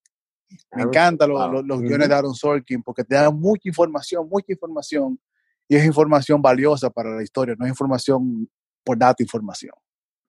Me 0.74 0.84
encantan 0.84 1.30
los, 1.30 1.40
wow. 1.40 1.64
los, 1.64 1.82
guiones 1.82 2.10
de 2.10 2.16
Aaron 2.16 2.36
Sorkin 2.36 2.84
porque 2.84 3.04
te 3.04 3.16
dan 3.16 3.38
mucha 3.40 3.68
información, 3.70 4.28
mucha 4.30 4.52
información 4.52 5.20
y 5.68 5.76
es 5.76 5.86
información 5.86 6.42
valiosa 6.42 6.90
para 6.90 7.16
la 7.16 7.24
historia, 7.24 7.56
no 7.58 7.66
es 7.66 7.70
información 7.70 8.50
por 8.84 8.98
darte 8.98 9.24
información. 9.24 9.74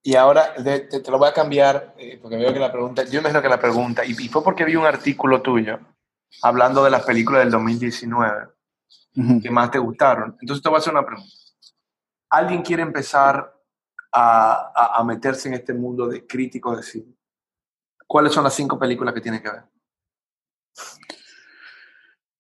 Y 0.05 0.15
ahora 0.15 0.55
de- 0.63 0.81
te, 0.81 1.01
te 1.01 1.11
lo 1.11 1.19
voy 1.19 1.29
a 1.29 1.33
cambiar, 1.33 1.95
eh, 1.99 2.19
porque 2.21 2.37
veo 2.37 2.53
que 2.53 2.59
la 2.59 2.73
pregunta, 2.73 3.05
yo 3.05 3.15
me 3.15 3.19
imagino 3.21 3.43
que 3.43 3.49
la 3.49 3.61
pregunta, 3.61 4.05
y, 4.05 4.11
y 4.13 4.29
fue 4.29 4.43
porque 4.43 4.65
vi 4.65 4.77
un 4.77 4.85
artículo 4.85 5.43
tuyo 5.43 5.79
hablando 6.43 6.83
de 6.85 6.91
las 6.91 7.03
películas 7.05 7.43
del 7.43 7.51
2019 7.51 8.49
Ujú. 9.17 9.41
que 9.43 9.51
más 9.51 9.71
te 9.71 9.79
gustaron. 9.79 10.37
Entonces 10.41 10.63
te 10.63 10.69
voy 10.69 10.77
a 10.77 10.79
hacer 10.79 10.93
una 10.93 11.05
pregunta. 11.05 11.33
¿Alguien 12.33 12.63
quiere 12.63 12.83
empezar 12.83 13.55
a, 14.11 14.73
a- 14.75 14.97
a 15.01 15.05
meterse 15.05 15.49
en 15.49 15.55
este 15.55 15.75
mundo 15.75 16.09
de 16.09 16.27
críticos 16.27 16.79
de 16.79 16.83
cine? 16.83 17.15
¿Cuáles 18.07 18.33
son 18.33 18.43
las 18.45 18.55
cinco 18.55 18.79
películas 18.79 19.13
que 19.15 19.21
tiene 19.21 19.43
que 19.43 19.51
ver? 19.51 19.63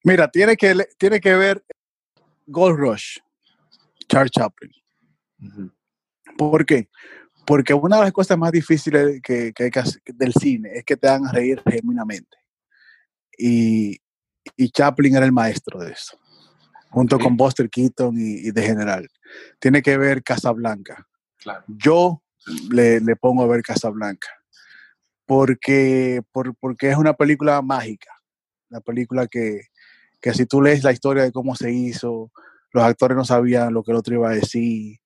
Mira, 0.05 0.29
tiene 0.29 0.57
que, 0.57 0.75
tiene 0.99 1.21
que 1.21 1.35
ver 1.35 1.65
Gold 2.47 2.79
Rush, 2.79 3.19
Charles 4.09 4.33
Chaplin. 4.33 4.73
¿Por 6.37 6.65
qué? 6.67 6.89
Porque 7.47 7.75
una 7.75 7.97
de 7.97 8.03
las 8.05 8.13
cosas 8.13 8.39
más 8.39 8.53
difíciles 8.53 9.21
que, 9.23 9.53
que 9.53 9.65
hay 9.65 9.71
que 9.71 9.79
hacer 9.79 10.03
del 10.07 10.33
cine 10.33 10.71
es 10.75 10.85
que 10.85 10.97
te 10.97 11.09
hagan 11.09 11.33
reír 11.33 11.63
genuinamente. 11.69 12.37
Y, 13.37 14.01
y 14.57 14.71
Chaplin 14.71 15.17
era 15.17 15.27
el 15.27 15.33
maestro 15.33 15.81
de 15.81 15.93
eso, 15.93 16.19
junto 16.91 17.19
con 17.19 17.37
Buster 17.37 17.69
Keaton 17.69 18.17
y, 18.19 18.49
y 18.49 18.51
de 18.51 18.63
general. 18.63 19.09
Tiene 19.59 19.83
que 19.83 19.97
ver 19.99 20.23
Casablanca. 20.23 21.07
Claro. 21.39 21.65
Yo 21.69 22.23
le, 22.71 23.01
le 23.01 23.17
pongo 23.17 23.43
a 23.43 23.47
ver 23.47 23.63
Casablanca 23.63 24.29
porque, 25.27 26.21
por- 26.33 26.55
porque 26.57 26.91
es 26.91 26.97
una 26.97 27.15
película 27.15 27.63
mágica, 27.63 28.11
una 28.71 28.81
película 28.81 29.27
que, 29.27 29.63
que 30.21 30.35
si 30.35 30.47
tú 30.47 30.61
lees 30.61 30.83
la 30.85 30.93
historia 30.93 31.23
de 31.23 31.33
cómo 31.33 31.55
se 31.55 31.73
hizo, 31.73 32.31
los 32.73 32.85
actores 32.85 33.17
no 33.17 33.25
sabían 33.25 33.73
lo 33.73 33.83
que 33.83 33.93
el 33.93 33.99
otro 33.99 34.15
iba 34.15 34.31
a 34.31 34.35
decir, 34.35 34.99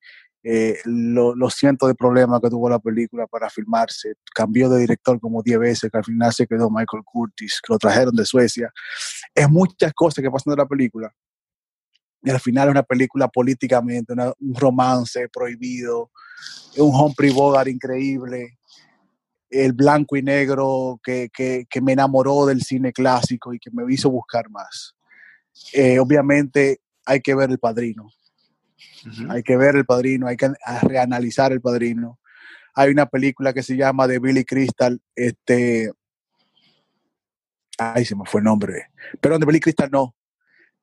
eh, 0.43 0.79
lo- 0.85 1.35
los 1.35 1.55
cientos 1.55 1.89
de 1.89 1.95
problemas 1.95 2.41
que 2.41 2.49
tuvo 2.49 2.68
la 2.68 2.79
película 2.79 3.27
para 3.27 3.51
filmarse, 3.51 4.14
cambió 4.35 4.68
de 4.68 4.81
director 4.81 5.18
como 5.20 5.43
10 5.43 5.59
veces, 5.59 5.91
que 5.91 5.99
al 5.99 6.05
final 6.05 6.33
se 6.33 6.47
quedó 6.47 6.70
Michael 6.70 7.03
Curtis, 7.05 7.61
que 7.64 7.72
lo 7.72 7.79
trajeron 7.79 8.14
de 8.14 8.24
Suecia. 8.24 8.72
Es 9.35 9.49
muchas 9.51 9.93
cosas 9.93 10.22
que 10.22 10.31
pasan 10.31 10.53
de 10.53 10.59
la 10.62 10.66
película. 10.66 11.12
Y 12.27 12.31
al 12.31 12.41
final 12.41 12.66
es 12.66 12.72
una 12.72 12.83
película 12.83 13.29
políticamente, 13.29 14.12
una- 14.12 14.33
un 14.41 14.55
romance 14.57 15.29
prohibido, 15.29 16.11
un 16.77 16.93
Humphrey 16.93 17.31
Bogart 17.31 17.68
increíble, 17.68 18.59
el 19.49 19.72
blanco 19.74 20.16
y 20.16 20.22
negro 20.22 20.99
que, 21.05 21.31
que- 21.33 21.66
que 21.70 21.81
me 21.81 21.93
enamoró 21.93 22.45
del 22.47 22.62
cine 22.62 22.93
clásico 22.93 23.55
y 23.55 23.61
que 23.61 23.70
me 23.70 23.85
hizo 23.95 24.11
buscar 24.11 24.51
más. 24.51 24.97
Eh, 25.72 26.01
obviamente 26.01 26.81
hay 27.05 27.20
que 27.20 27.33
ver 27.37 27.49
El 27.49 27.61
Padrino, 27.61 28.11
hay 29.31 29.45
que 29.45 29.57
ver 29.57 29.77
El 29.77 29.87
Padrino, 29.87 30.27
hay 30.27 30.37
que 30.37 30.51
reanalizar 30.83 31.53
El 31.53 31.61
Padrino. 31.61 32.18
Hay 32.74 32.91
una 32.91 33.07
película 33.07 33.53
que 33.53 33.62
se 33.62 33.77
llama 33.77 34.09
de 34.09 34.18
Billy 34.18 34.45
Crystal, 34.45 35.01
este, 35.14 35.93
ay, 37.79 38.05
se 38.05 38.16
me 38.16 38.24
fue 38.27 38.41
el 38.41 38.47
nombre, 38.47 38.91
pero 39.20 39.39
de 39.39 39.47
Billy 39.47 39.61
Crystal 39.61 39.89
no, 39.93 40.16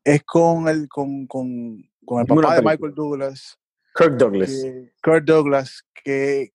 es 0.04 0.24
con 0.24 0.68
el, 0.68 0.88
con, 0.90 1.26
con, 1.28 1.82
con 2.06 2.22
el 2.22 2.26
papá 2.28 2.56
de. 2.56 2.62
Michael 2.62 2.94
Douglas, 2.96 3.58
Kirk 3.96 4.18
Douglas. 4.18 4.50
que- 4.50 4.94
Kurt 5.04 5.24
Douglas, 5.26 5.84
que, 6.04 6.54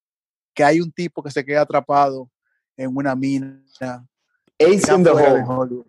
que 0.53 0.63
hay 0.63 0.81
un 0.81 0.91
tipo 0.91 1.23
que 1.23 1.31
se 1.31 1.43
queda 1.45 1.61
atrapado 1.61 2.29
en 2.77 2.95
una 2.95 3.15
mina. 3.15 3.63
Ace 4.59 4.93
in 4.93 5.03
the 5.03 5.09
Hole. 5.11 5.83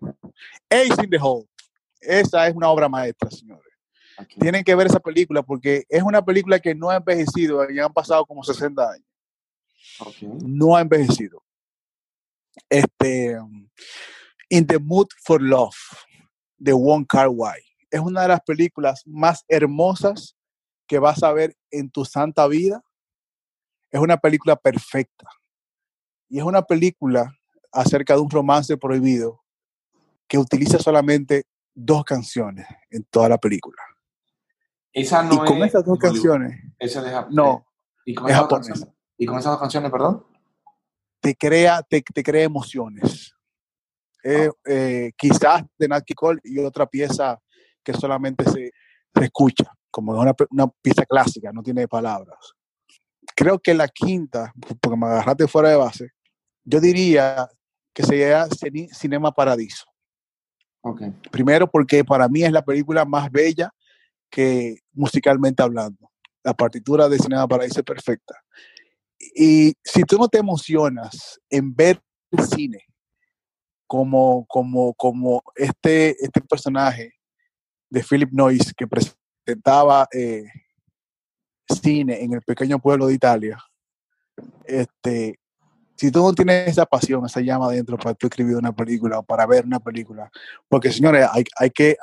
Ace 0.71 1.03
in 1.05 1.11
the 1.11 1.19
Hole. 1.21 1.47
Esa 2.01 2.47
es 2.49 2.55
una 2.55 2.69
obra 2.71 2.89
maestra, 2.89 3.31
señores. 3.31 3.65
Tienen 4.39 4.63
que 4.65 4.75
ver 4.75 4.87
esa 4.87 5.01
película 5.01 5.43
porque 5.43 5.85
es 5.89 6.03
una 6.03 6.23
película 6.25 6.59
que 6.61 6.75
no 6.75 6.91
ha 6.91 6.97
envejecido, 6.97 7.67
ya 7.71 7.87
han 7.87 7.93
pasado 7.93 8.25
como 8.27 8.43
60 8.45 8.91
años. 8.93 9.07
No 10.43 10.77
ha 10.77 10.83
envejecido. 10.83 11.43
Este, 12.69 13.39
In 14.49 14.67
the 14.67 14.79
Mood 14.79 15.09
for 15.23 15.41
Love, 15.41 15.75
de 16.61 16.73
Wong 16.73 17.07
Kar 17.09 17.29
Wai. 17.29 17.61
Es 17.91 17.99
una 18.01 18.23
de 18.23 18.29
las 18.29 18.41
películas 18.43 19.03
más 19.07 19.45
hermosas 19.49 20.37
que 20.87 20.99
vas 21.01 21.23
a 21.25 21.33
ver 21.33 21.57
en 21.73 21.91
tu 21.91 22.05
santa 22.05 22.47
vida. 22.47 22.83
Es 23.91 24.01
una 24.01 24.19
película 24.19 24.55
perfecta. 24.55 25.27
Y 26.29 26.39
es 26.39 26.45
una 26.45 26.63
película 26.63 27.35
acerca 27.73 28.15
de 28.15 28.21
un 28.21 28.31
romance 28.31 28.77
prohibido 28.77 29.43
que 30.29 30.39
utiliza 30.39 30.79
solamente 30.79 31.45
dos 31.75 32.05
canciones 32.05 32.67
en 32.91 33.03
toda 33.05 33.29
la 33.29 33.39
película. 33.39 33.83
Esa 34.93 35.23
no 35.23 35.35
y 35.35 35.39
con 35.49 35.57
es 35.59 35.69
esas 35.69 35.85
dos 35.85 35.99
canciones, 35.99 36.61
Esa 36.79 37.03
de 37.03 37.11
Jap- 37.11 37.29
no, 37.31 37.67
¿Y 38.05 38.15
con, 38.15 38.27
es 38.29 38.33
esas 38.33 38.43
dos 38.49 38.49
japonesa. 38.51 38.69
canciones? 38.73 38.97
¿Y 39.17 39.27
con 39.27 39.39
esas 39.39 39.53
dos 39.53 39.61
canciones, 39.61 39.91
perdón? 39.91 40.27
te 41.23 41.35
crea, 41.37 41.83
te, 41.83 42.01
te 42.01 42.23
crea 42.23 42.45
emociones. 42.45 43.35
Eh, 44.23 44.51
eh, 44.67 45.13
quizás 45.17 45.63
de 45.79 45.89
Nat 45.89 46.05
King 46.05 46.15
Cole 46.15 46.41
y 46.45 46.59
otra 46.59 46.87
pieza 46.87 47.39
que 47.83 47.93
solamente 47.95 48.45
se, 48.45 48.71
se 49.15 49.25
escucha. 49.25 49.65
como 49.91 50.13
una, 50.13 50.35
una 50.51 50.69
pieza 50.83 51.05
clásica, 51.05 51.51
no 51.53 51.63
tiene 51.63 51.89
palabras. 51.89 52.39
Creo 53.35 53.59
que 53.59 53.75
la 53.75 53.89
quinta, 53.89 54.53
porque 54.81 54.97
me 54.97 55.07
agarraste 55.07 55.49
fuera 55.49 55.71
de 55.71 55.77
base, 55.77 56.11
yo 56.65 56.81
diría 56.81 57.49
que 57.95 58.03
sería 58.05 58.47
Cine- 58.49 58.89
Cinema 58.93 59.33
Paradiso. 59.33 59.85
Ok. 60.83 61.03
Primero 61.31 61.71
porque 61.71 62.05
para 62.05 62.29
mí 62.29 62.43
es 62.43 62.53
la 62.53 62.63
película 62.65 63.05
más 63.05 63.31
bella 63.31 63.71
que 64.31 64.77
musicalmente 64.93 65.63
hablando. 65.63 66.11
La 66.45 66.55
partitura 66.55 67.09
de 67.09 67.19
Cinema 67.19 67.49
Paradiso 67.49 67.81
es 67.81 67.85
perfecta. 67.85 68.35
Y 69.35 69.73
si 69.85 70.03
tú 70.05 70.17
no 70.19 70.29
te 70.29 70.39
emocionas 70.39 71.41
en 71.51 71.75
ver 71.75 72.01
el 72.31 72.45
cine 72.45 72.85
como, 73.91 74.47
como, 74.47 74.95
como 74.95 75.43
este, 75.57 76.11
este 76.25 76.41
personaje 76.43 77.15
de 77.89 78.05
Philip 78.09 78.31
Noyce 78.31 78.73
que 78.77 78.87
presentaba 78.87 80.07
eh, 80.13 80.45
cine 81.69 82.23
en 82.23 82.35
el 82.35 82.41
pequeño 82.43 82.79
pueblo 82.79 83.09
de 83.09 83.15
Italia, 83.15 83.59
este, 84.65 85.41
si 85.97 86.13
tú 86.13 86.23
no 86.23 86.33
tienes 86.33 86.69
esa 86.69 86.87
pasión, 86.87 87.27
esa 87.27 87.41
llama 87.41 87.67
adentro 87.67 87.99
para 87.99 88.15
tú 88.15 88.29
escribir 88.29 88.55
una 88.55 88.71
película 88.71 89.19
o 89.19 89.25
para 89.25 89.45
ver 89.45 89.65
una 89.65 89.81
película, 89.81 90.31
porque 90.69 90.93
señores, 90.93 91.27
hay, 91.33 91.43
hay, 91.57 91.71
que, 91.71 91.97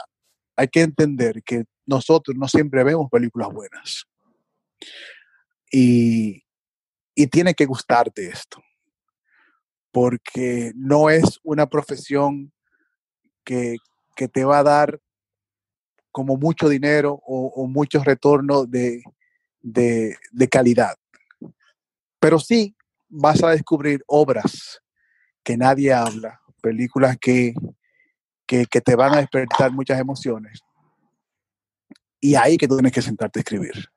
hay 0.58 0.68
que 0.68 0.82
entender 0.82 1.42
que 1.42 1.64
nosotros 1.86 2.36
no 2.36 2.50
siempre 2.50 2.84
vemos 2.84 3.10
películas 3.10 3.48
buenas. 3.54 4.04
Y, 5.72 6.44
y 7.16 7.28
tiene 7.28 7.54
que 7.54 7.66
gustarte 7.66 8.28
esto, 8.28 8.62
porque 9.92 10.72
no 10.76 11.10
es 11.10 11.40
una 11.44 11.68
profesión 11.68 12.52
que, 13.44 13.78
que 14.16 14.28
te 14.28 14.44
va 14.44 14.60
a 14.60 14.64
dar 14.64 15.00
como 16.12 16.38
mucho 16.38 16.68
dinero 16.68 17.22
o, 17.26 17.48
o 17.56 17.68
mucho 17.68 18.04
retorno 18.04 18.66
de, 18.66 19.04
de, 19.62 20.18
de 20.32 20.48
calidad. 20.48 20.96
Pero 22.20 22.40
sí 22.40 22.76
vas 23.10 23.44
a 23.44 23.52
descubrir 23.52 24.04
obras 24.08 24.82
que 25.44 25.58
nadie 25.58 25.94
habla, 25.94 26.42
películas 26.62 27.18
que, 27.20 27.54
que, 28.46 28.66
que, 28.66 28.82
te 28.82 28.96
van 28.96 29.14
a 29.14 29.18
despertar 29.18 29.72
muchas 29.72 30.00
emociones. 30.00 30.60
Y 32.20 32.36
ahí 32.36 32.58
que 32.58 32.68
tú 32.68 32.76
tienes 32.76 32.92
que 32.92 33.02
sentarte 33.02 33.40
a 33.40 33.42
escribir. 33.42 33.90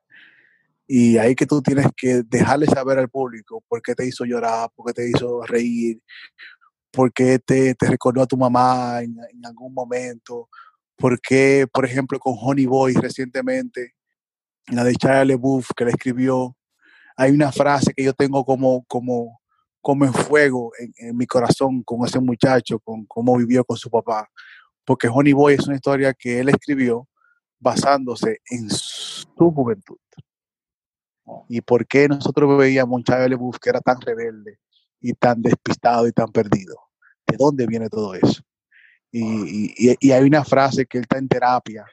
Y 0.93 1.19
ahí 1.19 1.37
que 1.37 1.47
tú 1.47 1.63
tienes 1.63 1.87
que 1.97 2.25
dejarle 2.25 2.67
saber 2.67 2.99
al 2.99 3.09
público 3.09 3.63
por 3.69 3.81
qué 3.81 3.95
te 3.95 4.05
hizo 4.05 4.25
llorar, 4.25 4.71
por 4.75 4.87
qué 4.87 4.93
te 4.93 5.09
hizo 5.09 5.41
reír, 5.43 6.03
por 6.91 7.13
qué 7.13 7.39
te, 7.39 7.77
te 7.77 7.87
recordó 7.87 8.23
a 8.23 8.27
tu 8.27 8.37
mamá 8.37 9.01
en, 9.01 9.17
en 9.33 9.47
algún 9.47 9.73
momento, 9.73 10.49
por 10.97 11.21
qué, 11.21 11.69
por 11.73 11.85
ejemplo, 11.85 12.19
con 12.19 12.35
Honey 12.37 12.67
Boy 12.67 12.95
recientemente, 12.95 13.93
la 14.67 14.83
de 14.83 14.97
Charlie 14.97 15.35
LeBouf 15.35 15.69
que 15.77 15.85
le 15.85 15.93
escribió, 15.93 16.57
hay 17.17 17.31
una 17.31 17.53
frase 17.53 17.95
que 17.95 18.03
yo 18.03 18.13
tengo 18.13 18.45
como, 18.45 18.85
como, 18.89 19.41
como 19.81 20.07
en 20.07 20.13
fuego 20.13 20.73
en, 20.77 20.93
en, 20.97 21.17
mi 21.17 21.27
corazón 21.27 21.85
con 21.85 22.05
ese 22.05 22.19
muchacho, 22.19 22.81
con 22.81 23.07
cómo 23.07 23.37
vivió 23.37 23.65
con 23.65 23.77
su 23.77 23.89
papá. 23.91 24.29
Porque 24.85 25.07
Honey 25.07 25.35
Boy 25.35 25.55
es 25.55 25.69
una 25.69 25.77
historia 25.77 26.13
que 26.15 26.41
él 26.41 26.49
escribió 26.49 27.07
basándose 27.61 28.41
en 28.51 28.69
su 28.71 29.53
juventud. 29.53 29.99
Y 31.49 31.61
por 31.61 31.87
qué 31.87 32.09
nosotros 32.09 32.59
veíamos 32.59 32.97
un 32.97 33.05
Chávez 33.05 33.39
que 33.61 33.71
era 33.71 33.81
tan 33.81 34.01
rebelde 34.01 34.59
y 35.01 35.13
tan 35.15 35.43
despistado 35.43 36.07
y 36.07 36.13
tan 36.13 36.31
perdido. 36.31 36.77
¿De 37.27 37.37
dónde 37.37 37.67
viene 37.67 37.89
todo 37.89 38.15
eso? 38.15 38.43
Y, 39.11 39.75
y, 39.77 39.97
y 40.01 40.13
hay 40.13 40.25
una 40.25 40.45
frase 40.45 40.87
que 40.87 40.99
él 40.99 41.03
está 41.03 41.19
en 41.19 41.29
terapia 41.29 41.85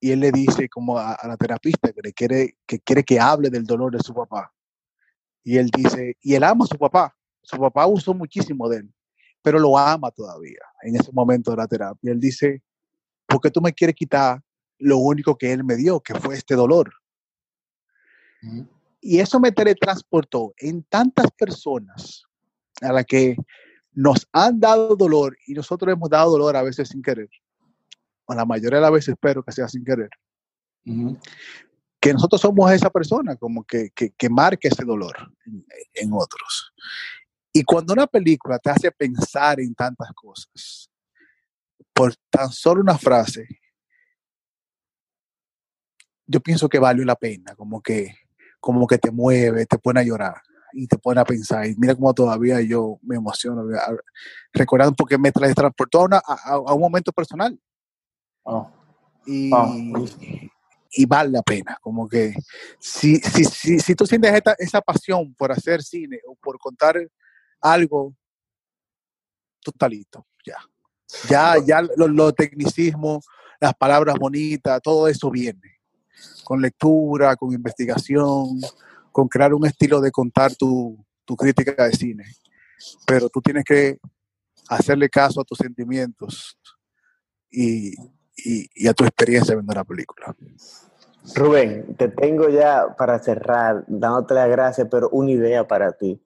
y 0.00 0.10
él 0.10 0.20
le 0.20 0.30
dice 0.30 0.68
como 0.68 0.98
a, 0.98 1.14
a, 1.14 1.26
la 1.26 1.36
terapista 1.36 1.92
que 1.92 2.00
le 2.02 2.12
quiere 2.12 2.56
que 2.66 2.78
quiere 2.80 3.02
que 3.02 3.18
hable 3.18 3.48
del 3.50 3.64
dolor 3.64 3.96
de 3.96 4.02
su 4.02 4.14
papá 4.14 4.52
y 5.42 5.56
él 5.56 5.70
dice 5.70 6.16
y 6.20 6.34
él 6.34 6.44
ama 6.44 6.66
a 6.66 6.68
su 6.68 6.76
papá 6.76 7.16
su 7.42 7.56
papá 7.56 7.86
usó 7.86 8.12
muchísimo 8.12 8.68
de 8.68 8.76
él 8.76 8.94
pero 9.42 9.58
lo 9.58 9.76
ama 9.76 10.10
todavía 10.10 10.60
en 10.82 10.96
ese 10.96 11.10
momento 11.12 11.50
de 11.50 11.56
la 11.56 11.66
terapia 11.66 12.12
él 12.12 12.20
dice 12.20 12.62
¿por 13.26 13.40
qué 13.40 13.50
tú 13.50 13.62
me 13.62 13.72
quieres 13.72 13.96
quitar 13.96 14.40
lo 14.78 14.98
único 14.98 15.36
que 15.36 15.52
él 15.52 15.64
me 15.64 15.76
dio 15.76 16.00
que 16.00 16.14
fue 16.14 16.34
este 16.34 16.54
dolor. 16.54 16.92
Y 19.00 19.20
eso 19.20 19.40
me 19.40 19.52
teletransportó 19.52 20.54
en 20.58 20.82
tantas 20.84 21.30
personas 21.32 22.24
a 22.80 22.92
las 22.92 23.04
que 23.04 23.36
nos 23.92 24.28
han 24.32 24.60
dado 24.60 24.94
dolor 24.96 25.36
y 25.46 25.54
nosotros 25.54 25.92
hemos 25.92 26.08
dado 26.08 26.32
dolor 26.32 26.56
a 26.56 26.62
veces 26.62 26.88
sin 26.88 27.02
querer 27.02 27.28
o 28.28 28.34
la 28.34 28.44
mayoría 28.44 28.76
de 28.76 28.82
las 28.82 28.92
veces 28.92 29.08
espero 29.14 29.42
que 29.42 29.52
sea 29.52 29.68
sin 29.68 29.84
querer, 29.84 30.10
uh 30.84 30.92
-huh. 30.92 31.20
que 31.98 32.12
nosotros 32.12 32.40
somos 32.40 32.70
esa 32.70 32.90
persona 32.90 33.36
como 33.36 33.64
que, 33.64 33.90
que, 33.94 34.10
que 34.10 34.28
marca 34.28 34.68
ese 34.68 34.84
dolor 34.84 35.16
en, 35.46 35.64
en, 35.94 36.10
otros. 36.12 36.72
Y 37.52 37.64
cuando 37.64 37.94
una 37.94 38.06
película 38.06 38.58
te 38.58 38.70
hace 38.70 38.92
pensar 38.92 39.60
en 39.60 39.74
tantas 39.74 40.10
cosas, 40.14 40.90
por 41.94 42.14
tan 42.30 42.52
solo 42.52 42.82
una 42.82 42.98
frase, 42.98 43.48
yo 46.26 46.40
pienso 46.40 46.68
que 46.68 46.78
valió 46.78 47.04
la 47.06 47.16
pena, 47.16 47.56
como 47.56 47.80
que, 47.80 48.14
como 48.60 48.86
que 48.86 48.98
te 48.98 49.10
mueve, 49.10 49.66
te 49.66 49.78
pone 49.78 50.00
a 50.00 50.04
llorar 50.04 50.42
y 50.72 50.86
te 50.86 50.98
pone 50.98 51.20
a 51.20 51.24
pensar. 51.24 51.66
Y 51.66 51.76
mira 51.76 51.94
cómo 51.94 52.12
todavía 52.14 52.60
yo 52.60 52.98
me 53.02 53.16
emociono 53.16 53.64
recordando 54.52 54.94
porque 54.94 55.18
me 55.18 55.32
transportó 55.32 56.00
a, 56.00 56.04
una, 56.04 56.22
a, 56.24 56.52
a 56.54 56.74
un 56.74 56.80
momento 56.80 57.12
personal. 57.12 57.58
Oh. 58.42 58.70
Y, 59.26 59.50
oh. 59.52 59.74
y, 60.90 61.06
vale 61.06 61.30
la 61.30 61.42
pena, 61.42 61.76
como 61.82 62.08
que 62.08 62.34
si, 62.78 63.16
si, 63.16 63.44
si, 63.44 63.78
si 63.78 63.94
tú 63.94 64.06
sientes 64.06 64.32
esta, 64.32 64.54
esa 64.58 64.80
pasión 64.80 65.34
por 65.34 65.52
hacer 65.52 65.82
cine 65.82 66.20
o 66.26 66.34
por 66.34 66.58
contar 66.58 66.96
algo, 67.60 68.14
tú 69.60 69.70
estás 69.70 69.90
listo, 69.90 70.26
ya. 70.46 70.56
Ya, 71.28 71.56
ya 71.64 71.82
los 71.96 72.10
lo 72.10 72.32
tecnicismos, 72.32 73.26
las 73.60 73.74
palabras 73.74 74.16
bonitas, 74.18 74.80
todo 74.82 75.08
eso 75.08 75.30
viene. 75.30 75.77
Con 76.44 76.60
lectura, 76.60 77.36
con 77.36 77.52
investigación, 77.52 78.60
con 79.12 79.28
crear 79.28 79.52
un 79.54 79.66
estilo 79.66 80.00
de 80.00 80.10
contar 80.10 80.54
tu, 80.54 80.96
tu 81.24 81.36
crítica 81.36 81.84
de 81.84 81.92
cine. 81.92 82.24
Pero 83.06 83.28
tú 83.28 83.40
tienes 83.40 83.64
que 83.64 83.98
hacerle 84.68 85.08
caso 85.08 85.40
a 85.40 85.44
tus 85.44 85.58
sentimientos 85.58 86.58
y, 87.50 87.94
y, 88.36 88.68
y, 88.74 88.88
a 88.88 88.94
tu 88.94 89.04
experiencia 89.04 89.54
viendo 89.54 89.74
la 89.74 89.84
película. 89.84 90.34
Rubén, 91.34 91.94
te 91.96 92.08
tengo 92.08 92.48
ya 92.48 92.94
para 92.96 93.18
cerrar, 93.18 93.84
dándote 93.86 94.34
las 94.34 94.48
gracias, 94.48 94.88
pero 94.90 95.08
una 95.10 95.30
idea 95.30 95.66
para 95.66 95.92
ti. 95.92 96.22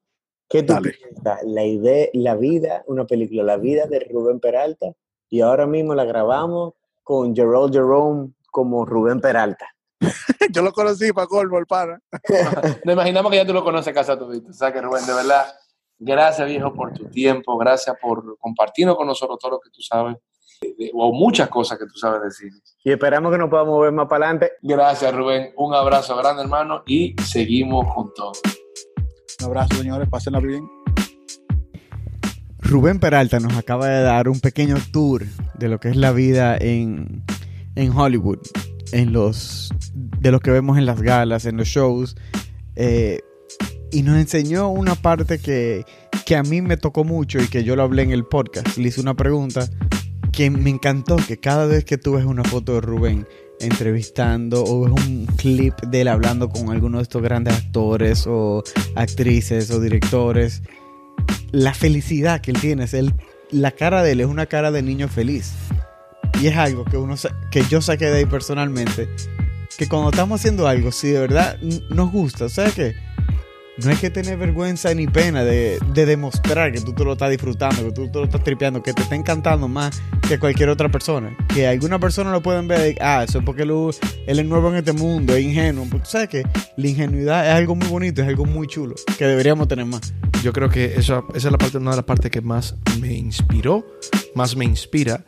¿Qué 0.49 0.62
tú 0.62 0.74
Dale. 0.74 0.93
piensas? 0.93 1.43
La 1.45 1.64
idea, 1.64 2.09
la 2.12 2.36
vida, 2.36 2.84
una 2.86 3.07
película, 3.07 3.43
la 3.43 3.57
vida 3.57 3.86
de 3.86 4.07
Rubén 4.12 4.38
Peralta, 4.38 4.92
y 5.29 5.41
ahora 5.41 5.67
mismo 5.67 5.95
la 5.95 6.04
grabamos 6.04 6.75
con 7.03 7.34
Gerald 7.34 7.72
Jerome 7.72 8.33
como 8.50 8.84
Rubén 8.84 9.21
Peralta. 9.21 9.67
Yo 10.53 10.62
lo 10.62 10.72
conocí 10.72 11.12
para 11.12 11.26
colmo, 11.26 11.58
el 11.58 11.66
pana. 11.66 12.00
Nos 12.84 12.92
imaginamos 12.92 13.30
que 13.30 13.38
ya 13.38 13.46
tú 13.46 13.53
lo 13.53 13.64
conoces 13.64 13.95
casa 13.95 14.18
todito. 14.18 14.50
O 14.50 14.53
sea 14.53 14.72
que 14.72 14.80
Rubén, 14.80 15.07
de 15.07 15.14
verdad, 15.14 15.46
gracias 15.99 16.46
viejo 16.46 16.72
por 16.72 16.92
tu 16.92 17.08
tiempo, 17.08 17.57
gracias 17.57 17.96
por 18.00 18.37
compartirnos 18.38 18.96
con 18.96 19.07
nosotros 19.07 19.38
todo 19.38 19.53
lo 19.53 19.61
que 19.61 19.70
tú 19.70 19.80
sabes 19.80 20.16
o 20.95 21.12
muchas 21.12 21.49
cosas 21.49 21.79
que 21.79 21.87
tú 21.87 21.95
sabes 21.99 22.22
decir. 22.22 22.53
Y 22.84 22.92
esperamos 22.92 23.33
que 23.33 23.38
nos 23.38 23.50
podamos 23.50 23.80
ver 23.83 23.92
más 23.92 24.07
para 24.08 24.26
adelante. 24.26 24.53
Gracias, 24.62 25.14
Rubén. 25.14 25.53
Un 25.57 25.74
abrazo 25.74 26.16
grande, 26.16 26.42
hermano, 26.42 26.83
y 26.87 27.14
seguimos 27.22 27.92
con 27.92 28.12
todo. 28.14 28.33
Un 29.41 29.46
abrazo, 29.46 29.74
señores. 29.76 30.08
Pásenla 30.08 30.41
bien. 30.41 30.68
Rubén 32.58 33.00
Peralta 33.00 33.38
nos 33.41 33.57
acaba 33.57 33.88
de 33.88 34.03
dar 34.03 34.29
un 34.29 34.41
pequeño 34.41 34.76
tour 34.92 35.24
de 35.54 35.68
lo 35.68 35.79
que 35.79 35.88
es 35.88 35.96
la 35.96 36.12
vida 36.12 36.57
en, 36.57 37.24
en 37.74 37.96
Hollywood, 37.96 38.38
en 38.93 39.13
los, 39.13 39.73
de 39.95 40.31
lo 40.31 40.41
que 40.41 40.51
vemos 40.51 40.79
en 40.79 40.87
las 40.87 41.03
galas, 41.03 41.45
en 41.45 41.57
los 41.57 41.69
shows, 41.69 42.17
eh, 42.77 43.21
y 43.91 44.03
nos 44.03 44.17
enseñó 44.17 44.69
una 44.69 44.95
parte 44.95 45.39
que, 45.39 45.85
que 46.25 46.37
a 46.37 46.43
mí 46.43 46.63
me 46.63 46.77
tocó 46.77 47.05
mucho 47.05 47.41
y 47.41 47.49
que 47.49 47.64
yo 47.64 47.77
lo 47.77 47.83
hablé 47.83 48.03
en 48.03 48.11
el 48.11 48.25
podcast. 48.25 48.77
Le 48.77 48.89
hice 48.89 49.01
una 49.01 49.14
pregunta 49.14 49.69
que 50.33 50.51
me 50.51 50.71
encantó, 50.71 51.17
que 51.17 51.39
cada 51.39 51.67
vez 51.67 51.85
que 51.85 51.99
tú 51.99 52.14
ves 52.14 52.25
una 52.25 52.43
foto 52.43 52.75
de 52.75 52.81
Rubén 52.81 53.27
entrevistando 53.61 54.64
o 54.64 54.83
ves 54.83 55.07
un 55.07 55.27
clip 55.37 55.75
de 55.83 56.01
él 56.01 56.09
hablando 56.09 56.49
con 56.49 56.71
alguno 56.71 56.99
de 56.99 57.03
estos 57.03 57.23
grandes 57.23 57.55
actores 57.55 58.27
o 58.27 58.63
actrices 58.95 59.71
o 59.71 59.81
directores, 59.81 60.63
la 61.53 61.75
felicidad 61.75 62.41
que 62.41 62.51
él 62.51 62.61
tiene, 62.61 62.85
es 62.85 62.95
él, 62.95 63.13
la 63.51 63.73
cara 63.73 64.03
de 64.03 64.13
él 64.13 64.21
es 64.23 64.27
una 64.27 64.47
cara 64.47 64.71
de 64.73 64.83
niño 64.83 65.09
feliz. 65.09 65.53
Y 66.43 66.49
es 66.49 66.57
algo 66.57 66.85
que, 66.85 66.97
uno, 66.97 67.14
que 67.53 67.63
yo 67.71 67.81
saqué 67.81 68.07
de 68.07 68.19
ahí 68.19 68.27
personalmente, 68.27 69.09
que 69.79 69.89
cuando 69.89 70.11
estamos 70.11 70.41
haciendo 70.41 70.67
algo, 70.67 70.91
si 70.91 71.11
de 71.11 71.21
verdad 71.21 71.57
nos 71.89 72.11
gusta, 72.11 72.47
o 72.47 72.49
sea 72.49 72.69
que 72.73 72.97
no 73.79 73.89
hay 73.89 73.97
que 73.97 74.11
tener 74.11 74.39
vergüenza 74.39 74.93
ni 74.93 75.07
pena 75.07 75.45
de, 75.45 75.79
de 75.95 76.05
demostrar 76.05 76.73
que 76.73 76.81
tú 76.81 76.95
te 76.95 77.05
lo 77.05 77.13
estás 77.13 77.31
disfrutando, 77.31 77.85
que 77.85 77.93
tú 77.93 78.11
te 78.11 78.19
lo 78.19 78.25
estás 78.25 78.43
tripeando, 78.43 78.83
que 78.83 78.93
te 78.93 79.03
está 79.03 79.14
encantando 79.14 79.69
más 79.69 80.03
que 80.27 80.41
cualquier 80.41 80.69
otra 80.69 80.89
persona. 80.89 81.31
Que 81.47 81.69
alguna 81.69 82.01
persona 82.01 82.33
lo 82.33 82.43
pueden 82.43 82.67
ver, 82.67 82.97
ah, 83.01 83.23
eso 83.23 83.39
es 83.39 83.45
porque 83.45 83.63
él, 83.63 83.71
él 84.27 84.39
es 84.41 84.45
nuevo 84.45 84.69
en 84.71 84.79
este 84.79 84.93
mundo, 84.93 85.37
es 85.37 85.45
ingenuo. 85.45 85.87
Pero 85.89 86.03
tú 86.03 86.11
sabes 86.11 86.29
que 86.29 86.43
la 86.77 86.89
ingenuidad 86.89 87.47
es 87.47 87.55
algo 87.55 87.77
muy 87.77 87.87
bonito, 87.87 88.21
es 88.21 88.27
algo 88.27 88.47
muy 88.47 88.67
chulo, 88.67 88.97
que 89.17 89.27
deberíamos 89.27 89.69
tener 89.69 89.87
más. 89.87 90.13
Yo 90.43 90.53
creo 90.53 90.69
que 90.69 90.95
eso, 90.97 91.25
esa 91.37 91.47
es 91.49 91.53
la 91.53 91.59
parte, 91.59 91.79
una 91.79 91.91
de 91.91 91.99
las 91.99 92.05
partes 92.05 92.33
que 92.33 92.41
más 92.41 92.75
me 93.01 93.13
inspiró, 93.13 93.87
más 94.35 94.57
me 94.57 94.64
inspira, 94.64 95.25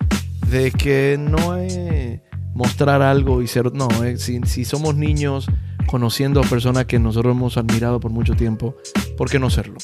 de 0.55 0.71
que 0.71 1.17
no 1.19 1.57
es 1.57 2.21
mostrar 2.55 3.03
algo 3.03 3.43
y 3.43 3.49
ser, 3.49 3.75
no, 3.75 3.89
eh, 4.05 4.17
si, 4.19 4.65
somos 4.65 4.95
niños 4.95 5.47
conociendo 5.89 6.41
a 6.41 6.45
personas 6.45 6.85
que 6.85 7.01
nosotros 7.01 7.35
hemos 7.35 7.57
admirado 7.57 7.99
por 7.99 8.13
mucho 8.13 8.37
tiempo, 8.37 8.77
¿por 9.17 9.29
qué 9.29 9.41
no 9.41 9.51
serlo? 9.51 9.75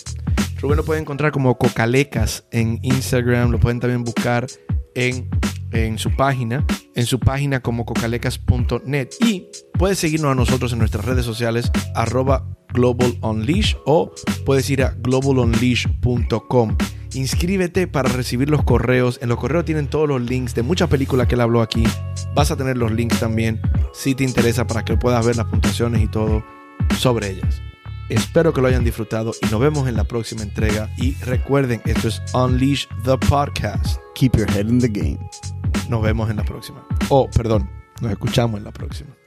Rubén 0.60 0.76
lo 0.76 0.84
puede 0.84 1.00
encontrar 1.00 1.32
como 1.32 1.58
Cocalecas 1.58 2.44
en 2.52 2.78
Instagram, 2.82 3.50
lo 3.50 3.58
pueden 3.58 3.80
también 3.80 4.04
buscar 4.04 4.46
en, 4.94 5.28
en 5.72 5.98
su 5.98 6.14
página, 6.14 6.64
en 6.94 7.04
su 7.04 7.18
página 7.18 7.58
como 7.58 7.84
cocalecas.net 7.84 9.08
y 9.26 9.48
puedes 9.76 9.98
seguirnos 9.98 10.30
a 10.30 10.34
nosotros 10.36 10.72
en 10.72 10.78
nuestras 10.78 11.04
redes 11.04 11.24
sociales 11.24 11.72
arroba 11.96 12.46
Global 12.72 13.18
o 13.86 14.12
puedes 14.46 14.70
ir 14.70 14.84
a 14.84 14.94
globalunleash.com. 15.00 16.76
Inscríbete 17.14 17.86
para 17.86 18.08
recibir 18.08 18.50
los 18.50 18.62
correos. 18.62 19.18
En 19.22 19.28
los 19.28 19.38
correos 19.38 19.64
tienen 19.64 19.88
todos 19.88 20.08
los 20.08 20.20
links 20.20 20.54
de 20.54 20.62
muchas 20.62 20.88
películas 20.88 21.26
que 21.26 21.34
él 21.34 21.40
habló 21.40 21.60
aquí. 21.60 21.84
Vas 22.34 22.50
a 22.50 22.56
tener 22.56 22.76
los 22.76 22.92
links 22.92 23.18
también 23.18 23.60
si 23.92 24.14
te 24.14 24.24
interesa 24.24 24.66
para 24.66 24.84
que 24.84 24.96
puedas 24.96 25.24
ver 25.24 25.36
las 25.36 25.46
puntuaciones 25.46 26.02
y 26.02 26.08
todo 26.08 26.44
sobre 26.98 27.30
ellas. 27.30 27.60
Espero 28.08 28.52
que 28.52 28.60
lo 28.60 28.66
hayan 28.66 28.82
disfrutado 28.82 29.32
y 29.40 29.46
nos 29.46 29.60
vemos 29.60 29.88
en 29.88 29.96
la 29.96 30.04
próxima 30.04 30.42
entrega. 30.42 30.90
Y 30.96 31.14
recuerden, 31.24 31.80
esto 31.84 32.08
es 32.08 32.20
Unleash 32.34 32.86
the 33.04 33.16
Podcast. 33.28 34.00
Keep 34.14 34.36
your 34.36 34.50
head 34.50 34.66
in 34.66 34.80
the 34.80 34.88
game. 34.88 35.18
Nos 35.88 36.02
vemos 36.02 36.28
en 36.28 36.36
la 36.36 36.44
próxima. 36.44 36.84
Oh, 37.08 37.28
perdón, 37.30 37.70
nos 38.00 38.10
escuchamos 38.10 38.58
en 38.58 38.64
la 38.64 38.72
próxima. 38.72 39.19